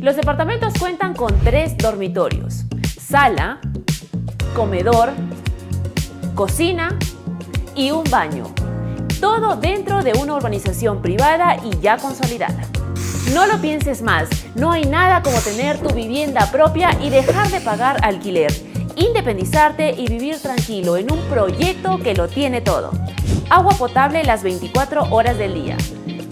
Los 0.00 0.14
departamentos 0.14 0.74
cuentan 0.78 1.12
con 1.12 1.36
tres 1.40 1.76
dormitorios, 1.76 2.64
sala, 3.00 3.58
comedor, 4.54 5.10
cocina 6.36 6.96
y 7.74 7.90
un 7.90 8.04
baño. 8.04 8.44
Todo 9.20 9.56
dentro 9.56 10.04
de 10.04 10.12
una 10.12 10.34
urbanización 10.34 11.02
privada 11.02 11.56
y 11.64 11.80
ya 11.80 11.96
consolidada. 11.96 12.62
No 13.34 13.46
lo 13.46 13.60
pienses 13.60 14.00
más, 14.00 14.28
no 14.54 14.70
hay 14.70 14.84
nada 14.84 15.20
como 15.22 15.36
tener 15.40 15.78
tu 15.78 15.92
vivienda 15.92 16.48
propia 16.52 16.90
y 17.02 17.10
dejar 17.10 17.50
de 17.50 17.60
pagar 17.60 17.96
alquiler, 18.04 18.52
independizarte 18.94 19.94
y 19.98 20.06
vivir 20.06 20.40
tranquilo 20.40 20.96
en 20.96 21.12
un 21.12 21.18
proyecto 21.22 21.98
que 21.98 22.14
lo 22.14 22.28
tiene 22.28 22.60
todo. 22.60 22.92
Agua 23.50 23.74
potable 23.76 24.22
las 24.22 24.44
24 24.44 25.10
horas 25.10 25.36
del 25.38 25.54
día, 25.54 25.76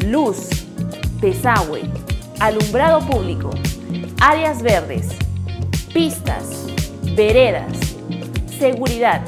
luz, 0.06 0.50
desagüe, 1.20 1.90
alumbrado 2.40 3.00
público, 3.00 3.50
áreas 4.20 4.62
verdes, 4.62 5.08
pistas, 5.92 6.66
veredas, 7.14 7.78
seguridad 8.58 9.22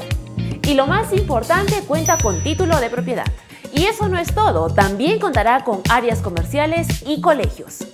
y 0.63 0.73
lo 0.73 0.87
más 0.87 1.13
importante 1.13 1.81
cuenta 1.87 2.17
con 2.17 2.41
título 2.43 2.79
de 2.79 2.89
propiedad. 2.89 3.25
Y 3.73 3.85
eso 3.85 4.07
no 4.07 4.17
es 4.17 4.33
todo, 4.33 4.69
también 4.69 5.19
contará 5.19 5.63
con 5.63 5.81
áreas 5.89 6.21
comerciales 6.21 6.87
y 7.05 7.21
colegios. 7.21 7.85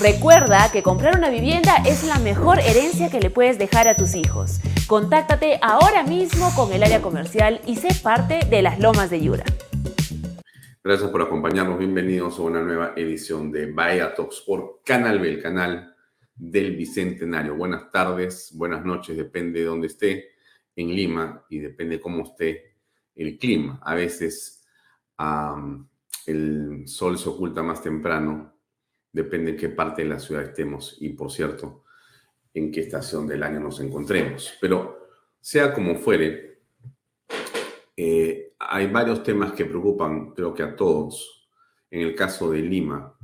Recuerda 0.00 0.70
que 0.72 0.82
comprar 0.82 1.16
una 1.16 1.28
vivienda 1.28 1.76
es 1.84 2.04
la 2.04 2.18
mejor 2.18 2.58
herencia 2.60 3.10
que 3.10 3.20
le 3.20 3.30
puedes 3.30 3.58
dejar 3.58 3.86
a 3.86 3.94
tus 3.94 4.14
hijos. 4.14 4.60
Contáctate 4.86 5.58
ahora 5.62 6.02
mismo 6.02 6.52
con 6.54 6.72
el 6.72 6.82
área 6.82 7.02
comercial 7.02 7.60
y 7.66 7.76
sé 7.76 7.88
parte 8.02 8.40
de 8.48 8.62
las 8.62 8.78
Lomas 8.78 9.10
de 9.10 9.20
Yura. 9.20 9.44
Gracias 10.82 11.10
por 11.10 11.20
acompañarnos. 11.20 11.78
Bienvenidos 11.78 12.38
a 12.38 12.42
una 12.42 12.62
nueva 12.62 12.94
edición 12.96 13.52
de 13.52 13.70
Bahía 13.70 14.14
Talks 14.14 14.40
por 14.40 14.80
Canal 14.82 15.18
B, 15.18 15.28
el 15.28 15.42
canal 15.42 15.94
del 16.34 16.74
Bicentenario. 16.74 17.54
Buenas 17.54 17.90
tardes, 17.90 18.50
buenas 18.54 18.82
noches, 18.82 19.14
depende 19.14 19.60
de 19.60 19.66
dónde 19.66 19.88
esté 19.88 20.30
en 20.74 20.88
Lima 20.96 21.44
y 21.50 21.58
depende 21.58 22.00
cómo 22.00 22.22
esté 22.22 22.76
el 23.14 23.36
clima. 23.38 23.78
A 23.82 23.94
veces 23.94 24.66
el 26.24 26.84
sol 26.86 27.18
se 27.18 27.28
oculta 27.28 27.62
más 27.62 27.82
temprano, 27.82 28.54
depende 29.12 29.50
en 29.50 29.56
qué 29.58 29.68
parte 29.68 30.02
de 30.02 30.08
la 30.08 30.18
ciudad 30.18 30.44
estemos 30.44 30.96
y, 30.98 31.10
por 31.10 31.30
cierto, 31.30 31.84
en 32.54 32.72
qué 32.72 32.80
estación 32.80 33.26
del 33.26 33.42
año 33.42 33.60
nos 33.60 33.80
encontremos. 33.80 34.54
Pero 34.62 35.10
sea 35.42 35.74
como 35.74 35.96
fuere, 35.96 36.62
eh, 37.98 38.39
hay 38.60 38.88
varios 38.88 39.22
temas 39.22 39.52
que 39.52 39.64
preocupan, 39.64 40.32
creo 40.32 40.52
que 40.52 40.62
a 40.62 40.76
todos. 40.76 41.48
En 41.90 42.02
el 42.02 42.14
caso 42.14 42.50
de 42.50 42.60
Lima, 42.60 43.16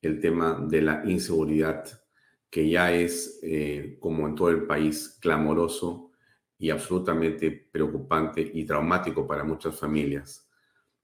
el 0.00 0.18
tema 0.18 0.58
de 0.68 0.80
la 0.80 1.02
inseguridad, 1.04 1.84
que 2.48 2.68
ya 2.68 2.92
es, 2.92 3.38
eh, 3.42 3.98
como 4.00 4.26
en 4.26 4.34
todo 4.34 4.48
el 4.48 4.66
país, 4.66 5.18
clamoroso 5.20 6.10
y 6.58 6.70
absolutamente 6.70 7.50
preocupante 7.70 8.40
y 8.40 8.64
traumático 8.64 9.26
para 9.26 9.44
muchas 9.44 9.78
familias, 9.78 10.48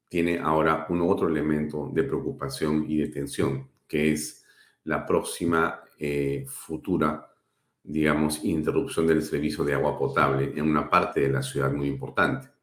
tiene 0.09 0.38
ahora 0.38 0.86
un 0.88 1.03
otro 1.03 1.28
elemento 1.28 1.91
de 1.92 2.04
preocupación 2.04 2.86
y 2.88 2.97
de 2.97 3.09
tensión, 3.09 3.70
que 3.86 4.12
es 4.12 4.44
la 4.84 5.04
próxima 5.04 5.82
eh, 5.98 6.47
futura, 6.48 7.31
digamos, 7.82 8.42
interrupción 8.44 9.06
del 9.06 9.22
servicio 9.22 9.65
de 9.65 9.75
agua 9.75 9.98
potable 9.98 10.53
en 10.56 10.62
una 10.62 10.88
parte 10.88 11.20
de 11.20 11.28
la 11.28 11.42
ciudad 11.42 11.70
muy 11.70 11.88
importante. 11.88 12.55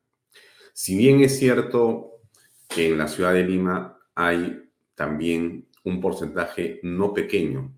Si 0.73 0.97
bien 0.97 1.21
es 1.21 1.37
cierto 1.37 2.21
que 2.67 2.89
en 2.89 2.97
la 2.97 3.07
ciudad 3.07 3.33
de 3.33 3.43
Lima 3.43 3.99
hay 4.15 4.71
también 4.95 5.67
un 5.83 6.01
porcentaje 6.01 6.79
no 6.81 7.13
pequeño 7.13 7.71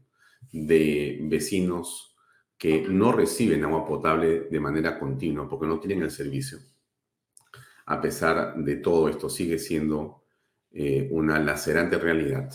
de 0.52 1.20
vecinos 1.24 2.16
que 2.58 2.88
no 2.88 3.12
reciben 3.12 3.66
agua 3.66 3.86
potable 3.86 4.48
de 4.50 4.60
manera 4.62 4.98
continua 4.98 5.50
porque 5.50 5.68
no 5.68 5.80
tienen 5.80 6.04
el 6.04 6.12
servicio. 6.12 6.60
A 7.88 8.02
pesar 8.02 8.56
de 8.56 8.78
todo 8.78 9.10
esto, 9.10 9.30
sigue 9.30 9.60
siendo 9.60 10.24
eh, 10.72 11.10
una 11.12 11.38
lacerante 11.38 11.98
realidad. 11.98 12.50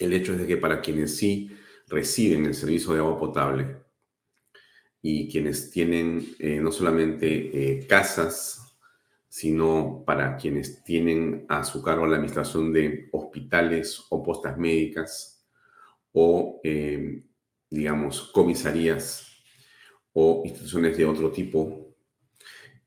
El 0.00 0.12
hecho 0.14 0.32
es 0.32 0.40
de 0.40 0.46
que 0.48 0.56
para 0.56 0.80
quienes 0.80 1.16
sí 1.16 1.48
reciben 1.86 2.44
el 2.44 2.54
servicio 2.54 2.92
de 2.92 2.98
agua 2.98 3.18
potable 3.18 3.76
y 5.00 5.30
quienes 5.30 5.70
tienen 5.70 6.34
eh, 6.40 6.58
no 6.60 6.72
solamente 6.72 7.28
eh, 7.78 7.86
casas 7.86 8.65
sino 9.28 10.02
para 10.06 10.36
quienes 10.36 10.82
tienen 10.84 11.46
a 11.48 11.64
su 11.64 11.82
cargo 11.82 12.06
la 12.06 12.16
administración 12.16 12.72
de 12.72 13.08
hospitales 13.12 14.04
o 14.10 14.22
postas 14.22 14.56
médicas 14.56 15.46
o, 16.12 16.60
eh, 16.64 17.22
digamos, 17.68 18.30
comisarías 18.32 19.42
o 20.12 20.42
instituciones 20.46 20.96
de 20.96 21.04
otro 21.04 21.30
tipo, 21.30 21.94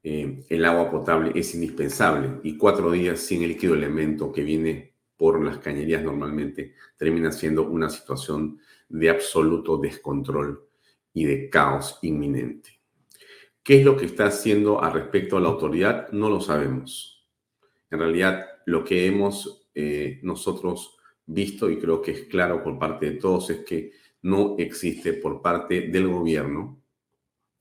eh, 0.02 0.46
el 0.50 0.66
agua 0.66 0.90
potable 0.90 1.32
es 1.36 1.54
indispensable 1.54 2.40
y 2.44 2.58
cuatro 2.58 2.92
días 2.92 3.20
sin 3.20 3.44
el 3.44 3.50
líquido 3.50 3.76
elemento 3.76 4.32
que 4.32 4.44
viene 4.44 4.96
por 5.18 5.44
las 5.44 5.58
cañerías 5.58 6.02
normalmente 6.02 6.74
termina 6.98 7.32
siendo 7.32 7.64
una 7.68 7.90
situación 7.90 8.60
de 8.88 9.10
absoluto 9.10 9.78
descontrol 9.78 10.66
y 11.14 11.26
de 11.26 11.50
caos 11.50 12.00
inminente. 12.02 12.79
¿Qué 13.64 13.80
es 13.80 13.86
lo 13.86 13.98
que 13.98 14.06
está 14.06 14.26
haciendo 14.26 14.82
al 14.82 14.94
respecto 14.94 15.38
a 15.38 15.42
la 15.42 15.50
autoridad? 15.50 16.10
No 16.12 16.30
lo 16.30 16.42
sabemos. 16.42 17.28
En 17.92 18.00
realidad, 18.00 18.46
lo 18.66 18.84
que 18.84 19.06
hemos 19.06 19.70
eh, 19.76 20.20
nosotros 20.24 20.98
visto, 21.26 21.70
y 21.70 21.78
creo 21.78 22.02
que 22.02 22.12
es 22.12 22.22
claro 22.24 22.64
por 22.64 22.80
parte 22.80 23.12
de 23.12 23.18
todos, 23.18 23.50
es 23.50 23.66
que 23.66 23.92
no 24.22 24.56
existe 24.58 25.14
por 25.14 25.42
parte 25.42 25.88
del 25.90 26.08
gobierno, 26.08 26.82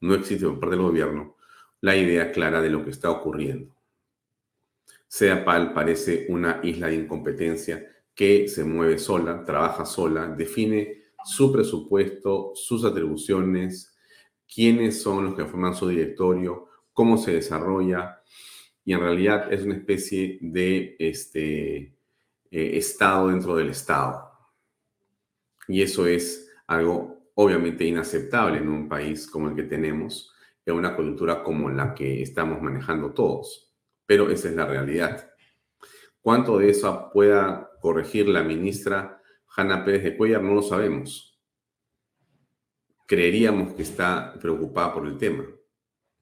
no 0.00 0.14
existe 0.14 0.46
por 0.46 0.60
parte 0.60 0.76
del 0.76 0.84
gobierno 0.84 1.36
la 1.80 1.96
idea 1.96 2.32
clara 2.32 2.60
de 2.60 2.70
lo 2.70 2.84
que 2.84 2.90
está 2.90 3.10
ocurriendo. 3.10 3.74
SEAPAL 5.06 5.72
parece 5.72 6.26
una 6.28 6.60
isla 6.62 6.88
de 6.88 6.96
incompetencia 6.96 7.86
que 8.14 8.48
se 8.48 8.64
mueve 8.64 8.98
sola, 8.98 9.44
trabaja 9.44 9.86
sola, 9.86 10.26
define 10.28 11.02
su 11.24 11.52
presupuesto, 11.52 12.52
sus 12.54 12.84
atribuciones, 12.84 13.96
quiénes 14.52 15.02
son 15.02 15.26
los 15.26 15.34
que 15.34 15.44
forman 15.44 15.74
su 15.74 15.88
directorio, 15.88 16.68
cómo 16.92 17.18
se 17.18 17.32
desarrolla, 17.32 18.22
y 18.84 18.94
en 18.94 19.00
realidad 19.00 19.52
es 19.52 19.62
una 19.62 19.74
especie 19.74 20.38
de 20.40 20.96
este, 20.98 21.76
eh, 22.50 22.78
Estado 22.78 23.28
dentro 23.28 23.54
del 23.54 23.70
Estado. 23.70 24.32
Y 25.68 25.82
eso 25.82 26.06
es 26.06 26.50
algo 26.66 27.30
obviamente 27.34 27.84
inaceptable 27.84 28.58
en 28.58 28.68
un 28.68 28.88
país 28.88 29.28
como 29.28 29.48
el 29.48 29.54
que 29.54 29.64
tenemos, 29.64 30.32
en 30.64 30.74
una 30.74 30.96
cultura 30.96 31.42
como 31.42 31.70
la 31.70 31.94
que 31.94 32.22
estamos 32.22 32.60
manejando 32.60 33.12
todos. 33.12 33.66
pero 34.06 34.30
esa 34.30 34.48
es 34.48 34.56
la 34.56 34.64
realidad. 34.64 35.30
¿Cuánto 36.22 36.56
de 36.56 36.70
eso 36.70 37.10
pueda 37.12 37.70
corregir 37.82 38.26
la 38.26 38.42
ministra 38.42 39.20
Hanna 39.54 39.84
Pérez 39.84 40.02
de 40.02 40.16
Cuellar? 40.16 40.42
No 40.42 40.54
lo 40.54 40.62
sabemos. 40.62 41.27
Creeríamos 43.08 43.72
que 43.72 43.84
está 43.84 44.34
preocupada 44.38 44.92
por 44.92 45.06
el 45.06 45.16
tema, 45.16 45.46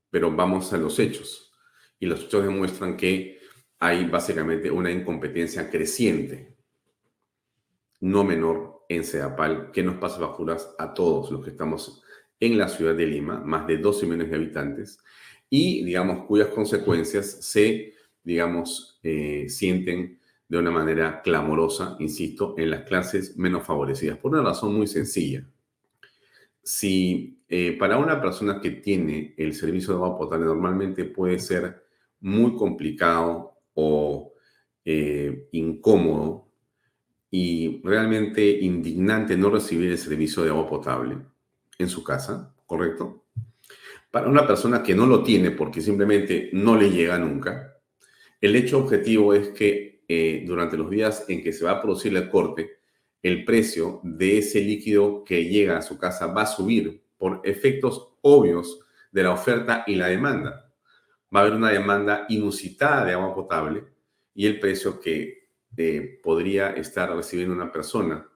pero 0.08 0.30
vamos 0.30 0.72
a 0.72 0.76
los 0.76 1.00
hechos. 1.00 1.52
Y 1.98 2.06
los 2.06 2.20
hechos 2.22 2.44
demuestran 2.44 2.96
que 2.96 3.40
hay 3.80 4.04
básicamente 4.04 4.70
una 4.70 4.92
incompetencia 4.92 5.68
creciente, 5.68 6.54
no 7.98 8.22
menor, 8.22 8.84
en 8.88 9.02
CEDAPAL, 9.02 9.72
que 9.72 9.82
nos 9.82 9.96
pasa 9.96 10.20
facturas 10.20 10.76
a 10.78 10.94
todos 10.94 11.32
los 11.32 11.42
que 11.42 11.50
estamos 11.50 12.04
en 12.38 12.56
la 12.56 12.68
ciudad 12.68 12.94
de 12.94 13.06
Lima, 13.06 13.40
más 13.40 13.66
de 13.66 13.78
12 13.78 14.06
millones 14.06 14.30
de 14.30 14.36
habitantes, 14.36 15.00
y, 15.50 15.82
digamos, 15.84 16.24
cuyas 16.26 16.50
consecuencias 16.50 17.44
se, 17.44 17.94
digamos, 18.22 19.00
eh, 19.02 19.46
sienten 19.48 20.20
de 20.48 20.56
una 20.56 20.70
manera 20.70 21.20
clamorosa, 21.20 21.96
insisto, 21.98 22.54
en 22.56 22.70
las 22.70 22.82
clases 22.82 23.36
menos 23.36 23.66
favorecidas, 23.66 24.18
por 24.18 24.30
una 24.30 24.42
razón 24.42 24.72
muy 24.72 24.86
sencilla. 24.86 25.44
Si 26.66 27.44
eh, 27.48 27.76
para 27.78 27.96
una 27.96 28.20
persona 28.20 28.60
que 28.60 28.72
tiene 28.72 29.36
el 29.38 29.54
servicio 29.54 29.90
de 29.90 30.02
agua 30.02 30.18
potable 30.18 30.46
normalmente 30.46 31.04
puede 31.04 31.38
ser 31.38 31.84
muy 32.18 32.56
complicado 32.56 33.60
o 33.74 34.32
eh, 34.84 35.46
incómodo 35.52 36.48
y 37.30 37.80
realmente 37.84 38.44
indignante 38.44 39.36
no 39.36 39.48
recibir 39.48 39.92
el 39.92 39.98
servicio 39.98 40.42
de 40.42 40.50
agua 40.50 40.68
potable 40.68 41.18
en 41.78 41.88
su 41.88 42.02
casa, 42.02 42.52
¿correcto? 42.66 43.26
Para 44.10 44.28
una 44.28 44.44
persona 44.44 44.82
que 44.82 44.96
no 44.96 45.06
lo 45.06 45.22
tiene 45.22 45.52
porque 45.52 45.80
simplemente 45.80 46.50
no 46.52 46.76
le 46.76 46.90
llega 46.90 47.16
nunca, 47.16 47.76
el 48.40 48.56
hecho 48.56 48.80
objetivo 48.80 49.34
es 49.34 49.50
que 49.50 50.02
eh, 50.08 50.42
durante 50.44 50.76
los 50.76 50.90
días 50.90 51.26
en 51.28 51.44
que 51.44 51.52
se 51.52 51.64
va 51.64 51.70
a 51.70 51.80
producir 51.80 52.16
el 52.16 52.28
corte, 52.28 52.75
el 53.26 53.44
precio 53.44 54.00
de 54.04 54.38
ese 54.38 54.60
líquido 54.60 55.24
que 55.24 55.46
llega 55.46 55.78
a 55.78 55.82
su 55.82 55.98
casa 55.98 56.28
va 56.28 56.42
a 56.42 56.46
subir 56.46 57.02
por 57.18 57.40
efectos 57.42 58.14
obvios 58.20 58.78
de 59.10 59.24
la 59.24 59.32
oferta 59.32 59.82
y 59.88 59.96
la 59.96 60.06
demanda. 60.06 60.72
Va 61.34 61.40
a 61.40 61.42
haber 61.42 61.54
una 61.54 61.70
demanda 61.70 62.26
inusitada 62.28 63.04
de 63.04 63.14
agua 63.14 63.34
potable 63.34 63.84
y 64.32 64.46
el 64.46 64.60
precio 64.60 65.00
que 65.00 65.48
eh, 65.76 66.20
podría 66.22 66.70
estar 66.70 67.12
recibiendo 67.16 67.52
una 67.52 67.72
persona 67.72 68.28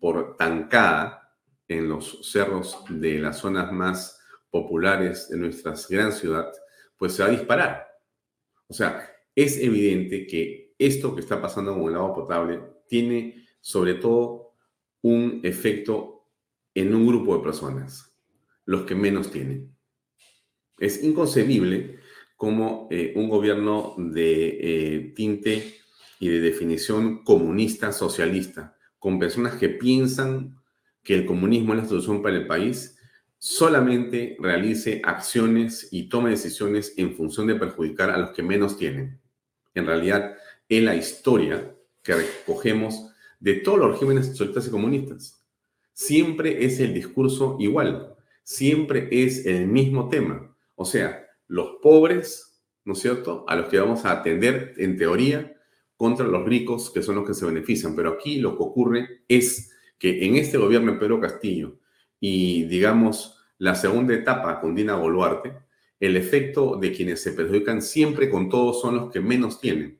por 0.00 0.34
tancada 0.38 1.36
en 1.68 1.90
los 1.90 2.30
cerros 2.30 2.82
de 2.88 3.18
las 3.18 3.36
zonas 3.36 3.70
más 3.70 4.18
populares 4.48 5.28
de 5.28 5.36
nuestra 5.36 5.74
gran 5.90 6.10
ciudad, 6.10 6.50
pues 6.96 7.12
se 7.12 7.22
va 7.22 7.28
a 7.28 7.32
disparar. 7.32 7.86
O 8.66 8.72
sea, 8.72 9.10
es 9.34 9.58
evidente 9.58 10.26
que 10.26 10.74
esto 10.78 11.14
que 11.14 11.20
está 11.20 11.38
pasando 11.40 11.74
con 11.74 11.90
el 11.90 11.96
agua 11.96 12.14
potable 12.14 12.62
tiene 12.88 13.41
sobre 13.62 13.94
todo 13.94 14.52
un 15.00 15.40
efecto 15.44 16.28
en 16.74 16.94
un 16.94 17.06
grupo 17.06 17.36
de 17.36 17.42
personas, 17.42 18.14
los 18.66 18.82
que 18.82 18.94
menos 18.94 19.30
tienen. 19.30 19.74
Es 20.78 21.02
inconcebible 21.02 22.00
cómo 22.36 22.88
eh, 22.90 23.12
un 23.16 23.28
gobierno 23.28 23.94
de 23.96 24.58
eh, 24.60 25.12
tinte 25.14 25.76
y 26.18 26.28
de 26.28 26.40
definición 26.40 27.22
comunista, 27.24 27.92
socialista, 27.92 28.76
con 28.98 29.18
personas 29.18 29.54
que 29.54 29.68
piensan 29.68 30.56
que 31.02 31.14
el 31.14 31.24
comunismo 31.24 31.74
es 31.74 31.82
la 31.82 31.88
solución 31.88 32.22
para 32.22 32.36
el 32.36 32.46
país, 32.46 32.98
solamente 33.38 34.36
realice 34.38 35.02
acciones 35.04 35.88
y 35.90 36.08
tome 36.08 36.30
decisiones 36.30 36.94
en 36.96 37.14
función 37.14 37.48
de 37.48 37.56
perjudicar 37.56 38.10
a 38.10 38.18
los 38.18 38.30
que 38.30 38.42
menos 38.42 38.76
tienen. 38.76 39.20
En 39.74 39.86
realidad, 39.86 40.36
es 40.68 40.82
la 40.82 40.94
historia 40.94 41.74
que 42.02 42.14
recogemos 42.14 43.11
de 43.42 43.54
todos 43.54 43.78
los 43.78 43.92
regímenes 43.92 44.26
socialistas 44.28 44.68
y 44.68 44.70
comunistas. 44.70 45.44
Siempre 45.92 46.64
es 46.64 46.78
el 46.78 46.94
discurso 46.94 47.56
igual, 47.58 48.14
siempre 48.44 49.08
es 49.10 49.44
el 49.46 49.66
mismo 49.66 50.08
tema. 50.08 50.56
O 50.76 50.84
sea, 50.84 51.26
los 51.48 51.78
pobres, 51.82 52.62
¿no 52.84 52.92
es 52.92 53.00
cierto?, 53.00 53.44
a 53.48 53.56
los 53.56 53.68
que 53.68 53.80
vamos 53.80 54.04
a 54.04 54.12
atender 54.12 54.74
en 54.76 54.96
teoría 54.96 55.56
contra 55.96 56.24
los 56.24 56.46
ricos, 56.46 56.90
que 56.90 57.02
son 57.02 57.16
los 57.16 57.26
que 57.26 57.34
se 57.34 57.44
benefician. 57.44 57.96
Pero 57.96 58.10
aquí 58.10 58.36
lo 58.36 58.56
que 58.56 58.62
ocurre 58.62 59.24
es 59.26 59.72
que 59.98 60.24
en 60.24 60.36
este 60.36 60.56
gobierno 60.56 60.92
de 60.92 60.98
Pedro 60.98 61.20
Castillo, 61.20 61.80
y, 62.20 62.62
digamos, 62.64 63.38
la 63.58 63.74
segunda 63.74 64.14
etapa 64.14 64.60
con 64.60 64.76
Dina 64.76 64.94
Boluarte, 64.94 65.52
el 65.98 66.16
efecto 66.16 66.76
de 66.76 66.92
quienes 66.92 67.20
se 67.20 67.32
perjudican 67.32 67.82
siempre 67.82 68.30
con 68.30 68.48
todos 68.48 68.80
son 68.80 68.94
los 68.96 69.10
que 69.10 69.20
menos 69.20 69.60
tienen. 69.60 69.98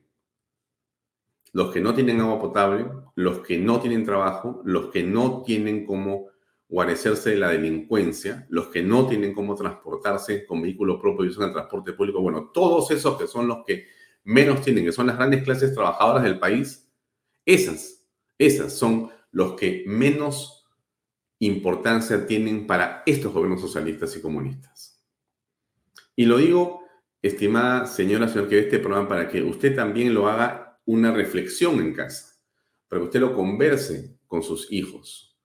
Los 1.53 1.71
que 1.71 1.79
no 1.79 1.93
tienen 1.93 2.19
agua 2.19 2.41
potable, 2.41 2.85
los 3.15 3.39
que 3.39 3.57
no 3.57 3.79
tienen 3.79 4.03
trabajo, 4.03 4.61
los 4.65 4.87
que 4.91 5.03
no 5.03 5.43
tienen 5.43 5.85
cómo 5.85 6.27
guarecerse 6.67 7.29
de 7.29 7.37
la 7.37 7.49
delincuencia, 7.49 8.47
los 8.49 8.67
que 8.67 8.81
no 8.81 9.07
tienen 9.07 9.33
cómo 9.33 9.55
transportarse 9.55 10.45
con 10.45 10.61
vehículo 10.63 10.99
propio 10.99 11.25
y 11.25 11.29
usan 11.29 11.49
el 11.49 11.53
transporte 11.53 11.93
público. 11.93 12.19
Bueno, 12.19 12.49
todos 12.51 12.89
esos 12.89 13.17
que 13.17 13.27
son 13.27 13.47
los 13.47 13.63
que 13.65 13.85
menos 14.23 14.61
tienen, 14.61 14.83
que 14.83 14.91
son 14.91 15.07
las 15.07 15.17
grandes 15.17 15.43
clases 15.43 15.73
trabajadoras 15.75 16.23
del 16.23 16.39
país, 16.39 16.89
esas, 17.45 18.03
esas 18.39 18.73
son 18.73 19.11
los 19.31 19.53
que 19.53 19.83
menos 19.85 20.65
importancia 21.39 22.25
tienen 22.25 22.65
para 22.65 23.03
estos 23.05 23.33
gobiernos 23.33 23.61
socialistas 23.61 24.15
y 24.15 24.21
comunistas. 24.21 25.03
Y 26.15 26.25
lo 26.25 26.37
digo, 26.37 26.81
estimada 27.21 27.85
señora, 27.85 28.27
señor 28.27 28.47
que 28.47 28.59
este 28.59 28.79
programa, 28.79 29.09
para 29.09 29.29
que 29.29 29.41
usted 29.41 29.75
también 29.75 30.13
lo 30.13 30.27
haga 30.27 30.62
una 30.85 31.11
reflexión 31.11 31.79
en 31.79 31.93
casa, 31.93 32.35
para 32.87 33.01
que 33.01 33.05
usted 33.05 33.19
lo 33.19 33.35
converse 33.35 34.17
con 34.27 34.43
sus 34.43 34.71
hijos. 34.71 35.37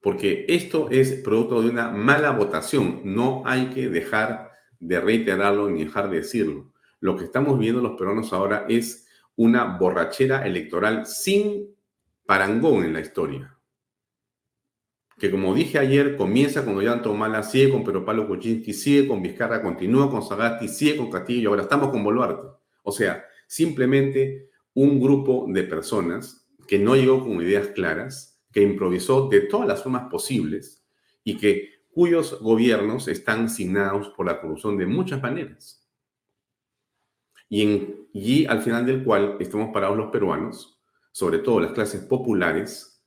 Porque 0.00 0.46
esto 0.48 0.88
es 0.90 1.12
producto 1.22 1.62
de 1.62 1.70
una 1.70 1.90
mala 1.90 2.30
votación. 2.30 3.00
No 3.04 3.42
hay 3.44 3.70
que 3.70 3.88
dejar 3.88 4.52
de 4.78 5.00
reiterarlo 5.00 5.68
ni 5.68 5.84
dejar 5.84 6.10
de 6.10 6.18
decirlo. 6.18 6.72
Lo 7.00 7.16
que 7.16 7.24
estamos 7.24 7.58
viendo 7.58 7.80
los 7.80 7.98
peruanos 7.98 8.32
ahora 8.32 8.66
es 8.68 9.06
una 9.34 9.76
borrachera 9.78 10.46
electoral 10.46 11.06
sin 11.06 11.74
parangón 12.24 12.84
en 12.84 12.92
la 12.92 13.00
historia 13.00 13.56
que 15.18 15.30
como 15.30 15.54
dije 15.54 15.78
ayer, 15.78 16.16
comienza 16.16 16.64
con 16.64 16.76
Ollanta 16.76 17.08
Humala, 17.08 17.42
sigue 17.42 17.70
con 17.70 17.84
Pero 17.84 18.04
Palo 18.04 18.28
Kuczynski, 18.28 18.72
sigue 18.74 19.08
con 19.08 19.22
Vizcarra, 19.22 19.62
continúa 19.62 20.10
con 20.10 20.22
Sagasti, 20.22 20.68
sigue 20.68 20.96
con 20.98 21.10
Castillo, 21.10 21.50
ahora 21.50 21.62
estamos 21.62 21.90
con 21.90 22.04
Boluarte. 22.04 22.48
O 22.82 22.92
sea, 22.92 23.24
simplemente 23.46 24.50
un 24.74 25.00
grupo 25.00 25.46
de 25.48 25.62
personas 25.62 26.46
que 26.66 26.78
no 26.78 26.96
llegó 26.96 27.22
con 27.22 27.40
ideas 27.40 27.68
claras, 27.68 28.42
que 28.52 28.62
improvisó 28.62 29.28
de 29.28 29.42
todas 29.42 29.68
las 29.68 29.82
formas 29.82 30.10
posibles 30.10 30.84
y 31.24 31.36
que 31.36 31.76
cuyos 31.90 32.40
gobiernos 32.40 33.08
están 33.08 33.48
signados 33.48 34.10
por 34.10 34.26
la 34.26 34.40
corrupción 34.40 34.76
de 34.76 34.86
muchas 34.86 35.22
maneras. 35.22 35.88
Y, 37.48 37.62
en, 37.62 38.08
y 38.12 38.44
al 38.46 38.62
final 38.62 38.84
del 38.84 39.04
cual 39.04 39.36
estamos 39.40 39.72
parados 39.72 39.96
los 39.96 40.10
peruanos, 40.10 40.78
sobre 41.12 41.38
todo 41.38 41.60
las 41.60 41.72
clases 41.72 42.02
populares, 42.02 43.02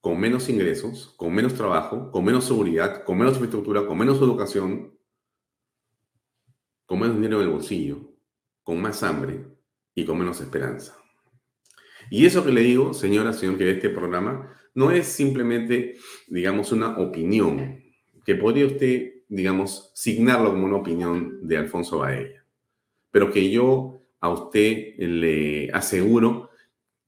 con 0.00 0.20
menos 0.20 0.48
ingresos, 0.48 1.14
con 1.16 1.34
menos 1.34 1.54
trabajo, 1.54 2.10
con 2.10 2.24
menos 2.24 2.44
seguridad, 2.44 3.04
con 3.04 3.18
menos 3.18 3.34
infraestructura, 3.34 3.86
con 3.86 3.98
menos 3.98 4.18
educación, 4.18 4.96
con 6.84 7.00
menos 7.00 7.16
dinero 7.16 7.40
en 7.40 7.46
el 7.46 7.52
bolsillo, 7.52 8.15
con 8.66 8.82
más 8.82 9.04
hambre 9.04 9.44
y 9.94 10.04
con 10.04 10.18
menos 10.18 10.40
esperanza. 10.40 10.98
Y 12.10 12.26
eso 12.26 12.44
que 12.44 12.50
le 12.50 12.62
digo, 12.62 12.92
señora, 12.94 13.32
señor 13.32 13.56
que 13.56 13.64
ve 13.64 13.70
este 13.70 13.90
programa, 13.90 14.58
no 14.74 14.90
es 14.90 15.06
simplemente, 15.06 15.94
digamos, 16.26 16.72
una 16.72 16.98
opinión, 16.98 17.80
que 18.24 18.34
podría 18.34 18.66
usted, 18.66 19.22
digamos, 19.28 19.92
signarlo 19.94 20.50
como 20.50 20.66
una 20.66 20.78
opinión 20.78 21.46
de 21.46 21.58
Alfonso 21.58 21.98
Baella, 21.98 22.44
pero 23.12 23.30
que 23.30 23.48
yo 23.52 24.02
a 24.20 24.30
usted 24.30 24.96
le 24.98 25.70
aseguro 25.70 26.50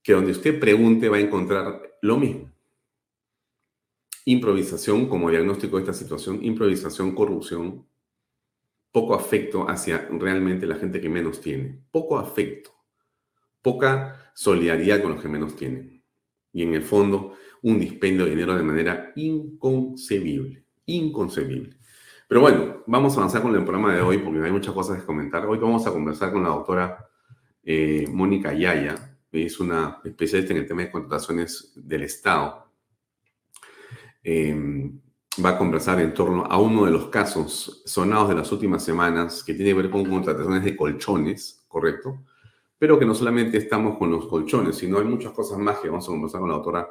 que 0.00 0.12
donde 0.12 0.30
usted 0.30 0.60
pregunte 0.60 1.08
va 1.08 1.16
a 1.16 1.20
encontrar 1.20 1.82
lo 2.02 2.18
mismo 2.18 2.52
improvisación 4.28 5.08
como 5.08 5.30
diagnóstico 5.30 5.76
de 5.78 5.84
esta 5.84 5.94
situación, 5.94 6.44
improvisación, 6.44 7.14
corrupción, 7.14 7.86
poco 8.92 9.14
afecto 9.14 9.68
hacia 9.68 10.08
realmente 10.10 10.66
la 10.66 10.76
gente 10.76 11.00
que 11.00 11.08
menos 11.08 11.40
tiene, 11.40 11.80
poco 11.90 12.18
afecto, 12.18 12.70
poca 13.62 14.32
solidaridad 14.34 15.02
con 15.02 15.12
los 15.12 15.22
que 15.22 15.28
menos 15.28 15.56
tienen. 15.56 16.02
Y 16.52 16.62
en 16.62 16.74
el 16.74 16.82
fondo, 16.82 17.34
un 17.62 17.78
dispendio 17.78 18.24
de 18.24 18.30
dinero 18.30 18.56
de 18.56 18.62
manera 18.62 19.12
inconcebible, 19.16 20.64
inconcebible. 20.86 21.76
Pero 22.26 22.40
bueno, 22.40 22.82
vamos 22.86 23.14
a 23.14 23.18
avanzar 23.18 23.42
con 23.42 23.54
el 23.54 23.62
programa 23.62 23.94
de 23.94 24.02
hoy 24.02 24.18
porque 24.18 24.42
hay 24.42 24.52
muchas 24.52 24.74
cosas 24.74 25.00
que 25.00 25.06
comentar. 25.06 25.46
Hoy 25.46 25.58
vamos 25.58 25.86
a 25.86 25.92
conversar 25.92 26.32
con 26.32 26.42
la 26.42 26.50
doctora 26.50 27.06
eh, 27.62 28.06
Mónica 28.10 28.52
Yaya, 28.52 29.18
es 29.30 29.60
una 29.60 30.00
especialista 30.04 30.54
en 30.54 30.60
el 30.60 30.66
tema 30.66 30.82
de 30.82 30.90
contrataciones 30.90 31.72
del 31.76 32.02
Estado 32.02 32.68
Em, 34.22 35.00
va 35.44 35.50
a 35.50 35.58
conversar 35.58 36.00
en 36.00 36.12
torno 36.14 36.44
a 36.44 36.60
uno 36.60 36.84
de 36.84 36.90
los 36.90 37.08
casos 37.08 37.82
sonados 37.86 38.28
de 38.28 38.34
las 38.34 38.50
últimas 38.52 38.84
semanas 38.84 39.42
que 39.44 39.54
tiene 39.54 39.70
que 39.70 39.82
ver 39.82 39.90
con 39.90 40.04
contrataciones 40.04 40.64
de 40.64 40.76
colchones, 40.76 41.64
¿correcto? 41.68 42.24
Pero 42.78 42.98
que 42.98 43.04
no 43.04 43.14
solamente 43.14 43.58
estamos 43.58 43.98
con 43.98 44.10
los 44.10 44.26
colchones, 44.26 44.76
sino 44.76 44.98
hay 44.98 45.04
muchas 45.04 45.32
cosas 45.32 45.58
más 45.58 45.78
que 45.78 45.88
vamos 45.88 46.06
a 46.06 46.12
conversar 46.12 46.40
con 46.40 46.50
la 46.50 46.56
doctora 46.56 46.88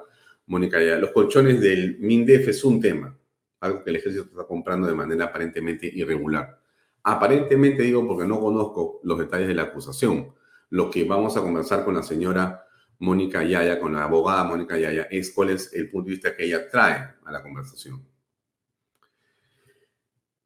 Mónica 0.47 0.81
ya. 0.81 0.97
Los 0.97 1.11
colchones 1.11 1.61
del 1.61 1.97
MINDEF 1.99 2.47
es 2.49 2.63
un 2.63 2.79
tema, 2.81 3.17
algo 3.59 3.83
que 3.83 3.89
el 3.89 3.97
ejército 3.97 4.25
está 4.25 4.45
comprando 4.45 4.87
de 4.87 4.95
manera 4.95 5.25
aparentemente 5.25 5.87
irregular. 5.87 6.59
Aparentemente 7.03 7.83
digo 7.83 8.05
porque 8.07 8.27
no 8.27 8.39
conozco 8.39 8.99
los 9.03 9.17
detalles 9.19 9.47
de 9.47 9.55
la 9.55 9.63
acusación. 9.63 10.33
Lo 10.69 10.89
que 10.89 11.05
vamos 11.05 11.37
a 11.37 11.41
conversar 11.41 11.85
con 11.85 11.95
la 11.95 12.03
señora 12.03 12.65
Mónica 12.99 13.43
Yaya, 13.43 13.79
con 13.79 13.93
la 13.93 14.03
abogada 14.03 14.43
Mónica 14.43 14.77
Yaya, 14.77 15.07
es 15.09 15.31
cuál 15.31 15.51
es 15.51 15.73
el 15.73 15.89
punto 15.89 16.09
de 16.09 16.15
vista 16.15 16.35
que 16.35 16.45
ella 16.45 16.69
trae 16.69 17.15
a 17.23 17.31
la 17.31 17.41
conversación. 17.41 18.16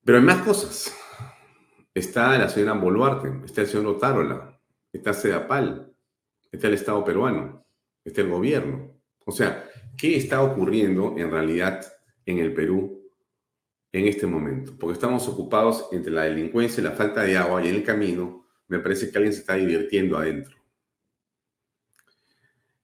Pero 0.04 0.18
hay 0.18 0.24
más 0.24 0.42
cosas. 0.42 0.96
Está 1.94 2.38
la 2.38 2.50
señora 2.50 2.74
Boluarte, 2.74 3.46
está 3.46 3.62
el 3.62 3.68
señor 3.68 3.88
Otárola, 3.88 4.60
está 4.94 5.14
Sedapal, 5.14 5.94
está 6.52 6.68
el 6.68 6.74
Estado 6.74 7.04
peruano, 7.04 7.66
está 8.04 8.22
el 8.22 8.30
gobierno. 8.30 9.02
O 9.26 9.32
sea, 9.32 9.70
¿qué 9.98 10.16
está 10.16 10.42
ocurriendo 10.42 11.16
en 11.18 11.30
realidad 11.30 11.86
en 12.26 12.40
el 12.40 12.54
Perú 12.54 13.12
en 13.92 14.08
este 14.08 14.26
momento? 14.26 14.74
Porque 14.80 14.94
estamos 14.94 15.28
ocupados 15.28 15.90
entre 15.92 16.12
la 16.12 16.24
delincuencia 16.24 16.82
y 16.82 16.86
la 16.86 16.92
falta 16.92 17.22
de 17.24 17.38
agua 17.38 17.64
y 17.64 17.68
en 17.68 17.76
el 17.76 17.84
camino 17.84 18.48
me 18.68 18.80
parece 18.80 19.12
que 19.12 19.18
alguien 19.18 19.34
se 19.34 19.42
está 19.42 19.56
divirtiendo 19.56 20.18
adentro. 20.18 20.56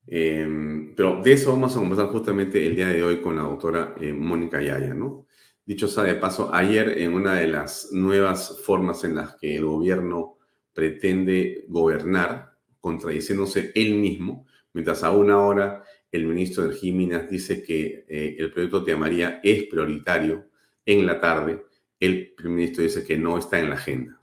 Em, 0.06 0.96
pero 0.96 1.22
de 1.22 1.34
eso 1.34 1.52
vamos 1.52 1.76
a 1.76 1.80
conversar 1.80 2.08
justamente 2.08 2.66
el 2.66 2.76
día 2.76 2.88
de 2.88 3.04
hoy 3.04 3.22
con 3.22 3.36
la 3.36 3.44
doctora 3.44 3.96
eh, 4.00 4.14
Mónica 4.14 4.62
Yaya, 4.62 4.94
¿no? 4.94 5.27
Dicho 5.68 5.90
sea 5.90 6.06
de 6.06 6.16
paso, 6.16 6.50
ayer 6.54 6.98
en 7.00 7.14
una 7.14 7.34
de 7.34 7.48
las 7.50 7.90
nuevas 7.92 8.58
formas 8.64 9.04
en 9.04 9.16
las 9.16 9.36
que 9.36 9.58
el 9.58 9.66
gobierno 9.66 10.38
pretende 10.72 11.66
gobernar, 11.68 12.54
contradiciéndose 12.80 13.74
él 13.76 13.96
mismo, 13.96 14.48
mientras 14.72 15.04
a 15.04 15.12
una 15.12 15.42
hora 15.42 15.84
el 16.10 16.26
ministro 16.26 16.70
de 16.70 16.92
Minas 16.94 17.30
dice 17.30 17.64
que 17.64 18.06
eh, 18.08 18.38
el 18.40 18.50
proyecto 18.50 18.80
de 18.80 18.96
María 18.96 19.42
es 19.44 19.66
prioritario, 19.66 20.46
en 20.86 21.06
la 21.06 21.20
tarde 21.20 21.66
el 22.00 22.34
primer 22.34 22.56
ministro 22.56 22.84
dice 22.84 23.04
que 23.04 23.18
no 23.18 23.38
está 23.38 23.60
en 23.60 23.70
la 23.70 23.76
agenda. 23.76 24.22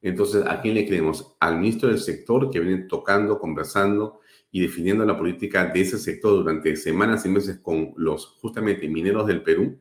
Entonces, 0.00 0.46
¿a 0.46 0.62
quién 0.62 0.76
le 0.76 0.86
creemos? 0.86 1.36
Al 1.40 1.58
ministro 1.58 1.90
del 1.90 1.98
sector 1.98 2.50
que 2.50 2.60
viene 2.60 2.84
tocando, 2.84 3.38
conversando 3.38 4.20
y 4.50 4.62
definiendo 4.62 5.04
la 5.04 5.18
política 5.18 5.66
de 5.66 5.82
ese 5.82 5.98
sector 5.98 6.32
durante 6.32 6.74
semanas 6.74 7.26
y 7.26 7.28
meses 7.28 7.58
con 7.58 7.92
los 7.98 8.28
justamente 8.40 8.88
mineros 8.88 9.26
del 9.26 9.42
Perú, 9.42 9.78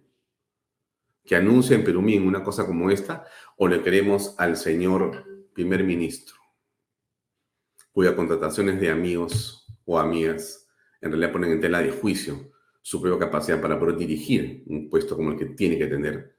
que 1.25 1.35
anuncia 1.35 1.75
en 1.75 1.83
Perumín 1.83 2.27
una 2.27 2.43
cosa 2.43 2.65
como 2.65 2.89
esta, 2.91 3.25
o 3.57 3.67
le 3.67 3.81
queremos 3.81 4.35
al 4.37 4.57
señor 4.57 5.25
primer 5.53 5.83
ministro, 5.83 6.35
cuya 7.91 8.15
contratación 8.15 8.69
es 8.69 8.79
de 8.79 8.91
amigos 8.91 9.67
o 9.85 9.99
amigas 9.99 10.67
en 11.01 11.11
realidad 11.11 11.31
ponen 11.31 11.51
en 11.51 11.61
tela 11.61 11.81
de 11.81 11.91
juicio 11.91 12.51
su 12.81 13.01
propia 13.01 13.27
capacidad 13.27 13.61
para 13.61 13.79
poder 13.79 13.97
dirigir 13.97 14.63
un 14.67 14.89
puesto 14.89 15.15
como 15.15 15.31
el 15.31 15.37
que 15.37 15.45
tiene 15.45 15.77
que 15.77 15.87
tener 15.87 16.37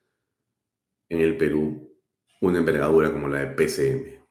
en 1.09 1.21
el 1.21 1.37
Perú 1.37 1.97
una 2.41 2.59
envergadura 2.59 3.13
como 3.13 3.29
la 3.29 3.41
de 3.41 3.47
PCM. 3.47 4.25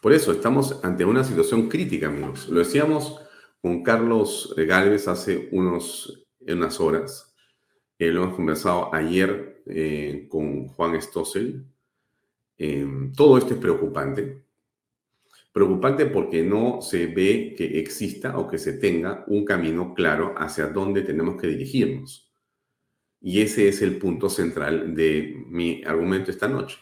Por 0.00 0.12
eso 0.12 0.32
estamos 0.32 0.84
ante 0.84 1.04
una 1.04 1.24
situación 1.24 1.68
crítica, 1.68 2.08
amigos. 2.08 2.48
Lo 2.48 2.58
decíamos 2.58 3.20
con 3.60 3.82
Carlos 3.82 4.54
Gálvez 4.56 5.08
hace 5.08 5.48
unos, 5.52 6.26
unas 6.40 6.80
horas 6.80 7.33
eh, 8.04 8.12
lo 8.12 8.24
hemos 8.24 8.36
conversado 8.36 8.94
ayer 8.94 9.62
eh, 9.66 10.26
con 10.28 10.68
Juan 10.68 11.00
Stossel. 11.00 11.64
Em, 12.58 13.12
todo 13.12 13.38
esto 13.38 13.54
es 13.54 13.60
preocupante. 13.60 14.42
Preocupante 15.52 16.06
porque 16.06 16.42
no 16.42 16.82
se 16.82 17.06
ve 17.06 17.54
que 17.56 17.78
exista 17.78 18.38
o 18.38 18.48
que 18.48 18.58
se 18.58 18.74
tenga 18.74 19.24
un 19.28 19.44
camino 19.44 19.94
claro 19.94 20.34
hacia 20.36 20.66
dónde 20.66 21.02
tenemos 21.02 21.40
que 21.40 21.46
dirigirnos. 21.46 22.30
Y 23.20 23.40
ese 23.40 23.68
es 23.68 23.80
el 23.80 23.96
punto 23.98 24.28
central 24.28 24.94
de 24.94 25.44
mi 25.48 25.82
argumento 25.84 26.30
esta 26.30 26.48
noche. 26.48 26.78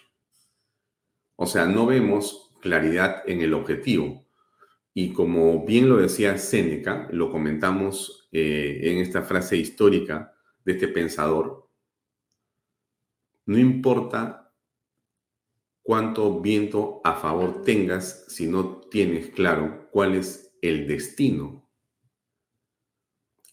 O 1.37 1.47
sea, 1.47 1.67
no 1.67 1.87
vemos 1.87 2.51
claridad 2.61 3.23
en 3.27 3.43
el 3.43 3.55
objetivo. 3.55 4.27
Y 4.95 5.13
como 5.13 5.65
bien 5.65 5.89
lo 5.89 5.99
decía 5.99 6.37
Séneca, 6.39 7.09
lo 7.13 7.31
comentamos 7.31 8.29
eh, 8.33 8.81
en 8.83 8.99
esta 8.99 9.23
frase 9.23 9.57
histórica 9.57 10.32
de 10.65 10.73
este 10.73 10.89
pensador, 10.89 11.69
no 13.47 13.59
importa 13.59 14.55
cuánto 15.83 16.41
viento 16.41 17.01
a 17.05 17.15
favor 17.15 17.63
tengas 17.63 18.27
si 18.29 18.47
no 18.47 18.81
tienes 18.89 19.31
claro 19.31 19.89
cuál 19.91 20.15
es 20.15 20.57
el 20.63 20.87
destino. 20.87 21.69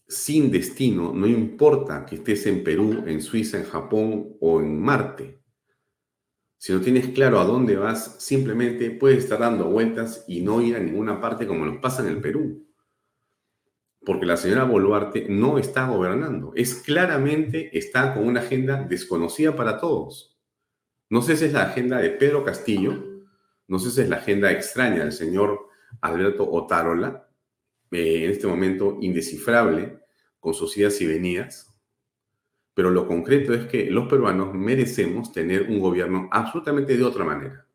Sin 0.07 0.51
destino, 0.51 1.13
no 1.13 1.27
importa 1.27 2.05
que 2.05 2.15
estés 2.15 2.45
en 2.45 2.63
Perú, 2.63 3.03
en 3.05 3.21
Suiza, 3.21 3.57
en 3.57 3.65
Japón 3.65 4.37
o 4.39 4.59
en 4.59 4.79
Marte. 4.79 5.43
Si 6.57 6.73
no 6.73 6.81
tienes 6.81 7.09
claro 7.09 7.39
a 7.39 7.45
dónde 7.45 7.75
vas, 7.75 8.23
simplemente 8.23 8.91
puedes 8.91 9.23
estar 9.23 9.39
dando 9.39 9.69
vueltas 9.69 10.25
y 10.27 10.41
no 10.41 10.61
ir 10.61 10.75
a 10.75 10.79
ninguna 10.79 11.21
parte 11.21 11.47
como 11.47 11.65
nos 11.65 11.77
pasa 11.77 12.01
en 12.03 12.09
el 12.09 12.21
Perú 12.21 12.68
porque 14.05 14.25
la 14.25 14.37
señora 14.37 14.63
Boluarte 14.63 15.27
no 15.29 15.57
está 15.57 15.87
gobernando. 15.87 16.53
Es 16.55 16.75
claramente, 16.75 17.77
está 17.77 18.13
con 18.13 18.25
una 18.25 18.39
agenda 18.39 18.83
desconocida 18.83 19.55
para 19.55 19.79
todos. 19.79 20.37
No 21.09 21.21
sé 21.21 21.35
si 21.35 21.45
es 21.45 21.53
la 21.53 21.63
agenda 21.63 21.97
de 21.97 22.11
Pedro 22.11 22.43
Castillo, 22.43 23.03
no 23.67 23.79
sé 23.79 23.91
si 23.91 24.01
es 24.01 24.09
la 24.09 24.17
agenda 24.17 24.51
extraña 24.51 25.03
del 25.03 25.11
señor 25.11 25.67
Alberto 26.01 26.49
Otárola, 26.49 27.29
eh, 27.91 28.25
en 28.25 28.31
este 28.31 28.47
momento 28.47 28.97
indescifrable, 29.01 29.99
con 30.39 30.53
sus 30.53 30.77
idas 30.77 31.01
y 31.01 31.07
venidas, 31.07 31.69
pero 32.73 32.91
lo 32.91 33.07
concreto 33.07 33.53
es 33.53 33.67
que 33.67 33.91
los 33.91 34.07
peruanos 34.07 34.53
merecemos 34.53 35.33
tener 35.33 35.63
un 35.63 35.79
gobierno 35.79 36.29
absolutamente 36.31 36.95
de 36.95 37.03
otra 37.03 37.25
manera. 37.25 37.67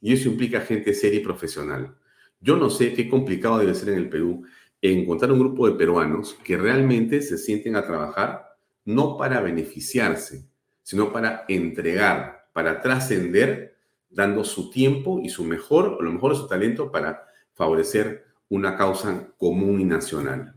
Y 0.00 0.12
eso 0.12 0.28
implica 0.28 0.60
gente 0.60 0.92
seria 0.92 1.20
y 1.20 1.24
profesional. 1.24 1.96
Yo 2.40 2.56
no 2.56 2.68
sé 2.68 2.92
qué 2.92 3.08
complicado 3.08 3.58
debe 3.58 3.74
ser 3.74 3.90
en 3.90 3.96
el 3.96 4.08
Perú 4.08 4.44
encontrar 4.82 5.32
un 5.32 5.40
grupo 5.40 5.68
de 5.68 5.76
peruanos 5.76 6.34
que 6.44 6.56
realmente 6.56 7.20
se 7.22 7.36
sienten 7.36 7.76
a 7.76 7.86
trabajar 7.86 8.56
no 8.84 9.16
para 9.16 9.40
beneficiarse, 9.40 10.48
sino 10.82 11.12
para 11.12 11.44
entregar, 11.48 12.48
para 12.52 12.80
trascender, 12.80 13.76
dando 14.08 14.42
su 14.44 14.70
tiempo 14.70 15.20
y 15.22 15.28
su 15.28 15.44
mejor, 15.44 15.96
o 15.98 16.02
lo 16.02 16.12
mejor 16.12 16.34
su 16.34 16.48
talento 16.48 16.90
para 16.90 17.26
favorecer 17.52 18.24
una 18.48 18.76
causa 18.76 19.32
común 19.36 19.80
y 19.80 19.84
nacional. 19.84 20.54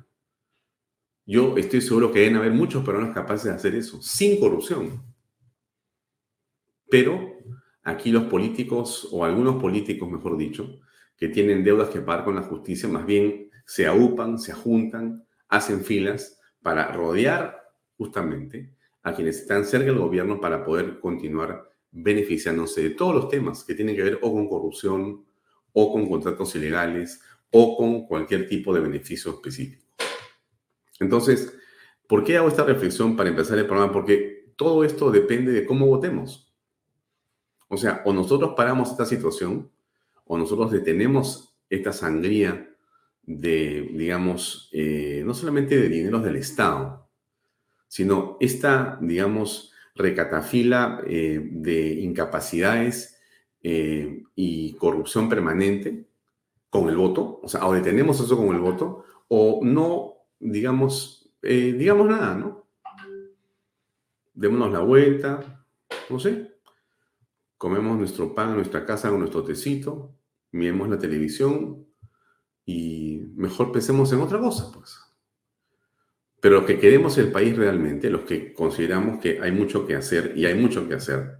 Yo 1.25 1.55
estoy 1.57 1.81
seguro 1.81 2.11
que 2.11 2.19
deben 2.19 2.37
haber 2.37 2.51
muchos 2.51 2.83
peruanos 2.83 3.13
capaces 3.13 3.45
de 3.45 3.51
hacer 3.51 3.75
eso, 3.75 4.01
sin 4.01 4.39
corrupción. 4.39 5.03
Pero 6.89 7.37
aquí 7.83 8.11
los 8.11 8.23
políticos, 8.25 9.07
o 9.11 9.23
algunos 9.23 9.61
políticos, 9.61 10.09
mejor 10.09 10.37
dicho, 10.37 10.79
que 11.17 11.29
tienen 11.29 11.63
deudas 11.63 11.89
que 11.89 12.01
pagar 12.01 12.25
con 12.25 12.35
la 12.35 12.41
justicia, 12.41 12.89
más 12.89 13.05
bien 13.05 13.42
se 13.65 13.87
aupan, 13.87 14.39
se 14.39 14.53
juntan, 14.53 15.25
hacen 15.47 15.83
filas 15.83 16.39
para 16.61 16.91
rodear 16.91 17.71
justamente 17.97 18.73
a 19.03 19.13
quienes 19.13 19.39
están 19.39 19.65
cerca 19.65 19.87
del 19.87 19.99
gobierno 19.99 20.39
para 20.39 20.63
poder 20.63 20.99
continuar 20.99 21.69
beneficiándose 21.91 22.81
de 22.81 22.89
todos 22.91 23.13
los 23.13 23.29
temas 23.29 23.63
que 23.63 23.75
tienen 23.75 23.95
que 23.95 24.03
ver 24.03 24.19
o 24.21 24.31
con 24.33 24.47
corrupción 24.47 25.25
o 25.73 25.91
con 25.91 26.07
contratos 26.09 26.55
ilegales 26.55 27.21
o 27.51 27.77
con 27.77 28.07
cualquier 28.07 28.47
tipo 28.47 28.73
de 28.73 28.81
beneficio 28.81 29.31
específico. 29.31 29.83
Entonces, 30.99 31.53
¿por 32.07 32.23
qué 32.23 32.37
hago 32.37 32.47
esta 32.47 32.63
reflexión 32.63 33.15
para 33.15 33.29
empezar 33.29 33.57
el 33.59 33.67
programa? 33.67 33.91
Porque 33.91 34.53
todo 34.55 34.83
esto 34.83 35.11
depende 35.11 35.51
de 35.51 35.65
cómo 35.65 35.85
votemos. 35.85 36.53
O 37.67 37.77
sea, 37.77 38.01
o 38.05 38.13
nosotros 38.13 38.53
paramos 38.55 38.91
esta 38.91 39.05
situación 39.05 39.71
o 40.25 40.37
nosotros 40.37 40.71
detenemos 40.71 41.55
esta 41.69 41.91
sangría 41.91 42.72
de, 43.25 43.89
digamos, 43.93 44.69
eh, 44.73 45.23
no 45.25 45.33
solamente 45.33 45.77
de 45.77 45.89
dineros 45.89 46.23
del 46.23 46.35
Estado, 46.35 47.09
sino 47.87 48.37
esta, 48.39 48.97
digamos, 49.01 49.71
recatafila 49.95 51.01
eh, 51.07 51.39
de 51.51 51.93
incapacidades 52.01 53.19
eh, 53.61 54.23
y 54.35 54.73
corrupción 54.73 55.29
permanente 55.29 56.07
con 56.69 56.89
el 56.89 56.97
voto, 56.97 57.39
o 57.41 57.47
sea, 57.47 57.67
o 57.67 57.73
detenemos 57.73 58.19
eso 58.19 58.35
con 58.35 58.53
el 58.55 58.61
voto, 58.61 59.05
o 59.27 59.61
no, 59.63 60.15
digamos, 60.39 61.29
digamos 61.41 62.07
nada, 62.07 62.35
¿no? 62.35 62.67
Démonos 64.33 64.71
la 64.71 64.79
vuelta, 64.79 65.65
no 66.09 66.19
sé, 66.19 66.55
comemos 67.57 67.97
nuestro 67.97 68.33
pan 68.33 68.49
en 68.49 68.55
nuestra 68.55 68.85
casa 68.85 69.09
con 69.09 69.19
nuestro 69.19 69.43
tecito, 69.43 70.15
miremos 70.51 70.89
la 70.89 70.97
televisión, 70.97 71.82
y 72.65 73.21
mejor 73.35 73.71
pensemos 73.71 74.11
en 74.13 74.21
otra 74.21 74.39
cosa, 74.39 74.71
pues. 74.73 74.97
Pero 76.39 76.55
los 76.55 76.65
que 76.65 76.79
queremos 76.79 77.17
el 77.17 77.31
país 77.31 77.55
realmente, 77.55 78.09
los 78.09 78.21
que 78.21 78.53
consideramos 78.53 79.19
que 79.19 79.39
hay 79.41 79.51
mucho 79.51 79.87
que 79.87 79.95
hacer 79.95 80.33
y 80.35 80.45
hay 80.45 80.55
mucho 80.55 80.87
que 80.87 80.95
hacer, 80.95 81.37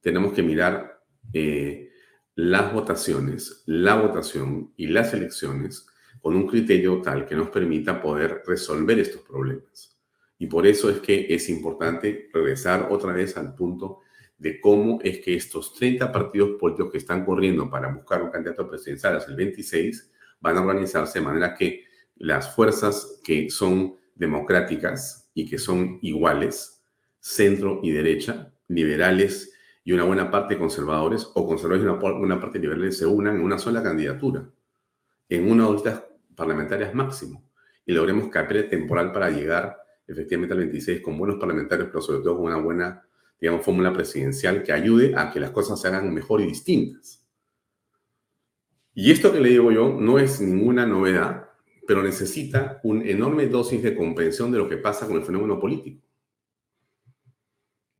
tenemos 0.00 0.32
que 0.32 0.42
mirar 0.42 1.02
eh, 1.32 1.90
las 2.34 2.72
votaciones, 2.72 3.62
la 3.66 3.96
votación 3.96 4.72
y 4.76 4.86
las 4.86 5.12
elecciones 5.12 5.86
con 6.20 6.36
un 6.36 6.46
criterio 6.46 7.02
tal 7.02 7.26
que 7.26 7.34
nos 7.34 7.50
permita 7.50 8.00
poder 8.00 8.42
resolver 8.46 8.98
estos 8.98 9.22
problemas. 9.22 9.98
Y 10.38 10.46
por 10.46 10.66
eso 10.66 10.90
es 10.90 11.00
que 11.00 11.26
es 11.28 11.48
importante 11.48 12.28
regresar 12.32 12.88
otra 12.90 13.12
vez 13.12 13.36
al 13.36 13.54
punto 13.54 14.00
de 14.38 14.60
cómo 14.60 14.98
es 15.02 15.20
que 15.20 15.34
estos 15.34 15.74
30 15.74 16.10
partidos 16.10 16.58
políticos 16.58 16.92
que 16.92 16.98
están 16.98 17.24
corriendo 17.24 17.70
para 17.70 17.92
buscar 17.92 18.22
un 18.22 18.30
candidato 18.30 18.68
presidencial 18.68 19.16
hasta 19.16 19.30
el 19.30 19.36
26 19.36 20.12
van 20.44 20.58
a 20.58 20.60
organizarse 20.60 21.20
de 21.20 21.24
manera 21.24 21.54
que 21.54 21.84
las 22.16 22.54
fuerzas 22.54 23.18
que 23.24 23.48
son 23.48 23.96
democráticas 24.14 25.30
y 25.32 25.48
que 25.48 25.56
son 25.56 25.98
iguales, 26.02 26.84
centro 27.18 27.80
y 27.82 27.90
derecha, 27.92 28.52
liberales 28.68 29.54
y 29.84 29.92
una 29.92 30.04
buena 30.04 30.30
parte 30.30 30.58
conservadores, 30.58 31.26
o 31.34 31.46
conservadores 31.46 31.82
y 31.82 31.88
una, 31.88 32.14
una 32.14 32.38
parte 32.38 32.58
liberales 32.58 32.98
se 32.98 33.06
unan 33.06 33.36
en 33.36 33.42
una 33.42 33.58
sola 33.58 33.82
candidatura, 33.82 34.46
en 35.30 35.50
una 35.50 35.66
de 35.70 35.76
estas 35.76 36.02
parlamentarias 36.36 36.94
máximo, 36.94 37.50
y 37.86 37.94
logremos 37.94 38.28
capital 38.28 38.68
temporal 38.68 39.12
para 39.12 39.30
llegar 39.30 39.78
efectivamente 40.06 40.52
al 40.52 40.60
26 40.60 41.00
con 41.00 41.16
buenos 41.16 41.38
parlamentarios, 41.38 41.88
pero 41.88 42.02
sobre 42.02 42.20
todo 42.20 42.36
con 42.36 42.46
una 42.46 42.58
buena, 42.58 43.02
digamos, 43.40 43.64
fórmula 43.64 43.94
presidencial 43.94 44.62
que 44.62 44.72
ayude 44.72 45.14
a 45.16 45.30
que 45.30 45.40
las 45.40 45.52
cosas 45.52 45.80
se 45.80 45.88
hagan 45.88 46.12
mejor 46.12 46.42
y 46.42 46.46
distintas. 46.46 47.13
Y 48.94 49.10
esto 49.10 49.32
que 49.32 49.40
le 49.40 49.50
digo 49.50 49.72
yo 49.72 49.96
no 49.98 50.18
es 50.18 50.40
ninguna 50.40 50.86
novedad, 50.86 51.48
pero 51.86 52.02
necesita 52.02 52.80
una 52.84 53.04
enorme 53.04 53.46
dosis 53.46 53.82
de 53.82 53.94
comprensión 53.94 54.52
de 54.52 54.58
lo 54.58 54.68
que 54.68 54.76
pasa 54.76 55.06
con 55.06 55.16
el 55.16 55.24
fenómeno 55.24 55.58
político. 55.58 56.02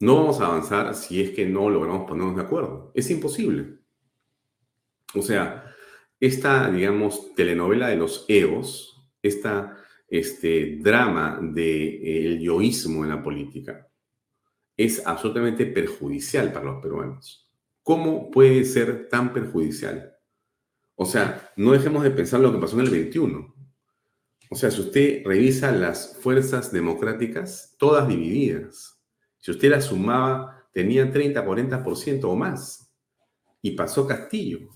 No 0.01 0.17
vamos 0.17 0.41
a 0.41 0.47
avanzar 0.47 0.95
si 0.95 1.21
es 1.23 1.31
que 1.31 1.47
no 1.47 1.71
logramos 1.71 2.07
ponernos 2.09 2.37
de 2.37 2.43
acuerdo. 2.43 2.93
Es 2.95 3.11
imposible. 3.11 3.79
O 5.15 5.23
sea, 5.23 5.65
esta, 6.21 6.71
digamos, 6.71 7.35
telenovela 7.35 7.89
de 7.89 7.97
los 7.97 8.25
egos, 8.29 9.09
esta, 9.23 9.77
este 10.09 10.79
drama 10.81 11.39
del 11.41 11.55
de, 11.55 12.39
yoísmo 12.41 13.05
en 13.05 13.11
la 13.11 13.23
política, 13.23 13.89
es 14.77 15.07
absolutamente 15.07 15.67
perjudicial 15.67 16.53
para 16.53 16.67
los 16.67 16.83
peruanos. 16.83 17.49
¿Cómo 17.83 18.31
puede 18.31 18.65
ser 18.65 19.09
tan 19.09 19.33
perjudicial? 19.33 20.14
O 20.97 21.07
sea, 21.07 21.53
no 21.57 21.73
dejemos 21.73 22.03
de 22.03 22.11
pensar 22.11 22.41
lo 22.41 22.53
que 22.53 22.59
pasó 22.59 22.79
en 22.79 22.87
el 22.87 22.91
21. 22.91 23.55
O 24.51 24.57
sea, 24.57 24.71
si 24.71 24.81
usted 24.81 25.23
revisa 25.25 25.73
las 25.73 26.17
fuerzas 26.21 26.71
democráticas, 26.71 27.75
todas 27.79 28.07
divididas, 28.07 29.01
si 29.41 29.51
usted 29.51 29.71
las 29.71 29.87
sumaba, 29.87 30.69
tenía 30.73 31.11
30, 31.11 31.45
40% 31.45 32.25
o 32.25 32.37
más. 32.37 32.95
Y 33.63 33.73
pasó 33.73 34.07
Castillo. 34.07 34.71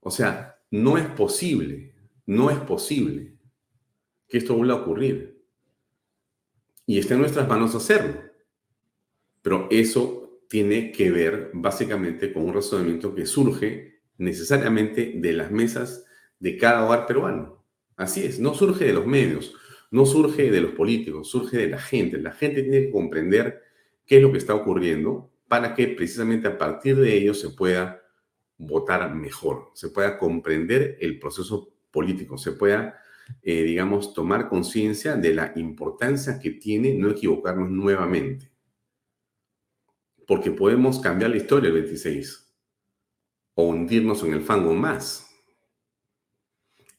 O 0.00 0.10
sea, 0.10 0.58
no 0.70 0.96
es 0.96 1.06
posible, 1.06 1.94
no 2.26 2.50
es 2.50 2.58
posible 2.60 3.36
que 4.26 4.38
esto 4.38 4.56
vuelva 4.56 4.74
a 4.74 4.82
ocurrir. 4.82 5.44
Y 6.86 6.98
está 6.98 7.14
en 7.14 7.20
nuestras 7.20 7.46
manos 7.46 7.74
hacerlo. 7.74 8.20
Pero 9.42 9.68
eso 9.70 10.40
tiene 10.48 10.92
que 10.92 11.10
ver 11.10 11.50
básicamente 11.52 12.32
con 12.32 12.44
un 12.44 12.54
razonamiento 12.54 13.14
que 13.14 13.26
surge 13.26 13.91
necesariamente 14.18 15.14
de 15.16 15.32
las 15.32 15.50
mesas 15.50 16.04
de 16.38 16.56
cada 16.56 16.84
hogar 16.84 17.06
peruano. 17.06 17.64
Así 17.96 18.24
es, 18.24 18.40
no 18.40 18.54
surge 18.54 18.84
de 18.84 18.92
los 18.92 19.06
medios, 19.06 19.54
no 19.90 20.06
surge 20.06 20.50
de 20.50 20.60
los 20.60 20.72
políticos, 20.72 21.30
surge 21.30 21.56
de 21.56 21.68
la 21.68 21.78
gente. 21.78 22.18
La 22.18 22.32
gente 22.32 22.62
tiene 22.62 22.86
que 22.86 22.90
comprender 22.90 23.62
qué 24.06 24.16
es 24.16 24.22
lo 24.22 24.32
que 24.32 24.38
está 24.38 24.54
ocurriendo 24.54 25.30
para 25.48 25.74
que 25.74 25.88
precisamente 25.88 26.48
a 26.48 26.58
partir 26.58 26.96
de 26.96 27.16
ello 27.16 27.34
se 27.34 27.50
pueda 27.50 28.02
votar 28.58 29.14
mejor, 29.14 29.70
se 29.74 29.90
pueda 29.90 30.18
comprender 30.18 30.96
el 31.00 31.18
proceso 31.18 31.74
político, 31.90 32.38
se 32.38 32.52
pueda, 32.52 32.98
eh, 33.42 33.62
digamos, 33.62 34.14
tomar 34.14 34.48
conciencia 34.48 35.16
de 35.16 35.34
la 35.34 35.52
importancia 35.56 36.38
que 36.38 36.52
tiene 36.52 36.94
no 36.94 37.10
equivocarnos 37.10 37.70
nuevamente. 37.70 38.50
Porque 40.26 40.50
podemos 40.50 41.00
cambiar 41.00 41.30
la 41.30 41.36
historia 41.36 41.68
el 41.68 41.74
26 41.74 42.41
o 43.54 43.64
hundirnos 43.64 44.22
en 44.24 44.34
el 44.34 44.42
fango 44.42 44.74
más. 44.74 45.28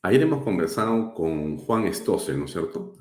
Ayer 0.02 0.24
hemos 0.24 0.44
conversado 0.44 1.14
con 1.14 1.58
Juan 1.58 1.92
Stossel, 1.94 2.38
¿no 2.38 2.46
es 2.46 2.52
cierto? 2.52 2.96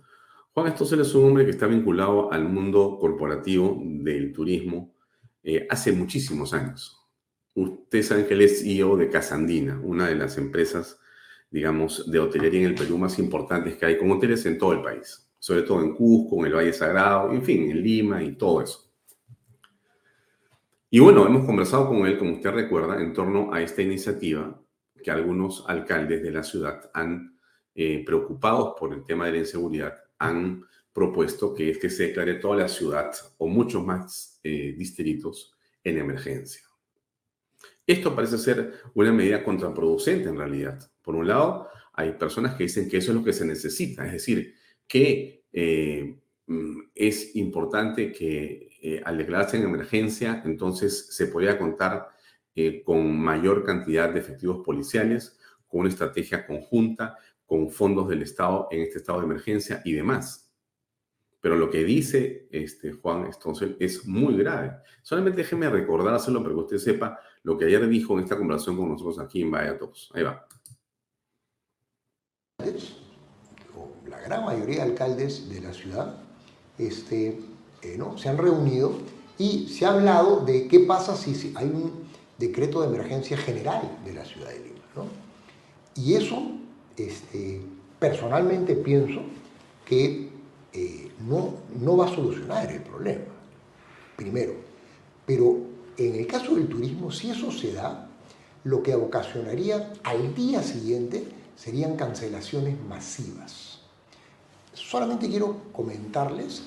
Juan 0.53 0.73
Stossel 0.73 1.01
es 1.01 1.15
un 1.15 1.25
hombre 1.25 1.45
que 1.45 1.51
está 1.51 1.67
vinculado 1.67 2.33
al 2.33 2.49
mundo 2.49 2.99
corporativo 3.01 3.81
del 3.83 4.33
turismo 4.33 4.95
eh, 5.43 5.67
hace 5.69 5.93
muchísimos 5.93 6.53
años. 6.53 7.01
Ustedes 7.55 8.07
saben 8.07 8.27
que 8.27 8.35
él 8.35 8.43
es 8.43 8.63
CEO 8.63 8.97
de 8.97 9.09
Casandina, 9.11 9.81
una 9.83 10.09
de 10.09 10.15
las 10.15 10.39
empresas, 10.39 11.01
digamos, 11.51 12.11
de 12.11 12.19
hotelería 12.21 12.61
en 12.61 12.67
el 12.67 12.75
Perú 12.75 12.97
más 12.99 13.19
importantes 13.19 13.77
que 13.77 13.87
hay, 13.87 13.99
con 13.99 14.11
hoteles 14.11 14.47
en 14.47 14.57
todo 14.57 14.73
el 14.73 14.83
país, 14.83 15.29
sobre 15.39 15.63
todo 15.63 15.83
en 15.83 15.95
Cusco, 15.95 16.39
en 16.39 16.47
el 16.47 16.55
Valle 16.55 16.73
Sagrado, 16.73 17.33
en 17.33 17.43
fin, 17.43 17.71
en 17.71 17.83
Lima 17.83 18.23
y 18.23 18.37
todo 18.37 18.63
eso. 18.63 18.92
Y 20.95 21.01
bueno, 21.01 21.27
hemos 21.27 21.47
conversado 21.47 21.89
con 21.89 22.07
él, 22.07 22.19
como 22.19 22.33
usted 22.33 22.51
recuerda, 22.51 23.01
en 23.01 23.15
torno 23.15 23.51
a 23.51 23.63
esta 23.63 23.81
iniciativa 23.81 24.63
que 25.03 25.11
algunos 25.11 25.65
alcaldes 25.67 26.23
de 26.23 26.31
la 26.31 26.43
ciudad 26.43 26.91
han, 26.93 27.39
eh, 27.75 28.05
preocupados 28.05 28.75
por 28.79 28.93
el 28.93 29.03
tema 29.03 29.25
de 29.25 29.33
la 29.33 29.39
inseguridad, 29.39 29.95
han 30.19 30.63
propuesto 30.93 31.55
que 31.55 31.71
es 31.71 31.79
que 31.79 31.89
se 31.89 32.09
declare 32.09 32.35
toda 32.35 32.59
la 32.59 32.69
ciudad 32.69 33.11
o 33.39 33.47
muchos 33.47 33.83
más 33.83 34.39
eh, 34.45 34.75
distritos 34.77 35.55
en 35.83 35.97
emergencia. 35.97 36.61
Esto 37.87 38.15
parece 38.15 38.37
ser 38.37 38.75
una 38.93 39.13
medida 39.13 39.43
contraproducente 39.43 40.29
en 40.29 40.37
realidad. 40.37 40.79
Por 41.01 41.15
un 41.15 41.27
lado, 41.27 41.69
hay 41.95 42.13
personas 42.13 42.55
que 42.55 42.65
dicen 42.65 42.91
que 42.91 42.99
eso 42.99 43.13
es 43.13 43.17
lo 43.17 43.25
que 43.25 43.33
se 43.33 43.47
necesita, 43.47 44.05
es 44.05 44.13
decir, 44.13 44.57
que 44.87 45.47
eh, 45.55 46.19
mm, 46.49 46.81
es 46.95 47.35
importante 47.35 48.13
que 48.13 48.72
eh, 48.83 49.01
al 49.05 49.17
declararse 49.17 49.57
en 49.57 49.63
emergencia, 49.63 50.43
entonces 50.45 51.15
se 51.15 51.29
podría 51.29 51.57
contar 51.57 52.09
eh, 52.57 52.83
con 52.83 53.17
mayor 53.17 53.65
cantidad 53.65 54.13
de 54.13 54.19
efectivos 54.19 54.65
policiales, 54.65 55.39
con 55.69 55.83
una 55.83 55.89
estrategia 55.89 56.45
conjunta, 56.45 57.17
con 57.47 57.71
fondos 57.71 58.09
del 58.09 58.23
Estado 58.23 58.67
en 58.73 58.81
este 58.81 58.99
estado 58.99 59.21
de 59.21 59.27
emergencia 59.27 59.83
y 59.85 59.93
demás. 59.93 60.53
Pero 61.41 61.57
lo 61.57 61.71
que 61.71 61.85
dice 61.85 62.49
este 62.51 62.93
Juan 62.93 63.33
Stoncel 63.33 63.77
es 63.79 64.05
muy 64.05 64.37
grave. 64.37 64.79
Solamente 65.03 65.39
déjeme 65.39 65.71
recordárselo 65.71 66.43
para 66.43 66.55
que 66.55 66.61
usted 66.61 66.79
sepa 66.79 67.21
lo 67.45 67.57
que 67.57 67.67
ayer 67.67 67.87
dijo 67.89 68.15
en 68.15 68.25
esta 68.25 68.37
conversación 68.37 68.77
con 68.77 68.89
nosotros 68.89 69.19
aquí 69.21 69.43
en 69.43 69.51
Vaya 69.51 69.79
Ahí 70.15 70.23
va. 70.25 70.47
La 74.09 74.21
gran 74.21 74.45
mayoría 74.45 74.77
de 74.85 74.91
alcaldes 74.91 75.49
de 75.49 75.61
la 75.61 75.73
ciudad 75.73 76.17
este, 76.79 77.39
eh, 77.83 77.99
se 78.17 78.29
han 78.29 78.39
reunido 78.39 78.93
y 79.39 79.69
se 79.69 79.85
ha 79.85 79.91
hablado 79.91 80.41
de 80.41 80.69
qué 80.69 80.81
pasa 80.81 81.17
si, 81.17 81.53
hay 81.57 81.67
un 81.67 81.93
decreto 82.39 82.81
de 82.81 82.89
emergencia 82.89 83.37
general 83.37 83.99
de 84.05 84.15
la 84.15 84.25
ciudad 84.25 84.49
de 84.51 84.59
Lima. 84.59 84.73
Y 85.95 86.15
eso, 86.15 86.43
este, 86.97 87.61
personalmente 87.99 88.75
pienso 88.77 89.21
que 89.85 90.31
eh, 90.73 91.11
no, 91.27 91.55
no 91.81 91.97
va 91.97 92.07
a 92.07 92.15
solucionar 92.15 92.71
el 92.71 92.83
problema, 92.83 93.25
primero. 94.17 94.55
Pero 95.27 95.59
en 95.97 96.15
el 96.15 96.27
caso 96.27 96.55
del 96.55 96.69
turismo, 96.69 97.11
si 97.11 97.31
eso 97.31 97.51
se 97.51 97.73
da, 97.73 98.09
lo 98.65 98.83
que 98.83 98.95
ocasionaría 98.95 99.93
al 100.05 100.35
día 100.35 100.63
siguiente 100.63 101.27
serían 101.57 101.97
cancelaciones 101.97 102.81
masivas. 102.89 103.81
Solamente 104.73 105.29
quiero 105.29 105.57
comentarles 105.73 106.63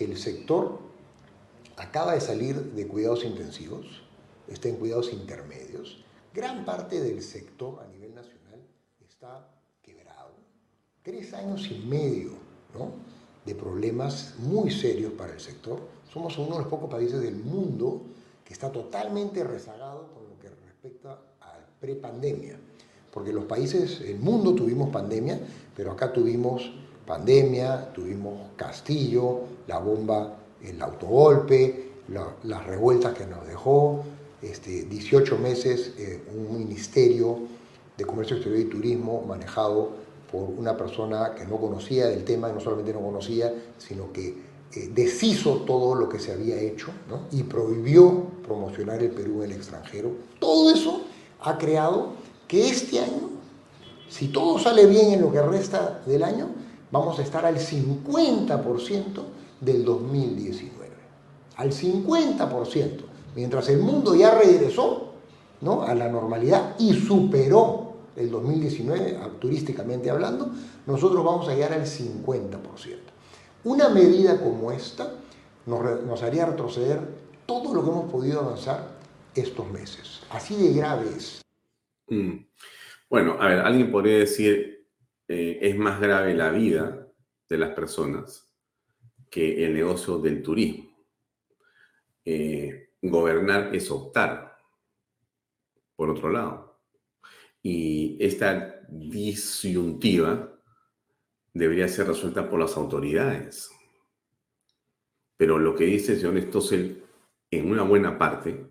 el 0.00 0.16
sector 0.16 0.78
acaba 1.76 2.14
de 2.14 2.20
salir 2.20 2.56
de 2.56 2.86
cuidados 2.86 3.24
intensivos, 3.24 4.02
está 4.48 4.68
en 4.68 4.76
cuidados 4.76 5.12
intermedios. 5.12 6.04
Gran 6.32 6.64
parte 6.64 7.00
del 7.00 7.22
sector 7.22 7.80
a 7.82 7.86
nivel 7.88 8.14
nacional 8.14 8.60
está 9.00 9.48
quebrado. 9.82 10.32
Tres 11.02 11.32
años 11.34 11.68
y 11.70 11.78
medio 11.78 12.32
de 13.44 13.54
problemas 13.54 14.34
muy 14.38 14.70
serios 14.70 15.12
para 15.12 15.32
el 15.32 15.40
sector. 15.40 15.80
Somos 16.12 16.36
uno 16.38 16.52
de 16.52 16.58
los 16.58 16.68
pocos 16.68 16.90
países 16.90 17.20
del 17.20 17.36
mundo 17.36 18.02
que 18.44 18.52
está 18.52 18.70
totalmente 18.70 19.42
rezagado 19.44 20.12
con 20.12 20.28
lo 20.28 20.38
que 20.38 20.48
respecta 20.48 21.18
a 21.40 21.58
prepandemia. 21.80 22.58
Porque 23.12 23.32
los 23.32 23.44
países, 23.44 24.00
el 24.02 24.18
mundo 24.18 24.54
tuvimos 24.54 24.90
pandemia, 24.90 25.40
pero 25.76 25.92
acá 25.92 26.12
tuvimos 26.12 26.70
pandemia, 27.10 27.92
tuvimos 27.92 28.50
Castillo, 28.54 29.40
la 29.66 29.78
bomba, 29.80 30.36
el 30.62 30.80
autogolpe, 30.80 31.90
las 32.44 32.66
revueltas 32.66 33.14
que 33.14 33.26
nos 33.26 33.44
dejó, 33.48 34.04
este, 34.40 34.84
18 34.84 35.36
meses 35.38 35.92
eh, 35.98 36.22
un 36.32 36.56
ministerio 36.56 37.38
de 37.98 38.04
Comercio 38.04 38.36
Exterior 38.36 38.60
y 38.60 38.70
Turismo 38.70 39.24
manejado 39.26 39.90
por 40.30 40.44
una 40.56 40.76
persona 40.76 41.34
que 41.34 41.44
no 41.46 41.56
conocía 41.56 42.06
del 42.06 42.22
tema, 42.24 42.48
y 42.48 42.52
no 42.52 42.60
solamente 42.60 42.92
no 42.92 43.00
conocía, 43.00 43.52
sino 43.76 44.12
que 44.12 44.28
eh, 44.72 44.90
deshizo 44.94 45.62
todo 45.66 45.96
lo 45.96 46.08
que 46.08 46.20
se 46.20 46.30
había 46.32 46.60
hecho 46.60 46.92
y 47.32 47.42
prohibió 47.42 48.26
promocionar 48.46 49.02
el 49.02 49.10
Perú 49.10 49.42
en 49.42 49.50
el 49.50 49.56
extranjero. 49.56 50.12
Todo 50.38 50.72
eso 50.72 51.02
ha 51.40 51.58
creado 51.58 52.12
que 52.46 52.68
este 52.68 53.00
año, 53.00 53.30
si 54.08 54.28
todo 54.28 54.60
sale 54.60 54.86
bien 54.86 55.14
en 55.14 55.22
lo 55.22 55.32
que 55.32 55.42
resta 55.42 56.02
del 56.06 56.22
año, 56.22 56.50
vamos 56.90 57.18
a 57.18 57.22
estar 57.22 57.44
al 57.44 57.56
50% 57.56 59.22
del 59.60 59.84
2019. 59.84 60.90
Al 61.56 61.72
50%. 61.72 63.00
Mientras 63.36 63.68
el 63.68 63.78
mundo 63.78 64.14
ya 64.14 64.34
regresó 64.34 65.12
¿no? 65.60 65.82
a 65.82 65.94
la 65.94 66.08
normalidad 66.08 66.74
y 66.78 66.94
superó 66.94 67.90
el 68.16 68.30
2019, 68.30 69.18
turísticamente 69.38 70.10
hablando, 70.10 70.50
nosotros 70.86 71.24
vamos 71.24 71.48
a 71.48 71.54
llegar 71.54 71.72
al 71.72 71.86
50%. 71.86 72.58
Una 73.64 73.88
medida 73.88 74.40
como 74.40 74.72
esta 74.72 75.12
nos, 75.66 76.22
haría 76.22 76.46
retroceder 76.46 77.00
todo 77.46 77.74
lo 77.74 77.84
que 77.84 77.90
hemos 77.90 78.10
podido 78.10 78.40
avanzar 78.40 78.88
estos 79.34 79.70
meses. 79.70 80.20
Así 80.30 80.56
de 80.56 80.72
grave 80.72 81.06
es. 81.16 81.42
Mm. 82.08 82.46
Bueno, 83.08 83.36
a 83.40 83.48
ver, 83.48 83.58
alguien 83.60 83.90
podría 83.90 84.18
decir, 84.18 84.79
eh, 85.32 85.60
es 85.62 85.78
más 85.78 86.00
grave 86.00 86.34
la 86.34 86.50
vida 86.50 87.06
de 87.48 87.56
las 87.56 87.70
personas 87.70 88.52
que 89.30 89.64
el 89.64 89.74
negocio 89.74 90.18
del 90.18 90.42
turismo. 90.42 90.90
Eh, 92.24 92.94
gobernar 93.00 93.72
es 93.72 93.92
optar, 93.92 94.58
por 95.94 96.10
otro 96.10 96.30
lado. 96.30 96.80
Y 97.62 98.16
esta 98.18 98.80
disyuntiva 98.88 100.52
debería 101.54 101.86
ser 101.86 102.08
resuelta 102.08 102.50
por 102.50 102.58
las 102.58 102.76
autoridades. 102.76 103.70
Pero 105.36 105.60
lo 105.60 105.76
que 105.76 105.84
dice 105.84 106.16
señor 106.16 106.42
Stossel, 106.42 107.04
en 107.52 107.70
una 107.70 107.84
buena 107.84 108.18
parte, 108.18 108.66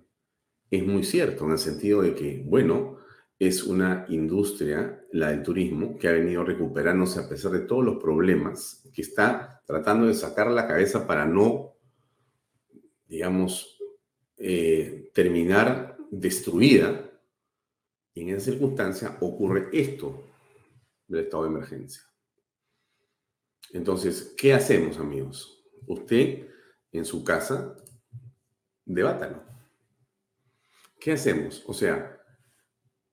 es 0.70 0.86
muy 0.86 1.06
cierto, 1.06 1.46
en 1.46 1.52
el 1.52 1.58
sentido 1.58 2.02
de 2.02 2.14
que, 2.14 2.44
bueno, 2.46 2.99
es 3.40 3.64
una 3.64 4.06
industria, 4.10 5.02
la 5.14 5.30
del 5.30 5.42
turismo, 5.42 5.98
que 5.98 6.10
ha 6.10 6.12
venido 6.12 6.44
recuperándose 6.44 7.22
a 7.22 7.30
pesar 7.30 7.54
de 7.54 7.62
todos 7.62 7.86
los 7.86 7.98
problemas, 7.98 8.84
que 8.94 9.02
está 9.02 9.64
tratando 9.66 10.08
de 10.08 10.14
sacar 10.14 10.52
la 10.52 10.68
cabeza 10.68 11.08
para 11.08 11.26
no, 11.26 11.78
digamos, 13.08 13.80
eh, 14.38 15.10
terminar 15.14 15.98
destruida 16.12 17.10
y 18.14 18.22
en 18.22 18.30
esa 18.30 18.52
circunstancia 18.52 19.18
ocurre 19.22 19.70
esto 19.72 20.22
del 21.08 21.24
estado 21.24 21.44
de 21.44 21.50
emergencia. 21.50 22.04
Entonces, 23.72 24.34
¿qué 24.38 24.54
hacemos, 24.54 24.98
amigos? 24.98 25.64
Usted 25.88 26.48
en 26.92 27.06
su 27.06 27.24
casa, 27.24 27.76
debátalo. 28.84 29.44
¿Qué 31.00 31.14
hacemos? 31.14 31.64
O 31.68 31.74
sea, 31.74 32.19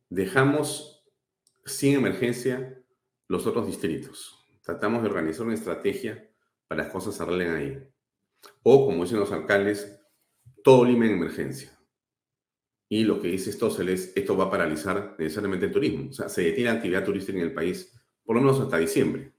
dejamos 0.09 1.05
sin 1.65 1.95
emergencia 1.95 2.83
los 3.29 3.47
otros 3.47 3.67
distritos. 3.67 4.47
Tratamos 4.63 5.03
de 5.03 5.09
organizar 5.09 5.47
una 5.47 5.55
estrategia 5.55 6.31
para 6.69 6.83
que 6.83 6.87
las 6.87 6.93
cosas 6.93 7.15
se 7.15 7.23
arreglen 7.23 7.53
ahí. 7.53 7.89
O, 8.63 8.87
como 8.87 9.05
dicen 9.05 9.21
los 9.21 9.33
alcaldes, 9.33 10.01
todo 10.63 10.85
Lima 10.85 11.07
en 11.07 11.13
emergencia. 11.13 11.73
Y 12.89 13.05
lo 13.05 13.21
que 13.21 13.29
dice 13.29 13.53
Stossel 13.53 13.89
es, 13.89 14.13
esto 14.17 14.37
va 14.37 14.45
a 14.45 14.51
paralizar 14.51 15.17
necesariamente 15.19 15.67
el 15.67 15.73
turismo. 15.73 16.11
O 16.11 16.13
sea, 16.13 16.29
se 16.29 16.43
detiene 16.43 16.71
la 16.71 16.77
actividad 16.77 17.05
turística 17.05 17.39
en 17.39 17.45
el 17.45 17.55
país 17.55 17.93
por 18.25 18.37
lo 18.37 18.43
menos 18.43 18.61
hasta 18.61 18.79
diciembre. 18.79 19.33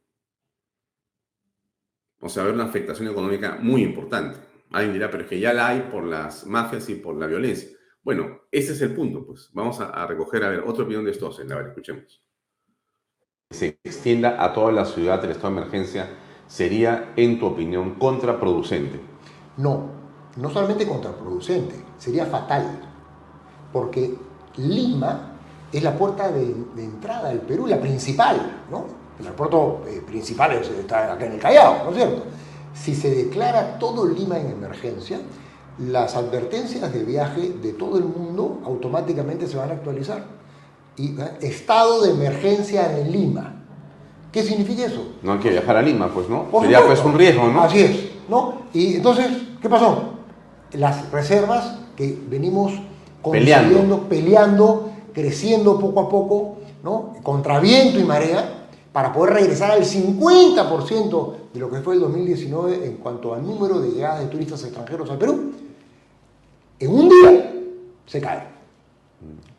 O 2.19 2.29
sea, 2.29 2.43
va 2.43 2.47
a 2.47 2.51
haber 2.51 2.61
una 2.61 2.69
afectación 2.69 3.09
económica 3.09 3.57
muy 3.61 3.83
importante. 3.83 4.39
Alguien 4.71 4.93
dirá, 4.93 5.11
pero 5.11 5.23
es 5.23 5.29
que 5.29 5.39
ya 5.39 5.53
la 5.53 5.67
hay 5.67 5.81
por 5.91 6.05
las 6.05 6.45
mafias 6.45 6.89
y 6.89 6.95
por 6.95 7.15
la 7.15 7.27
violencia. 7.27 7.76
Bueno, 8.07 8.39
ese 8.53 8.71
es 8.71 8.79
el 8.79 8.95
punto, 8.95 9.25
pues. 9.25 9.49
Vamos 9.51 9.81
a, 9.81 10.07
recoger, 10.07 10.41
a 10.45 10.47
ver, 10.47 10.61
otra 10.65 10.85
opinión 10.85 11.03
de 11.03 11.13
Stossel. 11.13 11.51
A 11.51 11.57
ver, 11.57 11.67
escuchemos. 11.67 12.21
Se 13.49 13.77
extienda 13.83 14.41
a 14.41 14.53
toda 14.53 14.71
la 14.71 14.85
ciudad 14.85 15.21
el 15.25 15.31
estado 15.31 15.53
de 15.53 15.59
emergencia 15.59 16.07
sería, 16.47 17.11
en 17.17 17.37
tu 17.37 17.47
opinión, 17.47 17.95
contraproducente. 17.95 19.01
No, 19.57 19.89
no 20.37 20.49
solamente 20.49 20.87
contraproducente, 20.87 21.75
sería 21.97 22.25
fatal 22.25 22.79
porque 23.73 24.15
Lima 24.55 25.33
es 25.73 25.83
la 25.83 25.97
puerta 25.97 26.31
de, 26.31 26.45
entrada 26.77 27.27
del 27.27 27.41
Perú, 27.41 27.67
la 27.67 27.81
principal, 27.81 28.63
¿no? 28.71 28.85
El 29.19 29.25
aeropuerto 29.25 29.83
eh, 29.85 30.01
principal 30.07 30.53
está 30.53 31.11
acá 31.11 31.25
en 31.25 31.33
el 31.33 31.39
Callao, 31.41 31.83
¿no 31.83 31.89
es 31.89 31.97
cierto? 31.97 32.23
Si 32.73 32.95
se 32.95 33.13
declara 33.13 33.77
todo 33.77 34.07
Lima 34.07 34.39
en 34.39 34.51
emergencia, 34.51 35.19
las 35.79 36.15
advertencias 36.15 36.91
de 36.91 37.03
viaje 37.03 37.53
de 37.61 37.73
todo 37.73 37.97
el 37.97 38.05
mundo 38.05 38.61
automáticamente 38.65 39.47
se 39.47 39.57
van 39.57 39.69
a 39.69 39.73
actualizar. 39.73 40.25
Y, 40.95 41.19
¿eh? 41.19 41.37
estado 41.41 42.01
de 42.01 42.11
emergencia 42.11 42.97
en 42.99 43.11
Lima. 43.11 43.53
¿Qué 44.31 44.43
significa 44.43 44.85
eso? 44.85 45.13
No 45.21 45.33
hay 45.33 45.39
que 45.39 45.49
viajar 45.49 45.77
a 45.77 45.81
Lima, 45.81 46.09
pues, 46.13 46.27
¿no? 46.29 46.47
Sería 46.61 46.85
pues 46.85 47.03
un 47.03 47.17
riesgo, 47.17 47.47
¿no? 47.47 47.61
Así 47.61 47.79
es, 47.79 48.09
¿no? 48.27 48.61
Y 48.73 48.95
entonces, 48.95 49.27
¿qué 49.61 49.69
pasó? 49.69 50.13
Las 50.73 51.11
reservas 51.11 51.79
que 51.95 52.17
venimos 52.29 52.73
peleando. 53.31 54.07
peleando, 54.07 54.89
creciendo 55.13 55.79
poco 55.79 56.01
a 56.01 56.09
poco, 56.09 56.57
¿no? 56.83 57.13
contra 57.23 57.59
viento 57.59 57.99
y 57.99 58.03
marea, 58.03 58.69
para 58.91 59.13
poder 59.13 59.35
regresar 59.35 59.71
al 59.71 59.83
50% 59.83 61.33
de 61.53 61.59
lo 61.59 61.69
que 61.69 61.81
fue 61.81 61.95
el 61.95 62.01
2019 62.01 62.85
en 62.85 62.97
cuanto 62.97 63.33
al 63.33 63.45
número 63.45 63.79
de 63.79 63.91
llegadas 63.91 64.21
de 64.21 64.25
turistas 64.27 64.63
extranjeros 64.63 65.09
al 65.09 65.17
Perú, 65.17 65.51
en 66.79 66.93
un 66.93 67.09
día 67.09 67.53
se 68.05 68.21
cae. 68.21 68.43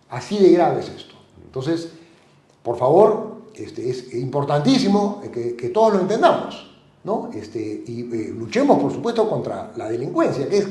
Así 0.09 0.39
de 0.39 0.53
grave 0.53 0.81
es 0.81 0.89
esto. 0.89 1.15
Entonces, 1.45 1.91
por 2.63 2.77
favor, 2.77 3.39
este, 3.55 3.91
es 3.91 4.15
importantísimo 4.15 5.21
que, 5.33 5.71
todos 5.73 5.95
lo 5.95 6.01
entendamos, 6.01 6.71
¿no? 7.05 7.31
Este, 7.35 7.83
y 7.87 8.09
eh, 8.13 8.35
luchemos, 8.37 8.79
por 8.79 8.93
supuesto, 8.93 9.29
contra 9.29 9.73
la 9.77 9.89
delincuencia, 9.89 10.49
que 10.49 10.65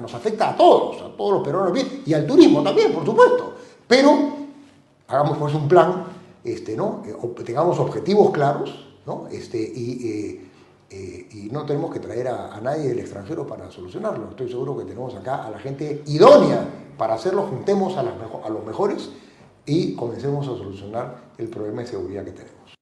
nos 0.00 0.14
afecta 0.14 0.50
a 0.50 0.56
todos, 0.56 1.02
a 1.02 1.16
todos 1.16 1.32
los 1.34 1.42
peruanos 1.42 1.78
y 2.06 2.14
al 2.14 2.26
turismo 2.26 2.62
también, 2.62 2.92
por 2.92 3.04
supuesto. 3.04 3.54
Pero 3.88 4.32
hagamos 5.08 5.36
pues 5.38 5.54
un 5.54 5.68
plan, 5.68 6.04
este, 6.44 6.76
¿no? 6.76 7.02
Eh, 7.06 7.14
tengamos 7.44 7.78
objetivos 7.78 8.30
claros, 8.30 8.86
¿no? 9.06 9.26
Este, 9.30 9.58
y, 9.58 10.08
eh, 10.08 10.50
eh, 10.92 11.28
y 11.30 11.48
no 11.50 11.64
tenemos 11.64 11.92
que 11.92 12.00
traer 12.00 12.28
a, 12.28 12.60
nadie 12.60 12.88
del 12.88 12.98
extranjero 12.98 13.46
para 13.46 13.70
solucionarlo. 13.70 14.30
Estoy 14.30 14.48
seguro 14.48 14.76
que 14.76 14.84
tenemos 14.84 15.14
acá 15.14 15.44
a 15.44 15.50
la 15.50 15.58
gente 15.58 16.02
idónea 16.06 16.68
para 16.98 17.14
hacerlo, 17.14 17.42
juntemos 17.44 17.96
a, 17.96 18.02
las, 18.02 18.14
a 18.44 18.48
los 18.50 18.64
mejores 18.64 19.10
y 19.64 19.94
comencemos 19.94 20.46
a 20.46 20.56
solucionar 20.56 21.32
el 21.38 21.48
problema 21.48 21.82
de 21.82 21.88
seguridad 21.88 22.24
que 22.24 22.32
tenemos. 22.32 22.74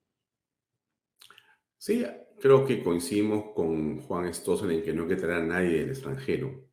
Sí, 1.79 2.05
Creo 2.41 2.65
que 2.65 2.83
coincidimos 2.83 3.53
con 3.55 4.01
Juan 4.01 4.33
Stossel 4.33 4.71
en 4.71 4.83
que 4.83 4.95
no 4.95 5.03
hay 5.03 5.09
que 5.11 5.17
traer 5.17 5.43
a 5.43 5.47
nadie 5.47 5.81
del 5.81 5.91
extranjero. 5.91 6.71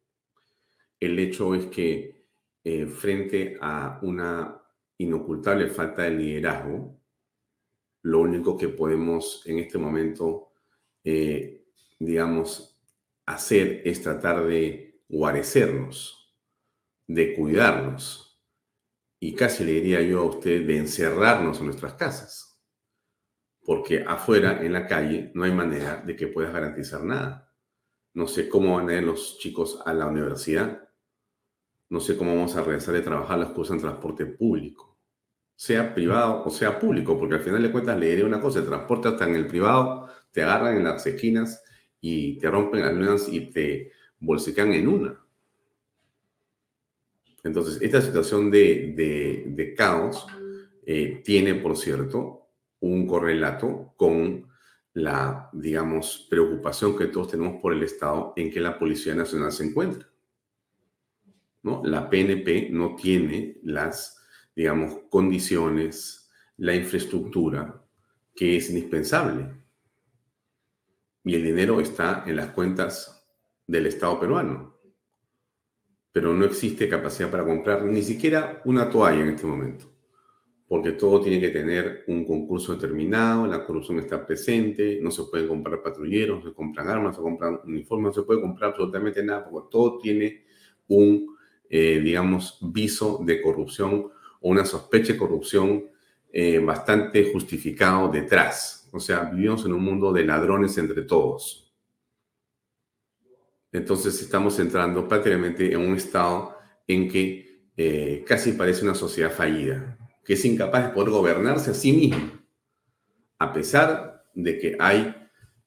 El 0.98 1.20
hecho 1.20 1.54
es 1.56 1.66
que 1.66 2.26
eh, 2.64 2.86
frente 2.86 3.58
a 3.60 4.00
una 4.02 4.64
inocultable 4.98 5.68
falta 5.68 6.04
de 6.04 6.12
liderazgo, 6.12 6.98
lo 8.04 8.22
único 8.22 8.56
que 8.56 8.70
podemos 8.70 9.44
en 9.46 9.60
este 9.60 9.78
momento, 9.78 10.47
eh, 11.08 11.66
digamos, 12.00 12.80
hacer 13.26 13.82
es 13.86 14.02
tratar 14.02 14.46
de 14.46 15.02
guarecernos, 15.08 16.36
de 17.08 17.36
cuidarnos 17.36 18.42
y 19.20 19.34
casi 19.36 19.64
le 19.64 19.74
diría 19.74 20.02
yo 20.02 20.20
a 20.20 20.26
usted 20.26 20.68
de 20.68 20.78
encerrarnos 20.78 21.60
en 21.60 21.66
nuestras 21.68 21.94
casas 21.94 22.48
porque 23.68 24.02
afuera, 24.08 24.64
en 24.64 24.72
la 24.72 24.88
calle, 24.88 25.30
no 25.34 25.44
hay 25.44 25.52
manera 25.52 25.98
de 25.98 26.16
que 26.16 26.28
puedas 26.28 26.54
garantizar 26.54 27.04
nada. 27.04 27.54
No 28.14 28.26
sé 28.26 28.48
cómo 28.48 28.78
van 28.78 28.88
a 28.88 28.96
ir 28.96 29.04
los 29.04 29.40
chicos 29.40 29.82
a 29.86 29.94
la 29.94 30.06
universidad. 30.08 30.88
No 31.90 32.00
sé 32.00 32.16
cómo 32.16 32.34
vamos 32.34 32.56
a 32.56 32.64
regresar 32.64 32.94
de 32.94 33.02
trabajar 33.02 33.38
las 33.38 33.50
cosas 33.50 33.76
en 33.76 33.82
transporte 33.82 34.26
público, 34.26 34.98
sea 35.54 35.94
privado 35.94 36.46
o 36.46 36.50
sea 36.50 36.80
público, 36.80 37.20
porque 37.20 37.36
al 37.36 37.42
final 37.42 37.62
de 37.62 37.72
cuentas 37.74 38.00
le 38.00 38.10
diré 38.10 38.24
una 38.24 38.40
cosa, 38.40 38.60
el 38.60 38.68
transporte 38.68 39.10
hasta 39.10 39.28
en 39.28 39.36
el 39.36 39.48
privado 39.48 40.08
te 40.38 40.44
agarran 40.44 40.78
en 40.78 40.84
las 40.84 41.04
esquinas 41.08 41.64
y 42.00 42.38
te 42.38 42.52
rompen 42.52 42.82
las 42.82 42.94
lunas 42.94 43.28
y 43.28 43.50
te 43.50 43.92
bolsican 44.20 44.72
en 44.72 44.88
una. 44.88 45.20
Entonces, 47.44 47.82
esta 47.82 48.02
situación 48.02 48.52
de, 48.52 49.74
caos 49.76 50.28
eh, 50.86 51.24
tiene, 51.26 51.56
por 51.56 51.76
cierto, 51.76 52.50
un 52.82 53.08
correlato 53.08 53.96
con 53.98 54.48
la, 54.94 55.50
digamos, 55.54 56.28
preocupación 56.30 56.96
que 56.96 57.08
todos 57.08 57.32
tenemos 57.32 57.60
por 57.60 57.74
el 57.74 57.82
estado 57.82 58.34
en 58.36 58.52
que 58.52 58.60
la 58.60 58.78
Policía 58.78 59.16
Nacional 59.16 59.52
se 59.52 59.66
encuentra. 59.66 60.08
¿no? 61.64 61.82
La 61.84 62.08
PNP 62.08 62.70
no 62.70 62.96
tiene 62.96 63.58
las, 63.64 64.24
digamos, 64.56 65.00
condiciones, 65.10 66.30
la 66.58 66.76
infraestructura 66.76 67.84
que 68.36 68.58
es 68.58 68.70
indispensable. 68.70 69.66
Y 71.28 71.36
el 71.36 71.44
dinero 71.44 71.82
está 71.82 72.24
en 72.26 72.38
las 72.38 72.52
cuentas 72.52 73.28
del 73.68 73.86
Estado 73.86 74.18
peruano. 74.18 74.78
Pero 76.14 76.34
no 76.34 76.46
existe 76.46 76.88
capacidad 76.88 77.30
para 77.30 77.44
comprar 77.44 77.84
ni 77.84 78.02
siquiera 78.02 78.62
una 78.64 78.90
toalla 78.90 79.24
en 79.24 79.30
este 79.32 79.46
momento. 79.46 79.92
Porque 80.70 80.94
todo 80.94 81.20
tiene 81.20 81.42
que 81.42 81.50
tener 81.50 82.06
un 82.08 82.24
concurso 82.24 82.76
determinado, 82.76 83.46
la 83.46 83.66
corrupción 83.66 84.00
está 84.00 84.26
presente, 84.26 85.00
no 85.02 85.12
se 85.12 85.24
puede 85.24 85.50
comprar 85.50 85.84
patrulleros, 85.84 86.46
se 86.46 86.54
compran 86.54 86.88
armas, 86.88 87.12
no 87.12 87.14
se 87.18 87.22
compran 87.22 87.60
uniformes, 87.66 88.08
no 88.08 88.22
se 88.22 88.26
puede 88.26 88.40
comprar 88.40 88.70
absolutamente 88.70 89.22
nada, 89.22 89.50
porque 89.50 89.68
todo 89.70 89.98
tiene 89.98 90.46
un, 90.88 91.36
eh, 91.70 92.00
digamos, 92.02 92.58
viso 92.62 93.20
de 93.26 93.42
corrupción 93.42 94.12
o 94.40 94.50
una 94.50 94.64
sospecha 94.64 95.12
de 95.12 95.20
corrupción 95.20 95.88
eh, 96.32 96.60
bastante 96.60 97.34
justificado 97.34 98.08
detrás. 98.08 98.77
O 98.92 99.00
sea, 99.00 99.26
vivimos 99.26 99.66
en 99.66 99.74
un 99.74 99.84
mundo 99.84 100.12
de 100.12 100.26
ladrones 100.26 100.78
entre 100.78 101.04
todos. 101.04 101.74
Entonces 103.72 104.22
estamos 104.22 104.58
entrando 104.60 105.08
prácticamente 105.08 105.72
en 105.74 105.80
un 105.80 105.96
estado 105.96 106.56
en 106.88 107.10
que 107.10 107.70
eh, 107.76 108.24
casi 108.26 108.54
parece 108.54 108.84
una 108.84 108.96
sociedad 108.96 109.32
fallida, 109.32 109.98
que 110.24 110.34
es 110.34 110.46
incapaz 110.46 110.88
de 110.88 110.94
poder 110.94 111.10
gobernarse 111.12 111.72
a 111.72 111.74
sí 111.74 111.92
misma, 111.92 112.44
a 113.38 113.54
pesar 113.54 114.24
de 114.34 114.58
que 114.58 114.78
hay 114.80 115.14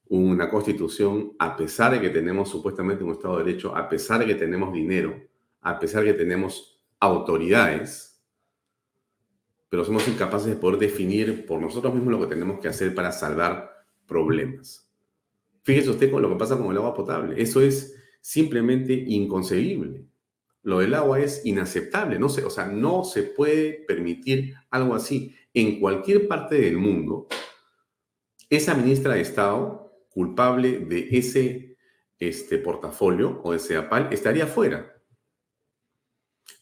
una 0.09 0.49
constitución, 0.49 1.33
a 1.39 1.55
pesar 1.55 1.93
de 1.93 2.01
que 2.01 2.09
tenemos 2.09 2.49
supuestamente 2.49 3.03
un 3.03 3.13
Estado 3.13 3.37
de 3.37 3.45
Derecho, 3.45 3.75
a 3.75 3.87
pesar 3.87 4.19
de 4.19 4.25
que 4.25 4.35
tenemos 4.35 4.73
dinero, 4.73 5.15
a 5.61 5.79
pesar 5.79 6.03
de 6.03 6.11
que 6.11 6.17
tenemos 6.17 6.81
autoridades, 6.99 8.10
pero 9.71 9.85
somos 9.85 10.05
incapaces 10.09 10.49
de 10.49 10.57
poder 10.57 10.79
definir 10.79 11.45
por 11.45 11.61
nosotros 11.61 11.93
mismos 11.93 12.11
lo 12.11 12.19
que 12.19 12.35
tenemos 12.35 12.59
que 12.59 12.67
hacer 12.67 12.93
para 12.93 13.13
salvar 13.13 13.71
problemas. 14.05 14.91
Fíjese 15.63 15.91
usted 15.91 16.11
con 16.11 16.21
lo 16.21 16.27
que 16.27 16.35
pasa 16.35 16.57
con 16.57 16.71
el 16.71 16.77
agua 16.77 16.93
potable. 16.93 17.41
Eso 17.41 17.61
es 17.61 17.95
simplemente 18.19 18.91
inconcebible. 18.91 20.03
Lo 20.63 20.79
del 20.79 20.93
agua 20.93 21.21
es 21.21 21.45
inaceptable. 21.45 22.19
No 22.19 22.27
se, 22.27 22.43
o 22.43 22.49
sea, 22.49 22.65
no 22.65 23.05
se 23.05 23.23
puede 23.23 23.85
permitir 23.87 24.55
algo 24.71 24.93
así. 24.93 25.33
En 25.53 25.79
cualquier 25.79 26.27
parte 26.27 26.59
del 26.59 26.77
mundo, 26.77 27.27
esa 28.49 28.73
ministra 28.73 29.13
de 29.13 29.21
Estado 29.21 30.05
culpable 30.09 30.79
de 30.79 31.07
ese 31.11 31.77
este, 32.19 32.57
portafolio 32.57 33.39
o 33.41 33.53
ese 33.53 33.77
APAL 33.77 34.09
estaría 34.11 34.47
fuera. 34.47 35.01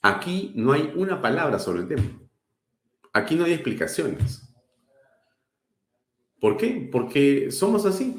Aquí 0.04 0.54
no 0.56 0.74
hay 0.74 0.94
una 0.96 1.20
palabra 1.20 1.58
sobre 1.58 1.80
el 1.82 1.88
tema. 1.88 2.29
Aquí 3.14 3.36
no 3.36 3.46
hay 3.46 3.54
explicaciones. 3.54 4.44
¿Por 6.40 6.58
qué? 6.58 6.90
Porque 6.92 7.52
somos 7.52 7.86
así. 7.86 8.18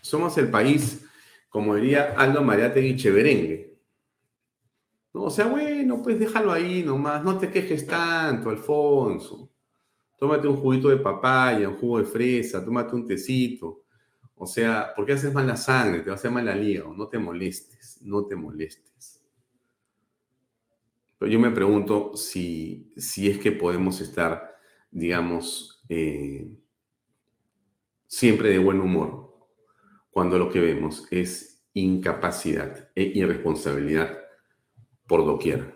Somos 0.00 0.38
el 0.38 0.50
país, 0.50 1.04
como 1.48 1.74
diría 1.74 2.14
Aldo 2.16 2.42
Mariategui 2.42 2.96
Cheverengue. 2.96 3.78
¿No? 5.12 5.24
O 5.24 5.30
sea, 5.30 5.46
bueno, 5.46 6.00
pues 6.02 6.18
déjalo 6.18 6.52
ahí 6.52 6.82
nomás, 6.82 7.22
no 7.22 7.36
te 7.36 7.50
quejes 7.50 7.86
tanto, 7.86 8.48
Alfonso. 8.48 9.50
Tómate 10.18 10.46
un 10.46 10.56
juguito 10.56 10.88
de 10.88 10.98
papaya, 10.98 11.68
un 11.68 11.76
jugo 11.76 11.98
de 11.98 12.04
fresa, 12.04 12.64
tómate 12.64 12.94
un 12.94 13.06
tecito. 13.06 13.82
O 14.36 14.46
sea, 14.46 14.92
¿por 14.94 15.04
qué 15.04 15.12
haces 15.12 15.34
mal 15.34 15.46
la 15.46 15.56
sangre? 15.56 16.00
Te 16.00 16.06
va 16.06 16.12
a 16.12 16.14
hacer 16.16 16.30
mal 16.30 16.44
la 16.44 16.56
hígado. 16.56 16.94
No 16.94 17.08
te 17.08 17.18
molestes, 17.18 17.98
no 18.02 18.24
te 18.24 18.36
molestes. 18.36 19.19
Pero 21.20 21.32
yo 21.32 21.38
me 21.38 21.50
pregunto 21.50 22.16
si, 22.16 22.94
si 22.96 23.28
es 23.28 23.36
que 23.36 23.52
podemos 23.52 24.00
estar, 24.00 24.56
digamos, 24.90 25.84
eh, 25.90 26.50
siempre 28.06 28.48
de 28.48 28.58
buen 28.58 28.80
humor 28.80 29.30
cuando 30.10 30.38
lo 30.38 30.48
que 30.48 30.60
vemos 30.60 31.06
es 31.10 31.62
incapacidad 31.74 32.88
e 32.94 33.02
irresponsabilidad 33.02 34.18
por 35.06 35.26
doquier. 35.26 35.74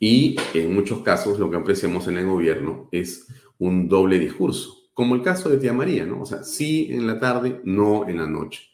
Y 0.00 0.36
en 0.52 0.74
muchos 0.74 1.02
casos 1.02 1.38
lo 1.38 1.48
que 1.48 1.58
apreciamos 1.58 2.08
en 2.08 2.18
el 2.18 2.26
gobierno 2.26 2.88
es 2.90 3.28
un 3.58 3.88
doble 3.88 4.18
discurso, 4.18 4.90
como 4.94 5.14
el 5.14 5.22
caso 5.22 5.48
de 5.48 5.58
tía 5.58 5.72
María, 5.72 6.04
¿no? 6.06 6.22
O 6.22 6.26
sea, 6.26 6.42
sí 6.42 6.88
en 6.90 7.06
la 7.06 7.20
tarde, 7.20 7.60
no 7.62 8.08
en 8.08 8.16
la 8.16 8.26
noche. 8.26 8.69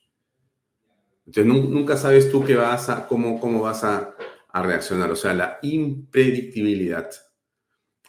Entonces 1.27 1.47
nunca 1.47 1.97
sabes 1.97 2.31
tú 2.31 2.45
qué 2.45 2.55
vas 2.55 2.89
a, 2.89 3.07
cómo, 3.09 3.41
cómo 3.41 3.63
vas 3.63 3.85
a, 3.85 4.15
reaccionar. 4.55 5.11
O 5.11 5.17
sea, 5.17 5.35
la 5.35 5.59
impredictibilidad 5.61 7.11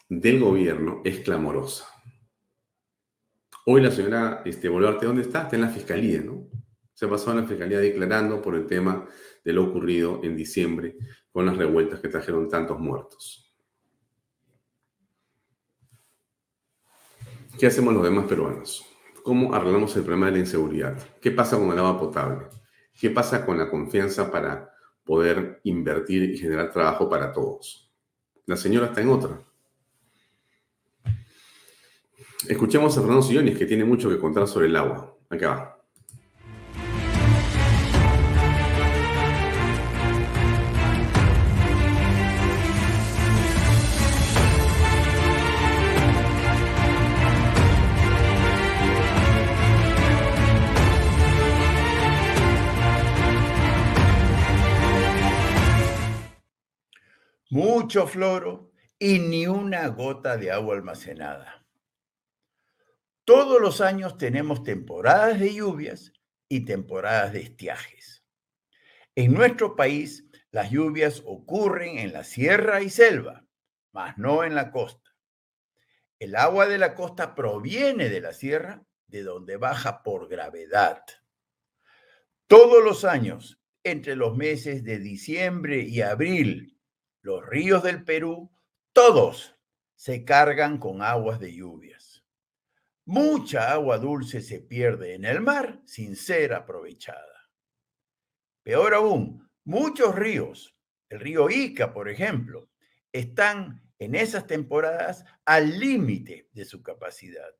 del 0.08 0.39
gobierno 0.39 1.01
es 1.03 1.19
clamorosa. 1.19 1.86
Hoy 3.65 3.82
la 3.82 3.91
señora 3.91 4.43
este, 4.45 4.69
Boluarte, 4.69 5.08
¿dónde 5.08 5.23
está? 5.23 5.41
Está 5.41 5.58
en 5.58 5.63
la 5.63 5.69
fiscalía, 5.69 6.21
¿no? 6.21 6.47
Se 6.93 7.06
pasó 7.06 7.32
en 7.32 7.41
la 7.41 7.43
fiscalía 7.43 7.80
declarando 7.80 8.41
por 8.41 8.56
el 8.56 8.65
tema 8.65 9.06
de 9.43 9.51
lo 9.51 9.65
ocurrido 9.65 10.21
en 10.23 10.38
diciembre 10.38 10.95
con 11.34 11.45
las 11.45 11.58
revueltas 11.58 11.99
que 11.99 12.08
trajeron 12.08 12.47
tantos 12.47 12.80
muertos. 12.80 13.53
¿Qué 17.60 17.67
hacemos 17.67 17.93
los 17.93 18.03
demás 18.03 18.25
peruanos? 18.25 18.86
¿Cómo 19.21 19.53
arreglamos 19.53 19.93
el 19.97 20.03
problema 20.03 20.27
de 20.27 20.32
la 20.34 20.39
inseguridad? 20.39 20.97
¿Qué 21.19 21.32
pasa 21.32 21.58
con 21.58 21.71
el 21.71 21.80
agua 21.80 21.99
potable? 21.99 22.57
¿Qué 22.99 23.12
pasa 23.12 23.45
con 23.45 23.57
la 23.57 23.69
confianza 23.69 24.31
para 24.31 24.73
poder 25.03 25.62
invertir 25.63 26.23
y 26.23 26.38
generar 26.38 26.71
trabajo 26.71 27.07
para 27.10 27.31
todos? 27.31 27.93
La 28.45 28.57
señora 28.57 28.88
está 28.88 29.01
en 29.01 29.10
otra. 29.10 29.39
Escuchemos 32.47 32.97
a 32.97 33.01
Fernando 33.01 33.21
Sillones, 33.21 33.57
que 33.57 33.65
tiene 33.65 33.86
mucho 33.86 34.10
que 34.10 34.19
contar 34.19 34.47
sobre 34.47 34.67
el 34.67 34.75
agua. 34.75 35.15
Acá 35.29 35.49
va. 35.49 35.77
Mucho 57.88 58.06
floro 58.06 58.69
y 59.00 59.19
ni 59.19 59.47
una 59.47 59.88
gota 59.88 60.36
de 60.36 60.52
agua 60.52 60.76
almacenada. 60.76 61.65
Todos 63.23 63.62
los 63.62 63.80
años 63.80 64.17
tenemos 64.17 64.62
temporadas 64.62 65.39
de 65.39 65.54
lluvias 65.54 66.12
y 66.50 66.65
temporadas 66.65 67.32
de 67.32 67.43
estiajes. 67.43 68.26
En 69.15 69.34
nuestro 69.34 69.78
país, 69.78 70.26
las 70.52 70.69
lluvias 70.69 71.23
ocurren 71.26 71.97
en 71.97 72.12
la 72.12 72.26
sierra 72.26 72.82
y 72.82 72.89
selva, 72.89 73.45
mas 73.93 74.17
no 74.17 74.43
en 74.43 74.54
la 74.54 74.69
costa. 74.69 75.15
El 76.19 76.36
agua 76.36 76.67
de 76.67 76.80
la 76.80 76.93
costa 76.93 77.36
proviene 77.36 78.10
de 78.10 78.19
la 78.19 78.34
sierra, 78.34 78.84
de 79.08 79.23
donde 79.23 79.56
baja 79.56 80.04
por 80.04 80.28
gravedad. 80.28 81.04
Todos 82.47 82.84
los 82.84 83.06
años, 83.06 83.62
entre 83.82 84.17
los 84.17 84.36
meses 84.36 84.84
de 84.84 85.00
diciembre 85.00 85.84
y 85.84 86.02
abril, 86.02 86.77
los 87.28 87.46
ríos 87.46 87.84
del 87.84 88.06
Perú, 88.06 88.50
todos 88.94 89.54
se 89.96 90.24
cargan 90.24 90.78
con 90.78 91.02
aguas 91.02 91.42
de 91.42 91.54
lluvias. 91.54 92.24
Mucha 93.04 93.74
agua 93.74 93.98
dulce 93.98 94.40
se 94.40 94.62
pierde 94.62 95.13
en 95.13 95.26
el 95.26 95.42
mar 95.42 95.82
sin 95.84 96.16
ser 96.16 96.54
aprovechada. 96.54 97.52
Peor 98.63 98.94
aún, 98.94 99.52
muchos 99.66 100.16
ríos, 100.16 100.78
el 101.10 101.20
río 101.20 101.50
Ica, 101.50 101.92
por 101.92 102.08
ejemplo, 102.08 102.70
están 103.12 103.82
en 104.00 104.16
esas 104.16 104.48
temporadas 104.48 105.26
al 105.44 105.80
límite 105.80 106.48
de 106.54 106.63
su 106.63 106.82
capacidad. 106.82 107.54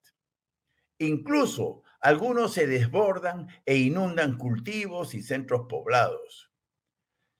Incluso 0.98 1.84
algunos 2.00 2.54
se 2.54 2.68
desbordan 2.68 3.50
e 3.66 3.76
inundan 3.76 4.38
cultivos 4.38 5.14
y 5.14 5.22
centros 5.22 5.66
poblados. 5.68 6.47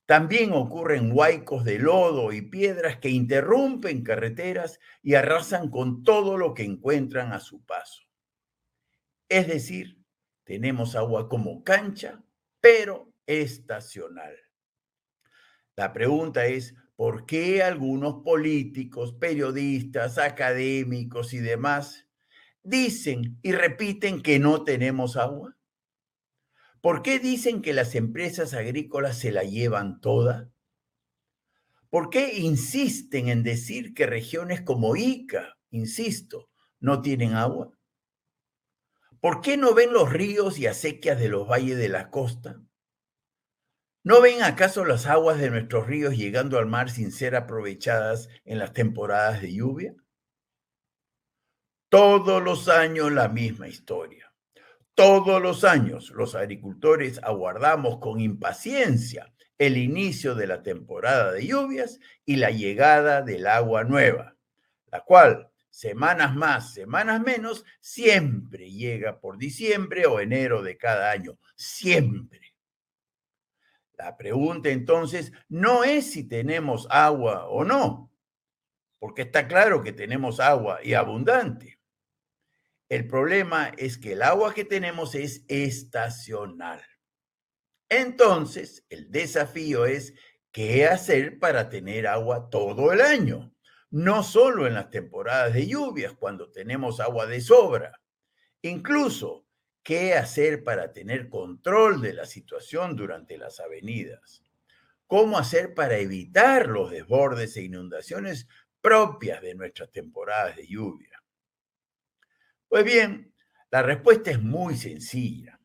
También 0.08 0.54
ocurren 0.54 1.12
huaicos 1.12 1.66
de 1.66 1.80
lodo 1.80 2.32
y 2.32 2.42
piedras 2.42 2.98
que 2.98 3.10
interrumpen 3.10 4.06
carreteras 4.06 4.80
y 5.04 5.16
arrasan 5.16 5.70
con 5.70 6.04
todo 6.04 6.38
lo 6.38 6.54
que 6.54 6.64
encuentran 6.64 7.34
a 7.34 7.42
su 7.42 7.62
paso. 7.66 8.04
Es 9.28 9.48
decir, 9.48 10.00
tenemos 10.46 10.96
agua 10.96 11.28
como 11.28 11.62
cancha, 11.62 12.24
pero 12.62 13.12
estacional. 13.26 14.34
La 15.76 15.92
pregunta 15.92 16.46
es, 16.46 16.74
¿por 16.96 17.26
qué 17.26 17.62
algunos 17.62 18.24
políticos, 18.24 19.12
periodistas, 19.12 20.18
académicos 20.18 21.34
y 21.34 21.40
demás 21.40 22.08
dicen 22.64 23.38
y 23.42 23.52
repiten 23.52 24.22
que 24.22 24.40
no 24.40 24.64
tenemos 24.64 25.18
agua? 25.18 25.57
¿Por 26.88 27.02
qué 27.02 27.20
dicen 27.20 27.62
que 27.62 27.74
las 27.74 27.96
empresas 27.96 28.54
agrícolas 28.54 29.18
se 29.20 29.34
la 29.34 29.44
llevan 29.44 30.00
toda? 30.00 30.50
¿Por 31.90 32.10
qué 32.10 32.38
insisten 32.38 33.28
en 33.28 33.44
decir 33.44 33.94
que 33.94 34.06
regiones 34.06 34.62
como 34.62 34.96
Ica, 34.96 35.58
insisto, 35.70 36.50
no 36.80 37.02
tienen 37.02 37.34
agua? 37.34 37.74
¿Por 39.20 39.42
qué 39.42 39.58
no 39.58 39.74
ven 39.74 39.92
los 39.92 40.14
ríos 40.14 40.60
y 40.60 40.68
acequias 40.68 41.20
de 41.20 41.28
los 41.28 41.46
valles 41.46 41.78
de 41.78 41.90
la 41.90 42.10
costa? 42.10 42.62
¿No 44.06 44.22
ven 44.22 44.42
acaso 44.42 44.86
las 44.86 45.08
aguas 45.08 45.40
de 45.40 45.50
nuestros 45.50 45.88
ríos 45.88 46.16
llegando 46.16 46.58
al 46.58 46.68
mar 46.68 46.90
sin 46.90 47.12
ser 47.12 47.36
aprovechadas 47.36 48.30
en 48.46 48.60
las 48.60 48.72
temporadas 48.72 49.42
de 49.42 49.54
lluvia? 49.54 49.94
Todos 51.90 52.42
los 52.42 52.70
años 52.70 53.12
la 53.12 53.28
misma 53.28 53.68
historia. 53.68 54.27
Todos 54.98 55.40
los 55.40 55.64
años 55.64 56.10
los 56.16 56.34
agricultores 56.34 57.20
aguardamos 57.22 58.00
con 58.00 58.20
impaciencia 58.20 59.32
el 59.60 59.78
inicio 59.78 60.34
de 60.34 60.48
la 60.48 60.64
temporada 60.64 61.34
de 61.34 61.46
lluvias 61.46 62.00
y 62.26 62.38
la 62.38 62.50
llegada 62.50 63.22
del 63.22 63.46
agua 63.46 63.84
nueva, 63.84 64.36
la 64.88 65.02
cual, 65.02 65.52
semanas 65.70 66.36
más, 66.36 66.74
semanas 66.74 67.22
menos, 67.22 67.64
siempre 67.80 68.72
llega 68.72 69.20
por 69.20 69.38
diciembre 69.38 70.08
o 70.08 70.20
enero 70.20 70.64
de 70.64 70.78
cada 70.78 71.12
año, 71.12 71.38
siempre. 71.56 72.56
La 74.00 74.18
pregunta 74.18 74.70
entonces 74.70 75.32
no 75.48 75.84
es 75.84 76.12
si 76.12 76.28
tenemos 76.28 76.88
agua 76.90 77.46
o 77.50 77.64
no, 77.64 78.12
porque 78.98 79.22
está 79.22 79.48
claro 79.48 79.84
que 79.84 79.94
tenemos 79.94 80.40
agua 80.40 80.80
y 80.84 80.96
abundante. 80.96 81.77
El 82.90 83.06
problema 83.06 83.74
es 83.78 83.98
que 83.98 84.14
el 84.14 84.22
agua 84.22 84.54
que 84.54 84.64
tenemos 84.64 85.14
es 85.14 85.44
estacional. 85.50 86.82
Entonces, 87.90 88.86
el 88.90 89.12
desafío 89.12 89.86
es 89.86 90.14
qué 90.52 90.86
hacer 90.86 91.38
para 91.38 91.70
tener 91.70 92.08
agua 92.08 92.50
todo 92.50 92.94
el 92.94 93.02
año, 93.02 93.54
no 93.90 94.24
solo 94.24 94.68
en 94.68 94.76
las 94.76 94.90
temporadas 94.90 95.54
de 95.54 95.68
lluvias, 95.68 96.14
cuando 96.14 96.50
tenemos 96.50 97.02
agua 97.02 97.26
de 97.26 97.42
sobra. 97.42 98.02
Incluso, 98.62 99.46
qué 99.84 100.14
hacer 100.14 100.64
para 100.64 100.94
tener 100.94 101.30
control 101.30 102.02
de 102.02 102.14
la 102.14 102.26
situación 102.26 102.96
durante 102.96 103.38
las 103.38 103.60
avenidas. 103.60 104.44
Cómo 105.08 105.38
hacer 105.38 105.74
para 105.74 105.98
evitar 105.98 106.68
los 106.68 106.92
desbordes 106.92 107.56
e 107.58 107.64
inundaciones 107.64 108.48
propias 108.82 109.42
de 109.42 109.56
nuestras 109.56 109.92
temporadas 109.92 110.56
de 110.56 110.68
lluvia. 110.68 111.17
Pues 112.70 112.84
bien, 112.84 113.34
la 113.72 113.82
respuesta 113.82 114.32
es 114.32 114.42
muy 114.42 114.76
sencilla, 114.76 115.60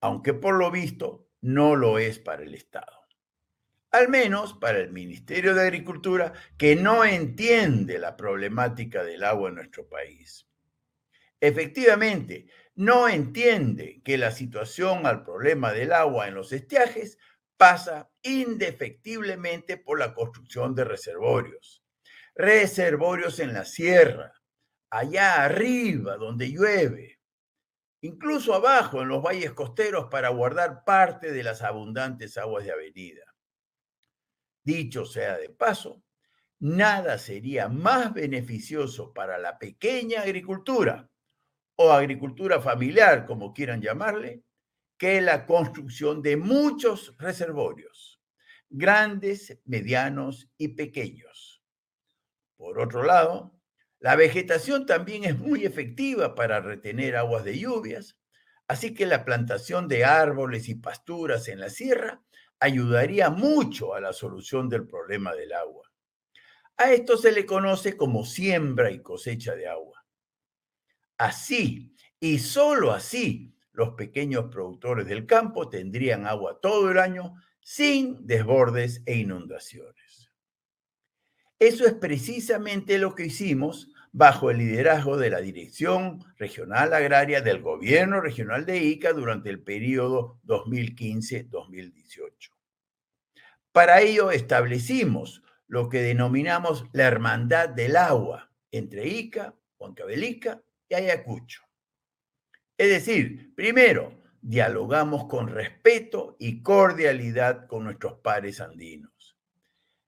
aunque 0.00 0.34
por 0.34 0.56
lo 0.56 0.70
visto 0.70 1.28
no 1.40 1.76
lo 1.76 1.98
es 1.98 2.18
para 2.18 2.42
el 2.42 2.54
Estado. 2.54 3.06
Al 3.90 4.08
menos 4.08 4.52
para 4.54 4.78
el 4.78 4.92
Ministerio 4.92 5.54
de 5.54 5.62
Agricultura, 5.62 6.34
que 6.58 6.76
no 6.76 7.04
entiende 7.04 7.98
la 7.98 8.16
problemática 8.16 9.02
del 9.02 9.24
agua 9.24 9.48
en 9.48 9.54
nuestro 9.54 9.88
país. 9.88 10.46
Efectivamente, 11.40 12.48
no 12.74 13.08
entiende 13.08 14.02
que 14.04 14.18
la 14.18 14.30
situación 14.30 15.06
al 15.06 15.24
problema 15.24 15.72
del 15.72 15.92
agua 15.92 16.28
en 16.28 16.34
los 16.34 16.52
estiajes 16.52 17.16
pasa 17.56 18.10
indefectiblemente 18.22 19.78
por 19.78 19.98
la 19.98 20.14
construcción 20.14 20.74
de 20.74 20.84
reservorios. 20.84 21.82
Reservorios 22.34 23.40
en 23.40 23.54
la 23.54 23.64
sierra, 23.64 24.32
allá 24.90 25.44
arriba 25.44 26.16
donde 26.16 26.50
llueve, 26.50 27.20
incluso 28.00 28.54
abajo 28.54 29.02
en 29.02 29.08
los 29.08 29.22
valles 29.22 29.52
costeros 29.52 30.06
para 30.10 30.28
guardar 30.30 30.84
parte 30.84 31.32
de 31.32 31.42
las 31.42 31.62
abundantes 31.62 32.36
aguas 32.38 32.64
de 32.64 32.72
avenida. 32.72 33.34
Dicho 34.62 35.04
sea 35.04 35.36
de 35.38 35.50
paso, 35.50 36.02
nada 36.60 37.18
sería 37.18 37.68
más 37.68 38.12
beneficioso 38.12 39.12
para 39.12 39.38
la 39.38 39.58
pequeña 39.58 40.22
agricultura 40.22 41.10
o 41.76 41.92
agricultura 41.92 42.60
familiar, 42.60 43.24
como 43.24 43.54
quieran 43.54 43.80
llamarle, 43.80 44.42
que 44.98 45.20
la 45.20 45.46
construcción 45.46 46.22
de 46.22 46.36
muchos 46.36 47.14
reservorios, 47.18 48.20
grandes, 48.68 49.60
medianos 49.64 50.50
y 50.58 50.68
pequeños. 50.68 51.62
Por 52.56 52.80
otro 52.80 53.04
lado, 53.04 53.57
la 54.00 54.14
vegetación 54.14 54.86
también 54.86 55.24
es 55.24 55.38
muy 55.38 55.64
efectiva 55.64 56.34
para 56.34 56.60
retener 56.60 57.16
aguas 57.16 57.44
de 57.44 57.58
lluvias, 57.58 58.16
así 58.68 58.94
que 58.94 59.06
la 59.06 59.24
plantación 59.24 59.88
de 59.88 60.04
árboles 60.04 60.68
y 60.68 60.76
pasturas 60.76 61.48
en 61.48 61.60
la 61.60 61.68
sierra 61.68 62.22
ayudaría 62.60 63.30
mucho 63.30 63.94
a 63.94 64.00
la 64.00 64.12
solución 64.12 64.68
del 64.68 64.86
problema 64.86 65.34
del 65.34 65.52
agua. 65.52 65.90
A 66.76 66.92
esto 66.92 67.16
se 67.16 67.32
le 67.32 67.44
conoce 67.44 67.96
como 67.96 68.24
siembra 68.24 68.90
y 68.90 69.02
cosecha 69.02 69.56
de 69.56 69.66
agua. 69.66 70.04
Así, 71.16 71.96
y 72.20 72.38
solo 72.38 72.92
así, 72.92 73.52
los 73.72 73.94
pequeños 73.94 74.46
productores 74.50 75.06
del 75.06 75.26
campo 75.26 75.68
tendrían 75.68 76.26
agua 76.26 76.60
todo 76.60 76.90
el 76.90 76.98
año 76.98 77.34
sin 77.60 78.24
desbordes 78.26 79.02
e 79.06 79.16
inundaciones. 79.16 80.07
Eso 81.58 81.86
es 81.86 81.94
precisamente 81.94 82.98
lo 82.98 83.16
que 83.16 83.26
hicimos 83.26 83.90
bajo 84.12 84.50
el 84.50 84.58
liderazgo 84.58 85.16
de 85.16 85.30
la 85.30 85.40
Dirección 85.40 86.24
Regional 86.36 86.94
Agraria 86.94 87.40
del 87.40 87.60
Gobierno 87.60 88.20
Regional 88.20 88.64
de 88.64 88.78
Ica 88.78 89.12
durante 89.12 89.50
el 89.50 89.62
periodo 89.62 90.40
2015-2018. 90.44 92.52
Para 93.72 94.00
ello 94.00 94.30
establecimos 94.30 95.42
lo 95.66 95.88
que 95.88 96.00
denominamos 96.00 96.86
la 96.92 97.04
Hermandad 97.04 97.68
del 97.68 97.96
Agua 97.96 98.50
entre 98.70 99.08
Ica, 99.08 99.54
Huancavelica 99.78 100.62
y 100.88 100.94
Ayacucho. 100.94 101.62
Es 102.76 102.88
decir, 102.88 103.54
primero, 103.56 104.22
dialogamos 104.40 105.26
con 105.26 105.48
respeto 105.48 106.36
y 106.38 106.62
cordialidad 106.62 107.66
con 107.66 107.84
nuestros 107.84 108.20
pares 108.20 108.60
andinos. 108.60 109.36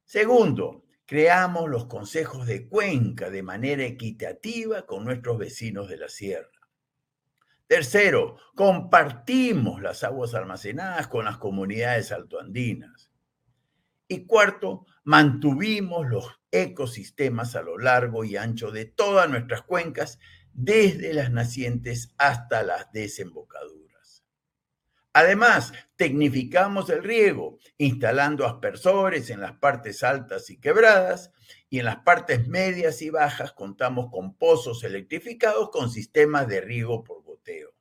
Segundo, 0.05 0.85
creamos 1.11 1.69
los 1.69 1.87
consejos 1.87 2.47
de 2.47 2.69
cuenca 2.69 3.31
de 3.31 3.43
manera 3.43 3.83
equitativa 3.83 4.87
con 4.87 5.05
nuestros 5.05 5.39
vecinos 5.39 5.89
de 5.89 5.97
la 5.97 6.09
sierra. 6.09 6.69
Tercero, 7.67 8.37
compartimos 8.55 9.83
las 9.83 10.05
aguas 10.05 10.35
almacenadas 10.35 11.09
con 11.09 11.25
las 11.25 11.39
comunidades 11.39 12.13
altoandinas. 12.13 13.11
Y 14.07 14.25
cuarto, 14.25 14.87
mantuvimos 15.03 16.07
los 16.09 16.27
ecosistemas 16.53 17.57
a 17.57 17.63
lo 17.63 17.77
largo 17.77 18.23
y 18.23 18.37
ancho 18.37 18.71
de 18.71 18.85
todas 18.85 19.29
nuestras 19.29 19.63
cuencas, 19.63 20.21
desde 20.53 21.13
las 21.13 21.33
nacientes 21.33 22.15
hasta 22.19 22.63
las 22.63 22.93
desembocaduras. 22.93 23.90
Además, 25.13 25.73
tecnificamos 25.97 26.89
el 26.89 27.03
riego, 27.03 27.59
instalando 27.79 28.47
aspersores 28.47 29.31
en 29.31 29.41
las 29.41 29.53
partes 29.59 30.05
altas 30.05 30.51
y 30.51 30.61
quebradas, 30.61 31.33
y 31.69 31.81
en 31.81 31.87
las 31.87 31.99
partes 31.99 32.47
medias 32.47 33.03
y 33.03 33.11
bajas 33.11 33.53
contamos 33.53 34.11
con 34.13 34.37
pozos 34.37 34.85
electrificados 34.85 35.71
con 35.71 35.91
sistemas 35.91 36.47
de 36.47 36.61
riego 36.61 37.03
por 37.03 37.25
goteo. 37.25 37.75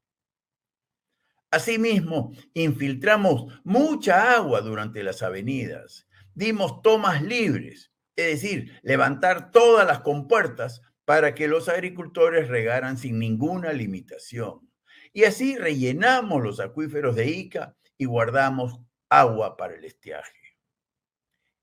Asimismo, 1.52 2.32
infiltramos 2.54 3.60
mucha 3.64 4.36
agua 4.36 4.62
durante 4.62 5.04
las 5.04 5.22
avenidas, 5.22 6.08
dimos 6.34 6.82
tomas 6.82 7.22
libres, 7.22 7.92
es 8.16 8.42
decir, 8.42 8.80
levantar 8.84 9.52
todas 9.52 9.86
las 9.86 10.02
compuertas 10.02 10.82
para 11.06 11.34
que 11.34 11.48
los 11.48 11.70
agricultores 11.70 12.48
regaran 12.50 12.98
sin 12.98 13.18
ninguna 13.18 13.74
limitación. 13.74 14.69
Y 15.14 15.24
así 15.24 15.58
rellenamos 15.58 16.44
los 16.44 16.60
acuíferos 16.60 17.16
de 17.16 17.28
Ica 17.28 17.76
y 17.98 18.06
guardamos 18.06 18.80
agua 19.10 19.58
para 19.58 19.76
el 19.76 19.84
estiaje. 19.86 20.58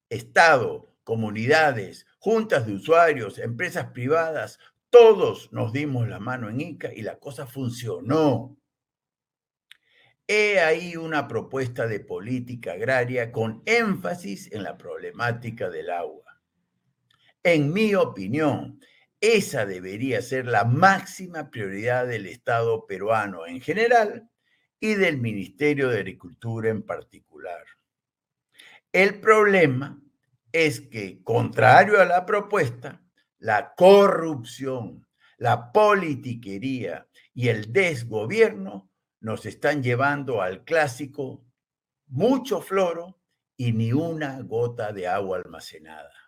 Estado, 0.09 0.95
comunidades, 1.05 2.07
juntas 2.19 2.67
de 2.67 2.75
usuarios, 2.75 3.39
empresas 3.39 3.93
privadas, 3.93 4.59
todos 4.91 5.53
nos 5.53 5.73
dimos 5.73 6.09
la 6.09 6.19
mano 6.19 6.49
en 6.49 6.61
Ica 6.61 6.93
y 6.93 7.03
la 7.03 7.19
cosa 7.19 7.47
funcionó. 7.47 8.57
He 10.29 10.59
ahí 10.59 10.97
una 10.97 11.29
propuesta 11.29 11.87
de 11.87 12.01
política 12.01 12.73
agraria 12.73 13.31
con 13.31 13.63
énfasis 13.65 14.51
en 14.53 14.65
la 14.65 14.77
problemática 14.77 15.71
del 15.71 15.91
agua. 15.91 16.41
En 17.45 17.73
mi 17.73 17.95
opinión, 17.95 18.81
esa 19.35 19.67
debería 19.67 20.23
ser 20.23 20.47
la 20.47 20.65
máxima 20.65 21.51
prioridad 21.51 22.07
del 22.07 22.27
Estado 22.27 22.87
peruano 22.87 23.47
en 23.47 23.61
general 23.61 24.31
y 24.79 24.95
del 24.95 25.19
Ministerio 25.19 25.89
de 25.89 25.99
Agricultura 25.99 26.71
en 26.71 26.83
particular. 26.83 27.65
El 28.93 29.21
problema 29.21 30.01
es 30.53 30.81
que, 30.81 31.23
contrario 31.23 32.01
a 32.01 32.05
la 32.05 32.25
propuesta, 32.25 33.03
la 33.39 33.75
corrupción, 33.75 35.07
la 35.39 35.73
politiquería 35.73 37.07
y 37.35 37.49
el 37.49 37.73
desgobierno 37.73 38.91
nos 39.21 39.45
están 39.45 39.83
llevando 39.83 40.41
al 40.41 40.65
clásico 40.65 41.45
mucho 42.07 42.61
floro 42.61 43.21
y 43.57 43.73
ni 43.73 43.93
una 43.93 44.41
gota 44.43 44.93
de 44.93 45.09
agua 45.09 45.39
almacenada. 45.39 46.26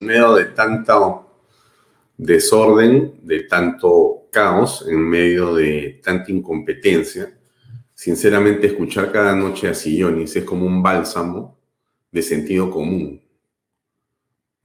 Medio 0.00 0.34
de 0.34 0.46
tanto 0.46 1.26
desorden, 2.16 3.20
de 3.22 3.44
tanto 3.44 4.28
caos, 4.30 4.86
en 4.88 5.00
medio 5.00 5.54
de 5.54 6.00
tanta 6.02 6.30
incompetencia, 6.30 7.36
sinceramente 7.94 8.66
escuchar 8.66 9.10
cada 9.10 9.34
noche 9.34 9.68
a 9.68 9.74
Sillonis 9.74 10.36
es 10.36 10.44
como 10.44 10.66
un 10.66 10.82
bálsamo 10.82 11.58
de 12.10 12.22
sentido 12.22 12.70
común. 12.70 13.22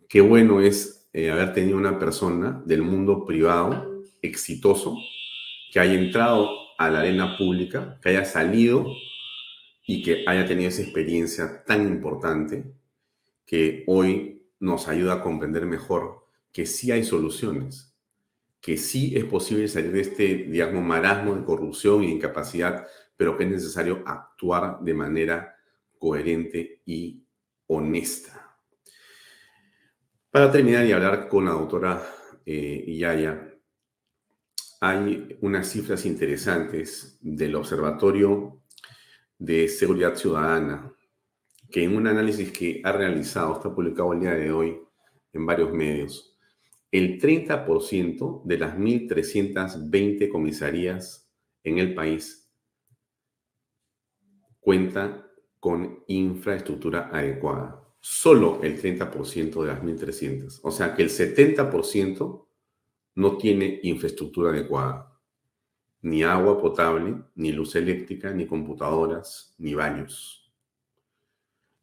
Qué 0.08 0.22
bueno 0.22 0.62
es 0.62 1.08
eh, 1.14 1.32
haber 1.32 1.54
tenido 1.54 1.78
una 1.78 1.98
persona 1.98 2.62
del 2.66 2.82
mundo 2.82 3.26
privado 3.26 4.04
exitoso 4.22 4.98
que 5.72 5.80
haya 5.80 5.94
entrado 5.94 6.50
a 6.78 6.90
la 6.90 7.00
arena 7.00 7.38
pública, 7.38 7.98
que 8.02 8.10
haya 8.10 8.26
salido 8.26 8.86
y 9.86 10.04
que 10.04 10.26
haya 10.28 10.46
tenido 10.46 10.70
esa 10.70 10.82
experiencia 10.82 11.64
tan 11.66 11.88
importante 11.88 12.64
que 13.46 13.84
hoy 13.88 14.41
nos 14.62 14.88
ayuda 14.88 15.16
a 15.16 15.22
comprender 15.22 15.66
mejor 15.66 16.28
que 16.54 16.66
sí 16.66 16.92
hay 16.92 17.04
soluciones, 17.04 17.94
que 18.62 18.78
sí 18.78 19.14
es 19.18 19.26
posible 19.26 19.68
salir 19.68 19.92
de 19.92 20.02
este, 20.02 20.36
digamos, 20.36 20.84
marasmo 20.84 21.36
de 21.36 21.44
corrupción 21.44 22.04
e 22.04 22.10
incapacidad, 22.10 22.88
pero 23.18 23.38
que 23.38 23.44
es 23.44 23.50
necesario 23.50 24.04
actuar 24.06 24.80
de 24.82 24.94
manera 24.94 25.56
coherente 25.98 26.82
y 26.86 27.26
honesta. 27.68 28.56
Para 30.30 30.52
terminar 30.52 30.86
y 30.86 30.92
hablar 30.92 31.28
con 31.28 31.46
la 31.46 31.52
doctora 31.52 32.02
eh, 32.46 32.86
Yaya, 32.98 33.52
hay 34.80 35.38
unas 35.42 35.70
cifras 35.70 36.06
interesantes 36.06 37.18
del 37.20 37.56
Observatorio 37.56 38.62
de 39.38 39.68
Seguridad 39.68 40.16
Ciudadana 40.16 40.91
que 41.72 41.84
en 41.84 41.96
un 41.96 42.08
análisis 42.08 42.52
que 42.52 42.82
ha 42.84 42.92
realizado, 42.92 43.54
está 43.54 43.74
publicado 43.74 44.14
el 44.14 44.20
día 44.20 44.34
de 44.36 44.52
hoy 44.52 44.78
en 45.34 45.46
varios 45.46 45.72
medios, 45.72 46.38
el 46.92 47.20
30% 47.20 48.44
de 48.44 48.58
las 48.58 48.78
1.320 48.78 50.30
comisarías 50.30 51.32
en 51.64 51.80
el 51.80 51.96
país 51.96 52.52
cuenta 54.60 55.26
con 55.60 56.04
infraestructura 56.08 57.10
adecuada. 57.14 57.82
Solo 58.02 58.60
el 58.64 58.82
30% 58.82 59.62
de 59.62 59.68
las 59.68 59.82
1.300. 59.82 60.60
O 60.64 60.72
sea 60.72 60.94
que 60.94 61.04
el 61.04 61.10
70% 61.10 62.48
no 63.16 63.38
tiene 63.38 63.80
infraestructura 63.84 64.50
adecuada. 64.50 65.18
Ni 66.02 66.24
agua 66.24 66.60
potable, 66.60 67.24
ni 67.36 67.52
luz 67.52 67.76
eléctrica, 67.76 68.32
ni 68.32 68.48
computadoras, 68.48 69.56
ni 69.60 69.76
baños 69.76 70.41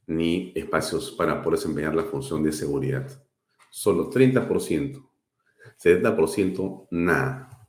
ni 0.09 0.52
espacios 0.56 1.12
para 1.12 1.42
poder 1.42 1.59
desempeñar 1.59 1.94
la 1.94 2.04
función 2.04 2.42
de 2.42 2.52
seguridad. 2.52 3.24
Solo 3.70 4.11
30%. 4.11 5.09
70% 5.78 6.88
nada. 6.90 7.68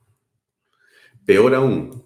Peor 1.25 1.53
aún, 1.53 2.03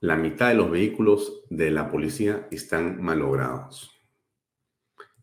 la 0.00 0.16
mitad 0.16 0.48
de 0.48 0.54
los 0.54 0.70
vehículos 0.70 1.44
de 1.48 1.70
la 1.70 1.90
policía 1.90 2.46
están 2.50 3.02
malogrados. 3.02 3.90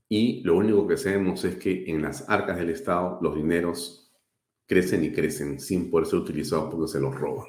Y 0.10 0.42
lo 0.44 0.58
único 0.58 0.88
que 0.88 0.98
sabemos 0.98 1.46
es 1.46 1.56
que 1.58 1.86
en 1.88 2.02
las 2.02 2.28
arcas 2.28 2.58
del 2.58 2.72
Estado 2.72 3.20
los 3.22 3.36
dineros 3.36 4.12
crecen 4.66 5.04
y 5.04 5.12
crecen 5.12 5.60
sin 5.60 5.92
poder 5.92 6.08
ser 6.08 6.20
utilizados 6.20 6.72
porque 6.72 6.92
se 6.92 7.00
los 7.00 7.14
roban. 7.16 7.48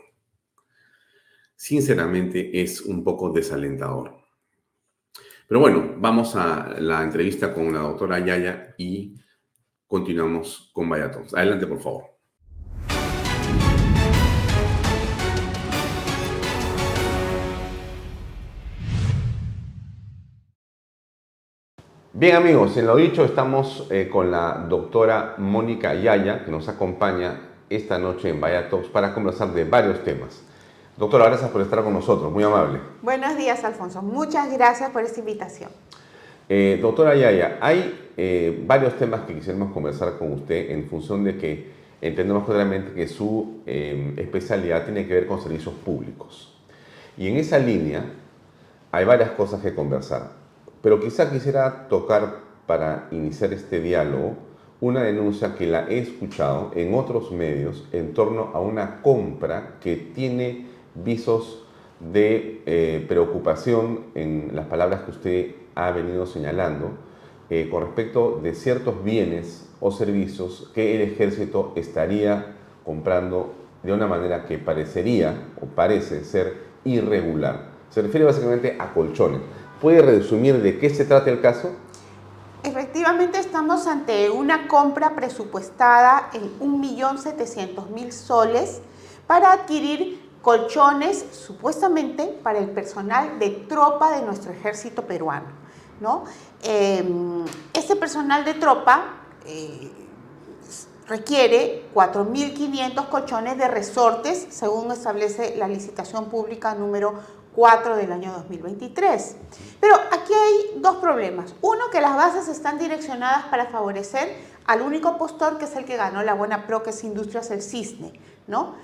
Sinceramente 1.56 2.60
es 2.60 2.82
un 2.82 3.02
poco 3.02 3.30
desalentador. 3.30 4.19
Pero 5.50 5.58
bueno, 5.58 5.94
vamos 5.96 6.36
a 6.36 6.76
la 6.78 7.02
entrevista 7.02 7.52
con 7.52 7.72
la 7.72 7.80
doctora 7.80 8.20
Yaya 8.20 8.72
y 8.78 9.16
continuamos 9.84 10.70
con 10.72 10.88
Vallatos. 10.88 11.34
Adelante, 11.34 11.66
por 11.66 11.80
favor. 11.80 12.04
Bien 22.12 22.36
amigos, 22.36 22.76
en 22.76 22.86
lo 22.86 22.94
dicho 22.94 23.24
estamos 23.24 23.88
eh, 23.90 24.08
con 24.08 24.30
la 24.30 24.66
doctora 24.68 25.34
Mónica 25.38 25.94
Yaya 25.94 26.44
que 26.44 26.52
nos 26.52 26.68
acompaña 26.68 27.40
esta 27.68 27.98
noche 27.98 28.28
en 28.28 28.40
Vaya 28.40 28.68
para 28.92 29.12
conversar 29.12 29.52
de 29.52 29.64
varios 29.64 30.04
temas. 30.04 30.44
Doctora, 30.96 31.26
gracias 31.26 31.50
por 31.50 31.62
estar 31.62 31.82
con 31.82 31.92
nosotros, 31.92 32.30
muy 32.30 32.44
amable. 32.44 32.78
Buenos 33.02 33.36
días, 33.36 33.64
Alfonso. 33.64 34.02
Muchas 34.02 34.52
gracias 34.52 34.90
por 34.90 35.02
esta 35.02 35.20
invitación. 35.20 35.70
Eh, 36.48 36.78
doctora 36.82 37.14
Yaya, 37.14 37.58
hay 37.60 38.10
eh, 38.16 38.64
varios 38.66 38.96
temas 38.96 39.22
que 39.22 39.34
quisiéramos 39.34 39.72
conversar 39.72 40.18
con 40.18 40.32
usted 40.32 40.70
en 40.70 40.88
función 40.88 41.24
de 41.24 41.38
que 41.38 41.70
entendemos 42.02 42.44
claramente 42.44 42.92
que 42.92 43.06
su 43.06 43.62
eh, 43.66 44.14
especialidad 44.16 44.84
tiene 44.84 45.06
que 45.06 45.14
ver 45.14 45.26
con 45.26 45.40
servicios 45.40 45.74
públicos. 45.74 46.54
Y 47.16 47.28
en 47.28 47.36
esa 47.36 47.58
línea 47.58 48.04
hay 48.90 49.04
varias 49.04 49.30
cosas 49.30 49.62
que 49.62 49.74
conversar. 49.74 50.32
Pero 50.82 51.00
quizá 51.00 51.30
quisiera 51.30 51.88
tocar 51.88 52.40
para 52.66 53.08
iniciar 53.10 53.52
este 53.52 53.80
diálogo 53.80 54.34
una 54.80 55.02
denuncia 55.02 55.54
que 55.54 55.66
la 55.66 55.88
he 55.88 55.98
escuchado 55.98 56.72
en 56.74 56.94
otros 56.94 57.30
medios 57.32 57.86
en 57.92 58.14
torno 58.14 58.50
a 58.54 58.60
una 58.60 59.02
compra 59.02 59.76
que 59.80 59.96
tiene 59.96 60.69
visos 60.94 61.64
de 62.00 62.62
eh, 62.66 63.04
preocupación 63.08 64.06
en 64.14 64.50
las 64.54 64.66
palabras 64.66 65.02
que 65.02 65.10
usted 65.10 65.54
ha 65.74 65.90
venido 65.90 66.26
señalando 66.26 66.92
eh, 67.50 67.68
con 67.70 67.82
respecto 67.82 68.40
de 68.42 68.54
ciertos 68.54 69.02
bienes 69.04 69.68
o 69.80 69.90
servicios 69.90 70.70
que 70.74 70.94
el 70.94 71.02
ejército 71.02 71.72
estaría 71.76 72.56
comprando 72.84 73.54
de 73.82 73.92
una 73.92 74.06
manera 74.06 74.44
que 74.44 74.58
parecería 74.58 75.48
o 75.60 75.66
parece 75.66 76.24
ser 76.24 76.70
irregular. 76.84 77.70
Se 77.90 78.02
refiere 78.02 78.24
básicamente 78.24 78.76
a 78.78 78.92
colchones. 78.92 79.40
¿Puede 79.80 80.02
resumir 80.02 80.60
de 80.62 80.78
qué 80.78 80.90
se 80.90 81.04
trata 81.04 81.30
el 81.30 81.40
caso? 81.40 81.70
Efectivamente 82.62 83.38
estamos 83.38 83.86
ante 83.86 84.28
una 84.30 84.68
compra 84.68 85.16
presupuestada 85.16 86.30
en 86.34 86.58
1.700.000 86.60 88.10
soles 88.10 88.82
para 89.26 89.52
adquirir 89.52 90.19
colchones 90.42 91.24
supuestamente 91.32 92.26
para 92.42 92.58
el 92.58 92.70
personal 92.70 93.38
de 93.38 93.50
tropa 93.50 94.10
de 94.12 94.22
nuestro 94.22 94.52
ejército 94.52 95.06
peruano. 95.06 95.60
¿no? 96.00 96.24
Em, 96.62 97.44
este 97.72 97.96
personal 97.96 98.44
de 98.44 98.54
tropa 98.54 99.16
eh, 99.44 99.90
requiere 101.06 101.84
4.500 101.94 103.08
colchones 103.08 103.58
de 103.58 103.68
resortes, 103.68 104.46
según 104.50 104.90
establece 104.92 105.56
la 105.56 105.68
licitación 105.68 106.26
pública 106.26 106.74
número 106.74 107.14
4 107.54 107.96
del 107.96 108.12
año 108.12 108.32
2023. 108.32 109.36
Pero 109.80 109.94
aquí 110.12 110.32
hay 110.32 110.80
dos 110.80 110.96
problemas. 110.96 111.54
Uno, 111.60 111.90
que 111.90 112.00
las 112.00 112.14
bases 112.16 112.48
están 112.48 112.78
direccionadas 112.78 113.46
para 113.46 113.66
favorecer 113.66 114.34
al 114.66 114.82
único 114.82 115.18
postor 115.18 115.58
que 115.58 115.64
es 115.64 115.74
el 115.76 115.84
que 115.84 115.96
ganó 115.96 116.22
la 116.22 116.34
buena 116.34 116.66
pro, 116.66 116.82
que 116.82 116.90
es 116.90 117.04
Industrias 117.04 117.50
El 117.50 117.60
Cisne, 117.60 118.20
¿no? 118.46 118.76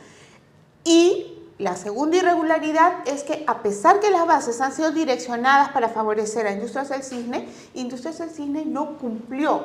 Y 0.85 1.36
la 1.59 1.75
segunda 1.75 2.19
irregularidad 2.19 3.07
es 3.07 3.23
que 3.23 3.45
a 3.47 3.63
pesar 3.63 3.99
que 4.01 4.11
las 4.11 4.27
bases 4.27 4.61
han 4.61 4.73
sido 4.73 4.91
direccionadas 4.91 5.71
para 5.71 5.89
favorecer 5.89 6.47
a 6.47 6.53
Industrias 6.53 6.91
del 6.91 7.03
Cisne, 7.03 7.49
Industrias 7.73 8.19
del 8.19 8.29
Cisne 8.29 8.67
no 8.67 8.99
cumplió 8.99 9.63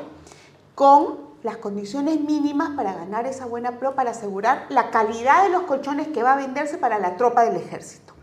con 0.74 1.32
las 1.44 1.58
condiciones 1.58 2.22
mínimas 2.22 2.72
para 2.78 2.94
ganar 2.94 3.26
esa 3.26 3.46
buena 3.46 3.78
pro, 3.78 3.94
para 3.94 4.12
asegurar 4.12 4.68
la 4.70 4.90
calidad 4.90 5.44
de 5.44 5.50
los 5.50 5.64
colchones 5.64 6.08
que 6.08 6.24
va 6.24 6.34
a 6.34 6.38
venderse 6.38 6.78
para 6.78 6.98
la 6.98 7.18
tropa 7.18 7.44
del 7.44 7.58
ejército. 7.58 8.14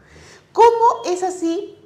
¿Cómo 0.53 1.03
es 1.05 1.23
así 1.23 1.77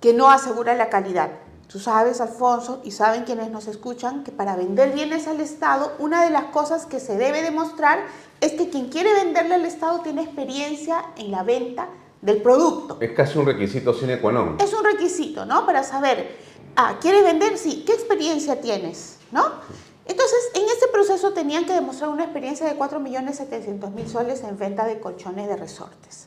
que 0.00 0.12
no 0.12 0.30
asegura 0.30 0.74
la 0.74 0.90
calidad? 0.90 1.30
Tú 1.70 1.78
sabes, 1.78 2.20
Alfonso, 2.20 2.80
y 2.82 2.90
saben 2.90 3.22
quienes 3.22 3.48
nos 3.48 3.68
escuchan, 3.68 4.24
que 4.24 4.32
para 4.32 4.56
vender 4.56 4.90
bienes 4.90 5.28
al 5.28 5.40
Estado, 5.40 5.92
una 6.00 6.24
de 6.24 6.30
las 6.30 6.46
cosas 6.46 6.84
que 6.84 6.98
se 6.98 7.16
debe 7.16 7.42
demostrar 7.42 8.00
es 8.40 8.54
que 8.54 8.70
quien 8.70 8.88
quiere 8.88 9.14
venderle 9.14 9.54
al 9.54 9.64
Estado 9.64 10.00
tiene 10.00 10.22
experiencia 10.22 11.04
en 11.16 11.30
la 11.30 11.44
venta 11.44 11.88
del 12.22 12.42
producto. 12.42 12.98
Es 13.00 13.12
casi 13.12 13.38
un 13.38 13.46
requisito 13.46 13.94
sine 13.94 14.20
qua 14.20 14.32
non. 14.32 14.56
Es 14.58 14.74
un 14.74 14.82
requisito, 14.82 15.46
¿no? 15.46 15.64
Para 15.64 15.84
saber, 15.84 16.36
ah, 16.74 16.96
¿quieres 17.00 17.22
vender? 17.22 17.56
Sí. 17.56 17.84
¿Qué 17.86 17.92
experiencia 17.92 18.60
tienes? 18.60 19.18
¿No? 19.30 19.44
Entonces, 20.06 20.50
en 20.54 20.64
este 20.64 20.88
proceso 20.88 21.14
eso 21.14 21.32
tenían 21.32 21.66
que 21.66 21.72
demostrar 21.72 22.10
una 22.10 22.24
experiencia 22.24 22.66
de 22.66 22.76
4.700.000 22.76 24.06
soles 24.08 24.42
en 24.42 24.58
venta 24.58 24.86
de 24.86 24.98
colchones 24.98 25.46
de 25.46 25.56
resortes. 25.56 26.26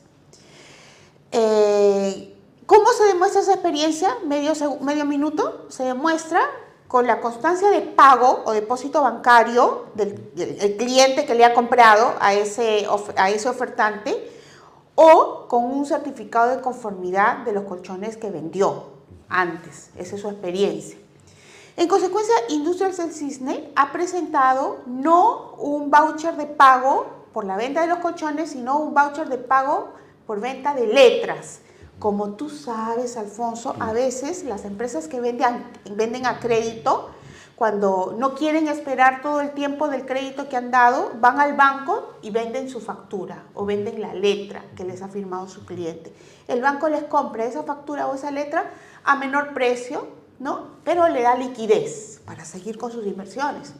Eh, 1.33 2.32
¿Cómo 2.65 2.91
se 2.93 3.05
demuestra 3.05 3.41
esa 3.41 3.53
experiencia? 3.53 4.17
Medio, 4.25 4.53
medio 4.81 5.05
minuto. 5.05 5.65
Se 5.69 5.83
demuestra 5.83 6.41
con 6.87 7.07
la 7.07 7.19
constancia 7.19 7.69
de 7.69 7.81
pago 7.81 8.43
o 8.45 8.51
depósito 8.51 9.01
bancario 9.01 9.87
del, 9.95 10.77
cliente 10.77 11.25
que 11.25 11.33
le 11.33 11.43
ha 11.43 11.53
comprado 11.53 12.13
a 12.19 12.33
ese, 12.33 12.87
a 13.17 13.29
ese 13.31 13.49
ofertante 13.49 14.31
o 14.95 15.47
con 15.47 15.65
un 15.65 15.85
certificado 15.85 16.55
de 16.55 16.61
conformidad 16.61 17.39
de 17.39 17.51
los 17.51 17.63
colchones 17.63 18.15
que 18.15 18.29
vendió 18.29 18.91
antes. 19.27 19.89
Esa 19.97 20.15
es 20.15 20.21
su 20.21 20.29
experiencia. 20.29 20.97
En 21.75 21.87
consecuencia, 21.87 22.35
Industrial 22.49 22.95
del 22.95 23.11
Cisne 23.11 23.71
ha 23.75 23.91
presentado 23.91 24.81
no 24.85 25.55
un 25.57 25.89
voucher 25.89 26.37
de 26.37 26.45
pago 26.45 27.07
por 27.33 27.45
la 27.45 27.57
venta 27.57 27.81
de 27.81 27.87
los 27.87 27.97
colchones, 27.97 28.51
sino 28.51 28.77
un 28.77 28.93
voucher 28.93 29.27
de 29.27 29.39
pago 29.39 29.89
por 30.27 30.39
venta 30.39 30.75
de 30.75 30.85
letras. 30.85 31.61
Como 31.99 32.31
tú 32.31 32.49
sabes, 32.49 33.17
Alfonso, 33.17 33.75
a 33.79 33.93
veces 33.93 34.43
las 34.43 34.65
empresas 34.65 35.07
que 35.07 35.21
venden, 35.21 35.63
venden 35.95 36.25
a 36.25 36.39
crédito, 36.39 37.09
cuando 37.55 38.15
no 38.17 38.33
quieren 38.33 38.67
esperar 38.67 39.21
todo 39.21 39.39
el 39.39 39.51
tiempo 39.51 39.87
del 39.87 40.05
crédito 40.05 40.49
que 40.49 40.57
han 40.57 40.71
dado, 40.71 41.11
van 41.21 41.39
al 41.39 41.55
banco 41.55 42.15
y 42.21 42.31
venden 42.31 42.67
su 42.69 42.81
factura 42.81 43.43
o 43.53 43.65
venden 43.65 44.01
la 44.01 44.13
letra 44.13 44.65
que 44.75 44.83
les 44.83 45.01
ha 45.01 45.07
firmado 45.07 45.47
su 45.47 45.65
cliente. 45.65 46.13
El 46.47 46.61
banco 46.61 46.89
les 46.89 47.03
compra 47.03 47.45
esa 47.45 47.63
factura 47.63 48.07
o 48.07 48.15
esa 48.15 48.31
letra 48.31 48.71
a 49.03 49.15
menor 49.15 49.53
precio, 49.53 50.07
¿no? 50.39 50.67
Pero 50.83 51.07
le 51.07 51.21
da 51.21 51.35
liquidez 51.35 52.21
para 52.25 52.43
seguir 52.43 52.77
con 52.77 52.91
sus 52.91 53.05
inversiones. 53.05 53.73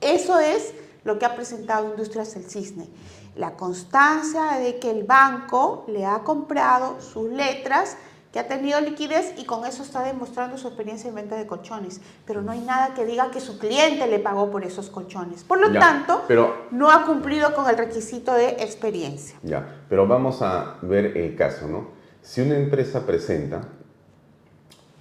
Eso 0.00 0.40
es 0.40 0.74
lo 1.04 1.18
que 1.18 1.24
ha 1.24 1.36
presentado 1.36 1.88
Industrias 1.88 2.34
El 2.36 2.44
Cisne 2.44 2.88
la 3.36 3.52
constancia 3.52 4.58
de 4.58 4.78
que 4.78 4.90
el 4.90 5.04
banco 5.04 5.84
le 5.88 6.04
ha 6.04 6.20
comprado 6.20 7.00
sus 7.00 7.30
letras, 7.30 7.96
que 8.32 8.38
ha 8.38 8.48
tenido 8.48 8.80
liquidez 8.80 9.34
y 9.36 9.44
con 9.44 9.66
eso 9.66 9.82
está 9.82 10.02
demostrando 10.02 10.56
su 10.56 10.66
experiencia 10.66 11.08
en 11.08 11.14
venta 11.14 11.36
de 11.36 11.46
colchones. 11.46 12.00
Pero 12.26 12.40
no 12.40 12.52
hay 12.52 12.60
nada 12.60 12.94
que 12.94 13.04
diga 13.04 13.30
que 13.30 13.40
su 13.40 13.58
cliente 13.58 14.06
le 14.06 14.18
pagó 14.18 14.50
por 14.50 14.64
esos 14.64 14.88
colchones. 14.88 15.44
Por 15.44 15.60
lo 15.60 15.78
tanto, 15.78 16.24
pero, 16.26 16.66
no 16.70 16.90
ha 16.90 17.04
cumplido 17.04 17.54
con 17.54 17.68
el 17.68 17.76
requisito 17.76 18.32
de 18.32 18.48
experiencia. 18.60 19.36
Ya, 19.42 19.84
pero 19.88 20.06
vamos 20.06 20.40
a 20.40 20.76
ver 20.80 21.16
el 21.16 21.36
caso, 21.36 21.68
¿no? 21.68 21.88
Si 22.22 22.40
una 22.40 22.56
empresa 22.56 23.04
presenta 23.04 23.62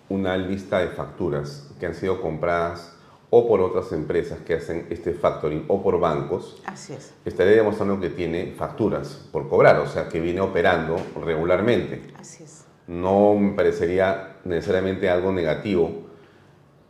una 0.09 0.35
lista 0.35 0.79
de 0.79 0.89
facturas 0.89 1.69
que 1.79 1.85
han 1.85 1.95
sido 1.95 2.21
compradas 2.21 2.97
o 3.33 3.47
por 3.47 3.61
otras 3.61 3.91
empresas 3.93 4.39
que 4.39 4.55
hacen 4.55 4.87
este 4.89 5.13
factoring 5.13 5.63
o 5.69 5.81
por 5.81 5.99
bancos, 5.99 6.61
Así 6.65 6.91
es. 6.93 7.13
estaría 7.23 7.53
demostrando 7.53 7.99
que 7.99 8.09
tiene 8.09 8.53
facturas 8.57 9.27
por 9.31 9.47
cobrar, 9.47 9.79
o 9.79 9.87
sea, 9.87 10.09
que 10.09 10.19
viene 10.19 10.41
operando 10.41 10.97
regularmente. 11.23 12.01
Así 12.19 12.43
es. 12.43 12.65
No 12.87 13.35
me 13.35 13.53
parecería 13.53 14.35
necesariamente 14.43 15.09
algo 15.09 15.31
negativo. 15.31 15.91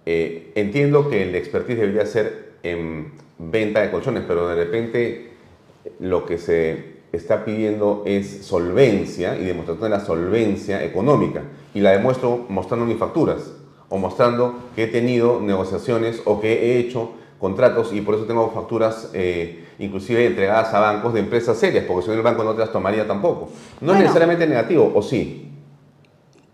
Eh, 0.07 0.51
entiendo 0.55 1.09
que 1.09 1.21
el 1.21 1.35
expertise 1.35 1.77
debería 1.79 2.07
ser 2.07 2.53
en 2.63 3.13
venta 3.37 3.81
de 3.81 3.91
colchones, 3.91 4.23
pero 4.27 4.47
de 4.47 4.55
repente 4.55 5.31
lo 5.99 6.25
que 6.25 6.39
se 6.39 7.01
está 7.11 7.45
pidiendo 7.45 8.01
es 8.07 8.45
solvencia 8.45 9.37
y 9.37 9.45
demostración 9.45 9.91
de 9.91 9.97
la 9.97 10.03
solvencia 10.03 10.83
económica. 10.83 11.43
Y 11.75 11.81
la 11.81 11.91
demuestro 11.91 12.45
mostrando 12.49 12.87
mis 12.87 12.97
facturas 12.97 13.60
o 13.91 13.97
mostrando 13.97 14.55
que 14.73 14.85
he 14.85 14.87
tenido 14.87 15.41
negociaciones 15.41 16.21
o 16.25 16.39
que 16.39 16.53
he 16.53 16.79
hecho 16.79 17.11
contratos 17.39 17.91
y 17.91 17.99
por 18.01 18.15
eso 18.15 18.23
tengo 18.23 18.49
facturas 18.51 19.09
eh, 19.13 19.67
inclusive 19.79 20.25
entregadas 20.25 20.73
a 20.73 20.79
bancos 20.79 21.13
de 21.13 21.19
empresas 21.19 21.57
serias, 21.57 21.83
porque 21.85 22.03
si 22.03 22.07
no 22.07 22.13
el 22.13 22.21
banco 22.21 22.43
no 22.43 22.53
te 22.53 22.59
las 22.59 22.71
tomaría 22.71 23.05
tampoco. 23.05 23.49
No 23.81 23.93
es 23.93 23.99
necesariamente 23.99 24.47
negativo, 24.47 24.91
¿o 24.95 25.01
sí? 25.01 25.49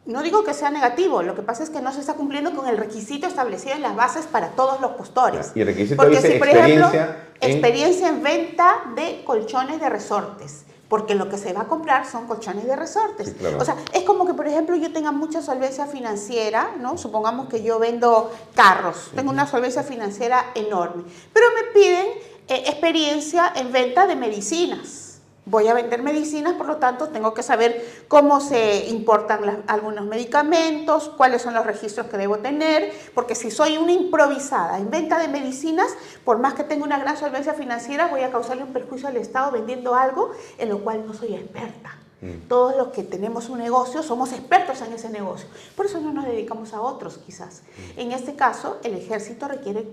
No 0.06 0.24
digo 0.24 0.44
que 0.44 0.54
sea 0.54 0.72
negativo, 0.72 1.22
lo 1.22 1.36
que 1.36 1.42
pasa 1.42 1.64
es 1.64 1.70
que 1.70 1.82
no 1.82 1.92
se 1.92 2.00
está 2.00 2.14
cumpliendo 2.14 2.56
con 2.56 2.68
el 2.68 2.78
requisito 2.78 3.28
establecido 3.28 3.76
en 3.76 3.82
las 3.82 3.96
bases 3.96 4.26
para 4.26 4.50
todos 4.50 4.82
los 4.82 4.92
postores. 4.92 5.52
Y 5.54 5.62
el 5.62 5.68
requisito 5.68 6.10
dice 6.10 6.40
por 6.40 6.48
experiencia 6.48 7.18
experiencia 7.40 8.10
en 8.10 8.24
venta 8.24 8.94
de 8.96 9.22
colchones 9.24 9.80
de 9.80 9.90
resortes 9.90 10.66
porque 10.90 11.16
lo 11.16 11.30
que 11.30 11.38
se 11.38 11.54
va 11.54 11.62
a 11.62 11.68
comprar 11.68 12.10
son 12.10 12.28
colchones 12.28 12.66
de 12.66 12.76
resortes. 12.76 13.36
O 13.60 13.66
sea, 13.66 13.76
es 13.94 14.04
como 14.04 14.26
que, 14.26 14.34
por 14.34 14.48
ejemplo, 14.48 14.76
yo 14.76 14.92
tenga 14.94 15.12
mucha 15.12 15.42
solvencia 15.42 15.86
financiera, 15.88 16.76
¿no? 16.80 16.98
Supongamos 16.98 17.50
que 17.50 17.64
yo 17.64 17.80
vendo 17.80 18.32
carros, 18.56 19.12
tengo 19.16 19.32
una 19.32 19.48
solvencia 19.48 19.84
financiera 19.84 20.52
enorme, 20.56 21.04
pero 21.34 21.48
me 21.56 21.80
piden 21.80 22.06
eh, 22.48 22.64
experiencia 22.68 23.52
en 23.56 23.72
venta 23.72 24.08
de 24.08 24.16
medicinas 24.16 25.07
voy 25.50 25.68
a 25.68 25.74
vender 25.74 26.04
medicinas, 26.04 26.54
por 26.54 26.68
lo 26.68 26.76
tanto 26.76 27.08
tengo 27.10 27.34
que 27.34 27.42
saber 27.42 28.04
cómo 28.08 28.42
se 28.42 28.88
importan 28.90 29.64
algunos 29.68 30.06
medicamentos, 30.06 31.10
cuáles 31.16 31.42
son 31.42 31.54
los 31.54 31.66
registros 31.66 32.08
que 32.08 32.18
debo 32.18 32.38
tener, 32.40 32.92
porque 33.14 33.34
si 33.34 33.50
soy 33.50 33.78
una 33.78 33.94
improvisada 33.94 34.78
en 34.78 34.90
venta 34.90 35.18
de 35.20 35.30
medicinas, 35.30 35.88
por 36.26 36.40
más 36.40 36.54
que 36.54 36.64
tenga 36.64 36.84
una 36.84 37.00
gran 37.00 37.18
solvencia 37.18 37.54
financiera, 37.54 38.08
voy 38.08 38.22
a 38.22 38.32
causarle 38.32 38.64
un 38.64 38.74
perjuicio 38.74 39.08
al 39.08 39.16
Estado 39.18 39.52
vendiendo 39.52 39.96
algo 39.96 40.32
en 40.58 40.70
lo 40.70 40.80
cual 40.84 41.06
no 41.08 41.14
soy 41.14 41.36
experta. 41.36 41.96
Mm. 42.22 42.48
Todos 42.50 42.76
los 42.76 42.88
que 42.90 43.04
tenemos 43.04 43.48
un 43.48 43.60
negocio 43.60 44.04
somos 44.04 44.34
expertos 44.34 44.82
en 44.82 44.92
ese 44.94 45.10
negocio. 45.10 45.48
Por 45.76 45.86
eso 45.86 46.02
no 46.02 46.12
nos 46.12 46.26
dedicamos 46.26 46.74
a 46.74 46.82
otros, 46.82 47.20
quizás. 47.20 47.62
Mm. 47.96 48.00
En 48.00 48.12
este 48.12 48.36
caso, 48.36 48.80
el 48.84 48.96
ejército 48.96 49.48
requiere 49.48 49.88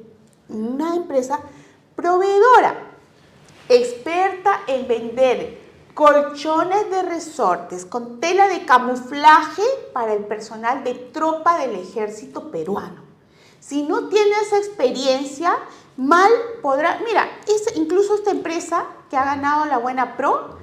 una 0.49 0.97
empresa 0.97 1.39
proveedora 1.95 2.94
experta 3.69 4.61
en 4.67 4.87
vender 4.89 5.65
colchones 5.95 6.91
de 6.91 7.03
resortes 7.03 7.87
con 7.87 8.21
tela 8.21 8.49
de 8.49 8.65
camuflaje 8.67 9.63
para 9.93 10.13
el 10.13 10.25
personal 10.25 10.83
de 10.83 10.95
tropa 10.95 11.59
del 11.59 11.77
ejército 11.77 12.51
peruano. 12.51 13.03
Si 13.61 13.83
no 13.83 14.09
tiene 14.09 14.33
esa 14.45 14.59
experiencia, 14.59 15.57
mal 15.97 16.31
podrá... 16.61 17.01
Mira, 17.07 17.27
incluso 17.77 18.17
esta 18.17 18.33
empresa 18.33 18.85
que 19.09 19.17
ha 19.17 19.25
ganado 19.25 19.65
la 19.67 19.79
Buena 19.79 20.17
Pro, 20.17 20.59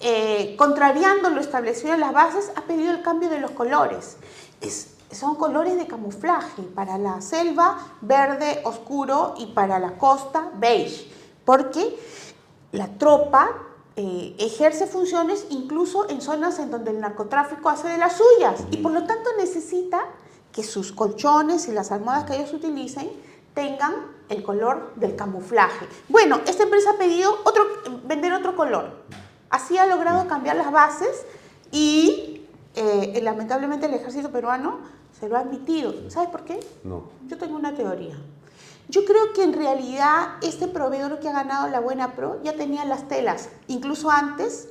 eh, 0.00 0.54
contrariando 0.56 1.30
lo 1.30 1.40
establecido 1.40 1.92
en 1.92 2.00
las 2.00 2.12
bases, 2.12 2.52
ha 2.54 2.62
pedido 2.62 2.92
el 2.92 3.02
cambio 3.02 3.28
de 3.28 3.40
los 3.40 3.50
colores. 3.50 4.16
son 5.10 5.34
colores 5.34 5.76
de 5.76 5.86
camuflaje, 5.86 6.62
para 6.62 6.96
la 6.96 7.20
selva 7.20 7.78
verde 8.00 8.60
oscuro 8.64 9.34
y 9.36 9.46
para 9.46 9.78
la 9.78 9.98
costa 9.98 10.50
beige, 10.54 11.10
porque 11.44 11.98
la 12.72 12.88
tropa 12.98 13.50
eh, 13.96 14.34
ejerce 14.38 14.86
funciones 14.86 15.46
incluso 15.50 16.08
en 16.10 16.20
zonas 16.20 16.58
en 16.58 16.70
donde 16.70 16.90
el 16.90 17.00
narcotráfico 17.00 17.68
hace 17.68 17.88
de 17.88 17.98
las 17.98 18.16
suyas 18.16 18.64
y 18.70 18.78
por 18.78 18.92
lo 18.92 19.04
tanto 19.04 19.30
necesita 19.38 20.04
que 20.52 20.62
sus 20.62 20.92
colchones 20.92 21.68
y 21.68 21.72
las 21.72 21.92
almohadas 21.92 22.24
que 22.24 22.36
ellos 22.36 22.52
utilicen 22.52 23.10
tengan 23.54 23.94
el 24.28 24.42
color 24.42 24.92
del 24.96 25.16
camuflaje. 25.16 25.86
Bueno, 26.08 26.40
esta 26.46 26.64
empresa 26.64 26.90
ha 26.90 26.98
pedido 26.98 27.38
otro, 27.44 27.64
vender 28.04 28.32
otro 28.32 28.54
color. 28.54 28.90
Así 29.48 29.78
ha 29.78 29.86
logrado 29.86 30.28
cambiar 30.28 30.56
las 30.56 30.70
bases 30.70 31.24
y 31.70 32.42
eh, 32.74 33.20
lamentablemente 33.22 33.86
el 33.86 33.94
ejército 33.94 34.30
peruano 34.30 34.80
se 35.18 35.28
lo 35.28 35.36
ha 35.36 35.40
admitido. 35.40 36.10
¿Sabes 36.10 36.28
por 36.28 36.44
qué? 36.44 36.60
No. 36.84 37.04
Yo 37.28 37.38
tengo 37.38 37.56
una 37.56 37.74
teoría. 37.74 38.16
Yo 38.88 39.04
creo 39.04 39.32
que 39.34 39.42
en 39.42 39.52
realidad 39.52 40.36
este 40.42 40.68
proveedor 40.68 41.18
que 41.18 41.28
ha 41.28 41.32
ganado 41.32 41.68
la 41.68 41.80
Buena 41.80 42.12
Pro 42.14 42.40
ya 42.44 42.54
tenía 42.54 42.84
las 42.84 43.08
telas, 43.08 43.48
incluso 43.66 44.10
antes 44.10 44.68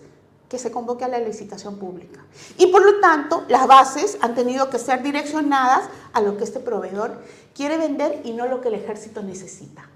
que 0.47 0.57
se 0.57 0.71
convoque 0.71 1.03
a 1.03 1.07
la 1.07 1.19
licitación 1.19 1.77
pública. 1.77 2.23
Y 2.57 2.67
por 2.67 2.85
lo 2.85 2.99
tanto, 2.99 3.43
las 3.49 3.67
bases 3.67 4.17
han 4.21 4.35
tenido 4.35 4.69
que 4.69 4.79
ser 4.79 5.01
direccionadas 5.01 5.89
a 6.13 6.21
lo 6.21 6.37
que 6.37 6.43
este 6.43 6.59
proveedor 6.59 7.19
quiere 7.53 7.77
vender 7.77 8.21
y 8.23 8.33
no 8.33 8.47
lo 8.47 8.61
que 8.61 8.69
el 8.69 8.75
ejército 8.75 9.21
necesita. 9.21 9.89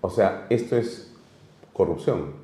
O 0.00 0.10
sea, 0.10 0.46
esto 0.50 0.76
es 0.76 1.08
corrupción. 1.72 2.34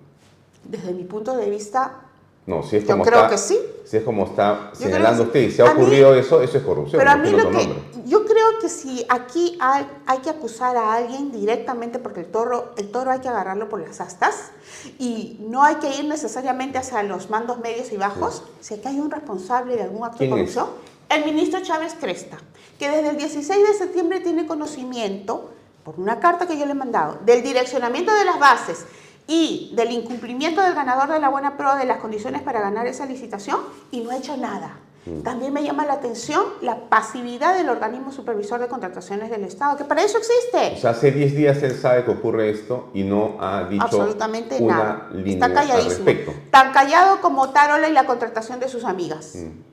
Desde 0.64 0.92
mi 0.92 1.04
punto 1.04 1.36
de 1.36 1.50
vista, 1.50 2.00
no, 2.46 2.62
si 2.62 2.76
es 2.76 2.84
como 2.84 3.04
yo 3.04 3.10
creo 3.10 3.28
que 3.28 3.38
sí. 3.38 3.58
Si 3.84 3.96
es 3.96 4.02
como 4.02 4.24
está 4.24 4.70
señalando 4.72 5.24
usted 5.24 5.40
y 5.40 5.50
se 5.50 5.62
ha 5.62 5.72
ocurrido 5.72 6.14
eso, 6.14 6.40
eso 6.40 6.58
es 6.58 6.64
corrupción. 6.64 6.98
Pero 6.98 7.10
a 7.10 7.16
mí 7.16 7.30
lo 7.30 7.50
que, 7.50 7.68
yo 8.06 8.19
que 8.60 8.68
si 8.68 9.04
aquí 9.08 9.56
hay, 9.58 9.86
hay, 10.06 10.18
que 10.18 10.30
acusar 10.30 10.76
a 10.76 10.94
alguien 10.94 11.32
directamente 11.32 11.98
porque 11.98 12.20
el 12.20 12.26
toro, 12.26 12.72
el 12.76 12.90
toro 12.92 13.10
hay 13.10 13.18
que 13.18 13.28
agarrarlo 13.28 13.68
por 13.68 13.80
las 13.80 14.00
astas 14.00 14.52
y 14.98 15.38
no 15.40 15.64
hay 15.64 15.76
que 15.76 15.96
ir 15.96 16.04
necesariamente 16.04 16.78
hacia 16.78 17.02
los 17.02 17.30
mandos 17.30 17.58
medios 17.58 17.90
y 17.90 17.96
bajos. 17.96 18.44
Si 18.60 18.74
aquí 18.74 18.86
hay 18.86 19.00
un 19.00 19.10
responsable 19.10 19.76
de 19.76 19.82
algún 19.82 20.04
acto 20.04 20.22
de 20.22 20.30
corrupción, 20.30 20.68
el 21.08 21.24
ministro 21.24 21.60
Chávez 21.60 21.96
Cresta, 21.98 22.38
que 22.78 22.88
desde 22.88 23.10
el 23.10 23.16
16 23.16 23.68
de 23.68 23.74
septiembre 23.74 24.20
tiene 24.20 24.46
conocimiento, 24.46 25.50
por 25.84 25.98
una 25.98 26.20
carta 26.20 26.46
que 26.46 26.58
yo 26.58 26.66
le 26.66 26.72
he 26.72 26.74
mandado, 26.74 27.18
del 27.24 27.42
direccionamiento 27.42 28.14
de 28.14 28.24
las 28.24 28.38
bases 28.38 28.84
y 29.26 29.72
del 29.74 29.90
incumplimiento 29.92 30.60
del 30.60 30.74
ganador 30.74 31.08
de 31.08 31.18
la 31.18 31.28
buena 31.28 31.56
prueba 31.56 31.76
de 31.76 31.86
las 31.86 31.98
condiciones 31.98 32.42
para 32.42 32.60
ganar 32.60 32.86
esa 32.86 33.06
licitación 33.06 33.60
y 33.90 34.00
no 34.00 34.10
ha 34.10 34.16
hecho 34.16 34.36
nada. 34.36 34.76
Mm. 35.06 35.22
También 35.22 35.52
me 35.52 35.62
llama 35.62 35.86
la 35.86 35.94
atención 35.94 36.42
la 36.60 36.88
pasividad 36.90 37.56
del 37.56 37.68
organismo 37.70 38.12
supervisor 38.12 38.60
de 38.60 38.68
contrataciones 38.68 39.30
del 39.30 39.44
Estado, 39.44 39.76
que 39.78 39.84
para 39.84 40.02
eso 40.02 40.18
existe. 40.18 40.74
O 40.76 40.80
sea, 40.80 40.90
hace 40.90 41.10
10 41.10 41.34
días 41.34 41.62
él 41.62 41.72
sabe 41.74 42.04
que 42.04 42.10
ocurre 42.10 42.50
esto 42.50 42.90
y 42.92 43.02
no 43.02 43.36
ha 43.40 43.64
dicho 43.64 43.82
absolutamente 43.82 44.58
una 44.60 44.76
nada. 44.76 45.08
línea 45.14 45.32
Está 45.46 45.54
calladísimo. 45.54 46.08
al. 46.10 46.50
Tan 46.50 46.72
callado 46.72 47.20
como 47.22 47.48
Tarola 47.50 47.88
y 47.88 47.92
la 47.92 48.04
contratación 48.04 48.60
de 48.60 48.68
sus 48.68 48.84
amigas. 48.84 49.36
Mm. 49.36 49.70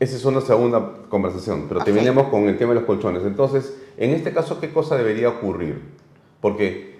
Esa 0.00 0.16
es 0.16 0.24
una 0.24 0.40
segunda 0.40 0.92
conversación, 1.08 1.66
pero 1.68 1.80
Ok. 1.80 1.86
terminemos 1.86 2.28
con 2.28 2.48
el 2.48 2.56
tema 2.56 2.70
de 2.72 2.76
los 2.80 2.84
colchones. 2.84 3.24
Entonces, 3.24 3.74
en 3.96 4.10
este 4.10 4.32
caso, 4.32 4.60
¿qué 4.60 4.72
cosa 4.72 4.96
debería 4.96 5.28
ocurrir? 5.28 5.82
Porque 6.40 6.98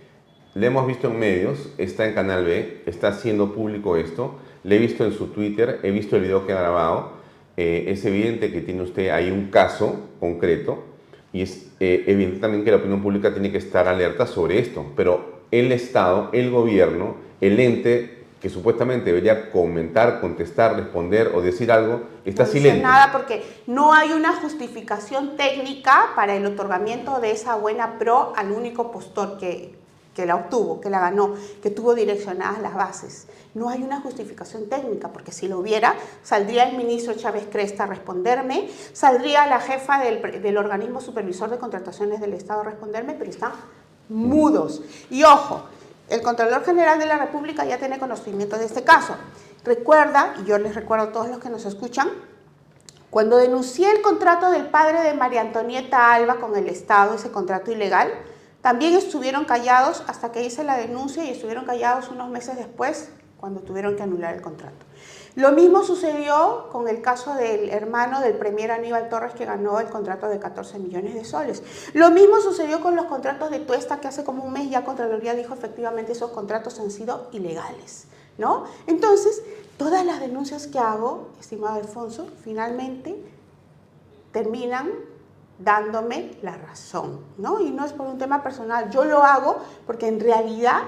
le 0.55 0.67
hemos 0.67 0.87
visto 0.87 1.07
en 1.09 1.19
medios, 1.19 1.71
está 1.79 2.07
en 2.07 2.15
Canal 2.15 2.45
B, 2.45 2.83
está 2.87 3.09
haciendo 3.09 3.53
público 3.55 3.97
esto, 3.97 4.35
le 4.65 4.77
he 4.77 4.79
visto 4.81 5.05
en 5.05 5.13
su 5.13 5.29
Twitter, 5.29 5.79
he 5.85 5.91
visto 5.93 6.17
el 6.17 6.23
video 6.23 6.45
que 6.47 6.53
ha 6.53 6.59
grabado. 6.61 7.19
Eh, 7.61 7.91
es 7.91 8.05
evidente 8.05 8.53
que 8.53 8.61
tiene 8.61 8.83
usted 8.83 9.09
ahí 9.09 9.33
un 9.33 9.51
caso 9.51 10.11
concreto 10.21 10.85
y 11.33 11.43
es 11.43 11.73
eh, 11.81 12.05
evidente 12.07 12.39
también 12.39 12.63
que 12.63 12.71
la 12.71 12.77
opinión 12.77 13.03
pública 13.03 13.33
tiene 13.33 13.51
que 13.51 13.59
estar 13.59 13.89
alerta 13.89 14.29
sobre 14.29 14.61
esto, 14.61 14.87
pero 14.95 15.41
el 15.51 15.73
Estado, 15.73 16.31
el 16.33 16.53
gobierno, 16.53 17.17
el 17.41 17.59
ente 17.59 18.27
que 18.41 18.49
supuestamente 18.49 19.07
debería 19.07 19.51
comentar, 19.51 20.21
contestar, 20.21 20.77
responder 20.77 21.33
o 21.35 21.43
decir 21.43 21.73
algo, 21.73 22.03
está 22.25 22.45
no 22.45 22.49
silente. 22.49 22.81
nada 22.81 23.11
porque 23.11 23.43
no 23.67 23.93
hay 23.93 24.13
una 24.13 24.35
justificación 24.35 25.37
técnica 25.37 26.11
para 26.15 26.37
el 26.37 26.47
otorgamiento 26.47 27.19
de 27.19 27.33
esa 27.33 27.57
buena 27.57 27.99
pro 27.99 28.35
al 28.37 28.53
único 28.53 28.93
postor 28.93 29.37
que, 29.37 29.75
que 30.19 30.27
la 30.27 30.35
obtuvo, 30.35 30.81
que 30.81 30.91
la 30.91 30.99
ganó, 30.99 31.37
que 31.63 31.71
tuvo 31.71 31.95
direccionadas 31.95 32.61
las 32.61 32.75
bases. 32.75 33.29
No 33.55 33.69
hay 33.69 33.85
una 33.85 34.01
justificación 34.01 34.69
técnica, 34.69 35.13
porque 35.13 35.31
si 35.31 35.47
lo 35.47 35.61
hubiera, 35.61 35.95
saldría 36.25 36.69
el 36.69 36.77
ministro 36.77 37.15
Chávez 37.15 37.47
Cresta 37.49 37.85
a 37.85 37.87
responderme, 37.87 38.69
saldría 38.93 39.47
la 39.47 39.61
jefa 39.61 40.01
del, 40.01 40.43
del 40.43 40.57
organismo 40.57 41.01
supervisor 41.01 41.51
de 41.51 41.59
contrataciones 41.59 42.21
del 42.21 42.33
Estado 42.33 42.63
a 42.63 42.65
responderme, 42.65 43.15
pero 43.15 43.31
están 43.31 43.53
mudos. 44.09 44.83
Y 45.09 45.23
ojo, 45.23 45.63
el 46.09 46.21
Contralor 46.21 46.65
General 46.65 46.99
de 46.99 47.07
la 47.07 47.19
República 47.19 47.65
ya 47.65 47.79
tiene 47.79 48.01
conocimiento 48.01 48.59
de 48.59 48.65
este 48.65 48.83
caso. 48.83 49.15
Recuerda, 49.63 50.35
y 50.43 50.47
yo 50.47 50.59
les 50.59 50.75
recuerdo 50.75 51.05
a 51.05 51.13
todos 51.13 51.29
los 51.29 51.39
que 51.39 51.49
nos 51.49 51.65
escuchan, 51.65 52.09
cuando 53.11 53.37
denuncié 53.37 53.93
el 53.93 54.03
contrato 54.03 54.51
del 54.51 54.67
padre 54.67 55.01
de 55.03 55.15
María 55.15 55.43
Antonieta 55.43 56.13
Alba 56.13 56.41
con 56.41 56.57
el 56.57 56.67
Estado, 56.67 57.15
ese 57.15 57.31
contrato 57.31 57.71
ilegal, 57.71 58.13
también 58.61 58.95
estuvieron 58.95 59.45
callados 59.45 60.03
hasta 60.07 60.33
que 60.33 60.45
hice 60.45 60.65
la 60.65 60.77
denuncia 60.77 61.25
y 61.25 61.31
estuvieron 61.31 61.65
callados 61.65 62.09
unos 62.09 62.29
meses 62.29 62.57
después 62.57 63.11
cuando 63.39 63.61
tuvieron 63.61 63.97
que 63.97 64.03
anular 64.03 64.35
el 64.35 64.43
contrato. 64.43 64.85
Lo 65.37 65.53
mismo 65.53 65.85
sucedió 65.85 66.69
con 66.73 66.89
el 66.89 67.01
caso 67.01 67.35
del 67.35 67.71
hermano 67.71 68.21
del 68.21 68.35
premier 68.35 68.73
Aníbal 68.73 69.09
Torres 69.09 69.35
que 69.35 69.45
ganó 69.45 69.79
el 69.79 69.89
contrato 69.89 70.29
de 70.29 70.41
14 70.41 70.81
millones 70.81 71.15
de 71.15 71.25
soles. 71.25 71.63
Lo 71.93 72.11
mismo 72.11 72.41
sucedió 72.41 72.81
con 72.81 72.97
los 72.97 73.07
contratos 73.07 73.51
de 73.51 73.61
Tuesta 73.61 74.01
que 74.01 74.09
hace 74.09 74.25
como 74.25 74.43
un 74.43 74.53
mes 74.53 74.69
ya 74.69 74.85
Contraloría 74.85 75.35
dijo 75.35 75.55
efectivamente 75.55 76.13
esos 76.13 76.33
contratos 76.33 76.81
han 76.81 76.91
sido 76.91 77.29
ilegales. 77.31 78.07
¿no? 78.39 78.65
Entonces, 78.87 79.43
todas 79.77 80.05
las 80.05 80.21
denuncias 80.21 80.67
que 80.67 80.79
hago, 80.79 81.29
estimado 81.39 81.77
Alfonso, 81.77 82.29
finalmente 82.43 83.17
terminan 84.33 84.91
dándome 85.59 86.39
la 86.43 86.57
razón, 86.57 87.21
¿no? 87.37 87.61
Y 87.61 87.71
no 87.71 87.85
es 87.85 87.93
por 87.93 88.07
un 88.07 88.19
tema 88.19 88.43
personal, 88.43 88.91
yo 88.91 89.05
lo 89.05 89.25
hago 89.25 89.59
porque 89.87 90.09
en 90.09 90.21
realidad 90.21 90.83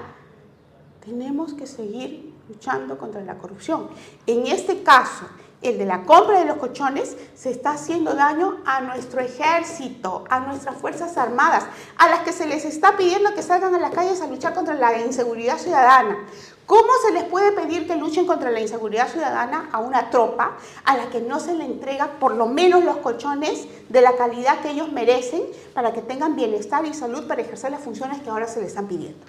tenemos 1.03 1.53
que 1.53 1.67
seguir 1.67 2.33
luchando 2.47 2.97
contra 2.97 3.21
la 3.21 3.37
corrupción. 3.37 3.89
En 4.27 4.47
este 4.47 4.83
caso, 4.83 5.25
el 5.61 5.77
de 5.77 5.85
la 5.85 6.03
compra 6.03 6.39
de 6.39 6.45
los 6.45 6.57
colchones, 6.57 7.15
se 7.35 7.51
está 7.51 7.71
haciendo 7.71 8.15
daño 8.15 8.57
a 8.65 8.81
nuestro 8.81 9.21
ejército, 9.21 10.23
a 10.29 10.39
nuestras 10.39 10.75
Fuerzas 10.77 11.17
Armadas, 11.17 11.65
a 11.97 12.09
las 12.09 12.21
que 12.21 12.33
se 12.33 12.47
les 12.47 12.65
está 12.65 12.97
pidiendo 12.97 13.33
que 13.35 13.43
salgan 13.43 13.75
a 13.75 13.79
las 13.79 13.91
calles 13.91 14.21
a 14.21 14.27
luchar 14.27 14.53
contra 14.53 14.73
la 14.73 14.99
inseguridad 14.99 15.57
ciudadana. 15.57 16.17
¿Cómo 16.65 16.87
se 17.05 17.13
les 17.13 17.23
puede 17.23 17.51
pedir 17.51 17.87
que 17.87 17.95
luchen 17.95 18.25
contra 18.25 18.49
la 18.49 18.61
inseguridad 18.61 19.09
ciudadana 19.09 19.69
a 19.71 19.79
una 19.79 20.09
tropa 20.09 20.57
a 20.85 20.95
la 20.95 21.09
que 21.09 21.19
no 21.19 21.39
se 21.39 21.53
le 21.53 21.65
entrega 21.65 22.19
por 22.19 22.35
lo 22.35 22.45
menos 22.45 22.83
los 22.83 22.97
colchones 22.97 23.67
de 23.89 24.01
la 24.01 24.15
calidad 24.15 24.61
que 24.61 24.71
ellos 24.71 24.91
merecen 24.91 25.41
para 25.73 25.91
que 25.91 26.01
tengan 26.01 26.35
bienestar 26.35 26.85
y 26.85 26.93
salud 26.93 27.27
para 27.27 27.41
ejercer 27.41 27.71
las 27.71 27.81
funciones 27.81 28.21
que 28.21 28.29
ahora 28.29 28.47
se 28.47 28.59
les 28.61 28.69
están 28.69 28.87
pidiendo? 28.87 29.19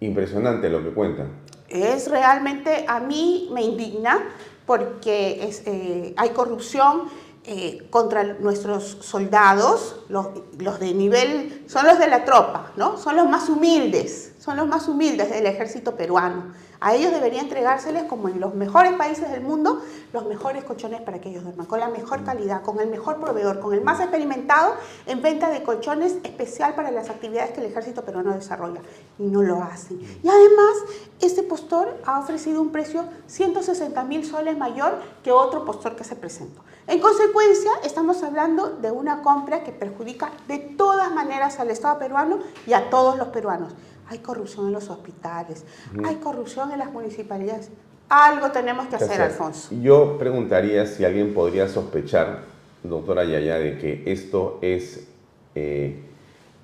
Impresionante 0.00 0.68
lo 0.70 0.82
que 0.82 0.90
cuentan. 0.90 1.30
Es 1.68 2.08
realmente, 2.10 2.84
a 2.88 3.00
mí 3.00 3.50
me 3.52 3.62
indigna 3.62 4.18
porque 4.66 5.46
es, 5.46 5.62
eh, 5.66 6.14
hay 6.16 6.30
corrupción 6.30 7.08
eh, 7.44 7.88
contra 7.90 8.22
nuestros 8.24 8.98
soldados, 9.00 9.96
los, 10.08 10.28
los 10.58 10.78
de 10.78 10.94
nivel, 10.94 11.64
son 11.66 11.86
los 11.86 11.98
de 11.98 12.06
la 12.08 12.24
tropa, 12.24 12.72
¿no? 12.76 12.96
Son 12.98 13.16
los 13.16 13.28
más 13.28 13.48
humildes, 13.48 14.31
son 14.42 14.56
los 14.56 14.66
más 14.66 14.88
humildes 14.88 15.30
del 15.30 15.46
ejército 15.46 15.94
peruano. 15.94 16.52
A 16.80 16.96
ellos 16.96 17.12
debería 17.12 17.40
entregárseles, 17.40 18.02
como 18.04 18.28
en 18.28 18.40
los 18.40 18.56
mejores 18.56 18.92
países 18.94 19.30
del 19.30 19.42
mundo, 19.42 19.80
los 20.12 20.26
mejores 20.26 20.64
colchones 20.64 21.00
para 21.00 21.20
que 21.20 21.28
ellos 21.28 21.44
duerman, 21.44 21.66
con 21.66 21.78
la 21.78 21.88
mejor 21.88 22.24
calidad, 22.24 22.62
con 22.62 22.80
el 22.80 22.88
mejor 22.88 23.20
proveedor, 23.20 23.60
con 23.60 23.72
el 23.72 23.82
más 23.82 24.00
experimentado 24.00 24.74
en 25.06 25.22
venta 25.22 25.48
de 25.48 25.62
colchones 25.62 26.16
especial 26.24 26.74
para 26.74 26.90
las 26.90 27.08
actividades 27.08 27.52
que 27.52 27.60
el 27.60 27.66
ejército 27.66 28.02
peruano 28.04 28.34
desarrolla. 28.34 28.80
Y 29.16 29.22
no 29.22 29.42
lo 29.42 29.62
hacen. 29.62 30.00
Y 30.00 30.28
además, 30.28 30.76
este 31.20 31.44
postor 31.44 31.96
ha 32.04 32.18
ofrecido 32.18 32.60
un 32.60 32.72
precio 32.72 33.04
160 33.28 34.02
mil 34.02 34.26
soles 34.26 34.58
mayor 34.58 34.98
que 35.22 35.30
otro 35.30 35.64
postor 35.64 35.94
que 35.94 36.02
se 36.02 36.16
presentó. 36.16 36.62
En 36.88 36.98
consecuencia, 36.98 37.70
estamos 37.84 38.24
hablando 38.24 38.70
de 38.70 38.90
una 38.90 39.22
compra 39.22 39.62
que 39.62 39.70
perjudica 39.70 40.32
de 40.48 40.58
todas 40.58 41.14
maneras 41.14 41.60
al 41.60 41.70
Estado 41.70 42.00
peruano 42.00 42.40
y 42.66 42.72
a 42.72 42.90
todos 42.90 43.16
los 43.16 43.28
peruanos. 43.28 43.72
Hay 44.08 44.18
corrupción 44.18 44.66
en 44.66 44.72
los 44.72 44.90
hospitales, 44.90 45.64
hay 46.04 46.16
corrupción 46.16 46.70
en 46.72 46.78
las 46.78 46.92
municipalidades. 46.92 47.70
Algo 48.08 48.50
tenemos 48.50 48.84
que 48.86 48.90
¿Qué 48.90 49.04
hacer, 49.04 49.10
hacer? 49.12 49.22
Alfonso. 49.22 49.68
Yo 49.80 50.18
preguntaría 50.18 50.84
si 50.86 51.04
alguien 51.04 51.32
podría 51.32 51.68
sospechar, 51.68 52.40
doctora 52.82 53.24
Yaya, 53.24 53.56
de 53.58 53.78
que 53.78 54.02
esto 54.06 54.58
es 54.60 55.06
eh, 55.54 56.02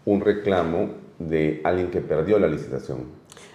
un 0.05 0.21
reclamo 0.21 0.91
de 1.19 1.61
alguien 1.65 1.91
que 1.91 2.01
perdió 2.01 2.39
la 2.39 2.49
licitación. 2.49 2.99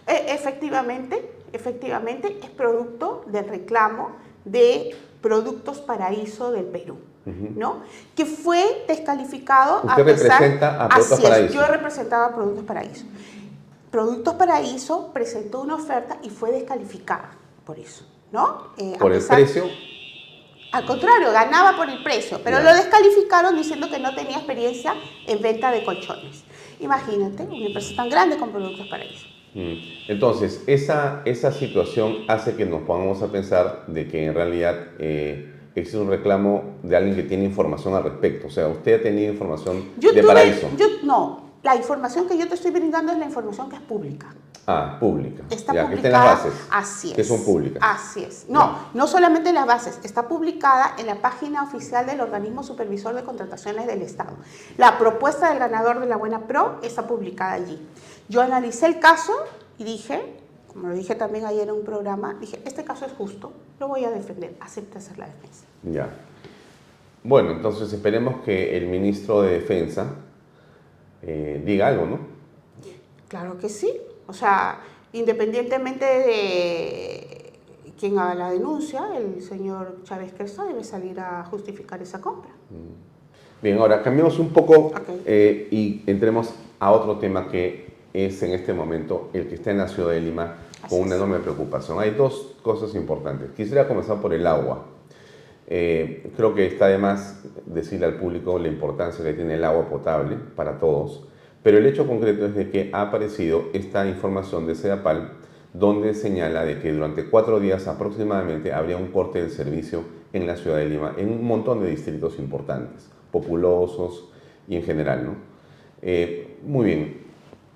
E- 0.08 0.34
efectivamente, 0.34 1.30
efectivamente, 1.54 2.40
es 2.42 2.50
producto 2.50 3.24
del 3.28 3.48
reclamo 3.48 4.10
de 4.44 4.96
Productos 5.22 5.80
Paraíso 5.80 6.52
del 6.52 6.66
Perú. 6.66 6.98
¿no? 7.26 7.84
Que 8.18 8.26
fue 8.26 8.84
descalificado 8.86 9.76
a 9.88 9.92
Usted 9.92 10.04
pesar... 10.04 10.42
representa 10.42 10.84
a 10.84 10.90
Productos 10.90 11.12
Así 11.14 11.24
es, 11.24 11.30
Paraíso. 11.30 11.54
yo 11.54 11.62
he 11.62 11.68
representado 11.68 12.26
a 12.26 12.36
Productos 12.36 12.66
Paraíso. 12.66 13.06
Productos 13.98 14.34
Paraíso 14.34 15.12
presentó 15.14 15.62
una 15.62 15.76
oferta 15.76 16.18
y 16.24 16.32
fue 16.32 16.52
descalificada 16.52 17.30
por 17.64 17.78
eso, 17.78 18.04
¿no? 18.32 18.70
Eh, 18.76 18.96
Por 19.00 19.14
el 19.14 19.22
precio, 19.24 19.66
Al 20.72 20.84
contrario, 20.88 21.32
ganaba 21.32 21.78
por 21.78 21.88
el 21.88 22.02
precio, 22.02 22.40
pero 22.44 22.60
lo 22.64 22.74
descalificaron 22.74 23.56
diciendo 23.56 23.92
que 23.92 24.00
no 24.00 24.16
tenía 24.16 24.38
experiencia 24.38 24.96
en 25.28 25.40
venta 25.44 25.70
de 25.72 25.84
colchones. 25.84 26.44
Imagínate, 26.80 27.44
una 27.44 27.68
empresa 27.68 27.96
tan 27.96 28.10
grande 28.10 28.38
con 28.38 28.50
Productos 28.50 28.88
Paraíso. 28.88 29.28
Mm. 29.54 29.74
Entonces, 30.08 30.64
esa, 30.66 31.22
esa 31.26 31.52
situación 31.52 32.16
hace 32.28 32.56
que 32.56 32.66
nos 32.66 32.82
pongamos 32.82 33.22
a 33.22 33.28
pensar 33.32 33.84
de 33.86 34.08
que 34.08 34.26
en 34.26 34.34
realidad 34.34 34.88
eh, 34.98 35.54
existe 35.76 36.00
un 36.00 36.10
reclamo 36.10 36.80
de 36.82 36.96
alguien 36.98 37.16
que 37.16 37.22
tiene 37.22 37.44
información 37.44 37.94
al 37.94 38.04
respecto. 38.04 38.48
O 38.48 38.50
sea, 38.50 38.68
usted 38.70 39.00
ha 39.02 39.04
tenido 39.04 39.32
información 39.32 39.92
Yo 40.00 40.12
de 40.12 40.22
tuve- 40.24 40.28
paraíso. 40.28 40.68
yo- 40.80 40.88
no, 41.04 41.53
la 41.64 41.76
información 41.76 42.28
que 42.28 42.38
yo 42.38 42.48
te 42.48 42.56
estoy 42.56 42.72
brindando 42.72 43.12
es 43.14 43.18
la 43.18 43.26
información 43.26 43.70
que 43.70 43.78
es 43.78 43.82
pública. 43.82 44.28
Ah, 44.68 44.98
pública. 45.00 45.44
Está 45.50 45.74
ya, 45.74 45.90
que 45.90 45.96
está 45.96 46.10
publicada. 46.10 46.24
en 46.24 46.30
las 46.30 46.44
bases. 46.44 46.68
Así 46.72 47.10
es. 47.10 47.16
Que 47.16 47.24
son 47.24 47.44
públicas. 47.44 47.82
Así 47.84 48.24
es. 48.24 48.46
No, 48.48 48.78
no 48.94 49.08
solamente 49.08 49.50
en 49.50 49.56
las 49.56 49.66
bases, 49.66 50.00
está 50.04 50.28
publicada 50.28 50.96
en 50.98 51.08
la 51.08 51.16
página 51.16 51.64
oficial 51.64 52.06
del 52.06 52.22
organismo 52.22 52.64
supervisor 52.64 53.14
de 53.14 53.24
contrataciones 53.24 53.88
del 53.88 54.02
Estado. 54.02 54.36
La 54.78 54.98
propuesta 54.98 55.50
del 55.50 55.60
ganador 55.60 56.00
de 56.00 56.06
la 56.06 56.16
Buena 56.16 56.48
Pro 56.48 56.80
está 56.82 57.08
publicada 57.08 57.54
allí. 57.54 57.78
Yo 58.30 58.42
analicé 58.42 58.86
el 58.86 59.00
caso 59.00 59.34
y 59.78 59.84
dije, 59.84 60.38
como 60.68 60.88
lo 60.88 60.96
dije 60.96 61.16
también 61.16 61.46
ayer 61.46 61.64
en 61.64 61.76
un 61.76 61.84
programa, 61.84 62.36
dije, 62.40 62.62
este 62.66 62.84
caso 62.86 63.06
es 63.06 63.12
justo, 63.14 63.52
lo 63.80 63.90
voy 63.90 64.06
a 64.06 64.12
defender, 64.12 64.56
acepta 64.62 65.00
hacer 65.00 65.20
la 65.20 65.26
defensa. 65.26 65.66
Ya. 65.84 66.10
Bueno, 67.24 67.52
entonces 67.52 67.92
esperemos 67.92 68.42
que 68.44 68.78
el 68.78 68.88
ministro 68.88 69.42
de 69.42 69.54
Defensa 69.54 70.08
eh, 71.26 71.62
diga 71.66 71.88
algo, 71.88 72.06
¿no? 72.06 72.20
Claro 73.28 73.58
que 73.58 73.70
sí. 73.70 73.92
O 74.28 74.34
sea, 74.34 74.80
independientemente 75.14 76.06
de 76.06 77.54
quién 78.00 78.20
haga 78.20 78.36
la 78.36 78.52
denuncia, 78.52 79.18
el 79.18 79.42
señor 79.42 79.98
Chávez 80.04 80.34
Cresta 80.34 80.66
debe 80.66 80.84
salir 80.84 81.20
a 81.20 81.44
justificar 81.46 82.02
esa 82.02 82.22
compra. 82.22 82.52
Bien, 83.62 83.78
ahora 83.78 84.04
cambiemos 84.04 84.40
un 84.40 84.50
poco 84.50 84.92
eh, 85.26 85.68
y 85.72 86.04
entremos 86.06 86.54
a 86.80 86.92
otro 86.92 87.18
tema 87.18 87.50
que 87.50 87.94
es 88.14 88.44
en 88.44 88.52
este 88.52 88.74
momento 88.74 89.30
el 89.34 89.48
que 89.48 89.56
está 89.56 89.72
en 89.72 89.78
la 89.78 89.88
ciudad 89.88 90.12
de 90.12 90.22
Lima 90.22 90.58
Así 90.82 90.90
con 90.90 91.06
una 91.06 91.16
enorme 91.16 91.40
preocupación. 91.40 92.00
Hay 92.00 92.12
dos 92.12 92.56
cosas 92.62 92.94
importantes. 92.94 93.52
Quisiera 93.52 93.88
comenzar 93.88 94.20
por 94.20 94.34
el 94.34 94.46
agua. 94.46 94.86
Eh, 95.68 96.32
creo 96.36 96.54
que 96.54 96.66
está 96.66 96.88
de 96.88 96.98
más 96.98 97.44
decirle 97.66 98.06
al 98.06 98.16
público 98.16 98.60
la 98.60 98.68
importancia 98.68 99.24
que 99.24 99.34
tiene 99.34 99.56
el 99.56 99.64
agua 99.64 99.90
potable 99.90 100.38
para 100.56 100.78
todos, 100.78 101.28
pero 101.64 101.78
el 101.78 101.86
hecho 101.86 102.06
concreto 102.06 102.46
es 102.46 102.56
de 102.56 102.70
que 102.70 102.90
ha 102.92 103.04
aparecido 103.04 103.70
esta 103.74 104.06
información 104.08 104.68
de 104.68 104.76
CEDAPAL 104.76 105.32
donde 105.74 106.14
señala 106.14 106.66
de 106.66 106.80
que 106.80 106.94
durante 106.94 107.26
cuatro 107.26 107.60
días 107.60 107.88
aproximadamente 107.88 108.74
habría 108.74 108.98
un 108.98 109.08
corte 109.08 109.42
del 109.42 109.50
servicio 109.50 110.04
en 110.32 110.46
la 110.46 110.56
ciudad 110.56 110.78
de 110.78 110.86
Lima, 110.86 111.16
en 111.18 111.32
un 111.32 111.44
montón 111.44 111.82
de 111.82 111.90
distritos 111.90 112.38
importantes, 112.38 113.10
populosos 113.32 114.30
y 114.68 114.76
en 114.76 114.84
general. 114.84 115.26
¿no? 115.26 115.36
Eh, 116.02 116.58
muy 116.64 116.86
bien, 116.86 117.18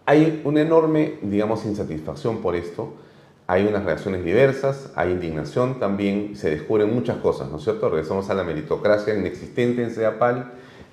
hay 0.05 0.41
una 0.45 0.61
enorme, 0.61 1.15
digamos, 1.21 1.65
insatisfacción 1.65 2.38
por 2.38 2.55
esto, 2.55 2.93
hay 3.47 3.65
unas 3.65 3.85
reacciones 3.85 4.25
diversas, 4.25 4.91
hay 4.95 5.11
indignación 5.11 5.79
también, 5.79 6.35
se 6.35 6.49
descubren 6.49 6.93
muchas 6.93 7.17
cosas, 7.17 7.49
¿no 7.49 7.57
es 7.57 7.63
cierto? 7.63 7.89
Regresamos 7.89 8.29
a 8.29 8.33
la 8.33 8.43
meritocracia 8.43 9.15
inexistente 9.15 9.81
en 9.81 9.91
CEDAPAL 9.91 10.51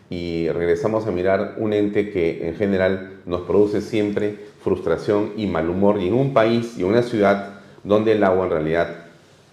y 0.09 0.49
regresamos 0.51 1.07
a 1.09 1.11
mirar 1.11 1.57
un 1.59 1.73
ente 1.73 2.11
que 2.11 2.47
en 2.47 2.55
general 2.55 3.21
nos 3.27 3.41
produce 3.41 3.81
siempre 3.81 4.39
frustración 4.63 5.33
y 5.37 5.49
mal 5.49 5.69
humor 5.69 6.01
y 6.01 6.07
en 6.07 6.15
un 6.15 6.33
país 6.33 6.79
y 6.79 6.85
una 6.85 7.03
ciudad 7.03 7.59
donde 7.83 8.13
el 8.13 8.23
agua 8.23 8.45
en 8.45 8.53
realidad 8.53 9.07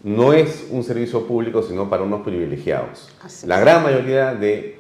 no 0.04 0.34
es 0.34 0.68
un 0.70 0.84
servicio 0.84 1.26
público 1.26 1.64
sino 1.64 1.90
para 1.90 2.04
unos 2.04 2.22
privilegiados. 2.22 3.10
la 3.46 3.60
gran 3.60 3.82
mayoría 3.82 4.36
de 4.36 4.78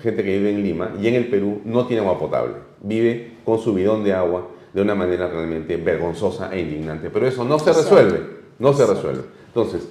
gente 0.00 0.24
que 0.24 0.38
vive 0.38 0.50
en 0.50 0.62
Lima 0.64 0.92
y 1.00 1.06
en 1.06 1.14
el 1.14 1.28
Perú 1.28 1.60
no 1.64 1.86
tiene 1.86 2.02
agua 2.02 2.18
potable, 2.18 2.54
vive 2.82 3.34
con 3.44 3.60
su 3.60 3.74
bidón 3.74 4.02
de 4.02 4.12
agua 4.12 4.48
de 4.74 4.82
una 4.82 4.94
manera 4.94 5.28
realmente 5.28 5.76
vergonzosa 5.76 6.52
e 6.52 6.60
indignante. 6.60 7.08
Pero 7.08 7.26
eso 7.26 7.44
no 7.44 7.58
se 7.58 7.72
resuelve, 7.72 8.20
no 8.58 8.72
se 8.72 8.84
resuelve. 8.84 9.22
Entonces, 9.46 9.88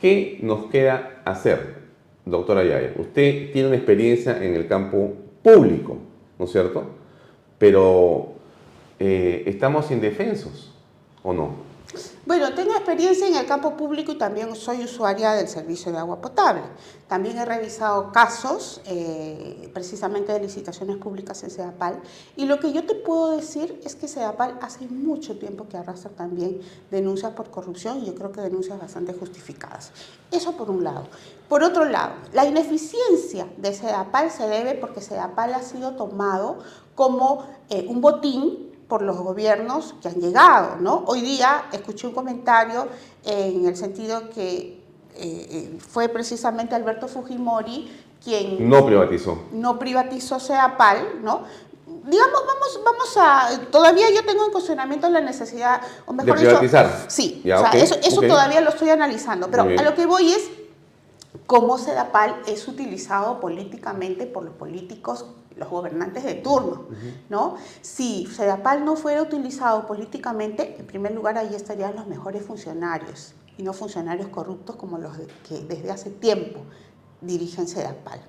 ¿qué 0.00 0.40
nos 0.42 0.66
queda 0.66 1.22
hacer, 1.24 1.76
doctora 2.26 2.64
Yaya? 2.64 2.92
Usted 2.98 3.52
tiene 3.52 3.68
una 3.68 3.76
experiencia 3.76 4.44
en 4.44 4.56
el 4.56 4.66
campo 4.66 5.14
público, 5.42 5.98
¿no 6.36 6.46
es 6.46 6.50
cierto? 6.52 6.84
Pero 7.58 8.32
eh, 8.98 9.44
estamos 9.46 9.90
indefensos, 9.92 10.74
¿o 11.22 11.32
no? 11.32 11.67
Bueno, 12.28 12.52
tengo 12.52 12.72
experiencia 12.72 13.26
en 13.26 13.36
el 13.36 13.46
campo 13.46 13.74
público 13.74 14.12
y 14.12 14.18
también 14.18 14.54
soy 14.54 14.84
usuaria 14.84 15.32
del 15.32 15.48
servicio 15.48 15.90
de 15.90 15.96
agua 15.96 16.20
potable. 16.20 16.60
También 17.06 17.38
he 17.38 17.44
revisado 17.46 18.12
casos 18.12 18.82
eh, 18.84 19.70
precisamente 19.72 20.34
de 20.34 20.40
licitaciones 20.40 20.98
públicas 20.98 21.42
en 21.42 21.50
CEDAPAL 21.50 22.02
y 22.36 22.44
lo 22.44 22.60
que 22.60 22.70
yo 22.74 22.84
te 22.84 22.94
puedo 22.94 23.34
decir 23.34 23.80
es 23.82 23.96
que 23.96 24.08
CEDAPAL 24.08 24.58
hace 24.60 24.86
mucho 24.88 25.38
tiempo 25.38 25.68
que 25.70 25.78
arrastra 25.78 26.10
también 26.10 26.60
denuncias 26.90 27.32
por 27.32 27.48
corrupción 27.48 28.02
y 28.02 28.04
yo 28.04 28.14
creo 28.14 28.30
que 28.30 28.42
denuncias 28.42 28.78
bastante 28.78 29.14
justificadas. 29.14 29.90
Eso 30.30 30.54
por 30.54 30.68
un 30.70 30.84
lado. 30.84 31.06
Por 31.48 31.62
otro 31.62 31.86
lado, 31.86 32.12
la 32.34 32.44
ineficiencia 32.44 33.48
de 33.56 33.72
CEDAPAL 33.72 34.30
se 34.30 34.46
debe 34.46 34.74
porque 34.74 35.00
CEDAPAL 35.00 35.54
ha 35.54 35.62
sido 35.62 35.92
tomado 35.92 36.58
como 36.94 37.46
eh, 37.70 37.86
un 37.88 38.02
botín 38.02 38.67
por 38.88 39.02
los 39.02 39.18
gobiernos 39.18 39.94
que 40.00 40.08
han 40.08 40.14
llegado, 40.14 40.76
¿no? 40.80 41.04
Hoy 41.06 41.20
día 41.20 41.66
escuché 41.72 42.06
un 42.06 42.14
comentario 42.14 42.88
en 43.24 43.66
el 43.66 43.76
sentido 43.76 44.30
que 44.30 44.78
eh, 45.14 45.48
eh, 45.50 45.78
fue 45.78 46.08
precisamente 46.08 46.74
Alberto 46.74 47.06
Fujimori 47.06 47.90
quien... 48.22 48.68
No 48.68 48.84
privatizó. 48.86 49.42
No 49.52 49.78
privatizó 49.78 50.40
CEAPAL, 50.40 51.22
¿no? 51.22 51.42
Digamos, 51.86 52.42
vamos, 52.46 52.80
vamos 52.84 53.16
a... 53.18 53.70
Todavía 53.70 54.10
yo 54.10 54.24
tengo 54.24 54.46
en 54.46 54.52
cuestionamiento 54.52 55.08
la 55.10 55.20
necesidad... 55.20 55.82
O 56.06 56.12
mejor 56.14 56.38
de 56.38 56.46
privatizar. 56.46 57.06
sí, 57.08 57.42
o 57.44 57.58
sea, 57.58 57.70
eso, 57.72 57.96
eso 58.02 58.22
todavía 58.22 58.60
lo 58.62 58.70
estoy 58.70 58.88
analizando, 58.88 59.50
pero 59.50 59.64
a 59.64 59.82
lo 59.82 59.94
que 59.94 60.06
voy 60.06 60.32
es 60.32 60.50
cómo 61.46 61.78
CEDAPAL 61.78 62.42
es 62.46 62.66
utilizado 62.68 63.40
políticamente 63.40 64.26
por 64.26 64.44
los 64.44 64.54
políticos 64.54 65.26
los 65.58 65.68
gobernantes 65.68 66.24
de 66.24 66.34
turno, 66.34 66.86
¿no? 67.28 67.56
Si 67.82 68.26
Sedapal 68.26 68.84
no 68.84 68.96
fuera 68.96 69.22
utilizado 69.22 69.86
políticamente, 69.86 70.76
en 70.78 70.86
primer 70.86 71.12
lugar 71.12 71.36
ahí 71.36 71.54
estarían 71.54 71.96
los 71.96 72.06
mejores 72.06 72.42
funcionarios 72.42 73.34
y 73.56 73.62
no 73.62 73.72
funcionarios 73.72 74.28
corruptos 74.28 74.76
como 74.76 74.98
los 74.98 75.16
que 75.48 75.60
desde 75.68 75.90
hace 75.90 76.10
tiempo 76.10 76.60
dirigen 77.20 77.66
Sedapal. 77.66 78.20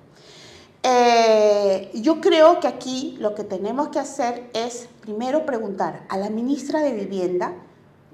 Eh, 0.81 1.91
yo 1.93 2.21
creo 2.21 2.59
que 2.59 2.67
aquí 2.67 3.17
lo 3.19 3.35
que 3.35 3.43
tenemos 3.43 3.89
que 3.89 3.99
hacer 3.99 4.49
es 4.53 4.87
primero 5.01 5.45
preguntar 5.45 6.05
a 6.09 6.17
la 6.17 6.29
ministra 6.29 6.81
de 6.81 6.93
Vivienda 6.93 7.53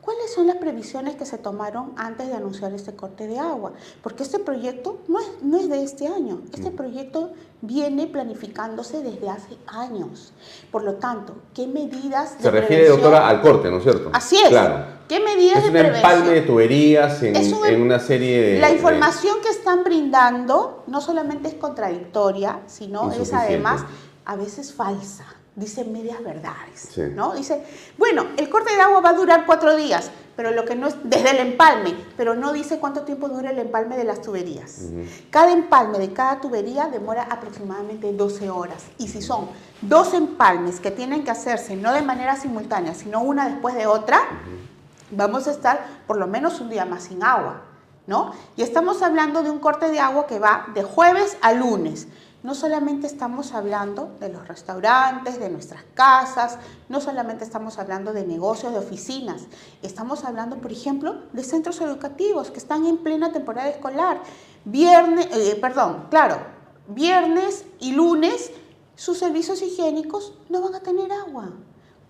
¿Cuáles 0.05 0.31
son 0.35 0.45
las 0.45 0.57
previsiones 0.57 1.15
que 1.15 1.25
se 1.25 1.39
tomaron 1.39 1.93
antes 1.97 2.27
de 2.27 2.35
anunciar 2.35 2.71
este 2.73 2.95
corte 2.95 3.27
de 3.27 3.39
agua? 3.39 3.71
Porque 4.03 4.21
este 4.21 4.37
proyecto 4.37 4.99
no 5.07 5.19
es, 5.19 5.27
no 5.41 5.57
es 5.57 5.67
de 5.67 5.83
este 5.83 6.07
año, 6.07 6.41
este 6.53 6.69
mm. 6.69 6.75
proyecto 6.75 7.33
viene 7.61 8.05
planificándose 8.05 9.01
desde 9.01 9.27
hace 9.31 9.57
años. 9.65 10.31
Por 10.71 10.83
lo 10.83 10.93
tanto, 10.95 11.33
¿qué 11.55 11.65
medidas 11.65 12.37
de 12.37 12.43
Se 12.43 12.51
refiere, 12.51 12.87
doctora, 12.87 13.27
al 13.27 13.41
corte, 13.41 13.71
¿no 13.71 13.77
es 13.77 13.83
cierto? 13.83 14.11
Así 14.13 14.35
es. 14.35 14.49
Claro. 14.49 14.85
¿Qué 15.07 15.19
medidas 15.19 15.65
es 15.65 15.73
de 15.73 15.79
un 15.79 15.85
empalme 15.87 16.29
de 16.29 16.41
tuberías 16.41 17.23
en, 17.23 17.35
en, 17.35 17.81
una 17.81 17.97
serie 17.97 18.41
de... 18.41 18.59
La 18.59 18.71
información 18.71 19.37
que 19.41 19.49
están 19.49 19.83
brindando 19.83 20.83
no 20.85 21.01
solamente 21.01 21.47
es 21.47 21.55
contradictoria, 21.55 22.61
sino 22.67 23.11
es 23.11 23.33
además 23.33 23.81
a 24.23 24.35
veces 24.35 24.71
falsa 24.71 25.25
dice 25.55 25.85
medias 25.85 26.21
verdades, 26.23 26.97
¿no? 27.13 27.33
Dice, 27.33 27.63
bueno, 27.97 28.25
el 28.37 28.49
corte 28.49 28.75
de 28.75 28.81
agua 28.81 28.99
va 28.99 29.09
a 29.09 29.13
durar 29.13 29.45
cuatro 29.45 29.75
días, 29.75 30.11
pero 30.35 30.51
lo 30.51 30.65
que 30.65 30.75
no 30.75 30.87
es 30.87 30.95
desde 31.03 31.31
el 31.31 31.37
empalme, 31.37 31.95
pero 32.17 32.35
no 32.35 32.51
dice 32.51 32.77
cuánto 32.79 33.03
tiempo 33.03 33.29
dura 33.29 33.51
el 33.51 33.59
empalme 33.59 33.95
de 33.95 34.03
las 34.03 34.21
tuberías. 34.21 34.89
Cada 35.29 35.53
empalme 35.53 35.97
de 35.97 36.11
cada 36.11 36.41
tubería 36.41 36.87
demora 36.87 37.23
aproximadamente 37.23 38.11
12 38.11 38.49
horas. 38.49 38.83
Y 38.97 39.07
si 39.07 39.21
son 39.21 39.47
dos 39.81 40.13
empalmes 40.13 40.81
que 40.81 40.91
tienen 40.91 41.23
que 41.23 41.31
hacerse 41.31 41.77
no 41.77 41.93
de 41.93 42.01
manera 42.01 42.35
simultánea, 42.35 42.93
sino 42.93 43.21
una 43.21 43.47
después 43.47 43.75
de 43.75 43.87
otra, 43.87 44.19
vamos 45.11 45.47
a 45.47 45.51
estar 45.51 45.85
por 46.05 46.17
lo 46.17 46.27
menos 46.27 46.59
un 46.59 46.69
día 46.69 46.83
más 46.83 47.03
sin 47.03 47.23
agua, 47.23 47.61
¿no? 48.05 48.33
Y 48.57 48.61
estamos 48.61 49.01
hablando 49.01 49.41
de 49.41 49.51
un 49.51 49.59
corte 49.59 49.89
de 49.89 50.01
agua 50.01 50.27
que 50.27 50.37
va 50.37 50.67
de 50.73 50.83
jueves 50.83 51.37
a 51.41 51.53
lunes 51.53 52.07
no 52.45 52.53
solamente 52.53 53.07
estamos 53.07 53.53
hablando 53.53 54.11
de 54.19 54.29
los 54.29 54.47
restaurantes, 54.47 55.39
de 55.39 55.49
nuestras 55.49 55.83
casas, 55.95 56.59
no 56.89 57.01
solamente 57.01 57.43
estamos 57.43 57.79
hablando 57.79 58.13
de 58.13 58.23
negocios, 58.23 58.71
de 58.71 58.77
oficinas, 58.77 59.47
estamos 59.81 60.23
hablando, 60.23 60.57
por 60.57 60.71
ejemplo, 60.71 61.23
de 61.33 61.43
centros 61.43 61.81
educativos 61.81 62.51
que 62.51 62.59
están 62.59 62.85
en 62.85 62.97
plena 62.99 63.31
temporada 63.31 63.67
escolar. 63.67 64.21
Viernes, 64.63 65.27
eh, 65.31 65.57
perdón, 65.59 66.05
claro, 66.11 66.37
viernes 66.87 67.65
y 67.79 67.93
lunes 67.93 68.51
sus 68.95 69.17
servicios 69.17 69.63
higiénicos 69.63 70.33
no 70.49 70.61
van 70.61 70.75
a 70.75 70.81
tener 70.81 71.11
agua. 71.11 71.49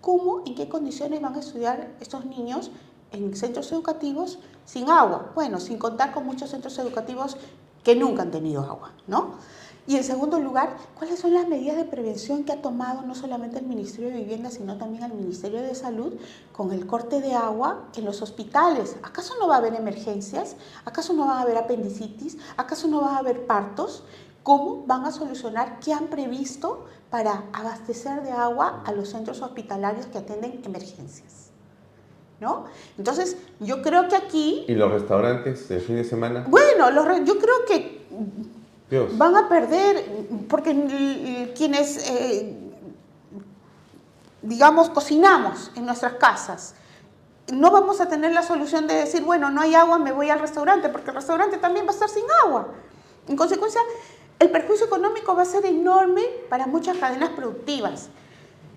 ¿Cómo, 0.02 0.42
en 0.44 0.54
qué 0.54 0.68
condiciones 0.68 1.22
van 1.22 1.34
a 1.34 1.40
estudiar 1.40 1.94
estos 1.98 2.26
niños 2.26 2.70
en 3.10 3.34
centros 3.34 3.72
educativos 3.72 4.38
sin 4.66 4.90
agua? 4.90 5.32
Bueno, 5.34 5.60
sin 5.60 5.78
contar 5.78 6.12
con 6.12 6.26
muchos 6.26 6.50
centros 6.50 6.78
educativos 6.78 7.38
que 7.82 7.96
nunca 7.96 8.20
han 8.20 8.30
tenido 8.30 8.62
agua, 8.62 8.92
¿no? 9.06 9.36
Y 9.88 9.96
en 9.96 10.02
segundo 10.02 10.40
lugar, 10.40 10.76
¿cuáles 10.98 11.20
son 11.20 11.32
las 11.32 11.46
medidas 11.46 11.76
de 11.76 11.84
prevención 11.84 12.42
que 12.42 12.52
ha 12.52 12.60
tomado 12.60 13.02
no 13.02 13.14
solamente 13.14 13.58
el 13.60 13.66
Ministerio 13.66 14.10
de 14.10 14.16
Vivienda, 14.16 14.50
sino 14.50 14.76
también 14.78 15.04
el 15.04 15.14
Ministerio 15.14 15.62
de 15.62 15.76
Salud 15.76 16.14
con 16.52 16.72
el 16.72 16.86
corte 16.86 17.20
de 17.20 17.34
agua 17.34 17.84
en 17.96 18.04
los 18.04 18.20
hospitales? 18.20 18.96
¿Acaso 19.04 19.34
no 19.38 19.46
va 19.46 19.54
a 19.54 19.58
haber 19.58 19.74
emergencias? 19.74 20.56
¿Acaso 20.84 21.12
no 21.12 21.26
va 21.26 21.38
a 21.38 21.42
haber 21.42 21.56
apendicitis? 21.56 22.36
¿Acaso 22.56 22.88
no 22.88 23.00
va 23.00 23.14
a 23.14 23.18
haber 23.18 23.46
partos? 23.46 24.02
¿Cómo 24.42 24.84
van 24.86 25.04
a 25.04 25.12
solucionar? 25.12 25.78
¿Qué 25.78 25.92
han 25.92 26.08
previsto 26.08 26.86
para 27.08 27.44
abastecer 27.52 28.24
de 28.24 28.32
agua 28.32 28.82
a 28.84 28.92
los 28.92 29.10
centros 29.10 29.40
hospitalarios 29.40 30.06
que 30.06 30.18
atienden 30.18 30.62
emergencias? 30.64 31.50
¿No? 32.40 32.64
Entonces, 32.98 33.36
yo 33.60 33.82
creo 33.82 34.08
que 34.08 34.16
aquí... 34.16 34.64
¿Y 34.66 34.74
los 34.74 34.90
restaurantes 34.90 35.68
de 35.68 35.78
fin 35.78 35.96
de 35.96 36.04
semana? 36.04 36.44
Bueno, 36.48 36.90
yo 37.24 37.38
creo 37.38 37.64
que 37.66 38.06
Van 38.90 39.34
a 39.36 39.48
perder, 39.48 40.28
porque 40.48 41.52
quienes, 41.56 42.08
eh, 42.08 42.56
digamos, 44.42 44.90
cocinamos 44.90 45.72
en 45.74 45.86
nuestras 45.86 46.14
casas, 46.14 46.74
no 47.52 47.70
vamos 47.70 48.00
a 48.00 48.08
tener 48.08 48.32
la 48.32 48.42
solución 48.42 48.86
de 48.86 48.94
decir, 48.94 49.22
bueno, 49.22 49.50
no 49.50 49.60
hay 49.60 49.74
agua, 49.74 49.98
me 49.98 50.12
voy 50.12 50.30
al 50.30 50.38
restaurante, 50.38 50.88
porque 50.88 51.10
el 51.10 51.16
restaurante 51.16 51.58
también 51.58 51.84
va 51.84 51.90
a 51.90 51.94
estar 51.94 52.08
sin 52.08 52.24
agua. 52.44 52.68
En 53.28 53.36
consecuencia, 53.36 53.80
el 54.38 54.50
perjuicio 54.50 54.86
económico 54.86 55.34
va 55.34 55.42
a 55.42 55.46
ser 55.46 55.64
enorme 55.66 56.22
para 56.48 56.66
muchas 56.66 56.96
cadenas 56.98 57.30
productivas. 57.30 58.08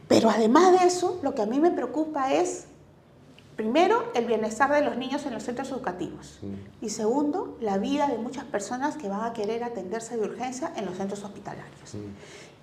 Pero 0.08 0.30
además 0.30 0.72
de 0.72 0.88
eso, 0.88 1.20
lo 1.22 1.36
que 1.36 1.44
a 1.44 1.46
mí 1.46 1.60
me 1.60 1.72
preocupa 1.72 2.34
es 2.34 2.66
Primero, 3.60 4.06
el 4.16 4.24
bienestar 4.24 4.72
de 4.72 4.82
los 4.82 4.96
niños 4.96 5.26
en 5.26 5.34
los 5.34 5.44
centros 5.44 5.70
educativos. 5.72 6.40
Y 6.80 6.92
segundo, 6.92 7.58
la 7.60 7.78
vida 7.78 8.08
de 8.08 8.18
muchas 8.18 8.46
personas 8.46 8.96
que 8.96 9.10
van 9.10 9.26
a 9.26 9.34
querer 9.34 9.66
atenderse 9.66 10.16
de 10.16 10.24
urgencia 10.24 10.72
en 10.78 10.86
los 10.86 10.96
centros 10.96 11.26
hospitalarios. 11.26 11.98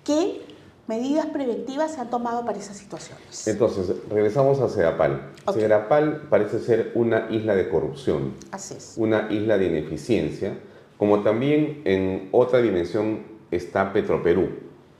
¿Qué 0.03 0.41
medidas 0.87 1.27
preventivas 1.27 1.93
se 1.93 2.01
han 2.01 2.09
tomado 2.09 2.43
para 2.45 2.57
esas 2.57 2.77
situaciones? 2.77 3.47
Entonces, 3.47 3.95
regresamos 4.09 4.59
a 4.59 4.69
Sedapal. 4.69 5.33
Okay. 5.45 5.69
parece 6.31 6.57
ser 6.57 6.93
una 6.95 7.27
isla 7.29 7.53
de 7.53 7.69
corrupción. 7.69 8.33
Así 8.49 8.73
es. 8.73 8.95
Una 8.97 9.31
isla 9.31 9.59
de 9.59 9.67
ineficiencia, 9.67 10.57
como 10.97 11.21
también 11.21 11.83
en 11.85 12.29
otra 12.31 12.59
dimensión 12.59 13.21
está 13.51 13.93
Petroperú. 13.93 14.49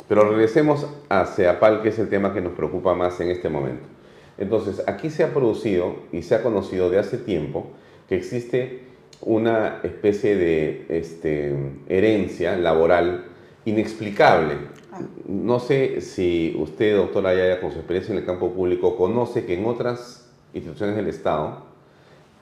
Pero 0.08 0.30
regresemos 0.30 0.86
a 1.10 1.26
CEAPAL, 1.26 1.82
que 1.82 1.90
es 1.90 1.98
el 1.98 2.08
tema 2.08 2.36
que 2.36 2.42
nos 2.42 2.54
preocupa 2.54 2.94
más 2.94 3.20
en 3.20 3.32
este 3.32 3.50
momento. 3.50 3.97
Entonces, 4.38 4.84
aquí 4.88 5.10
se 5.10 5.24
ha 5.24 5.34
producido 5.34 5.96
y 6.12 6.22
se 6.22 6.36
ha 6.36 6.44
conocido 6.44 6.90
de 6.90 7.00
hace 7.00 7.18
tiempo 7.18 7.68
que 8.08 8.16
existe 8.16 8.82
una 9.22 9.80
especie 9.84 10.36
de 10.36 10.86
este, 10.90 11.56
herencia 11.90 12.56
laboral 12.56 13.26
inexplicable. 13.66 14.54
Ah. 14.92 15.02
No 15.28 15.60
sé 15.60 16.02
si 16.02 16.56
usted, 16.60 16.96
doctora 16.96 17.34
Yaya, 17.34 17.60
con 17.60 17.72
su 17.72 17.78
experiencia 17.80 18.12
en 18.14 18.20
el 18.20 18.26
campo 18.26 18.52
público, 18.52 18.96
conoce 18.96 19.46
que 19.46 19.56
en 19.56 19.66
otras 19.66 20.30
instituciones 20.54 20.96
del 20.96 21.08
Estado, 21.08 21.66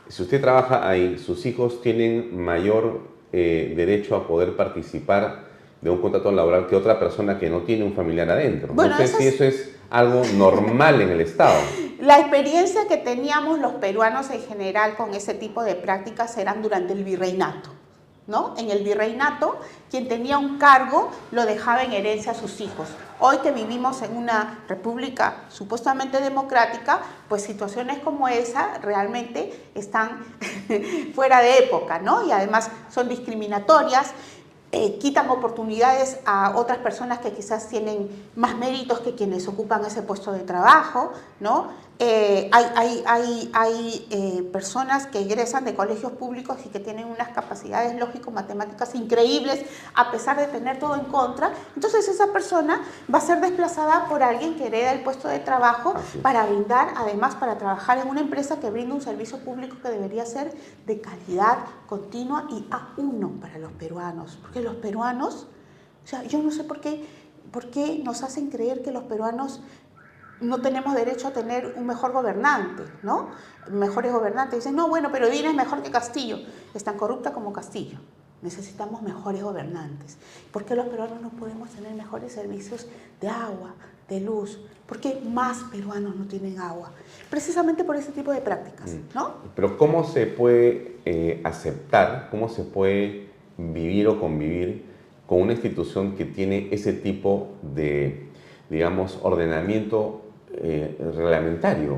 si 0.07 0.21
usted 0.21 0.39
trabaja 0.41 0.87
ahí, 0.87 1.17
sus 1.17 1.45
hijos 1.45 1.81
tienen 1.81 2.37
mayor 2.39 2.99
eh, 3.33 3.73
derecho 3.75 4.15
a 4.15 4.27
poder 4.27 4.55
participar 4.55 5.45
de 5.81 5.89
un 5.89 5.99
contrato 5.99 6.31
laboral 6.31 6.67
que 6.67 6.75
otra 6.75 6.99
persona 6.99 7.37
que 7.39 7.49
no 7.49 7.61
tiene 7.61 7.83
un 7.83 7.93
familiar 7.93 8.29
adentro. 8.29 8.73
Bueno, 8.73 8.91
no 8.91 8.97
sé 8.97 9.07
si 9.07 9.23
es- 9.27 9.33
eso 9.35 9.43
es 9.45 9.74
algo 9.89 10.23
normal 10.35 11.01
en 11.01 11.11
el 11.11 11.21
Estado. 11.21 11.59
La 11.99 12.19
experiencia 12.19 12.87
que 12.87 12.97
teníamos 12.97 13.59
los 13.59 13.73
peruanos 13.73 14.29
en 14.29 14.41
general 14.41 14.95
con 14.95 15.13
ese 15.13 15.33
tipo 15.33 15.63
de 15.63 15.75
prácticas 15.75 16.37
eran 16.37 16.61
durante 16.61 16.93
el 16.93 17.03
virreinato. 17.03 17.71
¿no? 18.27 18.55
En 18.57 18.71
el 18.71 18.83
virreinato, 18.83 19.59
quien 19.89 20.07
tenía 20.07 20.37
un 20.37 20.57
cargo 20.57 21.11
lo 21.31 21.45
dejaba 21.45 21.83
en 21.83 21.93
herencia 21.93 22.31
a 22.31 22.35
sus 22.35 22.59
hijos. 22.59 22.87
Hoy 23.19 23.37
que 23.37 23.51
vivimos 23.51 24.01
en 24.01 24.17
una 24.17 24.59
república 24.67 25.43
supuestamente 25.49 26.19
democrática, 26.19 27.01
pues 27.29 27.43
situaciones 27.43 27.99
como 27.99 28.27
esa 28.27 28.79
realmente 28.79 29.69
están 29.75 30.25
fuera 31.15 31.39
de 31.39 31.59
época, 31.59 31.99
¿no? 31.99 32.25
Y 32.25 32.31
además 32.31 32.69
son 32.89 33.07
discriminatorias, 33.07 34.13
eh, 34.75 34.97
quitan 34.99 35.29
oportunidades 35.29 36.19
a 36.25 36.57
otras 36.57 36.79
personas 36.79 37.19
que 37.19 37.31
quizás 37.31 37.69
tienen 37.69 38.09
más 38.35 38.57
méritos 38.57 38.99
que 38.99 39.15
quienes 39.15 39.47
ocupan 39.47 39.85
ese 39.85 40.01
puesto 40.01 40.33
de 40.33 40.41
trabajo, 40.41 41.13
¿no? 41.39 41.69
Eh, 41.97 42.49
hay 42.51 42.65
hay, 42.75 43.03
hay, 43.07 43.51
hay 43.53 44.07
eh, 44.09 44.43
personas 44.51 45.07
que 45.07 45.19
egresan 45.19 45.63
de 45.63 45.75
colegios 45.75 46.11
públicos 46.11 46.57
y 46.65 46.69
que 46.69 46.81
tienen 46.81 47.05
unas 47.05 47.29
capacidades 47.29 47.97
lógico-matemáticas 47.97 48.95
increíbles 48.95 49.63
a 49.93 50.11
pesar 50.11 50.37
de 50.37 50.47
tener 50.47 50.77
todo 50.77 50.95
en 50.95 51.05
contra. 51.05 51.53
Entonces 51.73 52.07
esa 52.09 52.33
persona 52.33 52.81
va 53.13 53.19
a 53.19 53.21
ser 53.21 53.39
desplazada 53.39 54.09
por 54.09 54.23
alguien 54.23 54.55
que 54.55 54.67
hereda 54.67 54.91
el 54.91 55.03
puesto 55.03 55.29
de 55.29 55.39
trabajo 55.39 55.93
para 56.21 56.45
brindar, 56.45 56.89
además 56.97 57.35
para 57.35 57.57
trabajar 57.57 57.99
en 57.99 58.09
una 58.09 58.19
empresa 58.19 58.59
que 58.59 58.69
brinda 58.69 58.93
un 58.93 59.01
servicio 59.01 59.39
público 59.39 59.77
que 59.81 59.89
debería 59.89 60.25
ser 60.25 60.53
de 60.85 60.99
calidad 60.99 61.59
continua 61.87 62.47
y 62.49 62.67
a 62.71 62.89
uno 62.97 63.31
para 63.39 63.57
los 63.57 63.71
peruanos. 63.71 64.37
Porque 64.41 64.59
los 64.59 64.75
peruanos, 64.75 65.47
o 66.03 66.07
sea, 66.07 66.23
yo 66.23 66.39
no 66.39 66.51
sé 66.51 66.65
por 66.65 66.81
qué, 66.81 67.07
por 67.51 67.69
qué 67.69 68.01
nos 68.03 68.21
hacen 68.21 68.49
creer 68.49 68.81
que 68.81 68.91
los 68.91 69.03
peruanos 69.03 69.61
no 70.41 70.61
tenemos 70.61 70.93
derecho 70.93 71.27
a 71.27 71.31
tener 71.31 71.73
un 71.77 71.85
mejor 71.85 72.11
gobernante, 72.11 72.83
¿no? 73.03 73.29
Mejores 73.71 74.11
gobernantes. 74.11 74.59
Dicen, 74.59 74.75
no, 74.75 74.87
bueno, 74.89 75.09
pero 75.11 75.29
Dina 75.29 75.49
es 75.49 75.55
mejor 75.55 75.81
que 75.81 75.91
Castillo. 75.91 76.39
Es 76.73 76.83
tan 76.83 76.97
corrupta 76.97 77.33
como 77.33 77.53
Castillo. 77.53 77.97
Necesitamos 78.41 79.01
mejores 79.01 79.41
gobernantes. 79.41 80.17
¿Por 80.51 80.65
qué 80.65 80.75
los 80.75 80.87
peruanos 80.87 81.21
no 81.21 81.29
podemos 81.29 81.69
tener 81.69 81.93
mejores 81.93 82.33
servicios 82.33 82.87
de 83.21 83.27
agua, 83.27 83.75
de 84.09 84.19
luz? 84.19 84.59
¿Por 84.85 84.99
qué 84.99 85.19
más 85.25 85.63
peruanos 85.71 86.15
no 86.15 86.25
tienen 86.25 86.59
agua? 86.59 86.91
Precisamente 87.29 87.83
por 87.83 87.95
ese 87.95 88.11
tipo 88.11 88.31
de 88.31 88.41
prácticas, 88.41 88.91
¿no? 89.15 89.35
Pero 89.55 89.77
¿cómo 89.77 90.03
se 90.03 90.27
puede 90.27 90.97
eh, 91.05 91.41
aceptar, 91.43 92.27
cómo 92.29 92.49
se 92.49 92.63
puede 92.63 93.29
vivir 93.57 94.07
o 94.07 94.19
convivir 94.19 94.85
con 95.25 95.41
una 95.41 95.53
institución 95.53 96.15
que 96.15 96.25
tiene 96.25 96.67
ese 96.71 96.93
tipo 96.93 97.55
de, 97.63 98.27
digamos, 98.69 99.17
ordenamiento 99.23 100.24
eh, 100.57 100.97
reglamentario 101.15 101.97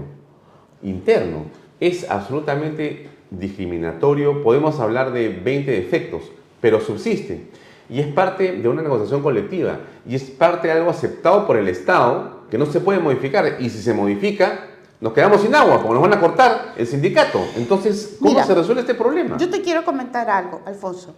interno? 0.84 1.46
Es 1.80 2.10
absolutamente 2.10 3.10
discriminatorio, 3.30 4.44
podemos 4.44 4.80
hablar 4.80 5.12
de 5.12 5.30
20 5.30 5.72
defectos, 5.72 6.24
pero 6.62 6.80
subsiste. 6.82 7.50
Y 7.90 8.00
es 8.00 8.08
parte 8.08 8.54
de 8.54 8.68
una 8.68 8.82
negociación 8.82 9.22
colectiva 9.22 9.80
y 10.06 10.16
es 10.16 10.24
parte 10.24 10.68
de 10.68 10.74
algo 10.74 10.90
aceptado 10.90 11.48
por 11.48 11.58
el 11.58 11.68
Estado 11.68 12.42
que 12.50 12.58
no 12.58 12.66
se 12.66 12.80
puede 12.82 13.00
modificar. 13.00 13.58
Y 13.60 13.70
si 13.70 13.82
se 13.82 13.94
modifica, 13.94 14.68
nos 15.00 15.14
quedamos 15.14 15.42
sin 15.42 15.54
agua, 15.56 15.78
porque 15.78 15.94
nos 15.94 16.02
van 16.02 16.14
a 16.14 16.20
cortar 16.20 16.74
el 16.76 16.88
sindicato. 16.88 17.40
Entonces, 17.56 18.16
¿cómo 18.20 18.32
Mira, 18.32 18.46
se 18.46 18.56
resuelve 18.56 18.82
este 18.82 18.96
problema? 18.96 19.38
Yo 19.38 19.50
te 19.50 19.62
quiero 19.62 19.86
comentar 19.86 20.30
algo, 20.30 20.62
Alfonso. 20.66 21.14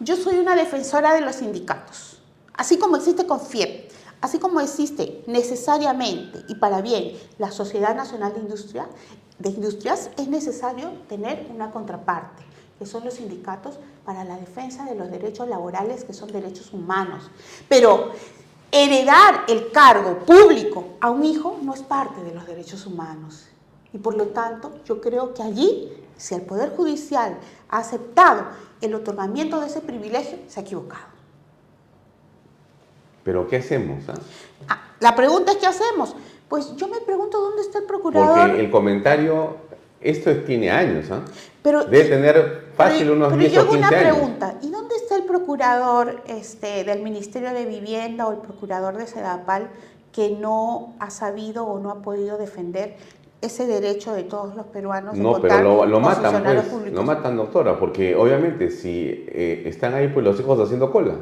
Yo 0.00 0.16
soy 0.16 0.38
una 0.38 0.56
defensora 0.56 1.14
de 1.14 1.20
los 1.20 1.36
sindicatos. 1.36 2.18
Así 2.54 2.78
como 2.78 2.96
existe 2.96 3.26
CONFIEP, 3.26 3.90
así 4.20 4.38
como 4.38 4.60
existe 4.60 5.22
necesariamente 5.26 6.44
y 6.48 6.56
para 6.56 6.80
bien 6.80 7.12
la 7.38 7.50
Sociedad 7.50 7.94
Nacional 7.94 8.34
de, 8.34 8.40
Industria, 8.40 8.88
de 9.38 9.50
Industrias, 9.50 10.10
es 10.18 10.28
necesario 10.28 10.90
tener 11.08 11.48
una 11.54 11.70
contraparte, 11.70 12.42
que 12.78 12.86
son 12.86 13.04
los 13.04 13.14
sindicatos 13.14 13.78
para 14.04 14.24
la 14.24 14.36
defensa 14.36 14.84
de 14.84 14.94
los 14.94 15.10
derechos 15.10 15.48
laborales, 15.48 16.04
que 16.04 16.12
son 16.12 16.32
derechos 16.32 16.72
humanos. 16.72 17.30
Pero 17.68 18.10
heredar 18.72 19.44
el 19.48 19.70
cargo 19.72 20.18
público 20.20 20.84
a 21.00 21.10
un 21.10 21.24
hijo 21.24 21.58
no 21.62 21.74
es 21.74 21.82
parte 21.82 22.22
de 22.22 22.34
los 22.34 22.46
derechos 22.46 22.86
humanos. 22.86 23.46
Y 23.92 23.98
por 23.98 24.14
lo 24.14 24.28
tanto, 24.28 24.72
yo 24.84 25.00
creo 25.00 25.34
que 25.34 25.42
allí, 25.42 25.92
si 26.16 26.34
el 26.34 26.42
Poder 26.42 26.74
Judicial 26.76 27.38
ha 27.68 27.78
aceptado 27.78 28.44
el 28.80 28.94
otorgamiento 28.94 29.60
de 29.60 29.66
ese 29.66 29.80
privilegio, 29.80 30.38
se 30.48 30.60
ha 30.60 30.62
equivocado. 30.62 31.19
Pero 33.22 33.46
¿qué 33.48 33.56
hacemos? 33.56 34.08
ah? 34.08 34.14
Ah, 34.68 34.82
la 35.00 35.14
pregunta 35.14 35.52
es, 35.52 35.58
¿qué 35.58 35.66
hacemos? 35.66 36.14
Pues 36.48 36.74
yo 36.76 36.88
me 36.88 37.00
pregunto 37.00 37.40
dónde 37.40 37.62
está 37.62 37.78
el 37.78 37.84
procurador. 37.84 38.48
Porque 38.48 38.60
el 38.60 38.70
comentario, 38.70 39.56
esto 40.00 40.34
tiene 40.38 40.70
años, 40.70 41.10
¿ah? 41.10 41.20
pero, 41.62 41.84
Debe 41.84 42.04
tener 42.08 42.64
fácil 42.76 43.00
pero- 43.00 43.12
unos 43.14 43.28
pero 43.28 43.40
10 43.40 43.52
yo 43.52 43.60
o 43.60 43.62
hago 43.64 43.72
15 43.72 43.88
una 43.88 43.98
años. 43.98 44.16
pregunta, 44.16 44.54
¿y 44.62 44.70
dónde 44.70 44.94
está 44.96 45.16
el 45.16 45.24
procurador 45.24 46.22
este, 46.26 46.84
del 46.84 47.02
Ministerio 47.02 47.52
de 47.52 47.66
Vivienda 47.66 48.26
o 48.26 48.32
el 48.32 48.38
procurador 48.38 48.96
de 48.96 49.06
Sedapal 49.06 49.68
que 50.12 50.30
no 50.30 50.94
ha 50.98 51.10
sabido 51.10 51.64
o 51.66 51.78
no 51.78 51.90
ha 51.90 52.02
podido 52.02 52.36
defender 52.36 52.96
ese 53.42 53.66
derecho 53.66 54.12
de 54.12 54.24
todos 54.24 54.54
los 54.56 54.66
peruanos 54.66 55.14
de 55.14 55.20
No, 55.20 55.40
pero 55.40 55.62
lo, 55.62 55.86
lo 55.86 56.00
matan, 56.00 56.42
pues. 56.42 56.62
públicos? 56.64 56.92
Lo 56.92 57.04
matan, 57.04 57.36
doctora, 57.36 57.78
porque 57.78 58.14
obviamente 58.16 58.70
si 58.70 59.24
eh, 59.28 59.62
están 59.66 59.94
ahí, 59.94 60.08
pues 60.08 60.24
los 60.26 60.38
hijos 60.40 60.58
haciendo 60.60 60.90
cola. 60.90 61.14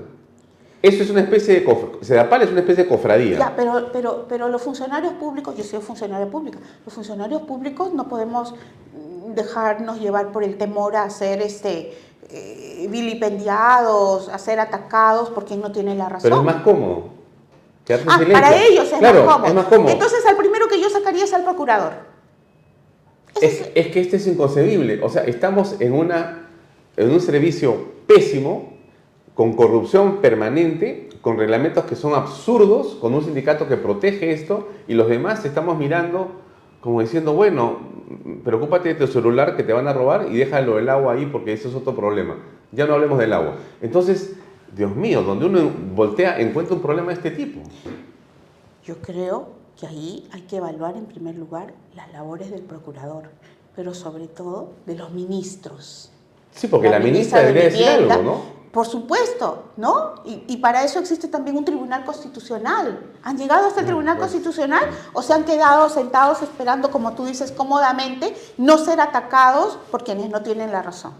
Eso 0.80 1.02
es 1.02 1.10
una 1.10 1.20
especie 1.20 1.54
de... 1.54 1.66
cof- 1.66 2.00
Sedapal 2.02 2.42
es 2.42 2.50
una 2.50 2.60
especie 2.60 2.84
de 2.84 2.88
cofradía. 2.88 3.38
Ya, 3.38 3.52
pero, 3.56 3.90
pero, 3.92 4.26
pero 4.28 4.48
los 4.48 4.62
funcionarios 4.62 5.12
públicos, 5.14 5.56
yo 5.56 5.64
soy 5.64 5.80
funcionaria 5.80 6.30
pública, 6.30 6.58
los 6.84 6.94
funcionarios 6.94 7.42
públicos 7.42 7.92
no 7.94 8.08
podemos 8.08 8.54
dejarnos 9.34 10.00
llevar 10.00 10.30
por 10.32 10.44
el 10.44 10.56
temor 10.56 10.94
a 10.96 11.10
ser 11.10 11.42
este, 11.42 11.92
eh, 12.30 12.86
vilipendiados, 12.88 14.28
a 14.28 14.38
ser 14.38 14.60
atacados 14.60 15.30
por 15.30 15.44
quien 15.44 15.60
no 15.60 15.72
tiene 15.72 15.94
la 15.94 16.08
razón. 16.08 16.22
Pero 16.30 16.36
es 16.40 16.44
más 16.44 16.62
cómodo. 16.62 17.18
Ah, 18.06 18.20
para 18.32 18.54
ellos 18.62 18.92
es, 18.92 18.98
Claro, 18.98 19.24
más 19.24 19.32
cómodo. 19.34 19.48
es 19.48 19.54
más 19.54 19.64
cómodo. 19.66 19.88
Entonces, 19.90 20.24
al 20.26 20.36
primero 20.36 20.68
que 20.68 20.80
yo 20.80 20.90
sacaría 20.90 21.24
es 21.24 21.32
al 21.32 21.42
procurador. 21.44 21.92
Es- 23.40 23.70
es 23.74 23.86
que 23.88 24.00
este 24.00 24.16
es 24.16 24.26
inconcebible. 24.26 25.00
O 25.02 25.08
sea, 25.08 25.24
estamos 25.24 25.76
en, 25.80 25.92
una, 25.94 26.48
en 26.96 27.10
un 27.10 27.20
servicio 27.20 27.92
pésimo, 28.06 28.74
con 29.38 29.52
corrupción 29.52 30.16
permanente, 30.16 31.10
con 31.20 31.38
reglamentos 31.38 31.84
que 31.84 31.94
son 31.94 32.12
absurdos, 32.14 32.96
con 33.00 33.14
un 33.14 33.22
sindicato 33.22 33.68
que 33.68 33.76
protege 33.76 34.32
esto, 34.32 34.66
y 34.88 34.94
los 34.94 35.08
demás 35.08 35.44
estamos 35.44 35.78
mirando 35.78 36.26
como 36.80 37.00
diciendo, 37.02 37.34
bueno, 37.34 37.78
preocúpate 38.42 38.88
de 38.88 38.94
tu 38.96 39.06
celular 39.06 39.54
que 39.54 39.62
te 39.62 39.72
van 39.72 39.86
a 39.86 39.92
robar 39.92 40.26
y 40.32 40.38
déjalo 40.38 40.80
el 40.80 40.88
agua 40.88 41.12
ahí 41.12 41.26
porque 41.26 41.52
ese 41.52 41.68
es 41.68 41.76
otro 41.76 41.94
problema. 41.94 42.34
Ya 42.72 42.88
no 42.88 42.94
hablemos 42.94 43.16
del 43.16 43.32
agua. 43.32 43.54
Entonces, 43.80 44.34
Dios 44.74 44.96
mío, 44.96 45.22
donde 45.22 45.46
uno 45.46 45.70
voltea, 45.94 46.40
encuentra 46.40 46.74
un 46.74 46.82
problema 46.82 47.10
de 47.10 47.14
este 47.14 47.30
tipo. 47.30 47.60
Yo 48.82 48.96
creo 48.96 49.50
que 49.78 49.86
ahí 49.86 50.26
hay 50.32 50.40
que 50.42 50.56
evaluar 50.56 50.96
en 50.96 51.06
primer 51.06 51.36
lugar 51.36 51.74
las 51.94 52.12
labores 52.12 52.50
del 52.50 52.62
procurador, 52.62 53.30
pero 53.76 53.94
sobre 53.94 54.26
todo 54.26 54.72
de 54.84 54.96
los 54.96 55.12
ministros. 55.12 56.10
Sí, 56.50 56.66
porque 56.66 56.90
la, 56.90 56.98
ministra, 56.98 57.38
de 57.38 57.52
debería 57.52 57.70
decir 57.70 57.86
algo, 57.86 58.22
¿no? 58.24 58.57
Por 58.72 58.86
supuesto, 58.86 59.64
¿no? 59.76 60.16
Y, 60.24 60.44
y 60.46 60.56
para 60.58 60.84
eso 60.84 60.98
existe 60.98 61.28
también 61.28 61.56
un 61.56 61.64
tribunal 61.64 62.04
constitucional. 62.04 63.00
¿Han 63.22 63.38
llegado 63.38 63.66
hasta 63.66 63.80
el 63.80 63.86
tribunal 63.86 64.16
pues. 64.16 64.30
constitucional 64.30 64.84
o 65.12 65.22
se 65.22 65.32
han 65.32 65.44
quedado 65.44 65.88
sentados 65.88 66.42
esperando, 66.42 66.90
como 66.90 67.12
tú 67.12 67.24
dices, 67.24 67.50
cómodamente, 67.52 68.36
no 68.58 68.76
ser 68.78 69.00
atacados 69.00 69.78
por 69.90 70.04
quienes 70.04 70.28
no 70.30 70.42
tienen 70.42 70.70
la 70.70 70.82
razón? 70.82 71.12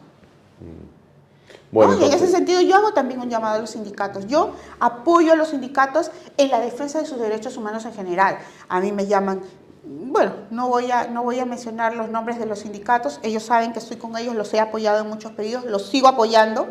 Bueno, 1.70 1.92
¿no? 1.94 2.00
Y 2.00 2.04
en 2.04 2.12
ese 2.12 2.26
sentido 2.28 2.60
yo 2.60 2.76
hago 2.76 2.92
también 2.92 3.20
un 3.20 3.28
llamado 3.28 3.56
a 3.56 3.58
los 3.60 3.70
sindicatos. 3.70 4.26
Yo 4.26 4.52
apoyo 4.80 5.32
a 5.32 5.36
los 5.36 5.48
sindicatos 5.48 6.10
en 6.36 6.50
la 6.50 6.60
defensa 6.60 6.98
de 7.00 7.06
sus 7.06 7.18
derechos 7.18 7.56
humanos 7.56 7.84
en 7.84 7.92
general. 7.92 8.38
A 8.68 8.80
mí 8.80 8.92
me 8.92 9.06
llaman, 9.06 9.42
bueno, 9.84 10.32
no 10.50 10.68
voy 10.68 10.90
a, 10.90 11.08
no 11.08 11.22
voy 11.22 11.38
a 11.38 11.46
mencionar 11.46 11.94
los 11.94 12.08
nombres 12.08 12.38
de 12.38 12.46
los 12.46 12.60
sindicatos, 12.60 13.20
ellos 13.22 13.42
saben 13.42 13.72
que 13.72 13.78
estoy 13.78 13.96
con 13.96 14.16
ellos, 14.16 14.34
los 14.34 14.52
he 14.54 14.60
apoyado 14.60 15.00
en 15.02 15.08
muchos 15.08 15.32
pedidos, 15.32 15.64
los 15.64 15.86
sigo 15.86 16.08
apoyando, 16.08 16.68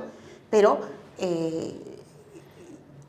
pero 0.50 0.80
eh, 1.20 1.74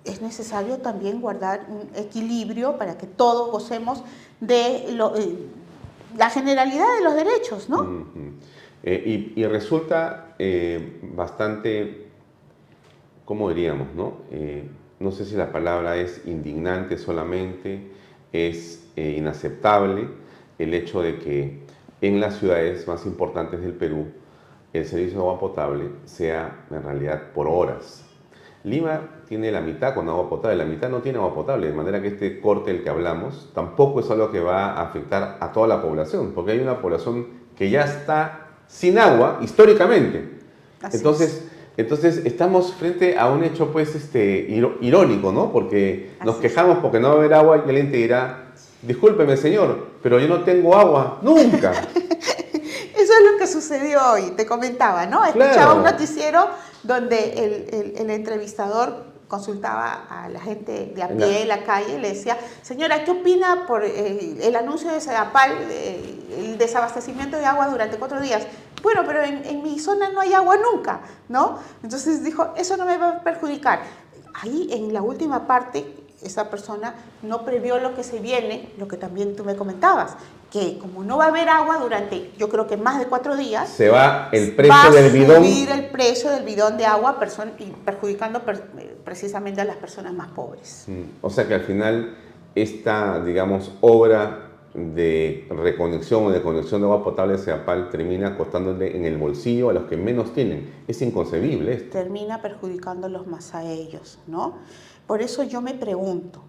es 0.04 0.22
necesario 0.22 0.78
también 0.78 1.20
guardar 1.20 1.66
un 1.68 1.88
equilibrio 1.94 2.78
para 2.78 2.96
que 2.96 3.06
todos 3.06 3.50
gocemos 3.50 4.02
de 4.40 4.76
eh, 4.88 5.38
la 6.16 6.30
generalidad 6.30 6.96
de 6.96 7.04
los 7.04 7.14
derechos, 7.14 7.68
¿no? 7.68 8.06
y, 8.82 9.32
y, 9.36 9.46
resulta 9.46 10.34
bastante, 11.14 12.06
¿cómo 13.24 13.50
diríamos, 13.50 13.88
no 13.94 15.10
sé 15.12 15.26
si 15.26 15.34
la 15.34 15.52
palabra 15.52 15.96
es 15.96 16.22
indignante 16.24 16.96
solamente, 16.96 17.90
es 18.32 18.86
inaceptable 18.96 20.08
el 20.58 20.74
hecho 20.74 21.02
de 21.02 21.18
que 21.18 21.58
en 22.00 22.20
las 22.20 22.38
ciudades 22.38 22.86
más 22.86 23.06
importantes 23.06 23.60
del 23.60 23.74
Perú 23.74 24.06
el 24.78 24.86
servicio 24.86 25.18
de 25.18 25.24
agua 25.24 25.40
potable 25.40 25.84
sea 26.04 26.66
en 26.70 26.82
realidad 26.82 27.22
por 27.34 27.46
horas. 27.46 28.04
Lima 28.64 29.00
tiene 29.28 29.52
la 29.52 29.60
mitad 29.60 29.94
con 29.94 30.08
agua 30.08 30.28
potable, 30.28 30.56
la 30.56 30.64
mitad 30.64 30.88
no 30.88 30.98
tiene 30.98 31.18
agua 31.18 31.34
potable, 31.34 31.68
de 31.68 31.72
manera 31.72 32.02
que 32.02 32.08
este 32.08 32.40
corte 32.40 32.72
del 32.72 32.82
que 32.82 32.90
hablamos 32.90 33.50
tampoco 33.54 34.00
es 34.00 34.10
algo 34.10 34.30
que 34.30 34.40
va 34.40 34.72
a 34.72 34.82
afectar 34.82 35.38
a 35.40 35.52
toda 35.52 35.68
la 35.68 35.80
población, 35.80 36.32
porque 36.34 36.52
hay 36.52 36.60
una 36.60 36.80
población 36.80 37.26
que 37.56 37.70
ya 37.70 37.82
está 37.82 38.48
sin 38.66 38.98
agua 38.98 39.38
históricamente. 39.42 40.38
entonces, 40.92 41.48
entonces 41.76 42.22
estamos 42.24 42.72
frente 42.74 43.16
a 43.16 43.30
un 43.30 43.44
hecho 43.44 43.70
pues 43.72 43.94
este 43.94 44.46
irónico, 44.80 45.32
¿no? 45.32 45.52
Porque 45.52 46.10
nos 46.24 46.36
quejamos 46.36 46.78
porque 46.78 46.98
no 47.00 47.08
va 47.08 47.14
a 47.14 47.18
haber 47.18 47.34
agua 47.34 47.62
y 47.64 47.68
alguien 47.68 47.90
te 47.90 47.98
dirá, 47.98 48.52
discúlpeme 48.82 49.36
señor, 49.36 49.86
pero 50.02 50.18
yo 50.18 50.28
no 50.28 50.40
tengo 50.42 50.76
agua, 50.76 51.20
nunca. 51.22 51.72
Eso 53.08 53.16
es 53.24 53.32
lo 53.32 53.38
que 53.38 53.46
sucedió 53.46 54.00
hoy, 54.12 54.32
te 54.32 54.44
comentaba, 54.44 55.06
¿no? 55.06 55.24
Escuchaba 55.24 55.72
un 55.72 55.82
noticiero 55.82 56.50
donde 56.82 57.94
el, 57.96 58.10
entrevistador 58.10 59.06
consultaba 59.28 60.04
a 60.10 60.28
la 60.28 60.38
gente 60.38 60.92
de 60.94 61.02
a 61.02 61.08
pie 61.08 61.40
en 61.40 61.48
la 61.48 61.64
calle 61.64 61.94
y 61.94 62.00
le 62.00 62.10
decía, 62.10 62.36
señora, 62.60 63.04
¿qué 63.04 63.12
opina 63.12 63.64
por 63.66 63.82
eh, 63.82 64.36
el 64.42 64.54
anuncio 64.56 64.90
de 64.90 65.00
Sedapal, 65.00 65.52
eh, 65.70 66.20
el 66.36 66.58
desabastecimiento 66.58 67.38
de 67.38 67.46
agua 67.46 67.68
durante 67.68 67.96
cuatro 67.96 68.20
días? 68.20 68.46
Bueno, 68.82 69.04
pero 69.06 69.22
en, 69.22 69.42
en, 69.46 69.62
mi 69.62 69.78
zona 69.78 70.10
no 70.10 70.20
hay 70.20 70.34
agua 70.34 70.56
nunca, 70.58 71.00
¿no? 71.30 71.60
Entonces 71.82 72.22
dijo, 72.22 72.52
eso 72.58 72.76
no 72.76 72.84
me 72.84 72.98
va 72.98 73.08
a 73.08 73.22
perjudicar. 73.22 73.80
Ahí 74.34 74.68
en 74.70 74.92
la 74.92 75.00
última 75.00 75.46
parte 75.46 75.94
esa 76.22 76.50
persona 76.50 76.94
no 77.22 77.44
previó 77.44 77.78
lo 77.78 77.94
que 77.94 78.04
se 78.04 78.18
viene, 78.18 78.72
lo 78.76 78.86
que 78.86 78.96
también 78.96 79.36
tú 79.36 79.44
me 79.44 79.56
comentabas, 79.56 80.16
que 80.50 80.78
como 80.78 81.04
no 81.04 81.18
va 81.18 81.26
a 81.26 81.28
haber 81.28 81.48
agua 81.48 81.78
durante, 81.78 82.30
yo 82.38 82.48
creo 82.48 82.66
que 82.66 82.76
más 82.76 82.98
de 82.98 83.06
cuatro 83.06 83.36
días, 83.36 83.68
se 83.68 83.90
va 83.90 84.30
el 84.32 84.54
precio 84.54 84.90
del 84.92 85.12
bidón. 85.12 85.44
subir 85.44 85.70
el 85.70 85.86
precio 85.90 86.30
del 86.30 86.44
bidón 86.44 86.78
de 86.78 86.86
agua 86.86 87.18
y 87.58 87.64
perjudicando 87.84 88.42
precisamente 89.04 89.60
a 89.60 89.64
las 89.64 89.76
personas 89.76 90.14
más 90.14 90.28
pobres. 90.28 90.84
Mm, 90.86 91.02
o 91.20 91.30
sea 91.30 91.46
que 91.46 91.54
al 91.54 91.62
final 91.62 92.16
esta, 92.54 93.22
digamos, 93.22 93.72
obra 93.80 94.48
de 94.74 95.46
reconexión 95.50 96.26
o 96.26 96.30
de 96.30 96.42
conexión 96.42 96.80
de 96.80 96.86
agua 96.86 97.02
potable 97.02 97.36
de 97.36 97.38
CEAPAL 97.38 97.90
termina 97.90 98.36
costándole 98.36 98.96
en 98.96 99.04
el 99.04 99.16
bolsillo 99.16 99.70
a 99.70 99.72
los 99.72 99.84
que 99.84 99.96
menos 99.96 100.32
tienen. 100.32 100.82
Es 100.86 101.02
inconcebible 101.02 101.74
esto. 101.74 101.90
Termina 101.90 102.40
perjudicándolos 102.40 103.26
más 103.26 103.54
a 103.54 103.64
ellos, 103.64 104.18
¿no? 104.26 104.58
Por 105.06 105.22
eso 105.22 105.42
yo 105.42 105.60
me 105.60 105.74
pregunto, 105.74 106.42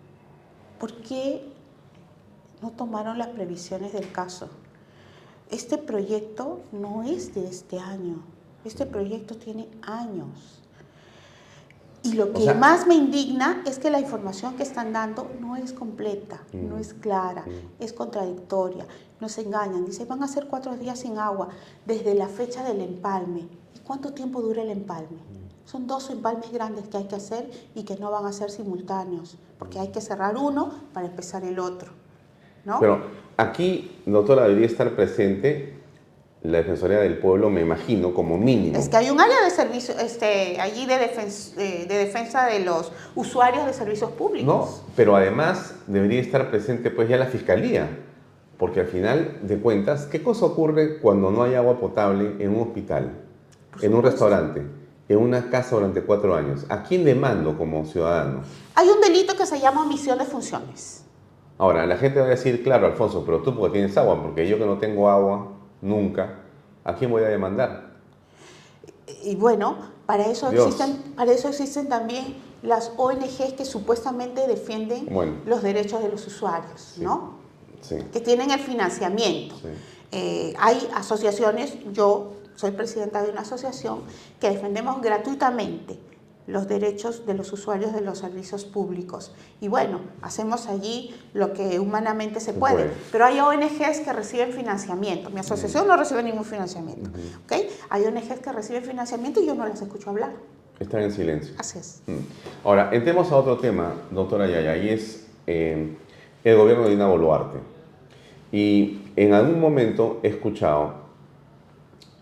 ¿por 0.80 0.94
qué 0.96 1.49
no 2.62 2.72
tomaron 2.72 3.18
las 3.18 3.30
previsiones 3.30 3.94
del 3.94 4.12
caso? 4.12 4.50
Este 5.50 5.78
proyecto 5.78 6.62
no 6.72 7.04
es 7.04 7.34
de 7.34 7.48
este 7.48 7.80
año, 7.80 8.24
este 8.66 8.86
proyecto 8.86 9.36
tiene 9.36 9.68
años. 9.82 10.60
Y 12.02 12.14
lo 12.14 12.32
que 12.32 12.54
más 12.54 12.88
me 12.88 12.96
indigna 12.96 13.62
es 13.66 13.78
que 13.78 13.90
la 13.90 14.00
información 14.00 14.56
que 14.56 14.64
están 14.64 14.94
dando 14.94 15.30
no 15.42 15.58
es 15.58 15.74
completa, 15.74 16.42
no 16.54 16.78
mm, 16.78 16.80
es 16.80 16.94
clara, 16.94 17.46
mm. 17.46 17.84
es 17.84 17.92
contradictoria, 17.92 18.88
nos 19.20 19.38
engañan. 19.38 19.86
Dice, 19.86 20.06
van 20.06 20.24
a 20.24 20.28
ser 20.28 20.48
cuatro 20.48 20.78
días 20.78 21.00
sin 21.00 21.18
agua 21.18 21.50
desde 21.86 22.16
la 22.16 22.30
fecha 22.30 22.64
del 22.64 22.82
empalme. 22.82 23.50
¿Y 23.76 23.80
cuánto 23.80 24.14
tiempo 24.14 24.42
dura 24.42 24.62
el 24.62 24.70
empalme? 24.70 25.20
Son 25.66 25.88
dos 25.88 26.10
empalmes 26.10 26.52
grandes 26.52 26.88
que 26.88 26.98
hay 26.98 27.08
que 27.08 27.16
hacer 27.16 27.52
y 27.76 27.84
que 27.84 27.98
no 27.98 28.12
van 28.12 28.26
a 28.26 28.34
ser 28.34 28.50
simultáneos, 28.50 29.38
porque 29.58 29.80
hay 29.80 29.90
que 29.90 30.02
cerrar 30.02 30.38
uno 30.38 30.72
para 30.94 31.08
empezar 31.08 31.44
el 31.44 31.60
otro. 31.60 31.92
¿No? 32.70 32.80
Pero 32.80 33.02
aquí, 33.36 34.00
doctora, 34.06 34.44
debería 34.44 34.68
estar 34.68 34.92
presente 34.96 35.74
la 36.42 36.60
Defensoría 36.60 37.00
del 37.00 37.18
Pueblo, 37.18 37.50
me 37.50 37.62
imagino, 37.62 38.14
como 38.14 38.38
mínimo. 38.38 38.78
Es 38.78 38.88
que 38.88 38.96
hay 38.96 39.10
un 39.10 39.20
área 39.20 39.44
de 39.44 39.50
servicio, 39.50 39.94
este, 40.00 40.62
allí 40.62 40.86
de, 40.86 40.98
de, 40.98 41.98
defensa 41.98 42.46
de 42.46 42.60
los 42.60 42.94
usuarios 43.16 43.66
de 43.66 43.74
servicios 43.74 44.12
públicos. 44.12 44.48
No, 44.48 44.70
pero 44.96 45.16
además 45.16 45.76
debería 45.88 46.22
estar 46.22 46.50
presente 46.50 46.92
pues 46.92 47.10
ya 47.10 47.18
la 47.18 47.26
Fiscalía, 47.26 47.90
porque 48.58 48.80
al 48.80 48.88
final 48.88 49.40
de 49.42 49.58
cuentas, 49.58 50.06
¿qué 50.06 50.24
cosa 50.24 50.46
ocurre 50.46 51.00
cuando 51.00 51.30
no 51.30 51.44
hay 51.44 51.56
agua 51.56 51.78
potable 51.78 52.36
en 52.40 52.56
un 52.56 52.62
hospital, 52.62 53.12
en 53.82 53.94
un 53.94 54.04
restaurante? 54.04 54.62
en 55.10 55.18
una 55.18 55.50
casa 55.50 55.76
durante 55.76 56.04
cuatro 56.04 56.36
años. 56.36 56.68
¿A 56.70 56.84
quién 56.84 57.04
demando 57.04 57.58
como 57.58 57.84
ciudadano? 57.84 58.44
Hay 58.76 58.88
un 58.88 59.02
delito 59.02 59.36
que 59.36 59.48
se 59.48 59.60
llama 59.60 59.82
omisión 59.82 60.20
de 60.20 60.26
funciones. 60.26 61.04
Ahora, 61.60 61.86
la 61.86 61.98
gente 61.98 62.22
va 62.22 62.26
a 62.26 62.30
decir, 62.30 62.64
claro, 62.64 62.88
Alfonso, 62.88 63.24
pero 63.26 63.42
tú 63.42 63.54
porque 63.54 63.80
tienes 63.80 63.96
agua, 63.98 64.22
porque 64.22 64.48
yo 64.48 64.58
que 64.58 64.66
no 64.66 64.78
tengo 64.78 65.10
agua, 65.10 65.50
nunca, 65.82 66.40
¿a 66.86 66.96
quién 66.96 67.12
voy 67.12 67.22
a 67.24 67.28
demandar? 67.28 67.90
Y 69.24 69.36
bueno, 69.36 69.76
para 70.06 70.26
eso, 70.28 70.50
existen, 70.50 71.14
para 71.18 71.34
eso 71.34 71.50
existen 71.50 71.90
también 71.90 72.38
las 72.64 72.94
ONGs 72.96 73.54
que 73.58 73.66
supuestamente 73.66 74.48
defienden 74.48 75.10
los 75.46 75.62
derechos 75.62 76.02
de 76.02 76.08
los 76.08 76.26
usuarios, 76.26 76.96
¿no? 76.98 77.34
Sí. 77.82 77.98
Que 78.14 78.22
tienen 78.22 78.52
el 78.52 78.60
financiamiento. 78.62 79.56
Eh, 80.14 80.54
hay 80.58 80.90
asociaciones, 80.96 81.78
yo 81.92 82.36
soy 82.56 82.72
presidenta 82.72 83.22
de 83.22 83.32
una 83.32 83.42
asociación 83.42 84.04
que 84.40 84.50
defendemos 84.50 85.02
gratuitamente 85.02 86.00
los 86.50 86.68
derechos 86.68 87.26
de 87.26 87.34
los 87.36 87.54
usuarios 87.54 87.94
de 87.94 88.02
los 88.02 88.18
servicios 88.18 88.66
públicos. 88.66 89.32
Y 89.62 89.68
bueno, 89.68 90.02
hacemos 90.22 90.68
allí 90.68 91.16
lo 91.34 91.54
que 91.54 91.80
humanamente 91.80 92.40
se 92.40 92.54
puede. 92.54 92.90
Pero 93.12 93.26
hay 93.26 93.40
ONGs 93.40 94.00
que 94.04 94.12
reciben 94.12 94.52
financiamiento. 94.52 95.30
Mi 95.30 95.40
asociación 95.40 95.88
no 95.88 95.96
recibe 95.96 96.24
ningún 96.24 96.46
financiamiento. 96.46 97.10
Hay 97.90 98.04
ONGs 98.04 98.40
que 98.40 98.52
reciben 98.52 98.84
financiamiento 98.84 99.42
y 99.42 99.46
yo 99.46 99.56
no 99.56 99.68
las 99.68 99.82
escucho 99.82 100.10
hablar. 100.10 100.32
Están 100.80 101.02
en 101.02 101.12
silencio. 101.12 101.54
Así 101.58 101.78
es. 101.78 102.02
Mm. 102.08 102.20
Ahora, 102.64 102.90
entremos 102.94 103.32
a 103.32 103.36
otro 103.36 103.58
tema, 103.58 103.94
doctora 104.12 104.48
Yaya, 104.48 104.78
y 104.78 104.90
es 104.90 105.28
eh, 105.46 105.96
el 106.44 106.58
gobierno 106.58 106.86
de 106.86 106.92
Dina 106.92 107.08
Boluarte. 107.08 107.60
Y 108.52 109.02
en 109.16 109.34
algún 109.34 109.60
momento 109.60 110.20
he 110.24 110.30
escuchado 110.30 110.94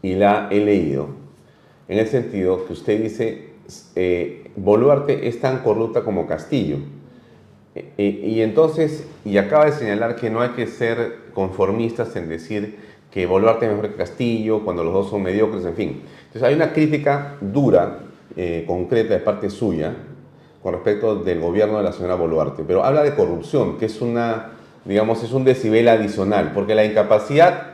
y 0.01 0.15
la 0.15 0.49
he 0.51 0.59
leído 0.59 1.09
en 1.87 1.99
el 1.99 2.07
sentido 2.07 2.65
que 2.65 2.73
usted 2.73 3.01
dice, 3.01 3.53
eh, 3.95 4.51
Boluarte 4.55 5.27
es 5.27 5.39
tan 5.39 5.59
corrupta 5.59 6.03
como 6.03 6.27
Castillo. 6.27 6.77
Y 7.95 8.41
entonces, 8.41 9.07
y 9.23 9.37
acaba 9.37 9.65
de 9.65 9.71
señalar 9.71 10.15
que 10.15 10.31
no 10.31 10.41
hay 10.41 10.49
que 10.49 10.65
ser 10.65 11.27
conformistas 11.35 12.15
en 12.15 12.27
decir 12.27 12.75
que 13.11 13.25
Boluarte 13.25 13.65
es 13.65 13.71
mejor 13.71 13.89
que 13.89 13.95
Castillo, 13.95 14.63
cuando 14.63 14.83
los 14.83 14.93
dos 14.93 15.09
son 15.09 15.21
mediocres, 15.21 15.63
en 15.65 15.75
fin. 15.75 16.01
Entonces 16.25 16.43
hay 16.43 16.55
una 16.55 16.73
crítica 16.73 17.35
dura, 17.39 17.99
eh, 18.35 18.63
concreta 18.67 19.13
de 19.13 19.19
parte 19.19 19.49
suya, 19.49 19.93
con 20.61 20.73
respecto 20.73 21.15
del 21.15 21.39
gobierno 21.39 21.77
de 21.77 21.83
la 21.83 21.93
señora 21.93 22.15
Boluarte, 22.15 22.63
pero 22.65 22.83
habla 22.83 23.03
de 23.03 23.15
corrupción, 23.15 23.77
que 23.77 23.85
es 23.85 24.01
una, 24.01 24.51
digamos, 24.85 25.23
es 25.23 25.31
un 25.31 25.45
decibel 25.45 25.87
adicional, 25.87 26.51
porque 26.53 26.75
la 26.75 26.83
incapacidad 26.83 27.73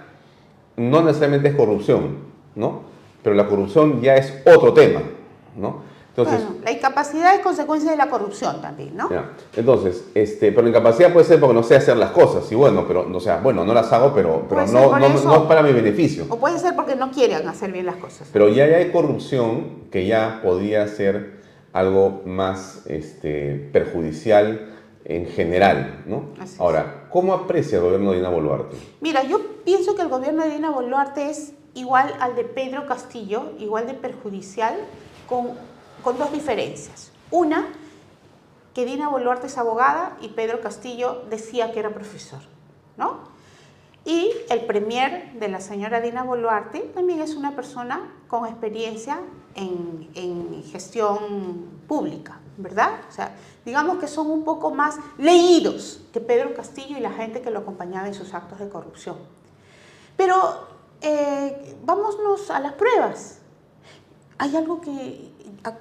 no 0.77 1.01
necesariamente 1.01 1.49
es 1.49 1.55
corrupción, 1.55 2.17
¿no? 2.55 2.81
Pero 3.23 3.35
la 3.35 3.47
corrupción 3.47 4.01
ya 4.01 4.15
es 4.15 4.41
otro 4.45 4.73
tema, 4.73 5.01
¿no? 5.55 5.81
Entonces, 6.15 6.45
bueno, 6.45 6.61
la 6.63 6.71
incapacidad 6.71 7.33
es 7.33 7.41
consecuencia 7.41 7.89
de 7.89 7.97
la 7.97 8.07
corrupción 8.07 8.61
también, 8.61 8.95
¿no? 8.95 9.09
Entonces, 9.55 10.05
este, 10.13 10.51
pero 10.51 10.61
la 10.61 10.69
incapacidad 10.69 11.11
puede 11.11 11.25
ser 11.25 11.39
porque 11.39 11.55
no 11.55 11.63
sé 11.63 11.75
hacer 11.75 11.97
las 11.97 12.11
cosas, 12.11 12.51
y 12.51 12.55
bueno, 12.55 12.85
pero, 12.87 13.09
o 13.11 13.19
sea, 13.19 13.37
bueno, 13.37 13.65
no 13.65 13.73
las 13.73 13.91
hago, 13.91 14.13
pero, 14.13 14.45
pero 14.47 14.67
no, 14.67 14.99
no, 14.99 15.09
no, 15.09 15.35
es 15.37 15.41
para 15.43 15.63
mi 15.63 15.73
beneficio. 15.73 16.27
O 16.29 16.37
puede 16.37 16.59
ser 16.59 16.75
porque 16.75 16.95
no 16.95 17.09
quieren 17.09 17.47
hacer 17.47 17.71
bien 17.71 17.87
las 17.87 17.95
cosas. 17.95 18.29
Pero 18.31 18.47
ya, 18.49 18.65
hay 18.65 18.91
corrupción 18.91 19.85
que 19.91 20.05
ya 20.05 20.39
podría 20.43 20.87
ser 20.87 21.41
algo 21.73 22.21
más 22.25 22.83
este, 22.85 23.69
perjudicial 23.73 24.69
en 25.05 25.25
general, 25.25 26.03
¿no? 26.05 26.25
Ahora, 26.59 27.07
¿cómo 27.09 27.33
aprecia 27.33 27.77
el 27.77 27.85
gobierno 27.85 28.11
de 28.11 28.17
Dina 28.17 28.29
Boluarte? 28.29 28.77
Mira, 29.01 29.23
yo 29.23 29.41
pienso 29.65 29.95
que 29.95 30.03
el 30.03 30.09
gobierno 30.09 30.43
de 30.43 30.51
Dina 30.51 30.69
Boluarte 30.69 31.31
es 31.31 31.53
igual 31.73 32.13
al 32.19 32.35
de 32.35 32.43
Pedro 32.43 32.85
Castillo, 32.85 33.51
igual 33.57 33.87
de 33.87 33.95
perjudicial, 33.95 34.75
con, 35.27 35.57
dos 36.17 36.31
diferencias. 36.31 37.11
Una, 37.31 37.67
que 38.73 38.85
Dina 38.85 39.09
Boluarte 39.09 39.47
es 39.47 39.57
abogada 39.57 40.17
y 40.21 40.29
Pedro 40.29 40.61
Castillo 40.61 41.23
decía 41.29 41.71
que 41.71 41.79
era 41.79 41.93
profesor, 41.93 42.39
¿no? 42.97 43.31
Y 44.05 44.31
el 44.49 44.65
premier 44.65 45.31
de 45.33 45.47
la 45.47 45.61
señora 45.61 46.01
Dina 46.01 46.23
Boluarte 46.23 46.79
también 46.93 47.21
es 47.21 47.35
una 47.35 47.55
persona 47.55 48.01
con 48.27 48.45
experiencia 48.45 49.19
en, 49.55 50.09
en 50.15 50.63
gestión 50.63 51.69
pública, 51.87 52.39
¿verdad? 52.57 52.99
O 53.07 53.11
sea, 53.11 53.35
digamos 53.63 53.99
que 53.99 54.07
son 54.07 54.29
un 54.29 54.43
poco 54.43 54.71
más 54.71 54.97
leídos 55.17 56.01
que 56.11 56.19
Pedro 56.19 56.53
Castillo 56.53 56.97
y 56.97 56.99
la 56.99 57.11
gente 57.11 57.41
que 57.41 57.49
lo 57.49 57.59
acompañaba 57.59 58.07
en 58.07 58.13
sus 58.13 58.33
actos 58.33 58.59
de 58.59 58.67
corrupción. 58.67 59.17
Pero 60.17 60.67
eh, 61.01 61.77
vámonos 61.83 62.49
a 62.49 62.59
las 62.59 62.73
pruebas. 62.73 63.39
Hay 64.37 64.55
algo 64.55 64.81
que 64.81 65.31
a- 65.63 65.77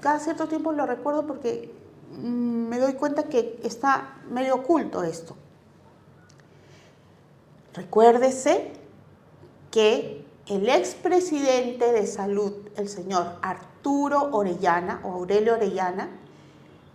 cada 0.00 0.18
cierto 0.18 0.46
tiempo 0.48 0.72
lo 0.72 0.86
recuerdo 0.86 1.26
porque 1.26 1.72
mm, 2.12 2.68
me 2.68 2.78
doy 2.78 2.94
cuenta 2.94 3.24
que 3.24 3.60
está 3.62 4.14
medio 4.30 4.56
oculto 4.56 5.02
esto. 5.02 5.36
Recuérdese 7.74 8.72
que 9.70 10.24
el 10.46 10.68
expresidente 10.68 11.92
de 11.92 12.06
salud, 12.06 12.52
el 12.76 12.88
señor 12.88 13.36
Arturo 13.42 14.30
Orellana 14.32 15.00
o 15.04 15.12
Aurelio 15.12 15.54
Orellana, 15.54 16.08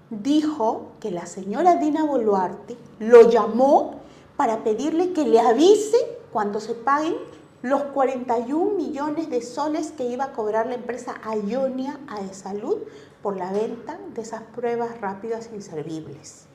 dijo 0.09 0.91
que 0.99 1.11
la 1.11 1.25
señora 1.25 1.75
Dina 1.77 2.03
Boluarte 2.03 2.75
lo 2.99 3.29
llamó 3.29 4.01
para 4.35 4.63
pedirle 4.63 5.13
que 5.13 5.25
le 5.25 5.39
avise 5.39 5.97
cuando 6.33 6.59
se 6.59 6.73
paguen 6.73 7.15
los 7.61 7.83
41 7.83 8.75
millones 8.75 9.29
de 9.29 9.41
soles 9.41 9.91
que 9.91 10.05
iba 10.05 10.25
a 10.25 10.31
cobrar 10.33 10.67
la 10.67 10.75
empresa 10.75 11.15
Ionia 11.47 11.99
Salud 12.31 12.77
por 13.21 13.37
la 13.37 13.51
venta 13.51 13.97
de 14.13 14.21
esas 14.21 14.43
pruebas 14.43 15.01
rápidas 15.01 15.49
e 15.51 15.55
inservibles. 15.55 16.45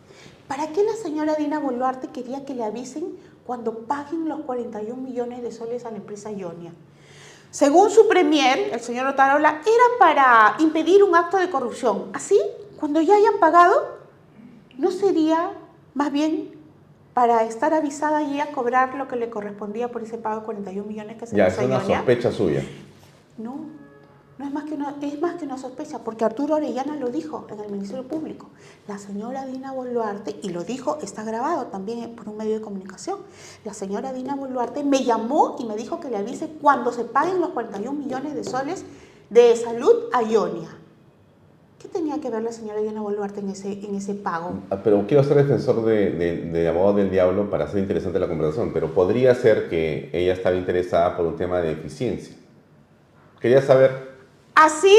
¿Para 0.46 0.68
qué 0.68 0.84
la 0.84 0.94
señora 0.94 1.34
Dina 1.34 1.58
Boluarte 1.58 2.08
quería 2.08 2.44
que 2.44 2.54
le 2.54 2.64
avisen 2.64 3.16
cuando 3.46 3.86
paguen 3.86 4.28
los 4.28 4.40
41 4.40 5.00
millones 5.00 5.42
de 5.42 5.52
soles 5.52 5.84
a 5.84 5.90
la 5.90 5.98
empresa 5.98 6.30
Ionia? 6.30 6.72
Según 7.50 7.90
su 7.90 8.06
premier, 8.06 8.70
el 8.72 8.80
señor 8.80 9.06
Otarola, 9.06 9.60
era 9.62 9.98
para 9.98 10.56
impedir 10.60 11.02
un 11.02 11.16
acto 11.16 11.36
de 11.36 11.50
corrupción. 11.50 12.10
Así, 12.12 12.40
cuando 12.78 13.00
ya 13.00 13.16
hayan 13.16 13.40
pagado, 13.40 13.98
¿no 14.78 14.92
sería 14.92 15.52
más 15.94 16.12
bien 16.12 16.49
para 17.14 17.44
estar 17.44 17.74
avisada 17.74 18.22
y 18.22 18.40
a 18.40 18.52
cobrar 18.52 18.94
lo 18.94 19.08
que 19.08 19.16
le 19.16 19.30
correspondía 19.30 19.88
por 19.88 20.02
ese 20.02 20.18
pago 20.18 20.40
de 20.40 20.44
41 20.46 20.88
millones 20.88 21.16
que 21.16 21.26
se 21.26 21.36
Ya, 21.36 21.48
le 21.48 21.50
es 21.50 21.58
una 21.58 21.80
sospecha 21.84 22.32
suya. 22.32 22.64
No, 23.36 23.66
no 24.38 24.46
es 24.46 24.52
más, 24.52 24.64
que 24.64 24.74
una, 24.74 24.96
es 25.02 25.20
más 25.20 25.34
que 25.34 25.44
una 25.44 25.58
sospecha, 25.58 25.98
porque 25.98 26.24
Arturo 26.24 26.54
Orellana 26.54 26.96
lo 26.96 27.08
dijo 27.08 27.46
en 27.50 27.60
el 27.60 27.70
Ministerio 27.70 28.06
Público. 28.06 28.48
La 28.88 28.98
señora 28.98 29.44
Dina 29.44 29.72
Boluarte, 29.72 30.38
y 30.42 30.50
lo 30.50 30.64
dijo, 30.64 30.98
está 31.02 31.24
grabado 31.24 31.66
también 31.66 32.14
por 32.14 32.28
un 32.28 32.36
medio 32.36 32.54
de 32.54 32.60
comunicación, 32.60 33.18
la 33.64 33.74
señora 33.74 34.12
Dina 34.12 34.36
Boluarte 34.36 34.84
me 34.84 35.04
llamó 35.04 35.56
y 35.58 35.66
me 35.66 35.76
dijo 35.76 36.00
que 36.00 36.08
le 36.08 36.16
avise 36.16 36.48
cuando 36.60 36.92
se 36.92 37.04
paguen 37.04 37.40
los 37.40 37.50
41 37.50 37.92
millones 37.92 38.34
de 38.34 38.44
soles 38.44 38.84
de 39.28 39.56
salud 39.56 39.94
a 40.12 40.22
Ionia. 40.22 40.79
¿Qué 41.80 41.88
tenía 41.88 42.20
que 42.20 42.28
ver 42.28 42.42
la 42.42 42.52
señora 42.52 42.80
Dina 42.80 43.00
Boluarte 43.00 43.40
en 43.40 43.48
ese, 43.48 43.72
en 43.72 43.94
ese 43.94 44.14
pago? 44.14 44.52
Ah, 44.70 44.80
Pero 44.84 45.06
quiero 45.06 45.24
ser 45.24 45.38
defensor 45.38 45.82
de, 45.86 46.10
de, 46.10 46.36
de 46.50 46.68
abogado 46.68 46.96
del 46.98 47.10
diablo 47.10 47.48
para 47.48 47.64
hacer 47.64 47.78
interesante 47.80 48.18
la 48.18 48.28
conversación, 48.28 48.72
pero 48.74 48.92
podría 48.92 49.34
ser 49.34 49.70
que 49.70 50.10
ella 50.12 50.34
estaba 50.34 50.56
interesada 50.56 51.16
por 51.16 51.24
un 51.26 51.36
tema 51.36 51.60
de 51.62 51.72
eficiencia. 51.72 52.36
Quería 53.40 53.62
saber, 53.62 54.10
Así, 54.54 54.94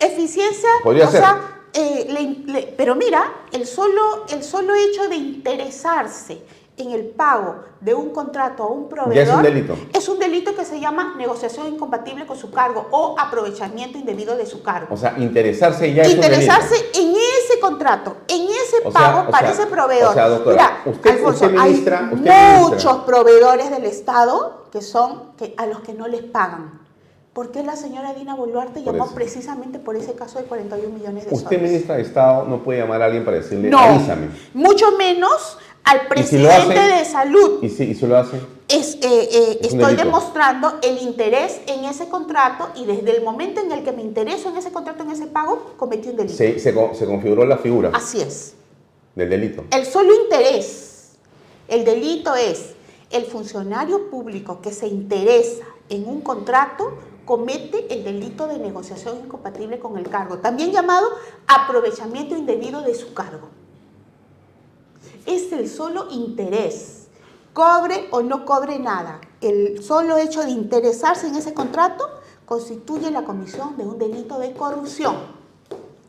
eficiencia, 0.00 0.68
Podría 0.82 1.08
o 1.08 1.10
ser. 1.10 1.20
sea, 1.22 1.40
eh, 1.72 2.06
le- 2.10 2.52
le- 2.52 2.74
pero 2.76 2.94
mira, 2.94 3.32
el 3.52 3.64
solo, 3.64 4.26
el 4.30 4.42
solo 4.42 4.74
hecho 4.74 5.08
de 5.08 5.16
interesarse 5.16 6.40
en 6.78 6.92
el 6.92 7.04
pago 7.06 7.56
de 7.80 7.94
un 7.94 8.10
contrato 8.10 8.62
a 8.62 8.66
un 8.68 8.88
proveedor 8.88 9.28
es 9.28 9.34
un 9.34 9.42
delito. 9.42 9.76
es 9.92 10.08
un 10.08 10.18
delito 10.18 10.54
que 10.54 10.64
se 10.64 10.80
llama 10.80 11.14
negociación 11.16 11.66
incompatible 11.68 12.26
con 12.26 12.36
su 12.36 12.50
cargo 12.50 12.86
o 12.90 13.14
aprovechamiento 13.18 13.98
indebido 13.98 14.36
de 14.36 14.46
su 14.46 14.62
cargo. 14.62 14.94
o 14.94 14.96
sea, 14.96 15.14
interesarse 15.18 15.92
ya 15.92 16.02
es 16.02 16.08
un. 16.08 16.14
Interesarse 16.16 16.74
en 16.94 17.10
ese 17.10 17.60
contrato, 17.60 18.16
en 18.28 18.42
ese 18.46 18.76
O 18.84 18.90
pago 18.90 19.30
para 19.30 19.52
sea, 19.52 19.62
ese 19.62 19.66
proveedor. 19.70 20.10
o 20.10 20.14
sea, 20.14 20.28
doctora, 20.28 20.80
Mira, 20.84 20.96
usted- 20.96 21.10
Alfonso, 21.10 21.44
usted 21.46 21.58
ministra- 21.58 21.98
hay 22.08 22.14
usted 22.14 22.58
muchos 22.60 22.96
proveedores 23.04 23.70
del 23.70 23.84
Estado 23.84 24.64
que 24.72 24.82
son 24.82 25.32
que, 25.36 25.54
a 25.56 25.66
los 25.66 25.80
que 25.80 25.94
no 25.94 26.08
les 26.08 26.22
pagan. 26.22 26.78
¿Por 27.32 27.52
qué 27.52 27.62
la 27.62 27.76
señora 27.76 28.14
Dina 28.14 28.34
Boluarte 28.34 28.80
Por 28.80 28.92
llamó 28.94 29.04
eso. 29.04 29.14
precisamente 29.14 29.78
por 29.78 29.94
ese 29.94 30.14
caso 30.14 30.40
de 30.40 30.46
41 30.46 30.92
millones 30.92 31.24
de 31.28 31.34
Usted, 31.34 31.46
soles? 31.56 31.62
ministra 31.62 31.94
de 31.94 32.02
Estado, 32.02 32.44
no 32.48 32.64
puede 32.64 32.80
llamar 32.80 33.00
a 33.00 33.04
alguien 33.04 33.24
para 33.24 33.36
decirle, 33.36 33.70
No, 33.70 33.78
avísame. 33.78 34.28
mucho 34.54 34.90
menos 34.98 35.56
al 35.88 36.00
si 36.00 36.06
presidente 36.08 36.80
de 36.80 37.04
salud. 37.04 37.62
Y 37.62 37.68
si, 37.68 37.84
y 37.84 37.94
si 37.94 38.06
lo 38.06 38.18
hace, 38.18 38.40
Es, 38.68 38.96
eh, 38.96 38.98
eh, 39.02 39.58
Es 39.62 39.72
estoy 39.72 39.96
demostrando 39.96 40.78
el 40.82 40.98
interés 40.98 41.60
en 41.66 41.84
ese 41.84 42.08
contrato 42.08 42.68
y 42.74 42.84
desde 42.84 43.16
el 43.16 43.24
momento 43.24 43.60
en 43.60 43.72
el 43.72 43.82
que 43.82 43.92
me 43.92 44.02
intereso 44.02 44.50
en 44.50 44.56
ese 44.58 44.70
contrato, 44.70 45.02
en 45.02 45.10
ese 45.10 45.26
pago, 45.26 45.72
cometí 45.78 46.10
un 46.10 46.16
delito. 46.16 46.36
se, 46.36 46.58
se, 46.58 46.72
se 46.94 47.06
configuró 47.06 47.46
la 47.46 47.56
figura 47.56 47.90
Así 47.94 48.20
es. 48.20 48.54
del 49.14 49.30
delito. 49.30 49.64
El 49.70 49.86
solo 49.86 50.14
interés, 50.22 51.12
el 51.68 51.84
delito 51.84 52.34
es 52.34 52.74
el 53.10 53.24
funcionario 53.24 54.10
público 54.10 54.60
que 54.60 54.70
se 54.70 54.86
interesa 54.86 55.64
en 55.88 56.06
un 56.06 56.20
contrato 56.20 56.92
comete 57.24 57.92
el 57.92 58.04
delito 58.04 58.46
de 58.46 58.58
negociación 58.58 59.18
incompatible 59.24 59.78
con 59.78 59.98
el 59.98 60.08
cargo, 60.08 60.38
también 60.38 60.72
llamado 60.72 61.06
aprovechamiento 61.46 62.34
indebido 62.34 62.80
de 62.80 62.94
su 62.94 63.12
cargo. 63.12 63.48
Es 65.28 65.52
el 65.52 65.68
solo 65.68 66.06
interés, 66.10 67.08
cobre 67.52 68.06
o 68.12 68.22
no 68.22 68.46
cobre 68.46 68.78
nada. 68.78 69.20
El 69.42 69.82
solo 69.82 70.16
hecho 70.16 70.42
de 70.42 70.48
interesarse 70.48 71.28
en 71.28 71.34
ese 71.34 71.52
contrato 71.52 72.08
constituye 72.46 73.10
la 73.10 73.24
comisión 73.24 73.76
de 73.76 73.84
un 73.84 73.98
delito 73.98 74.38
de 74.38 74.52
corrupción. 74.52 75.16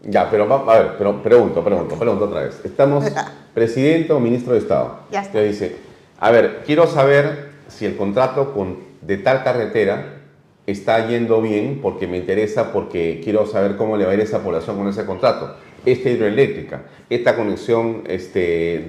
Ya, 0.04 0.32
pero 0.32 0.54
a 0.54 0.80
ver, 0.80 0.96
pero 0.98 1.22
pregunto, 1.22 1.62
pregunto, 1.62 1.96
pregunto 1.96 2.26
otra 2.26 2.44
vez. 2.44 2.62
Estamos 2.64 3.04
presidente 3.54 4.14
o 4.14 4.22
ministro 4.22 4.54
de 4.54 4.60
Estado. 4.60 5.00
Ya 5.12 5.20
está. 5.20 5.38
Usted 5.38 5.50
dice, 5.50 5.76
a 6.18 6.32
ver, 6.32 6.64
quiero 6.66 6.88
saber 6.88 7.50
si 7.68 7.86
el 7.86 7.98
contrato 7.98 8.54
con, 8.54 8.78
de 9.02 9.18
tal 9.18 9.44
carretera 9.44 10.22
está 10.66 11.06
yendo 11.10 11.42
bien 11.42 11.80
porque 11.82 12.08
me 12.08 12.16
interesa, 12.16 12.72
porque 12.72 13.20
quiero 13.22 13.46
saber 13.46 13.76
cómo 13.76 13.98
le 13.98 14.06
va 14.06 14.12
a 14.12 14.14
ir 14.14 14.22
a 14.22 14.24
esa 14.24 14.42
población 14.42 14.78
con 14.78 14.88
ese 14.88 15.06
contrato. 15.06 15.56
Esta 15.86 16.10
hidroeléctrica, 16.10 16.84
esta 17.10 17.36
conexión 17.36 18.04
este, 18.08 18.40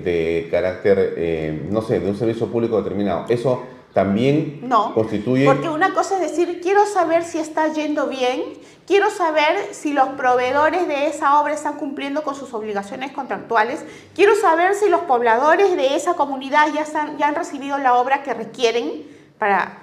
de 0.04 0.48
carácter, 0.50 1.14
eh, 1.16 1.66
no 1.70 1.82
sé, 1.82 2.00
de 2.00 2.08
un 2.10 2.16
servicio 2.16 2.46
público 2.48 2.76
determinado, 2.82 3.26
eso 3.28 3.62
también 3.94 4.60
No, 4.62 4.94
constituye... 4.94 5.44
porque 5.46 5.68
una 5.68 5.92
cosa 5.94 6.14
es 6.22 6.30
decir, 6.30 6.60
quiero 6.62 6.86
saber 6.86 7.24
si 7.24 7.38
está 7.38 7.72
yendo 7.72 8.06
bien, 8.06 8.40
quiero 8.86 9.10
saber 9.10 9.56
si 9.72 9.92
los 9.92 10.10
proveedores 10.10 10.86
de 10.86 11.06
esa 11.08 11.40
obra 11.40 11.54
están 11.54 11.74
cumpliendo 11.76 12.22
con 12.22 12.34
sus 12.36 12.54
obligaciones 12.54 13.10
contractuales, 13.10 13.84
quiero 14.14 14.36
saber 14.36 14.74
si 14.74 14.88
los 14.88 15.00
pobladores 15.02 15.76
de 15.76 15.96
esa 15.96 16.14
comunidad 16.14 16.68
ya, 16.72 16.82
están- 16.82 17.18
ya 17.18 17.28
han 17.28 17.34
recibido 17.34 17.78
la 17.78 17.94
obra 17.94 18.22
que 18.22 18.32
requieren 18.32 19.02
para 19.38 19.78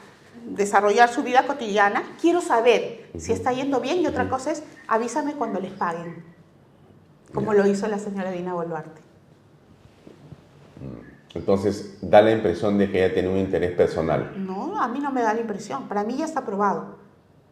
desarrollar 0.46 1.10
su 1.10 1.24
vida 1.24 1.46
cotidiana, 1.46 2.04
quiero 2.22 2.40
saber 2.40 3.08
si 3.18 3.34
está 3.34 3.52
yendo 3.52 3.82
bien 3.82 4.00
y 4.02 4.08
otra 4.08 4.30
cosa 4.30 4.52
es 4.52 4.64
avísame 4.88 5.34
cuando 5.34 5.60
les 5.60 5.72
paguen, 5.74 6.24
como 7.34 7.54
lo 7.54 7.66
hizo 7.68 7.88
la 7.88 8.00
señora 8.00 8.32
Dina 8.32 8.54
Boluarte. 8.54 9.02
Entonces, 11.34 11.98
da 12.02 12.22
la 12.22 12.32
impresión 12.32 12.78
de 12.78 12.90
que 12.92 13.04
ella 13.04 13.14
tiene 13.14 13.30
un 13.30 13.38
interés 13.38 13.72
personal. 13.76 14.34
No, 14.38 14.82
a 14.82 14.88
mí 14.88 15.00
no 15.00 15.12
me 15.12 15.22
da 15.22 15.34
la 15.34 15.42
impresión. 15.42 15.88
Para 15.88 16.04
mí 16.04 16.18
ya 16.18 16.26
está 16.26 16.40
aprobado. 16.40 16.98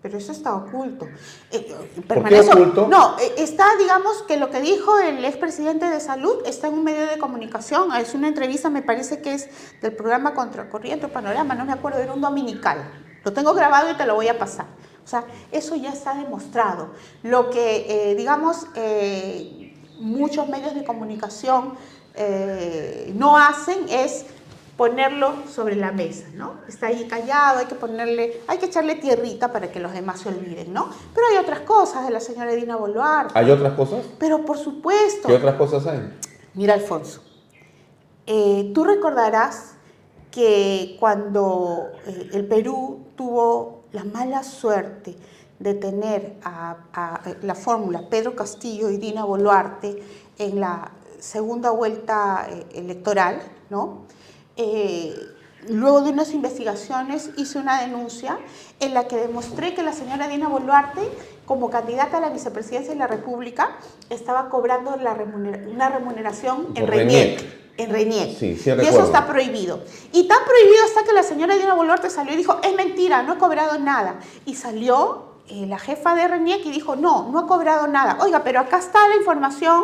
Pero 0.02 0.18
eso 0.18 0.32
está 0.32 0.56
oculto. 0.56 1.06
Eh, 1.06 1.68
eh, 1.68 1.76
qué 1.96 2.02
permanece- 2.02 2.52
oculto? 2.54 2.88
No, 2.88 3.18
eh, 3.20 3.34
está, 3.38 3.66
digamos, 3.78 4.24
que 4.24 4.38
lo 4.38 4.50
que 4.50 4.62
dijo 4.62 5.00
el 5.00 5.24
expresidente 5.26 5.86
de 5.88 6.00
salud 6.00 6.44
está 6.46 6.68
en 6.68 6.76
un 6.76 6.84
medio 6.84 7.06
de 7.08 7.18
comunicación. 7.18 7.92
Es 7.94 8.14
una 8.14 8.28
entrevista, 8.28 8.70
me 8.70 8.82
parece 8.84 9.22
que 9.22 9.34
es 9.34 9.50
del 9.82 9.94
programa 9.96 10.34
Contracorriente 10.36 11.08
o 11.08 11.10
Panorama, 11.10 11.56
no 11.56 11.66
me 11.66 11.74
acuerdo, 11.74 12.00
era 12.00 12.14
un 12.14 12.22
dominical. 12.22 12.84
Lo 13.24 13.34
tengo 13.34 13.54
grabado 13.56 13.90
y 13.92 13.96
te 13.96 14.06
lo 14.06 14.14
voy 14.16 14.28
a 14.28 14.38
pasar. 14.38 14.68
O 15.04 15.08
sea, 15.08 15.26
eso 15.52 15.76
ya 15.76 15.92
está 15.92 16.14
demostrado. 16.16 16.90
Lo 17.24 17.50
que, 17.50 18.12
eh, 18.12 18.16
digamos, 18.16 18.68
eh, 18.76 19.65
muchos 20.00 20.48
medios 20.48 20.76
de 20.76 20.84
comunicación 20.84 21.74
eh, 22.16 23.12
no 23.16 23.38
hacen 23.38 23.88
es 23.90 24.26
ponerlo 24.78 25.34
sobre 25.50 25.76
la 25.76 25.92
mesa, 25.92 26.26
¿no? 26.34 26.56
Está 26.68 26.88
ahí 26.88 27.08
callado, 27.08 27.60
hay 27.60 27.66
que 27.66 27.76
ponerle, 27.76 28.42
hay 28.48 28.58
que 28.58 28.66
echarle 28.66 28.96
tierrita 28.96 29.52
para 29.52 29.72
que 29.72 29.80
los 29.80 29.94
demás 29.94 30.20
se 30.20 30.30
olviden, 30.30 30.74
¿no? 30.74 30.90
Pero 31.14 31.28
hay 31.32 31.38
otras 31.38 31.62
cosas 31.62 32.06
de 32.06 32.12
la 32.12 32.20
señora 32.20 32.52
Edina 32.52 32.76
Boluarte. 32.76 33.38
¿Hay 33.38 33.50
otras 33.52 33.74
cosas? 33.74 34.06
Pero 34.20 34.44
por 34.44 34.58
supuesto. 34.58 35.28
¿Qué 35.28 35.36
otras 35.36 35.56
cosas 35.56 35.88
hay? 35.88 36.14
Mira, 36.54 36.74
Alfonso, 36.74 37.22
eh, 38.26 38.72
tú 38.74 38.84
recordarás 38.84 39.76
que 40.30 40.98
cuando 41.00 41.92
eh, 42.06 42.30
el 42.34 42.46
Perú 42.46 43.06
tuvo 43.16 43.84
la 43.94 44.04
mala 44.04 44.44
suerte 44.44 45.16
de 45.66 45.74
tener 45.74 46.36
a, 46.44 46.78
a 46.94 47.22
la 47.42 47.56
fórmula 47.56 48.08
Pedro 48.08 48.36
Castillo 48.36 48.92
y 48.92 48.98
Dina 48.98 49.26
Boluarte 49.26 49.98
en 50.38 50.60
la 50.60 50.92
segunda 51.20 51.72
vuelta 51.72 52.48
eh, 52.48 52.66
electoral, 52.76 53.42
¿no? 53.72 54.04
Eh, 54.58 55.16
luego 55.68 56.02
de 56.02 56.12
unas 56.12 56.34
investigaciones, 56.34 57.32
hice 57.36 57.58
una 57.58 57.82
denuncia 57.82 58.38
en 58.80 58.94
la 58.94 59.08
que 59.08 59.16
demostré 59.16 59.74
que 59.74 59.82
la 59.82 59.92
señora 59.92 60.28
Dina 60.28 60.48
Boluarte, 60.48 61.02
como 61.48 61.72
candidata 61.72 62.18
a 62.18 62.22
la 62.22 62.30
vicepresidencia 62.30 62.94
de 62.94 63.00
la 63.00 63.08
República, 63.08 63.76
estaba 64.12 64.50
cobrando 64.50 64.96
la 64.98 65.14
una 65.14 65.90
remuneración 65.90 66.68
en 66.76 66.88
RENIEC. 66.88 67.40
En. 67.78 67.92
Sí, 68.36 68.56
sí 68.56 68.70
y 68.70 68.86
eso 68.86 69.04
está 69.04 69.28
prohibido. 69.28 69.82
Y 70.14 70.28
tan 70.30 70.38
prohibido 70.46 70.86
hasta 70.86 71.04
que 71.04 71.12
la 71.12 71.24
señora 71.24 71.56
Dina 71.56 71.74
Boluarte 71.74 72.10
salió 72.10 72.34
y 72.34 72.38
dijo, 72.38 72.60
es 72.64 72.74
mentira, 72.76 73.24
no 73.24 73.34
he 73.34 73.38
cobrado 73.38 73.80
nada. 73.80 74.20
Y 74.46 74.56
salió 74.56 75.35
eh, 75.48 75.66
la 75.68 75.78
jefa 75.78 76.16
de 76.16 76.28
RENIEC 76.28 76.66
y 76.66 76.72
dijo, 76.72 76.96
no, 76.96 77.30
no 77.30 77.40
ha 77.40 77.48
cobrado 77.48 77.88
nada. 77.88 78.18
Oiga, 78.22 78.44
pero 78.44 78.60
acá 78.60 78.80
está 78.80 79.08
la 79.08 79.16
información 79.16 79.84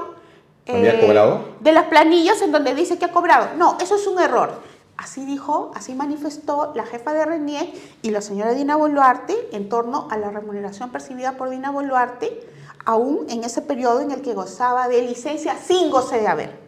¿Había 0.68 1.00
cobrado? 1.00 1.42
de 1.60 1.72
las 1.72 1.86
planillas 1.86 2.42
en 2.42 2.52
donde 2.52 2.74
dice 2.74 2.98
que 2.98 3.06
ha 3.06 3.12
cobrado. 3.12 3.50
No, 3.58 3.78
eso 3.80 3.96
es 3.96 4.08
un 4.08 4.20
error. 4.20 4.60
Así 4.98 5.26
dijo, 5.26 5.72
así 5.76 5.96
manifestó 5.96 6.74
la 6.76 6.86
jefa 6.86 7.14
de 7.14 7.26
RENIEC 7.26 7.74
y 8.02 8.12
la 8.12 8.22
señora 8.22 8.54
Dina 8.54 8.76
Boluarte 8.76 9.50
en 9.52 9.70
torno 9.70 10.08
a 10.12 10.18
la 10.18 10.30
remuneración 10.30 10.92
percibida 10.92 11.38
por 11.38 11.50
Dina 11.50 11.72
Boluarte, 11.72 12.48
aún 12.86 13.26
en 13.30 13.44
ese 13.44 13.62
periodo 13.62 14.02
en 14.02 14.12
el 14.12 14.22
que 14.22 14.34
gozaba 14.34 14.88
de 14.88 15.02
licencia 15.02 15.56
sin 15.58 15.90
goce 15.90 16.20
de 16.20 16.28
haber. 16.28 16.60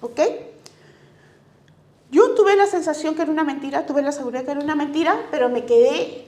¿Ok? 0.00 0.20
Yo 2.10 2.34
tuve 2.34 2.54
la 2.54 2.66
sensación 2.66 3.14
que 3.14 3.22
era 3.22 3.30
una 3.32 3.42
mentira, 3.42 3.84
tuve 3.86 4.02
la 4.02 4.12
seguridad 4.12 4.44
que 4.44 4.52
era 4.52 4.60
una 4.60 4.76
mentira, 4.76 5.26
pero 5.30 5.48
me 5.48 5.64
quedé 5.64 6.26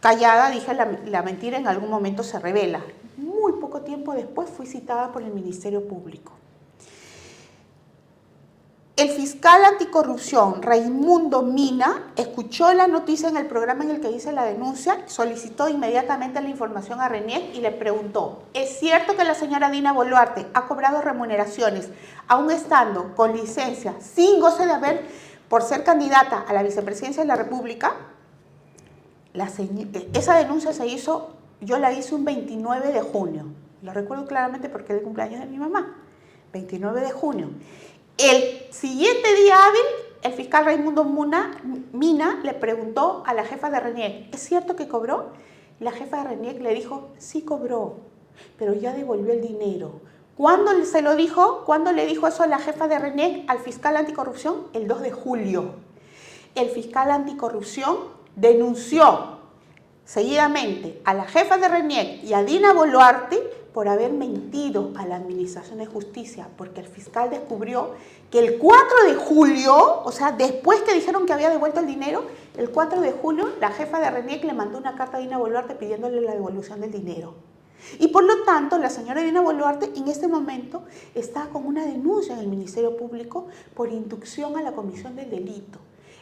callada, 0.00 0.50
dije 0.50 0.74
la, 0.74 1.22
mentira 1.22 1.58
en 1.58 1.68
algún 1.68 1.90
momento 1.90 2.22
se 2.22 2.38
revela. 2.38 2.80
Muy 3.16 3.52
poco 3.54 3.82
tiempo 3.82 4.14
después 4.14 4.50
fui 4.50 4.66
citada 4.66 5.12
por 5.12 5.22
el 5.22 5.32
Ministerio 5.32 5.86
Público. 5.86 6.32
El 8.96 9.08
fiscal 9.08 9.64
anticorrupción 9.64 10.60
Raimundo 10.60 11.40
Mina 11.40 12.12
escuchó 12.16 12.70
la 12.74 12.86
noticia 12.86 13.30
en 13.30 13.38
el 13.38 13.46
programa 13.46 13.84
en 13.84 13.92
el 13.92 14.00
que 14.00 14.10
hice 14.10 14.30
la 14.30 14.44
denuncia, 14.44 14.98
solicitó 15.06 15.70
inmediatamente 15.70 16.42
la 16.42 16.50
información 16.50 17.00
a 17.00 17.08
Renier 17.08 17.50
y 17.54 17.60
le 17.60 17.70
preguntó, 17.70 18.42
¿es 18.52 18.78
cierto 18.78 19.16
que 19.16 19.24
la 19.24 19.34
señora 19.34 19.70
Dina 19.70 19.94
Boluarte 19.94 20.48
ha 20.52 20.66
cobrado 20.66 21.00
remuneraciones 21.00 21.88
aún 22.28 22.50
estando 22.50 23.14
con 23.14 23.34
licencia 23.34 23.94
sin 24.00 24.38
goce 24.38 24.66
de 24.66 24.72
haber 24.72 25.06
por 25.48 25.62
ser 25.62 25.82
candidata 25.82 26.44
a 26.46 26.52
la 26.52 26.62
vicepresidencia 26.62 27.22
de 27.22 27.28
la 27.28 27.36
República? 27.36 27.96
Esa 29.34 30.36
denuncia 30.36 30.72
se 30.72 30.86
hizo, 30.86 31.30
yo 31.60 31.78
la 31.78 31.92
hice 31.92 32.14
un 32.14 32.24
29 32.24 32.92
de 32.92 33.00
junio, 33.00 33.46
lo 33.82 33.92
recuerdo 33.92 34.26
claramente 34.26 34.68
porque 34.68 34.92
es 34.92 34.98
el 34.98 35.04
cumpleaños 35.04 35.40
de 35.40 35.46
mi 35.46 35.58
mamá, 35.58 35.96
29 36.52 37.00
de 37.00 37.10
junio. 37.12 37.50
El 38.18 38.72
siguiente 38.72 39.34
día 39.36 39.56
hábil, 39.64 39.80
el 40.22 40.32
fiscal 40.32 40.64
Raimundo 40.66 41.04
Mina 41.92 42.40
le 42.42 42.52
preguntó 42.54 43.22
a 43.24 43.32
la 43.32 43.44
jefa 43.44 43.70
de 43.70 43.80
RENIEC, 43.80 44.34
¿es 44.34 44.40
cierto 44.40 44.76
que 44.76 44.88
cobró? 44.88 45.30
La 45.78 45.92
jefa 45.92 46.18
de 46.18 46.30
RENIEC 46.30 46.60
le 46.60 46.74
dijo, 46.74 47.08
sí 47.16 47.42
cobró, 47.42 47.96
pero 48.58 48.74
ya 48.74 48.92
devolvió 48.92 49.32
el 49.32 49.40
dinero. 49.40 50.00
¿Cuándo 50.36 50.84
se 50.84 51.02
lo 51.02 51.16
dijo? 51.16 51.64
¿Cuándo 51.64 51.92
le 51.92 52.06
dijo 52.06 52.26
eso 52.26 52.42
a 52.42 52.46
la 52.46 52.58
jefa 52.58 52.88
de 52.88 52.98
RENIEC 52.98 53.44
al 53.48 53.58
fiscal 53.60 53.96
anticorrupción? 53.96 54.66
El 54.72 54.88
2 54.88 55.02
de 55.02 55.12
julio. 55.12 55.74
El 56.54 56.68
fiscal 56.68 57.10
anticorrupción 57.10 57.96
denunció 58.36 59.38
seguidamente 60.04 61.00
a 61.04 61.14
la 61.14 61.24
jefa 61.24 61.56
de 61.58 61.68
RENIEC 61.68 62.24
y 62.24 62.34
a 62.34 62.42
Dina 62.42 62.72
Boluarte 62.72 63.38
por 63.72 63.88
haber 63.88 64.12
mentido 64.12 64.90
a 64.96 65.06
la 65.06 65.16
Administración 65.16 65.78
de 65.78 65.86
Justicia, 65.86 66.48
porque 66.56 66.80
el 66.80 66.86
fiscal 66.86 67.30
descubrió 67.30 67.92
que 68.30 68.40
el 68.40 68.58
4 68.58 69.04
de 69.06 69.14
julio, 69.14 70.02
o 70.02 70.10
sea, 70.10 70.32
después 70.32 70.80
que 70.82 70.94
dijeron 70.94 71.26
que 71.26 71.32
había 71.32 71.50
devuelto 71.50 71.80
el 71.80 71.86
dinero, 71.86 72.24
el 72.56 72.70
4 72.70 73.00
de 73.00 73.12
julio 73.12 73.50
la 73.60 73.70
jefa 73.70 74.00
de 74.00 74.10
RENIEC 74.10 74.44
le 74.44 74.52
mandó 74.52 74.78
una 74.78 74.96
carta 74.96 75.18
a 75.18 75.20
Dina 75.20 75.38
Boluarte 75.38 75.76
pidiéndole 75.76 76.20
la 76.20 76.34
devolución 76.34 76.80
del 76.80 76.90
dinero. 76.90 77.34
Y 77.98 78.08
por 78.08 78.24
lo 78.24 78.42
tanto, 78.42 78.78
la 78.78 78.90
señora 78.90 79.22
Dina 79.22 79.40
Boluarte 79.40 79.90
en 79.96 80.08
este 80.08 80.28
momento 80.28 80.82
está 81.14 81.46
con 81.46 81.66
una 81.66 81.86
denuncia 81.86 82.34
en 82.34 82.40
el 82.40 82.48
Ministerio 82.48 82.96
Público 82.96 83.46
por 83.74 83.90
inducción 83.90 84.56
a 84.56 84.62
la 84.62 84.72
comisión 84.72 85.16
del 85.16 85.30
delito. 85.30 85.78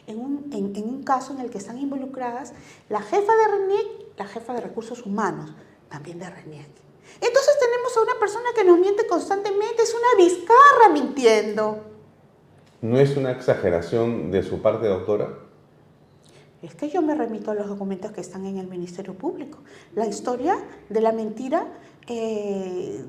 En 0.09 0.19
un, 0.19 0.49
en 0.51 0.83
un 0.83 1.03
caso 1.03 1.33
en 1.33 1.39
el 1.39 1.51
que 1.51 1.59
están 1.59 1.77
involucradas 1.77 2.53
la 2.89 2.99
jefa 2.99 3.31
de 3.31 3.47
RENIEC, 3.47 4.17
la 4.17 4.25
jefa 4.25 4.53
de 4.53 4.61
recursos 4.61 5.05
humanos, 5.05 5.53
también 5.87 6.17
de 6.17 6.27
RENIEC. 6.27 6.67
Entonces 7.21 7.57
tenemos 7.59 7.95
a 7.95 8.01
una 8.01 8.19
persona 8.19 8.49
que 8.55 8.63
nos 8.63 8.79
miente 8.79 9.05
constantemente, 9.05 9.83
es 9.83 9.93
una 9.93 10.25
bizcarra 10.25 10.89
mintiendo. 10.91 11.83
¿No 12.81 12.97
es 12.99 13.17
una 13.17 13.31
exageración 13.31 14.31
de 14.31 14.41
su 14.41 14.61
parte, 14.61 14.87
doctora? 14.87 15.29
Es 16.61 16.75
que 16.75 16.89
yo 16.89 17.01
me 17.01 17.13
remito 17.15 17.51
a 17.51 17.53
los 17.53 17.67
documentos 17.67 18.11
que 18.11 18.21
están 18.21 18.45
en 18.45 18.57
el 18.57 18.67
Ministerio 18.67 19.13
Público. 19.13 19.59
La 19.95 20.07
historia 20.07 20.57
de 20.89 21.01
la 21.01 21.11
mentira 21.11 21.67
eh, 22.07 23.05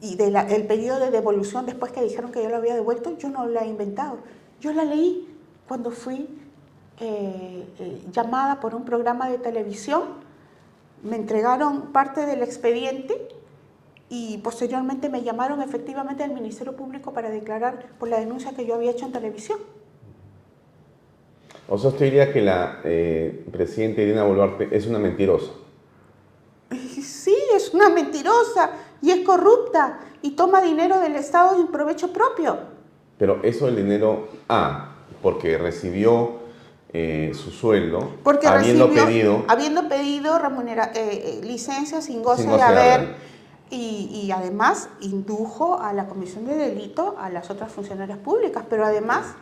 y 0.00 0.16
del 0.16 0.66
periodo 0.66 1.00
de 1.00 1.10
devolución 1.10 1.66
después 1.66 1.92
que 1.92 2.00
dijeron 2.02 2.32
que 2.32 2.42
yo 2.42 2.48
lo 2.48 2.56
había 2.56 2.74
devuelto, 2.74 3.16
yo 3.18 3.28
no 3.28 3.46
la 3.46 3.64
he 3.64 3.66
inventado. 3.66 4.18
Yo 4.60 4.72
la 4.72 4.84
leí 4.84 5.28
cuando 5.66 5.90
fui 5.90 6.28
eh, 7.00 7.64
eh, 7.80 8.02
llamada 8.12 8.60
por 8.60 8.74
un 8.74 8.84
programa 8.84 9.28
de 9.28 9.38
televisión. 9.38 10.02
Me 11.02 11.16
entregaron 11.16 11.92
parte 11.92 12.24
del 12.24 12.42
expediente 12.42 13.28
y 14.08 14.38
posteriormente 14.38 15.08
me 15.08 15.22
llamaron 15.22 15.60
efectivamente 15.60 16.22
al 16.22 16.32
Ministerio 16.32 16.76
Público 16.76 17.12
para 17.12 17.30
declarar 17.30 17.86
por 17.98 18.08
la 18.08 18.20
denuncia 18.20 18.52
que 18.52 18.64
yo 18.64 18.74
había 18.74 18.92
hecho 18.92 19.06
en 19.06 19.12
televisión. 19.12 19.58
O 21.68 21.78
sea, 21.78 21.90
usted 21.90 22.04
diría 22.06 22.32
que 22.32 22.42
la 22.42 22.80
eh, 22.84 23.44
presidenta 23.50 24.02
Irina 24.02 24.24
Boluarte 24.24 24.68
es 24.70 24.86
una 24.86 24.98
mentirosa. 24.98 25.50
Sí, 26.70 27.36
es 27.54 27.72
una 27.74 27.88
mentirosa 27.88 28.70
y 29.00 29.10
es 29.10 29.20
corrupta 29.20 29.98
y 30.22 30.32
toma 30.32 30.62
dinero 30.62 31.00
del 31.00 31.16
Estado 31.16 31.60
en 31.60 31.68
provecho 31.68 32.12
propio. 32.12 32.58
Pero 33.18 33.40
eso 33.42 33.68
el 33.68 33.76
dinero, 33.76 34.28
ah, 34.48 34.94
porque 35.22 35.58
recibió 35.58 36.43
eh, 36.96 37.32
su 37.34 37.50
sueldo, 37.50 38.12
porque 38.22 38.46
habiendo 38.46 38.88
pedido... 38.88 39.44
Habiendo 39.48 39.88
pedido 39.88 40.38
remunera, 40.38 40.92
eh, 40.94 41.40
licencia 41.42 42.00
sin 42.00 42.22
goce, 42.22 42.46
de 42.46 42.62
haber 42.62 43.16
y, 43.68 44.30
además 44.30 44.88
indujo 45.00 45.80
a 45.80 45.92
la 45.92 46.06
comisión 46.06 46.46
de 46.46 46.54
delito 46.54 47.16
a 47.18 47.30
las 47.30 47.50
otras 47.50 47.72
funcionarias 47.72 48.18
públicas, 48.18 48.64
pero 48.70 48.84
además 48.84 49.34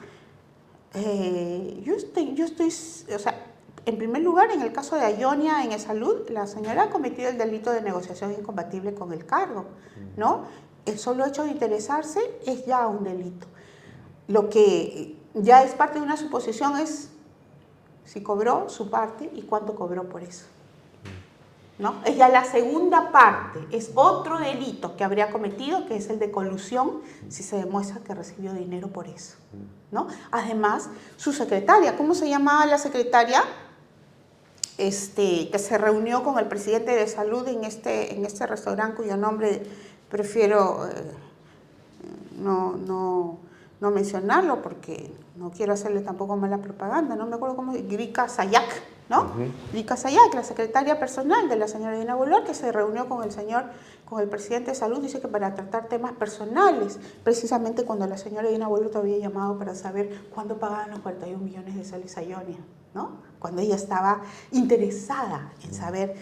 eh, 0.95 1.83
yo, 1.85 1.95
estoy, 1.95 2.33
yo 2.33 2.47
estoy, 2.47 2.69
o 2.69 3.19
sea, 3.19 3.39
en 3.85 3.99
primer 3.99 4.23
lugar, 4.23 4.51
en 4.51 4.63
el 4.63 4.73
caso 4.73 4.97
de 4.97 5.03
Ayonia 5.05 5.63
en 5.63 5.73
el 5.73 5.81
salud, 5.81 6.31
la 6.31 6.47
señora 6.47 6.85
ha 6.85 6.89
cometido 6.89 7.29
el 7.29 7.37
delito 7.37 7.71
de 7.71 7.83
negociación 7.83 8.33
incompatible 8.33 8.95
con 8.95 9.13
el 9.13 9.27
cargo, 9.27 9.67
¿no? 10.17 10.45
El 10.87 10.99
solo 10.99 11.27
hecho 11.27 11.45
de 11.45 11.51
interesarse 11.51 12.19
es 12.47 12.65
ya 12.65 12.87
un 12.87 13.05
delito. 13.05 13.47
Lo 14.27 14.49
que 14.49 15.17
ya 15.35 15.63
es 15.63 15.73
parte 15.73 15.99
de 15.99 16.05
una 16.07 16.17
suposición 16.17 16.79
es 16.79 17.11
si 18.05 18.23
cobró 18.23 18.69
su 18.69 18.91
parte 18.91 19.31
y 19.35 19.43
cuánto 19.43 19.75
cobró 19.75 20.09
por 20.09 20.23
eso. 20.23 20.47
¿no? 21.79 22.01
Es 22.05 22.17
ya 22.17 22.29
la 22.29 22.45
segunda 22.45 23.11
parte, 23.11 23.59
es 23.73 23.91
otro 23.95 24.39
delito 24.39 24.97
que 24.97 25.05
habría 25.05 25.31
cometido, 25.31 25.87
que 25.87 25.97
es 25.97 26.09
el 26.11 26.19
de 26.19 26.31
colusión, 26.31 27.01
si 27.29 27.43
se 27.43 27.57
demuestra 27.57 28.01
que 28.01 28.15
recibió 28.15 28.53
dinero 28.53 28.89
por 28.89 29.09
eso, 29.09 29.37
¿no? 29.91 30.07
Además, 30.31 30.89
su 31.17 31.33
secretaria, 31.33 31.97
¿cómo 31.97 32.15
se 32.15 32.29
llamaba 32.29 32.67
la 32.67 32.79
secretaria? 32.79 33.43
Este, 34.79 35.51
que 35.51 35.59
se 35.59 35.77
reunió 35.77 36.23
con 36.23 36.39
el 36.39 36.47
presidente 36.47 36.93
de 36.93 37.07
salud 37.07 37.47
en 37.49 37.65
este, 37.65 38.15
en 38.15 38.25
este 38.25 38.47
restaurante 38.47 38.97
cuyo 38.97 39.17
nombre 39.17 39.63
prefiero 40.09 40.89
eh, 40.89 41.13
no, 42.39 42.73
no, 42.73 43.39
no 43.81 43.91
mencionarlo 43.91 44.63
porque 44.63 45.13
no 45.43 45.51
quiero 45.51 45.73
hacerle 45.73 46.03
tampoco 46.03 46.37
mala 46.37 46.59
propaganda, 46.59 47.17
no 47.17 47.27
me 47.27 47.35
acuerdo 47.35 47.57
cómo, 47.57 47.73
Grika 47.73 48.29
Sayak, 48.29 48.81
¿no? 49.09 49.33
Grika 49.73 49.97
Sayak, 49.97 50.33
la 50.35 50.45
secretaria 50.45 51.01
personal 51.01 51.49
de 51.49 51.57
la 51.57 51.67
señora 51.67 51.99
Dina 51.99 52.15
Boluarte, 52.15 52.49
que 52.49 52.55
se 52.55 52.71
reunió 52.71 53.09
con 53.09 53.25
el 53.25 53.33
señor, 53.33 53.65
con 54.05 54.21
el 54.21 54.29
presidente 54.29 54.71
de 54.71 54.77
salud, 54.77 55.03
dice 55.03 55.21
que 55.21 55.27
para 55.27 55.53
tratar 55.57 55.89
temas 55.89 56.13
personales, 56.13 57.01
precisamente 57.25 57.85
cuando 57.85 58.07
la 58.07 58.19
señora 58.19 58.49
Dina 58.49 58.69
Boluarte 58.69 58.99
había 58.99 59.19
llamado 59.19 59.59
para 59.59 59.75
saber 59.75 60.27
cuándo 60.33 60.59
pagaban 60.59 60.93
los 60.93 61.01
41 61.01 61.43
millones 61.43 61.75
de 61.75 61.85
soles 61.85 62.17
a 62.17 62.23
Ionia, 62.23 62.59
¿no? 62.95 63.11
Cuando 63.41 63.63
ella 63.63 63.75
estaba 63.75 64.23
interesada 64.53 65.51
en 65.65 65.75
saber 65.75 66.15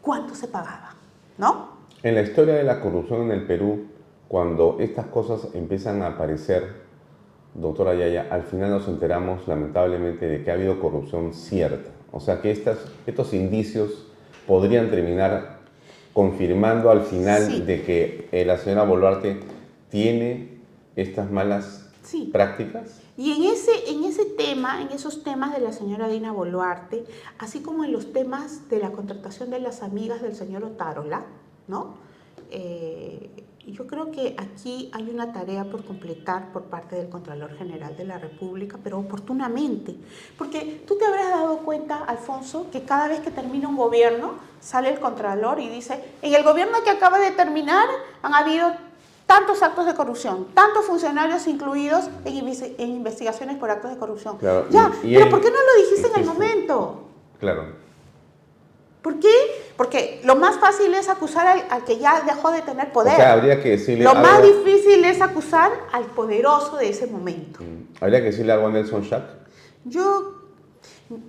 cuánto 0.00 0.34
se 0.34 0.48
pagaba, 0.48 0.94
¿no? 1.36 1.76
En 2.02 2.14
la 2.14 2.22
historia 2.22 2.54
de 2.54 2.64
la 2.64 2.80
corrupción 2.80 3.24
en 3.24 3.32
el 3.32 3.46
Perú, 3.46 3.88
cuando 4.26 4.78
estas 4.80 5.06
cosas 5.08 5.48
empiezan 5.52 6.00
a 6.00 6.06
aparecer, 6.06 6.87
doctora 7.60 7.94
Yaya, 7.94 8.28
al 8.30 8.42
final 8.42 8.70
nos 8.70 8.88
enteramos 8.88 9.46
lamentablemente 9.48 10.26
de 10.26 10.44
que 10.44 10.50
ha 10.50 10.54
habido 10.54 10.80
corrupción 10.80 11.34
cierta. 11.34 11.90
O 12.12 12.20
sea 12.20 12.40
que 12.40 12.50
estas, 12.50 12.78
estos 13.06 13.34
indicios 13.34 14.06
podrían 14.46 14.90
terminar 14.90 15.58
confirmando 16.12 16.90
al 16.90 17.02
final 17.02 17.66
de 17.66 17.82
que 17.82 18.28
eh, 18.32 18.44
la 18.44 18.58
señora 18.58 18.84
Boluarte 18.84 19.40
tiene 19.90 20.58
estas 20.96 21.30
malas 21.30 21.90
prácticas. 22.32 23.00
Y 23.16 23.32
en 23.32 23.52
ese, 23.52 23.70
en 23.90 24.04
ese 24.04 24.24
tema, 24.24 24.80
en 24.80 24.88
esos 24.88 25.22
temas 25.22 25.54
de 25.54 25.60
la 25.60 25.72
señora 25.72 26.08
Dina 26.08 26.32
Boluarte, 26.32 27.04
así 27.38 27.60
como 27.60 27.84
en 27.84 27.92
los 27.92 28.12
temas 28.12 28.68
de 28.68 28.78
la 28.78 28.90
contratación 28.92 29.50
de 29.50 29.60
las 29.60 29.82
amigas 29.82 30.22
del 30.22 30.34
señor 30.34 30.64
Otárola, 30.64 31.26
¿no? 31.66 31.94
Eh, 32.50 33.30
yo 33.72 33.86
creo 33.86 34.10
que 34.10 34.34
aquí 34.38 34.90
hay 34.92 35.08
una 35.10 35.32
tarea 35.32 35.64
por 35.64 35.84
completar 35.84 36.52
por 36.52 36.64
parte 36.64 36.96
del 36.96 37.08
Contralor 37.08 37.56
General 37.56 37.96
de 37.96 38.04
la 38.04 38.18
República, 38.18 38.78
pero 38.82 38.98
oportunamente. 38.98 39.94
Porque 40.36 40.82
tú 40.86 40.96
te 40.96 41.04
habrás 41.04 41.30
dado 41.30 41.58
cuenta, 41.58 42.04
Alfonso, 42.04 42.66
que 42.70 42.82
cada 42.82 43.08
vez 43.08 43.20
que 43.20 43.30
termina 43.30 43.68
un 43.68 43.76
gobierno, 43.76 44.34
sale 44.60 44.90
el 44.90 45.00
Contralor 45.00 45.60
y 45.60 45.68
dice, 45.68 46.02
en 46.22 46.34
el 46.34 46.44
gobierno 46.44 46.82
que 46.82 46.90
acaba 46.90 47.18
de 47.18 47.30
terminar 47.32 47.88
han 48.22 48.34
habido 48.34 48.72
tantos 49.26 49.62
actos 49.62 49.86
de 49.86 49.94
corrupción, 49.94 50.48
tantos 50.54 50.86
funcionarios 50.86 51.46
incluidos 51.46 52.08
en, 52.24 52.88
investigaciones 52.90 53.58
por 53.58 53.70
actos 53.70 53.90
de 53.90 53.98
corrupción. 53.98 54.38
ya, 54.70 54.92
pero 55.02 55.28
¿por 55.28 55.40
qué 55.40 55.50
no 55.50 55.58
lo 55.58 55.82
dijiste 55.84 56.08
en 56.08 56.20
el 56.20 56.26
momento? 56.26 57.04
Claro. 57.38 57.87
¿Por 59.08 59.20
qué? 59.20 59.32
Porque 59.74 60.20
lo 60.22 60.36
más 60.36 60.58
fácil 60.58 60.92
es 60.92 61.08
acusar 61.08 61.64
al, 61.70 61.84
que 61.86 61.96
ya 61.96 62.20
dejó 62.26 62.50
de 62.50 62.60
tener 62.60 62.92
poder. 62.92 63.14
O 63.14 63.16
sea, 63.16 63.32
habría 63.32 63.62
que 63.62 63.70
decirle 63.70 64.04
lo 64.04 64.14
más 64.14 64.42
difícil 64.42 65.02
es 65.02 65.22
acusar 65.22 65.72
al 65.92 66.04
poderoso 66.04 66.76
de 66.76 66.90
ese 66.90 67.06
momento. 67.06 67.60
Mm. 67.62 68.04
¿Habría 68.04 68.18
que 68.18 68.26
decirle 68.26 68.52
algo 68.52 68.66
a 68.66 68.70
Nelson 68.70 69.04
Schack? 69.04 69.24
Yo, 69.86 70.34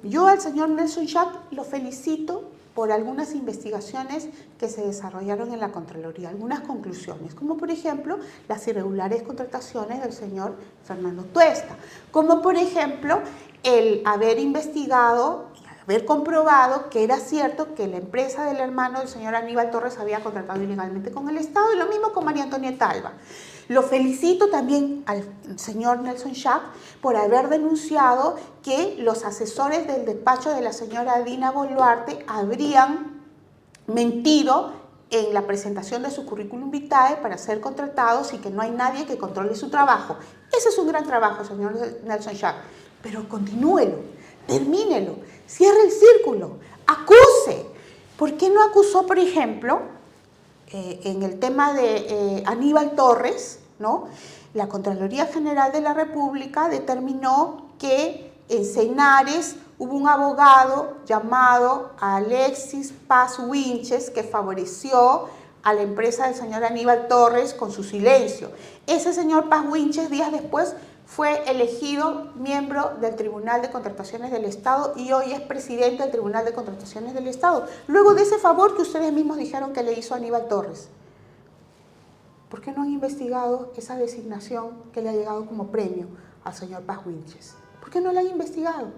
yo 0.03 0.27
al 0.27 0.41
señor 0.41 0.67
Nelson 0.67 1.05
Schack 1.05 1.29
lo 1.51 1.63
felicito 1.63 2.51
por 2.75 2.91
algunas 2.91 3.33
investigaciones 3.33 4.27
que 4.59 4.67
se 4.67 4.85
desarrollaron 4.85 5.53
en 5.53 5.61
la 5.61 5.71
Contraloría, 5.71 6.27
algunas 6.27 6.59
conclusiones, 6.59 7.33
como 7.35 7.55
por 7.55 7.71
ejemplo 7.71 8.19
las 8.49 8.67
irregulares 8.67 9.23
contrataciones 9.23 10.01
del 10.01 10.11
señor 10.11 10.55
Fernando 10.83 11.23
Tuesta, 11.23 11.77
como 12.11 12.41
por 12.41 12.57
ejemplo 12.57 13.21
el 13.63 14.01
haber 14.05 14.39
investigado 14.39 15.48
haber 15.89 16.05
comprobado 16.05 16.87
que 16.91 17.03
era 17.03 17.17
cierto 17.17 17.73
que 17.73 17.87
la 17.87 17.97
empresa 17.97 18.45
del 18.45 18.57
hermano 18.57 18.99
del 18.99 19.07
señor 19.07 19.33
Aníbal 19.33 19.71
Torres 19.71 19.97
había 19.97 20.19
contratado 20.19 20.61
ilegalmente 20.61 21.11
con 21.11 21.27
el 21.29 21.37
Estado 21.37 21.73
y 21.73 21.77
lo 21.77 21.87
mismo 21.87 22.13
con 22.13 22.25
María 22.25 22.43
Antonieta 22.43 22.91
Alba. 22.91 23.13
Lo 23.69 23.81
felicito 23.81 24.51
también 24.51 25.03
al 25.07 25.23
señor 25.55 26.01
Nelson 26.01 26.33
Schack 26.33 26.61
por 27.01 27.15
haber 27.15 27.49
denunciado 27.49 28.35
que 28.61 28.97
los 28.99 29.25
asesores 29.25 29.87
del 29.87 30.05
despacho 30.05 30.51
de 30.51 30.61
la 30.61 30.73
señora 30.73 31.23
Dina 31.23 31.49
Boluarte 31.49 32.23
habrían 32.27 33.23
mentido 33.87 34.73
en 35.09 35.33
la 35.33 35.47
presentación 35.47 36.03
de 36.03 36.11
su 36.11 36.23
currículum 36.23 36.69
vitae 36.69 37.15
para 37.15 37.39
ser 37.39 37.61
contratados 37.61 38.31
y 38.33 38.37
que 38.37 38.51
no 38.51 38.61
hay 38.61 38.69
nadie 38.69 39.07
que 39.07 39.17
controle 39.17 39.55
su 39.55 39.71
trabajo. 39.71 40.17
Ese 40.55 40.69
es 40.69 40.77
un 40.77 40.87
gran 40.87 41.07
trabajo, 41.07 41.43
señor 41.43 41.73
Nelson 42.03 42.35
Schack, 42.35 42.57
pero 43.01 43.27
continúelo, 43.27 43.95
termínelo 44.45 45.38
Cierre 45.49 45.85
el 45.85 45.91
círculo, 45.91 46.57
acuse. 46.85 47.65
¿Por 48.17 48.37
qué 48.37 48.51
no 48.51 48.61
acusó, 48.61 49.07
por 49.07 49.17
ejemplo, 49.17 49.79
eh, 50.71 50.99
en 51.05 51.23
el 51.23 51.39
tema 51.39 51.73
de 51.73 51.95
eh, 51.97 52.43
Aníbal 52.45 52.91
Torres, 52.91 53.59
¿no? 53.79 54.09
La 54.53 54.69
Contraloría 54.69 55.25
General 55.25 55.71
de 55.71 55.81
la 55.81 55.95
República 55.95 56.69
determinó 56.69 57.71
que 57.79 58.31
en 58.47 58.63
Cenares 58.63 59.55
hubo 59.79 59.95
un 59.95 60.07
abogado 60.07 60.97
llamado 61.07 61.93
Alexis 61.99 62.93
Paz 63.07 63.39
Winches 63.39 64.11
que 64.11 64.21
favoreció 64.21 65.29
a 65.63 65.73
la 65.73 65.81
empresa 65.81 66.27
del 66.27 66.35
señor 66.35 66.63
Aníbal 66.63 67.07
Torres 67.07 67.55
con 67.55 67.71
su 67.71 67.83
silencio. 67.83 68.51
Ese 68.85 69.13
señor 69.13 69.49
Paz 69.49 69.65
Winches 69.67 70.11
días 70.11 70.31
después 70.31 70.75
fue 71.09 71.41
elegido 71.49 72.27
miembro 72.35 72.91
del 73.01 73.15
Tribunal 73.15 73.63
de 73.63 73.71
Contrataciones 73.71 74.31
del 74.31 74.45
Estado 74.45 74.93
y 74.95 75.11
hoy 75.11 75.33
es 75.33 75.41
presidente 75.41 76.03
del 76.03 76.11
Tribunal 76.11 76.45
de 76.45 76.53
Contrataciones 76.53 77.15
del 77.15 77.27
Estado. 77.27 77.65
Luego 77.87 78.13
de 78.13 78.21
ese 78.21 78.37
favor 78.37 78.75
que 78.75 78.83
ustedes 78.83 79.11
mismos 79.11 79.37
dijeron 79.37 79.73
que 79.73 79.81
le 79.81 79.93
hizo 79.93 80.13
Aníbal 80.13 80.47
Torres. 80.47 80.87
¿Por 82.47 82.61
qué 82.61 82.71
no 82.71 82.83
han 82.83 82.91
investigado 82.91 83.73
esa 83.75 83.97
designación 83.97 84.83
que 84.93 85.01
le 85.01 85.09
ha 85.09 85.13
llegado 85.13 85.47
como 85.47 85.71
premio 85.71 86.05
al 86.43 86.53
señor 86.53 86.83
Paz 86.83 86.99
Winches? 87.03 87.55
¿Por 87.79 87.89
qué 87.89 88.01
no 88.01 88.11
la 88.11 88.19
han 88.19 88.27
investigado? 88.27 88.89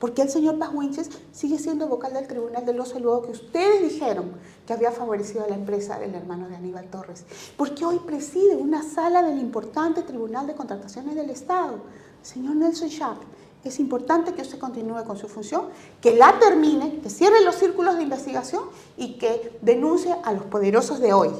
¿Por 0.00 0.14
qué 0.14 0.22
el 0.22 0.30
señor 0.30 0.58
Paz 0.58 0.70
Winches 0.72 1.10
sigue 1.30 1.58
siendo 1.58 1.86
vocal 1.86 2.14
del 2.14 2.26
Tribunal 2.26 2.64
del 2.64 2.80
Oso 2.80 2.98
luego 2.98 3.20
que 3.20 3.32
ustedes 3.32 3.82
dijeron 3.82 4.32
que 4.66 4.72
había 4.72 4.92
favorecido 4.92 5.44
a 5.44 5.48
la 5.48 5.54
empresa 5.54 5.98
del 5.98 6.14
hermano 6.14 6.48
de 6.48 6.56
Aníbal 6.56 6.86
Torres? 6.86 7.26
¿Por 7.58 7.74
qué 7.74 7.84
hoy 7.84 7.98
preside 7.98 8.56
una 8.56 8.82
sala 8.82 9.22
del 9.22 9.38
importante 9.38 10.02
Tribunal 10.02 10.46
de 10.46 10.54
Contrataciones 10.54 11.14
del 11.14 11.28
Estado? 11.28 11.80
Señor 12.22 12.56
Nelson 12.56 12.88
Schack, 12.88 13.18
es 13.62 13.78
importante 13.78 14.32
que 14.32 14.40
usted 14.40 14.58
continúe 14.58 15.04
con 15.04 15.18
su 15.18 15.28
función, 15.28 15.64
que 16.00 16.16
la 16.16 16.38
termine, 16.38 17.00
que 17.02 17.10
cierre 17.10 17.44
los 17.44 17.56
círculos 17.56 17.98
de 17.98 18.04
investigación 18.04 18.64
y 18.96 19.18
que 19.18 19.58
denuncie 19.60 20.16
a 20.24 20.32
los 20.32 20.44
poderosos 20.44 21.00
de 21.00 21.12
hoy, 21.12 21.30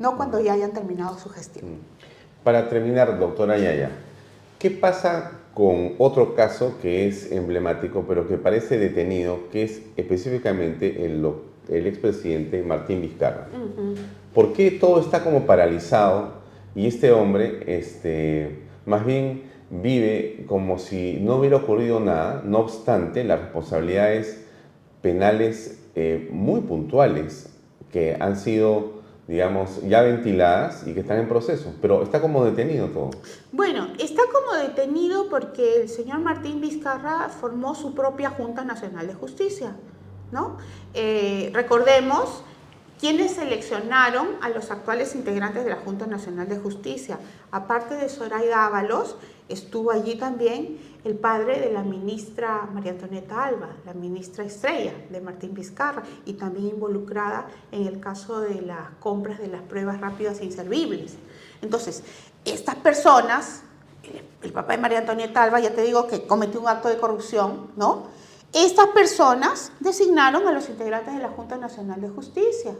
no 0.00 0.16
cuando 0.16 0.40
ya 0.40 0.54
hayan 0.54 0.72
terminado 0.72 1.16
su 1.18 1.28
gestión. 1.28 1.70
Mm. 1.70 1.78
Para 2.42 2.68
terminar, 2.68 3.16
doctora 3.20 3.58
Yaya, 3.58 3.92
¿qué 4.58 4.72
pasa 4.72 5.32
con 5.54 5.94
otro 5.98 6.34
caso 6.34 6.76
que 6.80 7.08
es 7.08 7.32
emblemático, 7.32 8.04
pero 8.06 8.28
que 8.28 8.36
parece 8.36 8.78
detenido, 8.78 9.48
que 9.50 9.64
es 9.64 9.82
específicamente 9.96 11.04
el, 11.04 11.26
el 11.68 11.86
expresidente 11.86 12.62
Martín 12.62 13.00
Vizcarra. 13.00 13.48
¿Por 14.34 14.52
qué 14.52 14.70
todo 14.70 15.00
está 15.00 15.24
como 15.24 15.46
paralizado 15.46 16.38
y 16.74 16.86
este 16.86 17.10
hombre 17.10 17.60
este, 17.66 18.60
más 18.86 19.04
bien 19.04 19.42
vive 19.70 20.44
como 20.46 20.78
si 20.78 21.18
no 21.20 21.36
hubiera 21.36 21.56
ocurrido 21.56 22.00
nada, 22.00 22.42
no 22.44 22.60
obstante 22.60 23.24
las 23.24 23.40
responsabilidades 23.40 24.46
penales 25.02 25.84
eh, 25.94 26.28
muy 26.30 26.60
puntuales 26.60 27.52
que 27.92 28.16
han 28.20 28.36
sido 28.36 28.97
digamos, 29.28 29.82
ya 29.82 30.00
ventiladas 30.00 30.86
y 30.86 30.94
que 30.94 31.00
están 31.00 31.18
en 31.18 31.28
proceso, 31.28 31.74
pero 31.82 32.02
está 32.02 32.22
como 32.22 32.46
detenido 32.46 32.88
todo. 32.88 33.10
Bueno, 33.52 33.88
está 33.98 34.22
como 34.32 34.54
detenido 34.54 35.28
porque 35.28 35.82
el 35.82 35.90
señor 35.90 36.20
Martín 36.20 36.62
Vizcarra 36.62 37.28
formó 37.28 37.74
su 37.74 37.94
propia 37.94 38.30
Junta 38.30 38.64
Nacional 38.64 39.06
de 39.06 39.12
Justicia, 39.12 39.76
¿no? 40.32 40.56
Eh, 40.94 41.50
recordemos 41.52 42.42
quienes 42.98 43.32
seleccionaron 43.32 44.28
a 44.40 44.48
los 44.48 44.70
actuales 44.70 45.14
integrantes 45.14 45.62
de 45.62 45.70
la 45.70 45.76
Junta 45.76 46.06
Nacional 46.06 46.48
de 46.48 46.56
Justicia. 46.56 47.18
Aparte 47.50 47.96
de 47.96 48.08
Zoraida 48.08 48.64
Ábalos, 48.64 49.16
estuvo 49.50 49.90
allí 49.90 50.16
también 50.16 50.78
el 51.08 51.16
padre 51.16 51.58
de 51.58 51.72
la 51.72 51.82
ministra 51.82 52.68
María 52.70 52.92
Antonieta 52.92 53.42
Alba, 53.42 53.70
la 53.86 53.94
ministra 53.94 54.44
estrella 54.44 54.92
de 55.08 55.20
Martín 55.22 55.54
Vizcarra, 55.54 56.02
y 56.26 56.34
también 56.34 56.66
involucrada 56.66 57.46
en 57.72 57.86
el 57.86 57.98
caso 57.98 58.40
de 58.40 58.60
las 58.60 58.90
compras 59.00 59.38
de 59.38 59.46
las 59.46 59.62
pruebas 59.62 60.00
rápidas 60.02 60.40
e 60.40 60.44
inservibles. 60.44 61.16
Entonces, 61.62 62.02
estas 62.44 62.74
personas, 62.76 63.62
el 64.42 64.52
papá 64.52 64.72
de 64.72 64.82
María 64.82 64.98
Antonieta 64.98 65.42
Alba, 65.42 65.60
ya 65.60 65.74
te 65.74 65.82
digo 65.82 66.06
que 66.06 66.26
cometió 66.26 66.60
un 66.60 66.68
acto 66.68 66.88
de 66.88 66.98
corrupción, 66.98 67.70
¿no? 67.76 68.04
Estas 68.52 68.88
personas 68.88 69.72
designaron 69.80 70.46
a 70.46 70.52
los 70.52 70.68
integrantes 70.68 71.14
de 71.14 71.20
la 71.20 71.28
Junta 71.30 71.56
Nacional 71.56 72.02
de 72.02 72.10
Justicia. 72.10 72.74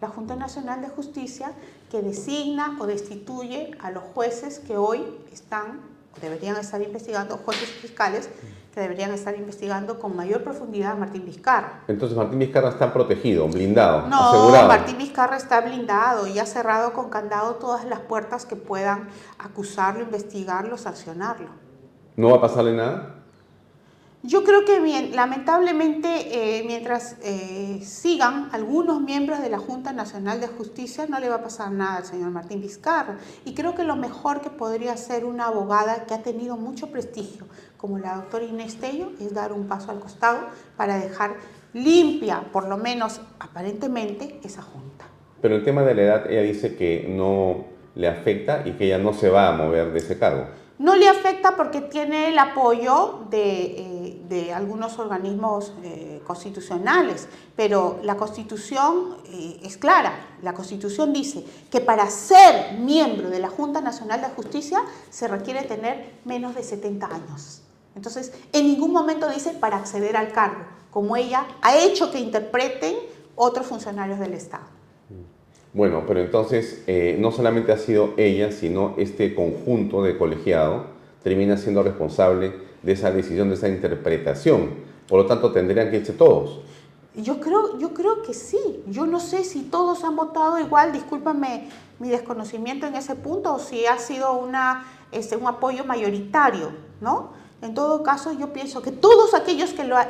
La 0.00 0.08
Junta 0.08 0.34
Nacional 0.34 0.80
de 0.80 0.88
Justicia 0.88 1.52
que 1.88 2.02
designa 2.02 2.76
o 2.80 2.86
destituye 2.86 3.70
a 3.80 3.92
los 3.92 4.02
jueces 4.02 4.58
que 4.58 4.76
hoy 4.76 5.04
están, 5.32 5.93
deberían 6.20 6.56
estar 6.56 6.80
investigando, 6.82 7.36
jueces 7.38 7.68
fiscales 7.68 8.28
que 8.74 8.80
deberían 8.80 9.12
estar 9.12 9.36
investigando 9.36 10.00
con 10.00 10.16
mayor 10.16 10.42
profundidad 10.42 10.92
a 10.92 10.96
Martín 10.96 11.24
Vizcarra. 11.24 11.84
Entonces 11.86 12.16
Martín 12.16 12.40
Vizcarra 12.40 12.70
está 12.70 12.92
protegido, 12.92 13.46
blindado, 13.46 14.08
no, 14.08 14.30
asegurado. 14.30 14.68
Martín 14.68 14.98
Vizcarra 14.98 15.36
está 15.36 15.60
blindado 15.60 16.26
y 16.26 16.38
ha 16.40 16.46
cerrado 16.46 16.92
con 16.92 17.08
candado 17.08 17.54
todas 17.54 17.84
las 17.84 18.00
puertas 18.00 18.46
que 18.46 18.56
puedan 18.56 19.08
acusarlo, 19.38 20.02
investigarlo, 20.02 20.76
sancionarlo. 20.76 21.48
¿No 22.16 22.30
va 22.30 22.36
a 22.36 22.40
pasarle 22.40 22.72
nada? 22.72 23.13
Yo 24.26 24.42
creo 24.42 24.64
que 24.64 24.80
bien, 24.80 25.14
lamentablemente, 25.14 26.08
eh, 26.08 26.64
mientras 26.66 27.18
eh, 27.22 27.80
sigan 27.82 28.48
algunos 28.52 29.02
miembros 29.02 29.42
de 29.42 29.50
la 29.50 29.58
Junta 29.58 29.92
Nacional 29.92 30.40
de 30.40 30.46
Justicia, 30.46 31.04
no 31.06 31.20
le 31.20 31.28
va 31.28 31.34
a 31.34 31.42
pasar 31.42 31.70
nada 31.70 31.98
al 31.98 32.06
señor 32.06 32.30
Martín 32.30 32.62
Vizcarra. 32.62 33.18
Y 33.44 33.52
creo 33.52 33.74
que 33.74 33.84
lo 33.84 33.96
mejor 33.96 34.40
que 34.40 34.48
podría 34.48 34.92
hacer 34.92 35.26
una 35.26 35.48
abogada 35.48 36.06
que 36.06 36.14
ha 36.14 36.22
tenido 36.22 36.56
mucho 36.56 36.86
prestigio, 36.86 37.44
como 37.76 37.98
la 37.98 38.16
doctora 38.16 38.46
Inés 38.46 38.76
Tello, 38.76 39.10
es 39.20 39.34
dar 39.34 39.52
un 39.52 39.68
paso 39.68 39.90
al 39.90 40.00
costado 40.00 40.38
para 40.78 40.96
dejar 40.96 41.34
limpia, 41.74 42.44
por 42.50 42.66
lo 42.66 42.78
menos 42.78 43.20
aparentemente, 43.38 44.40
esa 44.42 44.62
Junta. 44.62 45.04
Pero 45.42 45.56
el 45.56 45.64
tema 45.64 45.82
de 45.82 45.94
la 45.96 46.02
edad, 46.02 46.30
ella 46.30 46.40
dice 46.40 46.76
que 46.76 47.06
no 47.10 47.66
le 47.94 48.08
afecta 48.08 48.62
y 48.66 48.72
que 48.72 48.86
ella 48.86 48.96
no 48.96 49.12
se 49.12 49.28
va 49.28 49.48
a 49.48 49.52
mover 49.52 49.92
de 49.92 49.98
ese 49.98 50.18
cargo. 50.18 50.46
No 50.78 50.96
le 50.96 51.08
afecta 51.08 51.54
porque 51.56 51.80
tiene 51.82 52.30
el 52.30 52.38
apoyo 52.38 53.26
de, 53.30 53.62
eh, 53.62 54.03
de 54.34 54.52
algunos 54.52 54.98
organismos 54.98 55.72
eh, 55.84 56.20
constitucionales, 56.26 57.28
pero 57.54 58.00
la 58.02 58.16
Constitución 58.16 59.18
eh, 59.26 59.60
es 59.62 59.76
clara. 59.76 60.12
La 60.42 60.54
Constitución 60.54 61.12
dice 61.12 61.44
que 61.70 61.80
para 61.80 62.10
ser 62.10 62.78
miembro 62.80 63.30
de 63.30 63.38
la 63.38 63.48
Junta 63.48 63.80
Nacional 63.80 64.20
de 64.20 64.26
Justicia 64.30 64.80
se 65.08 65.28
requiere 65.28 65.62
tener 65.62 66.14
menos 66.24 66.56
de 66.56 66.64
70 66.64 67.06
años. 67.06 67.62
Entonces, 67.94 68.32
en 68.52 68.66
ningún 68.66 68.92
momento 68.92 69.30
dice 69.30 69.50
para 69.50 69.76
acceder 69.76 70.16
al 70.16 70.32
cargo, 70.32 70.64
como 70.90 71.14
ella 71.16 71.46
ha 71.62 71.78
hecho 71.78 72.10
que 72.10 72.18
interpreten 72.18 72.96
otros 73.36 73.66
funcionarios 73.66 74.18
del 74.18 74.34
Estado. 74.34 74.64
Bueno, 75.72 76.04
pero 76.08 76.20
entonces 76.20 76.82
eh, 76.88 77.16
no 77.20 77.30
solamente 77.30 77.70
ha 77.70 77.78
sido 77.78 78.14
ella, 78.16 78.50
sino 78.50 78.94
este 78.98 79.32
conjunto 79.36 80.02
de 80.02 80.18
colegiado 80.18 80.86
termina 81.22 81.56
siendo 81.56 81.84
responsable 81.84 82.73
de 82.84 82.92
esa 82.92 83.10
decisión, 83.10 83.48
de 83.48 83.54
esa 83.54 83.68
interpretación. 83.68 84.70
Por 85.08 85.20
lo 85.20 85.26
tanto, 85.26 85.52
tendrían 85.52 85.90
que 85.90 85.98
irse 85.98 86.12
todos. 86.12 86.60
Yo 87.14 87.40
creo, 87.40 87.78
yo 87.78 87.94
creo 87.94 88.22
que 88.22 88.34
sí. 88.34 88.82
Yo 88.86 89.06
no 89.06 89.20
sé 89.20 89.44
si 89.44 89.62
todos 89.62 90.04
han 90.04 90.16
votado 90.16 90.58
igual, 90.58 90.92
discúlpame 90.92 91.68
mi 91.98 92.08
desconocimiento 92.08 92.86
en 92.86 92.96
ese 92.96 93.14
punto, 93.14 93.54
o 93.54 93.58
si 93.58 93.86
ha 93.86 93.98
sido 93.98 94.34
una, 94.34 94.84
este, 95.12 95.36
un 95.36 95.46
apoyo 95.46 95.84
mayoritario, 95.84 96.72
¿no? 97.00 97.30
En 97.62 97.72
todo 97.72 98.02
caso, 98.02 98.32
yo 98.32 98.52
pienso 98.52 98.82
que 98.82 98.90
todos 98.92 99.32
aquellos 99.32 99.72
que 99.72 99.84
lo, 99.84 99.98
eh, 99.98 100.06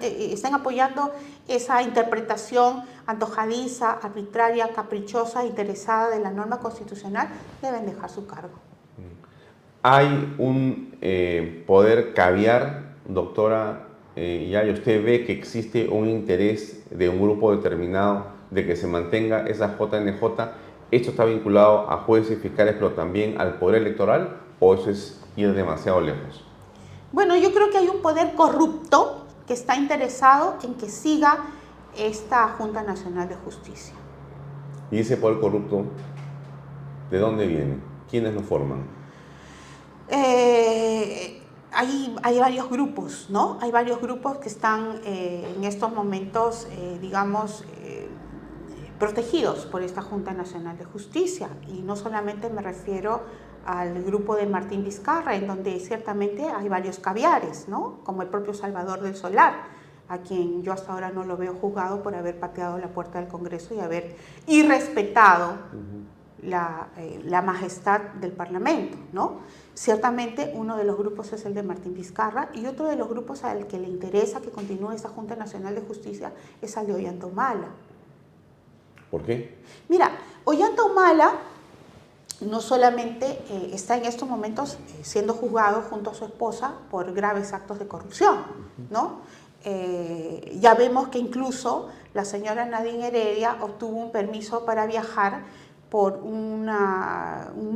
eh, 0.00 0.30
estén 0.32 0.54
apoyando 0.54 1.12
esa 1.46 1.82
interpretación 1.82 2.84
antojadiza, 3.06 3.90
arbitraria, 3.90 4.72
caprichosa, 4.72 5.44
interesada 5.44 6.08
de 6.08 6.20
la 6.20 6.30
norma 6.30 6.60
constitucional, 6.60 7.28
deben 7.60 7.84
dejar 7.84 8.08
su 8.08 8.26
cargo. 8.26 8.69
¿Hay 9.82 10.34
un 10.36 10.94
eh, 11.00 11.64
poder 11.66 12.12
caviar, 12.12 12.96
doctora 13.08 13.86
eh, 14.14 14.48
ya 14.50 14.62
¿Usted 14.70 15.02
ve 15.02 15.24
que 15.24 15.32
existe 15.32 15.88
un 15.88 16.06
interés 16.06 16.84
de 16.90 17.08
un 17.08 17.18
grupo 17.18 17.56
determinado 17.56 18.26
de 18.50 18.66
que 18.66 18.76
se 18.76 18.86
mantenga 18.86 19.46
esa 19.46 19.78
JNJ? 19.78 20.22
¿Esto 20.90 21.10
está 21.10 21.24
vinculado 21.24 21.90
a 21.90 21.98
jueces 21.98 22.36
y 22.36 22.40
fiscales, 22.42 22.74
pero 22.74 22.90
también 22.90 23.40
al 23.40 23.58
poder 23.58 23.80
electoral? 23.80 24.36
¿O 24.58 24.74
eso 24.74 24.90
es 24.90 25.18
ir 25.36 25.54
demasiado 25.54 26.02
lejos? 26.02 26.44
Bueno, 27.12 27.34
yo 27.36 27.50
creo 27.54 27.70
que 27.70 27.78
hay 27.78 27.88
un 27.88 28.02
poder 28.02 28.34
corrupto 28.34 29.24
que 29.46 29.54
está 29.54 29.76
interesado 29.76 30.58
en 30.62 30.74
que 30.74 30.90
siga 30.90 31.38
esta 31.96 32.48
Junta 32.48 32.82
Nacional 32.82 33.30
de 33.30 33.36
Justicia. 33.36 33.94
¿Y 34.90 34.98
ese 34.98 35.16
poder 35.16 35.40
corrupto 35.40 35.84
de 37.10 37.18
dónde 37.18 37.46
viene? 37.46 37.78
¿Quiénes 38.10 38.34
lo 38.34 38.42
forman? 38.42 38.99
Eh, 40.10 41.40
hay, 41.72 42.16
hay, 42.24 42.38
varios 42.40 42.68
grupos, 42.68 43.28
¿no? 43.30 43.58
Hay 43.60 43.70
varios 43.70 44.00
grupos 44.00 44.38
que 44.38 44.48
están 44.48 45.00
eh, 45.04 45.54
en 45.56 45.62
estos 45.62 45.92
momentos, 45.92 46.66
eh, 46.72 46.98
digamos, 47.00 47.64
protegidos 48.98 49.64
por 49.64 49.82
esta 49.82 50.02
Junta 50.02 50.34
Nacional 50.34 50.76
de 50.76 50.84
Justicia. 50.84 51.48
Y 51.68 51.80
no 51.80 51.96
solamente 51.96 52.50
me 52.50 52.60
refiero 52.60 53.22
al 53.64 54.02
grupo 54.02 54.36
de 54.36 54.46
Martín 54.46 54.84
Vizcarra, 54.84 55.36
en 55.36 55.46
donde 55.46 55.78
ciertamente 55.80 56.44
hay 56.44 56.68
varios 56.68 56.98
caviares, 56.98 57.66
¿no? 57.68 58.00
Como 58.04 58.20
el 58.22 58.28
propio 58.28 58.52
Salvador 58.52 59.00
del 59.00 59.16
Solar, 59.16 59.54
a 60.08 60.18
quien 60.18 60.62
yo 60.62 60.72
hasta 60.72 60.92
ahora 60.92 61.10
no 61.10 61.24
lo 61.24 61.36
veo 61.36 61.54
juzgado 61.54 62.02
por 62.02 62.14
haber 62.14 62.38
pateado 62.38 62.76
la 62.78 62.88
puerta 62.88 63.20
del 63.20 63.28
Congreso 63.28 63.74
y 63.74 63.80
haber 63.80 64.16
irrespetado 64.46 65.54
la, 66.42 66.88
la 67.24 67.40
majestad 67.42 68.00
del 68.20 68.32
Parlamento, 68.32 68.98
¿no? 69.12 69.40
Ciertamente 69.74 70.52
uno 70.54 70.76
de 70.76 70.84
los 70.84 70.98
grupos 70.98 71.32
es 71.32 71.44
el 71.46 71.54
de 71.54 71.62
Martín 71.62 71.94
Vizcarra 71.94 72.50
y 72.54 72.66
otro 72.66 72.86
de 72.86 72.96
los 72.96 73.08
grupos 73.08 73.44
al 73.44 73.66
que 73.66 73.78
le 73.78 73.88
interesa 73.88 74.40
que 74.40 74.50
continúe 74.50 74.92
esta 74.92 75.08
Junta 75.08 75.36
Nacional 75.36 75.74
de 75.74 75.80
Justicia 75.80 76.32
es 76.60 76.76
el 76.76 76.86
de 76.86 76.94
Ollantomala. 76.94 77.68
¿Por 79.10 79.22
qué? 79.22 79.58
Mira, 79.88 80.10
Ollantomala 80.44 81.32
no 82.40 82.60
solamente 82.60 83.26
eh, 83.26 83.70
está 83.72 83.96
en 83.96 84.06
estos 84.06 84.28
momentos 84.28 84.74
eh, 84.74 85.00
siendo 85.02 85.34
juzgado 85.34 85.82
junto 85.82 86.10
a 86.10 86.14
su 86.14 86.24
esposa 86.24 86.74
por 86.90 87.12
graves 87.12 87.52
actos 87.52 87.78
de 87.78 87.86
corrupción, 87.86 88.38
¿no? 88.90 89.20
Eh, 89.62 90.56
ya 90.58 90.74
vemos 90.74 91.08
que 91.08 91.18
incluso 91.18 91.88
la 92.14 92.24
señora 92.24 92.64
Nadine 92.64 93.08
Heredia 93.08 93.58
obtuvo 93.60 93.98
un 93.98 94.10
permiso 94.10 94.64
para 94.64 94.86
viajar 94.86 95.42
por 95.90 96.18
un 96.22 96.66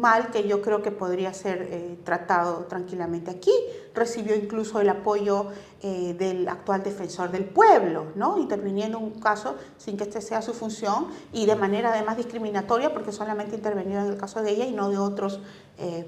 mal 0.01 0.31
que 0.31 0.47
yo 0.47 0.63
creo 0.63 0.83
que 0.83 0.93
podría 0.93 1.35
ser 1.35 1.69
eh, 1.71 1.99
tratado 2.05 2.65
tranquilamente 2.67 3.33
aquí. 3.33 3.53
Recibió 3.93 4.37
incluso 4.37 4.81
el 4.81 4.89
apoyo 4.89 5.49
eh, 5.83 6.15
del 6.17 6.49
actual 6.49 6.85
defensor 6.85 7.33
del 7.33 7.45
pueblo, 7.45 8.07
¿no? 8.15 8.39
interviniendo 8.39 8.99
en 8.99 9.05
un 9.05 9.21
caso 9.21 9.57
sin 9.79 9.97
que 9.97 10.05
este 10.05 10.21
sea 10.21 10.43
su 10.43 10.55
función 10.55 11.09
y 11.33 11.47
de 11.47 11.57
manera 11.57 11.93
además 11.93 12.17
discriminatoria 12.17 12.93
porque 12.93 13.11
solamente 13.11 13.57
intervenido 13.57 14.01
en 14.01 14.13
el 14.13 14.17
caso 14.17 14.43
de 14.43 14.53
ella 14.53 14.65
y 14.65 14.73
no 14.73 14.91
de 14.91 14.99
otros, 14.99 15.41
eh, 15.79 16.07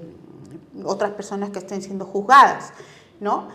otras 0.85 1.11
personas 1.11 1.49
que 1.49 1.59
estén 1.59 1.81
siendo 1.81 2.05
juzgadas. 2.05 2.71
¿no? 3.19 3.49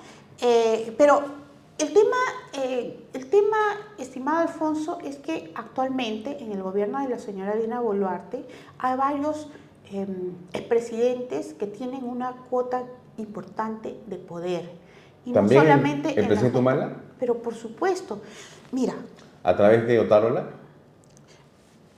pero 0.98 1.41
el 1.78 1.92
tema, 1.92 2.16
eh, 2.52 3.04
el 3.12 3.30
tema, 3.30 3.56
estimado 3.98 4.38
Alfonso, 4.38 4.98
es 5.04 5.16
que 5.16 5.52
actualmente 5.54 6.42
en 6.42 6.52
el 6.52 6.62
gobierno 6.62 7.00
de 7.00 7.08
la 7.08 7.18
señora 7.18 7.56
Dina 7.56 7.80
Boluarte 7.80 8.44
hay 8.78 8.96
varios 8.96 9.48
em, 9.90 10.32
expresidentes 10.52 11.54
que 11.54 11.66
tienen 11.66 12.04
una 12.04 12.32
cuota 12.50 12.84
importante 13.16 13.96
de 14.06 14.16
poder. 14.16 14.70
Y 15.24 15.32
¿También 15.32 15.60
no 15.60 15.68
solamente 15.68 16.18
el, 16.18 16.26
presidente 16.26 16.58
Humala? 16.58 16.96
Pero 17.18 17.42
por 17.42 17.54
supuesto. 17.54 18.20
Mira. 18.70 18.94
¿A 19.42 19.56
través 19.56 19.86
de 19.86 19.98
Otárola? 19.98 20.46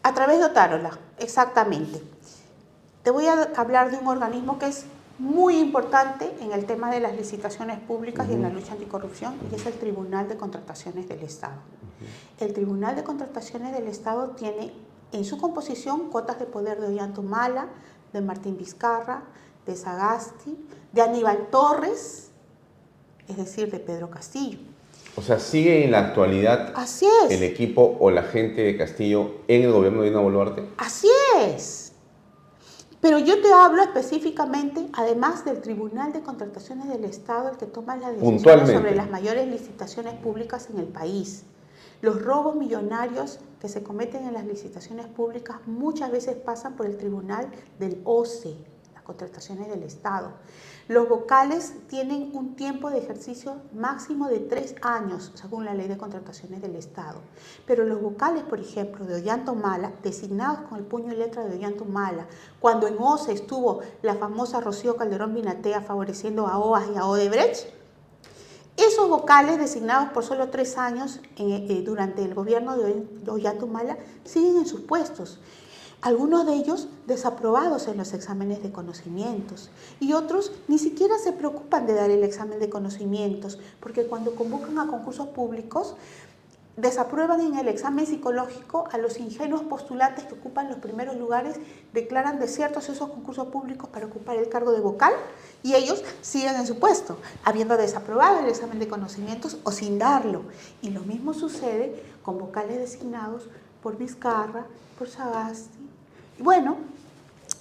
A 0.03 0.13
través 0.13 0.39
de 0.39 0.45
Otárola, 0.45 0.99
exactamente. 1.19 2.01
Te 3.03 3.11
voy 3.11 3.27
a 3.27 3.51
hablar 3.57 3.91
de 3.91 3.99
un 3.99 4.07
organismo 4.07 4.59
que 4.59 4.67
es 4.67 4.87
muy 5.19 5.59
importante 5.59 6.35
en 6.41 6.53
el 6.53 6.67
tema 6.67 6.91
de 6.91 7.01
las 7.01 7.17
licitaciones 7.17 7.79
públicas 7.81 8.27
y 8.29 8.33
en 8.33 8.43
la 8.43 8.51
lucha 8.51 8.73
anticorrupción 8.73 9.35
y 9.51 9.55
es 9.55 9.65
el 9.67 9.75
Tribunal 9.75 10.29
de 10.29 10.37
Contrataciones 10.37 11.09
del 11.09 11.21
Estado. 11.23 11.61
El 12.41 12.53
Tribunal 12.53 12.97
de 12.97 13.05
Contrataciones 13.05 13.73
del 13.73 13.87
Estado 13.87 14.31
tiene 14.31 14.73
en 15.13 15.25
su 15.25 15.39
composición 15.39 16.11
cotas 16.11 16.39
de 16.41 16.47
poder 16.47 16.81
de 16.81 16.89
Ollantumala, 16.89 17.69
de 18.13 18.21
Martín 18.21 18.57
Vizcarra, 18.57 19.23
de 19.67 19.77
Sagasti, 19.77 20.59
de 20.93 21.03
Aníbal 21.03 21.49
Torres, 21.51 22.31
es 23.29 23.37
decir, 23.37 23.71
de 23.71 23.79
Pedro 23.79 24.11
Castillo. 24.11 24.59
O 25.17 25.23
sea, 25.23 25.39
sigue 25.39 25.85
en 25.85 25.93
la 25.93 26.01
actualidad 26.01 26.73
Así 26.75 27.07
es. 27.25 27.31
el 27.31 27.45
equipo 27.45 27.97
o 28.01 28.11
la 28.11 28.25
gente 28.25 28.63
de 28.63 28.77
Castillo 28.77 29.37
en 29.47 29.63
el 29.63 29.71
gobierno 29.71 30.03
de 30.03 30.09
Dina 30.09 30.21
Boluarte. 30.21 30.69
Así 30.77 31.09
es. 31.47 31.84
Pero 33.05 33.19
yo 33.19 33.43
te 33.43 33.53
hablo 33.53 33.83
específicamente, 33.83 34.89
además 34.95 35.45
del 35.45 35.61
Tribunal 35.61 36.15
de 36.15 36.23
Contrataciones 36.23 36.89
del 36.89 37.05
Estado, 37.05 37.51
el 37.51 37.59
que 37.59 37.67
toma 37.67 37.99
las 37.99 38.19
decisiones 38.19 38.71
sobre 38.71 38.95
las 38.95 39.11
mayores 39.11 39.47
licitaciones 39.47 40.15
públicas 40.15 40.71
en 40.71 40.79
el 40.79 40.87
país. 40.87 41.43
Los 42.01 42.23
robos 42.23 42.57
millonarios 42.57 43.41
que 43.61 43.69
se 43.69 43.83
cometen 43.83 44.27
en 44.27 44.33
las 44.33 44.47
licitaciones 44.47 45.05
públicas 45.05 45.59
muchas 45.67 46.11
veces 46.13 46.37
pasan 46.37 46.77
por 46.77 46.87
el 46.87 46.97
Tribunal 46.97 47.51
del 47.79 48.01
OCE, 48.05 48.57
contrataciones 49.05 49.69
del 49.69 49.83
Estado. 49.83 50.33
Los 50.89 51.09
vocales 51.09 51.75
tienen 51.89 52.31
un 52.35 52.57
tiempo 52.57 52.91
de 52.91 52.99
ejercicio 52.99 53.57
máximo 53.73 54.29
de 54.29 54.41
tres 54.41 54.75
años, 54.83 55.31
según 55.35 55.65
la 55.65 55.75
ley 55.75 55.89
de 55.89 55.97
contrataciones 55.97 56.61
del 56.61 56.77
Estado. 56.77 57.21
Pero 57.67 57.85
los 57.85 58.03
vocales, 58.03 58.43
por 58.43 58.61
ejemplo, 58.61 59.05
de 59.05 59.15
Ollantumala, 59.15 59.93
designados 60.03 60.61
con 60.69 60.79
el 60.79 60.85
puño 60.85 61.13
y 61.13 61.17
letra 61.17 61.45
de 61.45 61.57
Ollantumala, 61.57 62.27
cuando 62.61 62.89
en 62.89 62.97
OCE 62.99 63.33
estuvo 63.33 63.81
la 64.03 64.17
famosa 64.17 64.61
Rocío 64.61 64.97
Calderón 64.97 65.35
Binatea 65.35 65.81
favoreciendo 65.81 66.47
a 66.47 66.59
OAS 66.59 66.85
y 66.95 66.99
a 66.99 67.07
Odebrecht, 67.07 67.69
esos 68.77 69.09
vocales 69.09 69.59
designados 69.59 70.09
por 70.11 70.25
solo 70.25 70.49
tres 70.49 70.77
años 70.79 71.21
eh, 71.37 71.83
durante 71.85 72.25
el 72.25 72.35
gobierno 72.35 72.77
de 72.77 73.07
Ollantumala 73.29 73.99
siguen 74.25 74.57
en 74.57 74.67
sus 74.67 74.81
puestos 74.81 75.39
algunos 76.05 76.45
de 76.45 76.53
ellos 76.53 76.89
desaprobados 77.07 77.89
en 77.89 77.97
los 77.97 78.13
exámenes 78.13 78.63
de 78.63 78.71
conocimientos 78.71 79.71
y 80.01 80.13
otros 80.13 80.53
ni 80.69 80.79
siquiera 80.79 81.17
se 81.19 81.33
preocupan 81.33 81.87
de 81.87 81.95
dar 81.95 82.11
el 82.11 82.23
examen 82.23 82.61
de 82.61 82.69
conocimientos 82.69 83.59
porque 83.81 84.05
cuando 84.05 84.35
convocan 84.35 84.79
a 84.79 84.87
concursos 84.87 85.29
públicos 85.29 85.95
desaprueban 86.77 87.41
en 87.41 87.57
el 87.57 87.69
examen 87.69 88.07
psicológico 88.07 88.87
a 88.93 88.99
los 88.99 89.19
ingenuos 89.19 89.63
postulantes 89.63 90.25
que 90.25 90.35
ocupan 90.35 90.69
los 90.69 90.77
primeros 90.77 91.17
lugares, 91.17 91.57
declaran 91.95 92.39
desiertos 92.39 92.91
esos 92.91 93.09
concursos 93.09 93.47
públicos 93.47 93.89
para 93.89 94.05
ocupar 94.05 94.37
el 94.37 94.51
cargo 94.51 94.73
de 94.73 94.81
vocal 94.81 95.13
y 95.63 95.75
ellos 95.75 96.05
siguen 96.21 96.57
en 96.57 96.67
su 96.67 96.79
puesto, 96.79 97.17
habiendo 97.45 97.79
desaprobado 97.79 98.41
el 98.41 98.49
examen 98.49 98.79
de 98.79 98.89
conocimientos 98.89 99.57
o 99.65 99.73
sin 99.73 99.99
darlo. 99.99 100.43
Y 100.83 100.91
lo 100.91 101.01
mismo 101.01 101.33
sucede 101.33 102.03
con 102.23 102.39
vocales 102.39 102.77
designados 102.77 103.49
por 103.83 103.97
Vizcarra, 103.97 104.67
por 104.99 105.09
Sagasti, 105.09 105.84
bueno, 106.39 106.77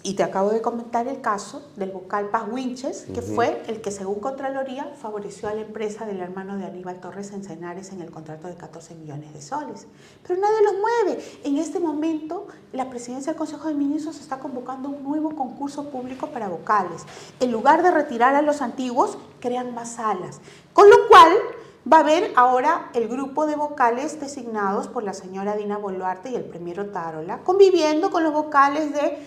Y 0.05 0.15
te 0.15 0.23
acabo 0.23 0.49
de 0.49 0.61
comentar 0.61 1.07
el 1.07 1.21
caso 1.21 1.61
del 1.77 1.91
vocal 1.91 2.27
Paz 2.27 2.43
Winches, 2.51 3.05
que 3.13 3.21
fue 3.21 3.63
el 3.67 3.79
que, 3.79 3.89
según 3.89 4.19
Contraloría, 4.19 4.93
favoreció 5.01 5.47
a 5.47 5.53
la 5.53 5.61
empresa 5.61 6.05
del 6.05 6.19
hermano 6.19 6.57
de 6.57 6.65
Aníbal 6.65 6.99
Torres 6.99 7.31
en 7.31 7.41
Cenares 7.41 7.93
en 7.93 8.01
el 8.01 8.11
contrato 8.11 8.49
de 8.49 8.55
14 8.55 8.95
millones 8.95 9.33
de 9.33 9.41
soles. 9.41 9.87
Pero 10.27 10.41
nadie 10.41 10.61
los 10.61 10.73
mueve. 10.73 11.23
En 11.45 11.57
este 11.57 11.79
momento, 11.79 12.47
la 12.73 12.89
presidencia 12.89 13.31
del 13.31 13.37
Consejo 13.37 13.69
de 13.69 13.75
Ministros 13.75 14.19
está 14.19 14.39
convocando 14.39 14.89
un 14.89 15.03
nuevo 15.03 15.37
concurso 15.37 15.85
público 15.89 16.27
para 16.27 16.49
vocales. 16.49 17.03
En 17.39 17.53
lugar 17.53 17.81
de 17.81 17.91
retirar 17.91 18.35
a 18.35 18.41
los 18.41 18.61
antiguos, 18.61 19.17
crean 19.39 19.73
más 19.73 19.93
salas. 19.93 20.41
Con 20.73 20.89
lo 20.89 21.07
cual, 21.07 21.31
va 21.91 21.97
a 21.97 21.99
haber 22.01 22.31
ahora 22.35 22.89
el 22.93 23.07
grupo 23.07 23.45
de 23.45 23.55
vocales 23.55 24.19
designados 24.19 24.87
por 24.87 25.03
la 25.03 25.13
señora 25.13 25.55
Dina 25.55 25.77
Boluarte 25.77 26.29
y 26.29 26.35
el 26.35 26.45
primero 26.45 26.87
Tarola, 26.87 27.39
conviviendo 27.39 28.09
con 28.09 28.23
los 28.23 28.33
vocales 28.33 28.93
de 28.93 29.17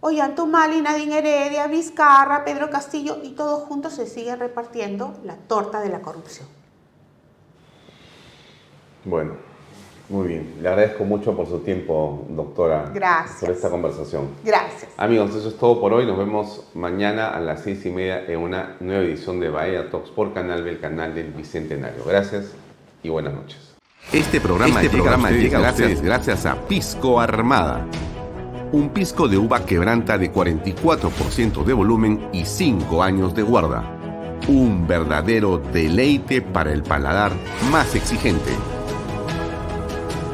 Ollantumali, 0.00 0.82
Nadine 0.82 1.18
Heredia, 1.18 1.66
Vizcarra, 1.66 2.44
Pedro 2.44 2.68
Castillo 2.68 3.18
y 3.22 3.30
todos 3.30 3.62
juntos 3.62 3.94
se 3.94 4.06
siguen 4.06 4.38
repartiendo 4.38 5.14
la 5.24 5.36
torta 5.36 5.80
de 5.80 5.88
la 5.88 6.02
corrupción. 6.02 6.46
Bueno, 9.04 9.36
muy 10.08 10.28
bien. 10.28 10.54
Le 10.60 10.68
agradezco 10.68 11.04
mucho 11.04 11.34
por 11.34 11.46
su 11.46 11.60
tiempo, 11.60 12.26
doctora. 12.28 12.90
Gracias. 12.94 13.40
Por 13.40 13.50
esta 13.50 13.70
conversación. 13.70 14.28
Gracias. 14.44 14.92
Amigos, 14.96 15.34
eso 15.34 15.48
es 15.48 15.56
todo 15.56 15.80
por 15.80 15.92
hoy. 15.92 16.06
Nos 16.06 16.18
vemos 16.18 16.68
mañana 16.74 17.30
a 17.30 17.40
las 17.40 17.62
seis 17.62 17.84
y 17.86 17.90
media 17.90 18.24
en 18.26 18.38
una 18.40 18.76
nueva 18.80 19.02
edición 19.02 19.40
de 19.40 19.48
Bahía 19.48 19.90
Talks 19.90 20.10
por 20.10 20.34
Canal 20.34 20.64
del 20.64 20.78
canal 20.80 21.14
del 21.14 21.32
Bicentenario. 21.32 22.04
Gracias 22.04 22.52
y 23.02 23.08
buenas 23.08 23.34
noches. 23.34 23.74
Este 24.12 24.40
programa, 24.40 24.82
este 24.82 24.96
llega, 24.96 25.02
programa 25.02 25.30
llega, 25.30 25.58
gracias, 25.58 26.02
gracias 26.02 26.46
a 26.46 26.56
Pisco 26.68 27.18
Armada 27.18 27.86
un 28.74 28.88
pisco 28.88 29.28
de 29.28 29.38
uva 29.38 29.64
quebranta 29.64 30.18
de 30.18 30.32
44% 30.32 31.64
de 31.64 31.72
volumen 31.72 32.28
y 32.32 32.44
5 32.44 33.04
años 33.04 33.32
de 33.32 33.42
guarda. 33.42 33.84
Un 34.48 34.88
verdadero 34.88 35.58
deleite 35.58 36.42
para 36.42 36.72
el 36.72 36.82
paladar 36.82 37.30
más 37.70 37.94
exigente. 37.94 38.50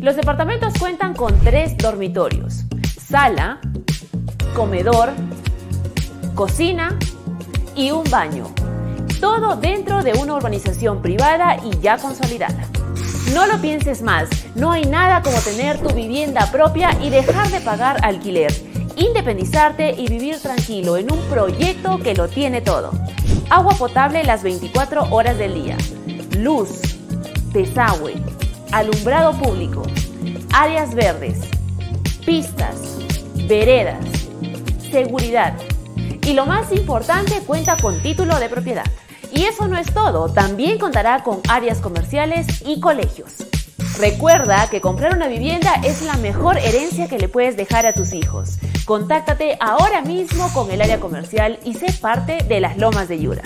Los 0.00 0.14
departamentos 0.14 0.74
cuentan 0.78 1.12
con 1.12 1.36
tres 1.40 1.76
dormitorios, 1.76 2.64
sala, 3.04 3.58
comedor, 4.54 5.10
cocina 6.36 6.96
y 7.74 7.90
un 7.90 8.04
baño. 8.04 8.46
Todo 9.20 9.56
dentro 9.56 10.04
de 10.04 10.12
una 10.12 10.34
urbanización 10.34 11.02
privada 11.02 11.56
y 11.64 11.76
ya 11.80 11.98
consolidada. 11.98 12.68
No 13.34 13.48
lo 13.48 13.60
pienses 13.60 14.00
más, 14.00 14.28
no 14.54 14.70
hay 14.70 14.84
nada 14.84 15.20
como 15.20 15.36
tener 15.40 15.78
tu 15.78 15.92
vivienda 15.92 16.48
propia 16.52 16.90
y 17.02 17.10
dejar 17.10 17.48
de 17.50 17.60
pagar 17.60 17.96
alquiler, 18.04 18.52
independizarte 18.96 19.94
y 19.98 20.06
vivir 20.06 20.40
tranquilo 20.40 20.96
en 20.96 21.12
un 21.12 21.18
proyecto 21.22 21.98
que 21.98 22.14
lo 22.14 22.28
tiene 22.28 22.60
todo. 22.60 22.92
Agua 23.50 23.74
potable 23.76 24.22
las 24.22 24.44
24 24.44 25.08
horas 25.10 25.38
del 25.38 25.54
día, 25.54 25.76
luz, 26.38 26.82
desagüe, 27.52 28.14
alumbrado 28.72 29.32
público, 29.38 29.82
áreas 30.52 30.94
verdes, 30.94 31.40
pistas, 32.24 32.98
veredas, 33.46 34.04
seguridad 34.90 35.54
y 36.22 36.32
lo 36.34 36.46
más 36.46 36.72
importante 36.72 37.40
cuenta 37.46 37.76
con 37.76 38.00
título 38.02 38.38
de 38.38 38.48
propiedad. 38.48 38.84
Y 39.32 39.44
eso 39.44 39.68
no 39.68 39.78
es 39.78 39.92
todo, 39.92 40.30
también 40.32 40.78
contará 40.78 41.22
con 41.22 41.40
áreas 41.48 41.80
comerciales 41.80 42.46
y 42.66 42.80
colegios. 42.80 43.34
Recuerda 43.98 44.68
que 44.70 44.80
comprar 44.80 45.14
una 45.14 45.26
vivienda 45.26 45.74
es 45.84 46.02
la 46.02 46.16
mejor 46.16 46.56
herencia 46.58 47.08
que 47.08 47.18
le 47.18 47.28
puedes 47.28 47.56
dejar 47.56 47.84
a 47.84 47.92
tus 47.92 48.12
hijos. 48.12 48.58
Contáctate 48.84 49.58
ahora 49.60 50.02
mismo 50.02 50.52
con 50.52 50.70
el 50.70 50.80
área 50.80 51.00
comercial 51.00 51.58
y 51.64 51.74
sé 51.74 51.92
parte 52.00 52.38
de 52.46 52.60
las 52.60 52.78
lomas 52.78 53.08
de 53.08 53.18
Yura. 53.18 53.42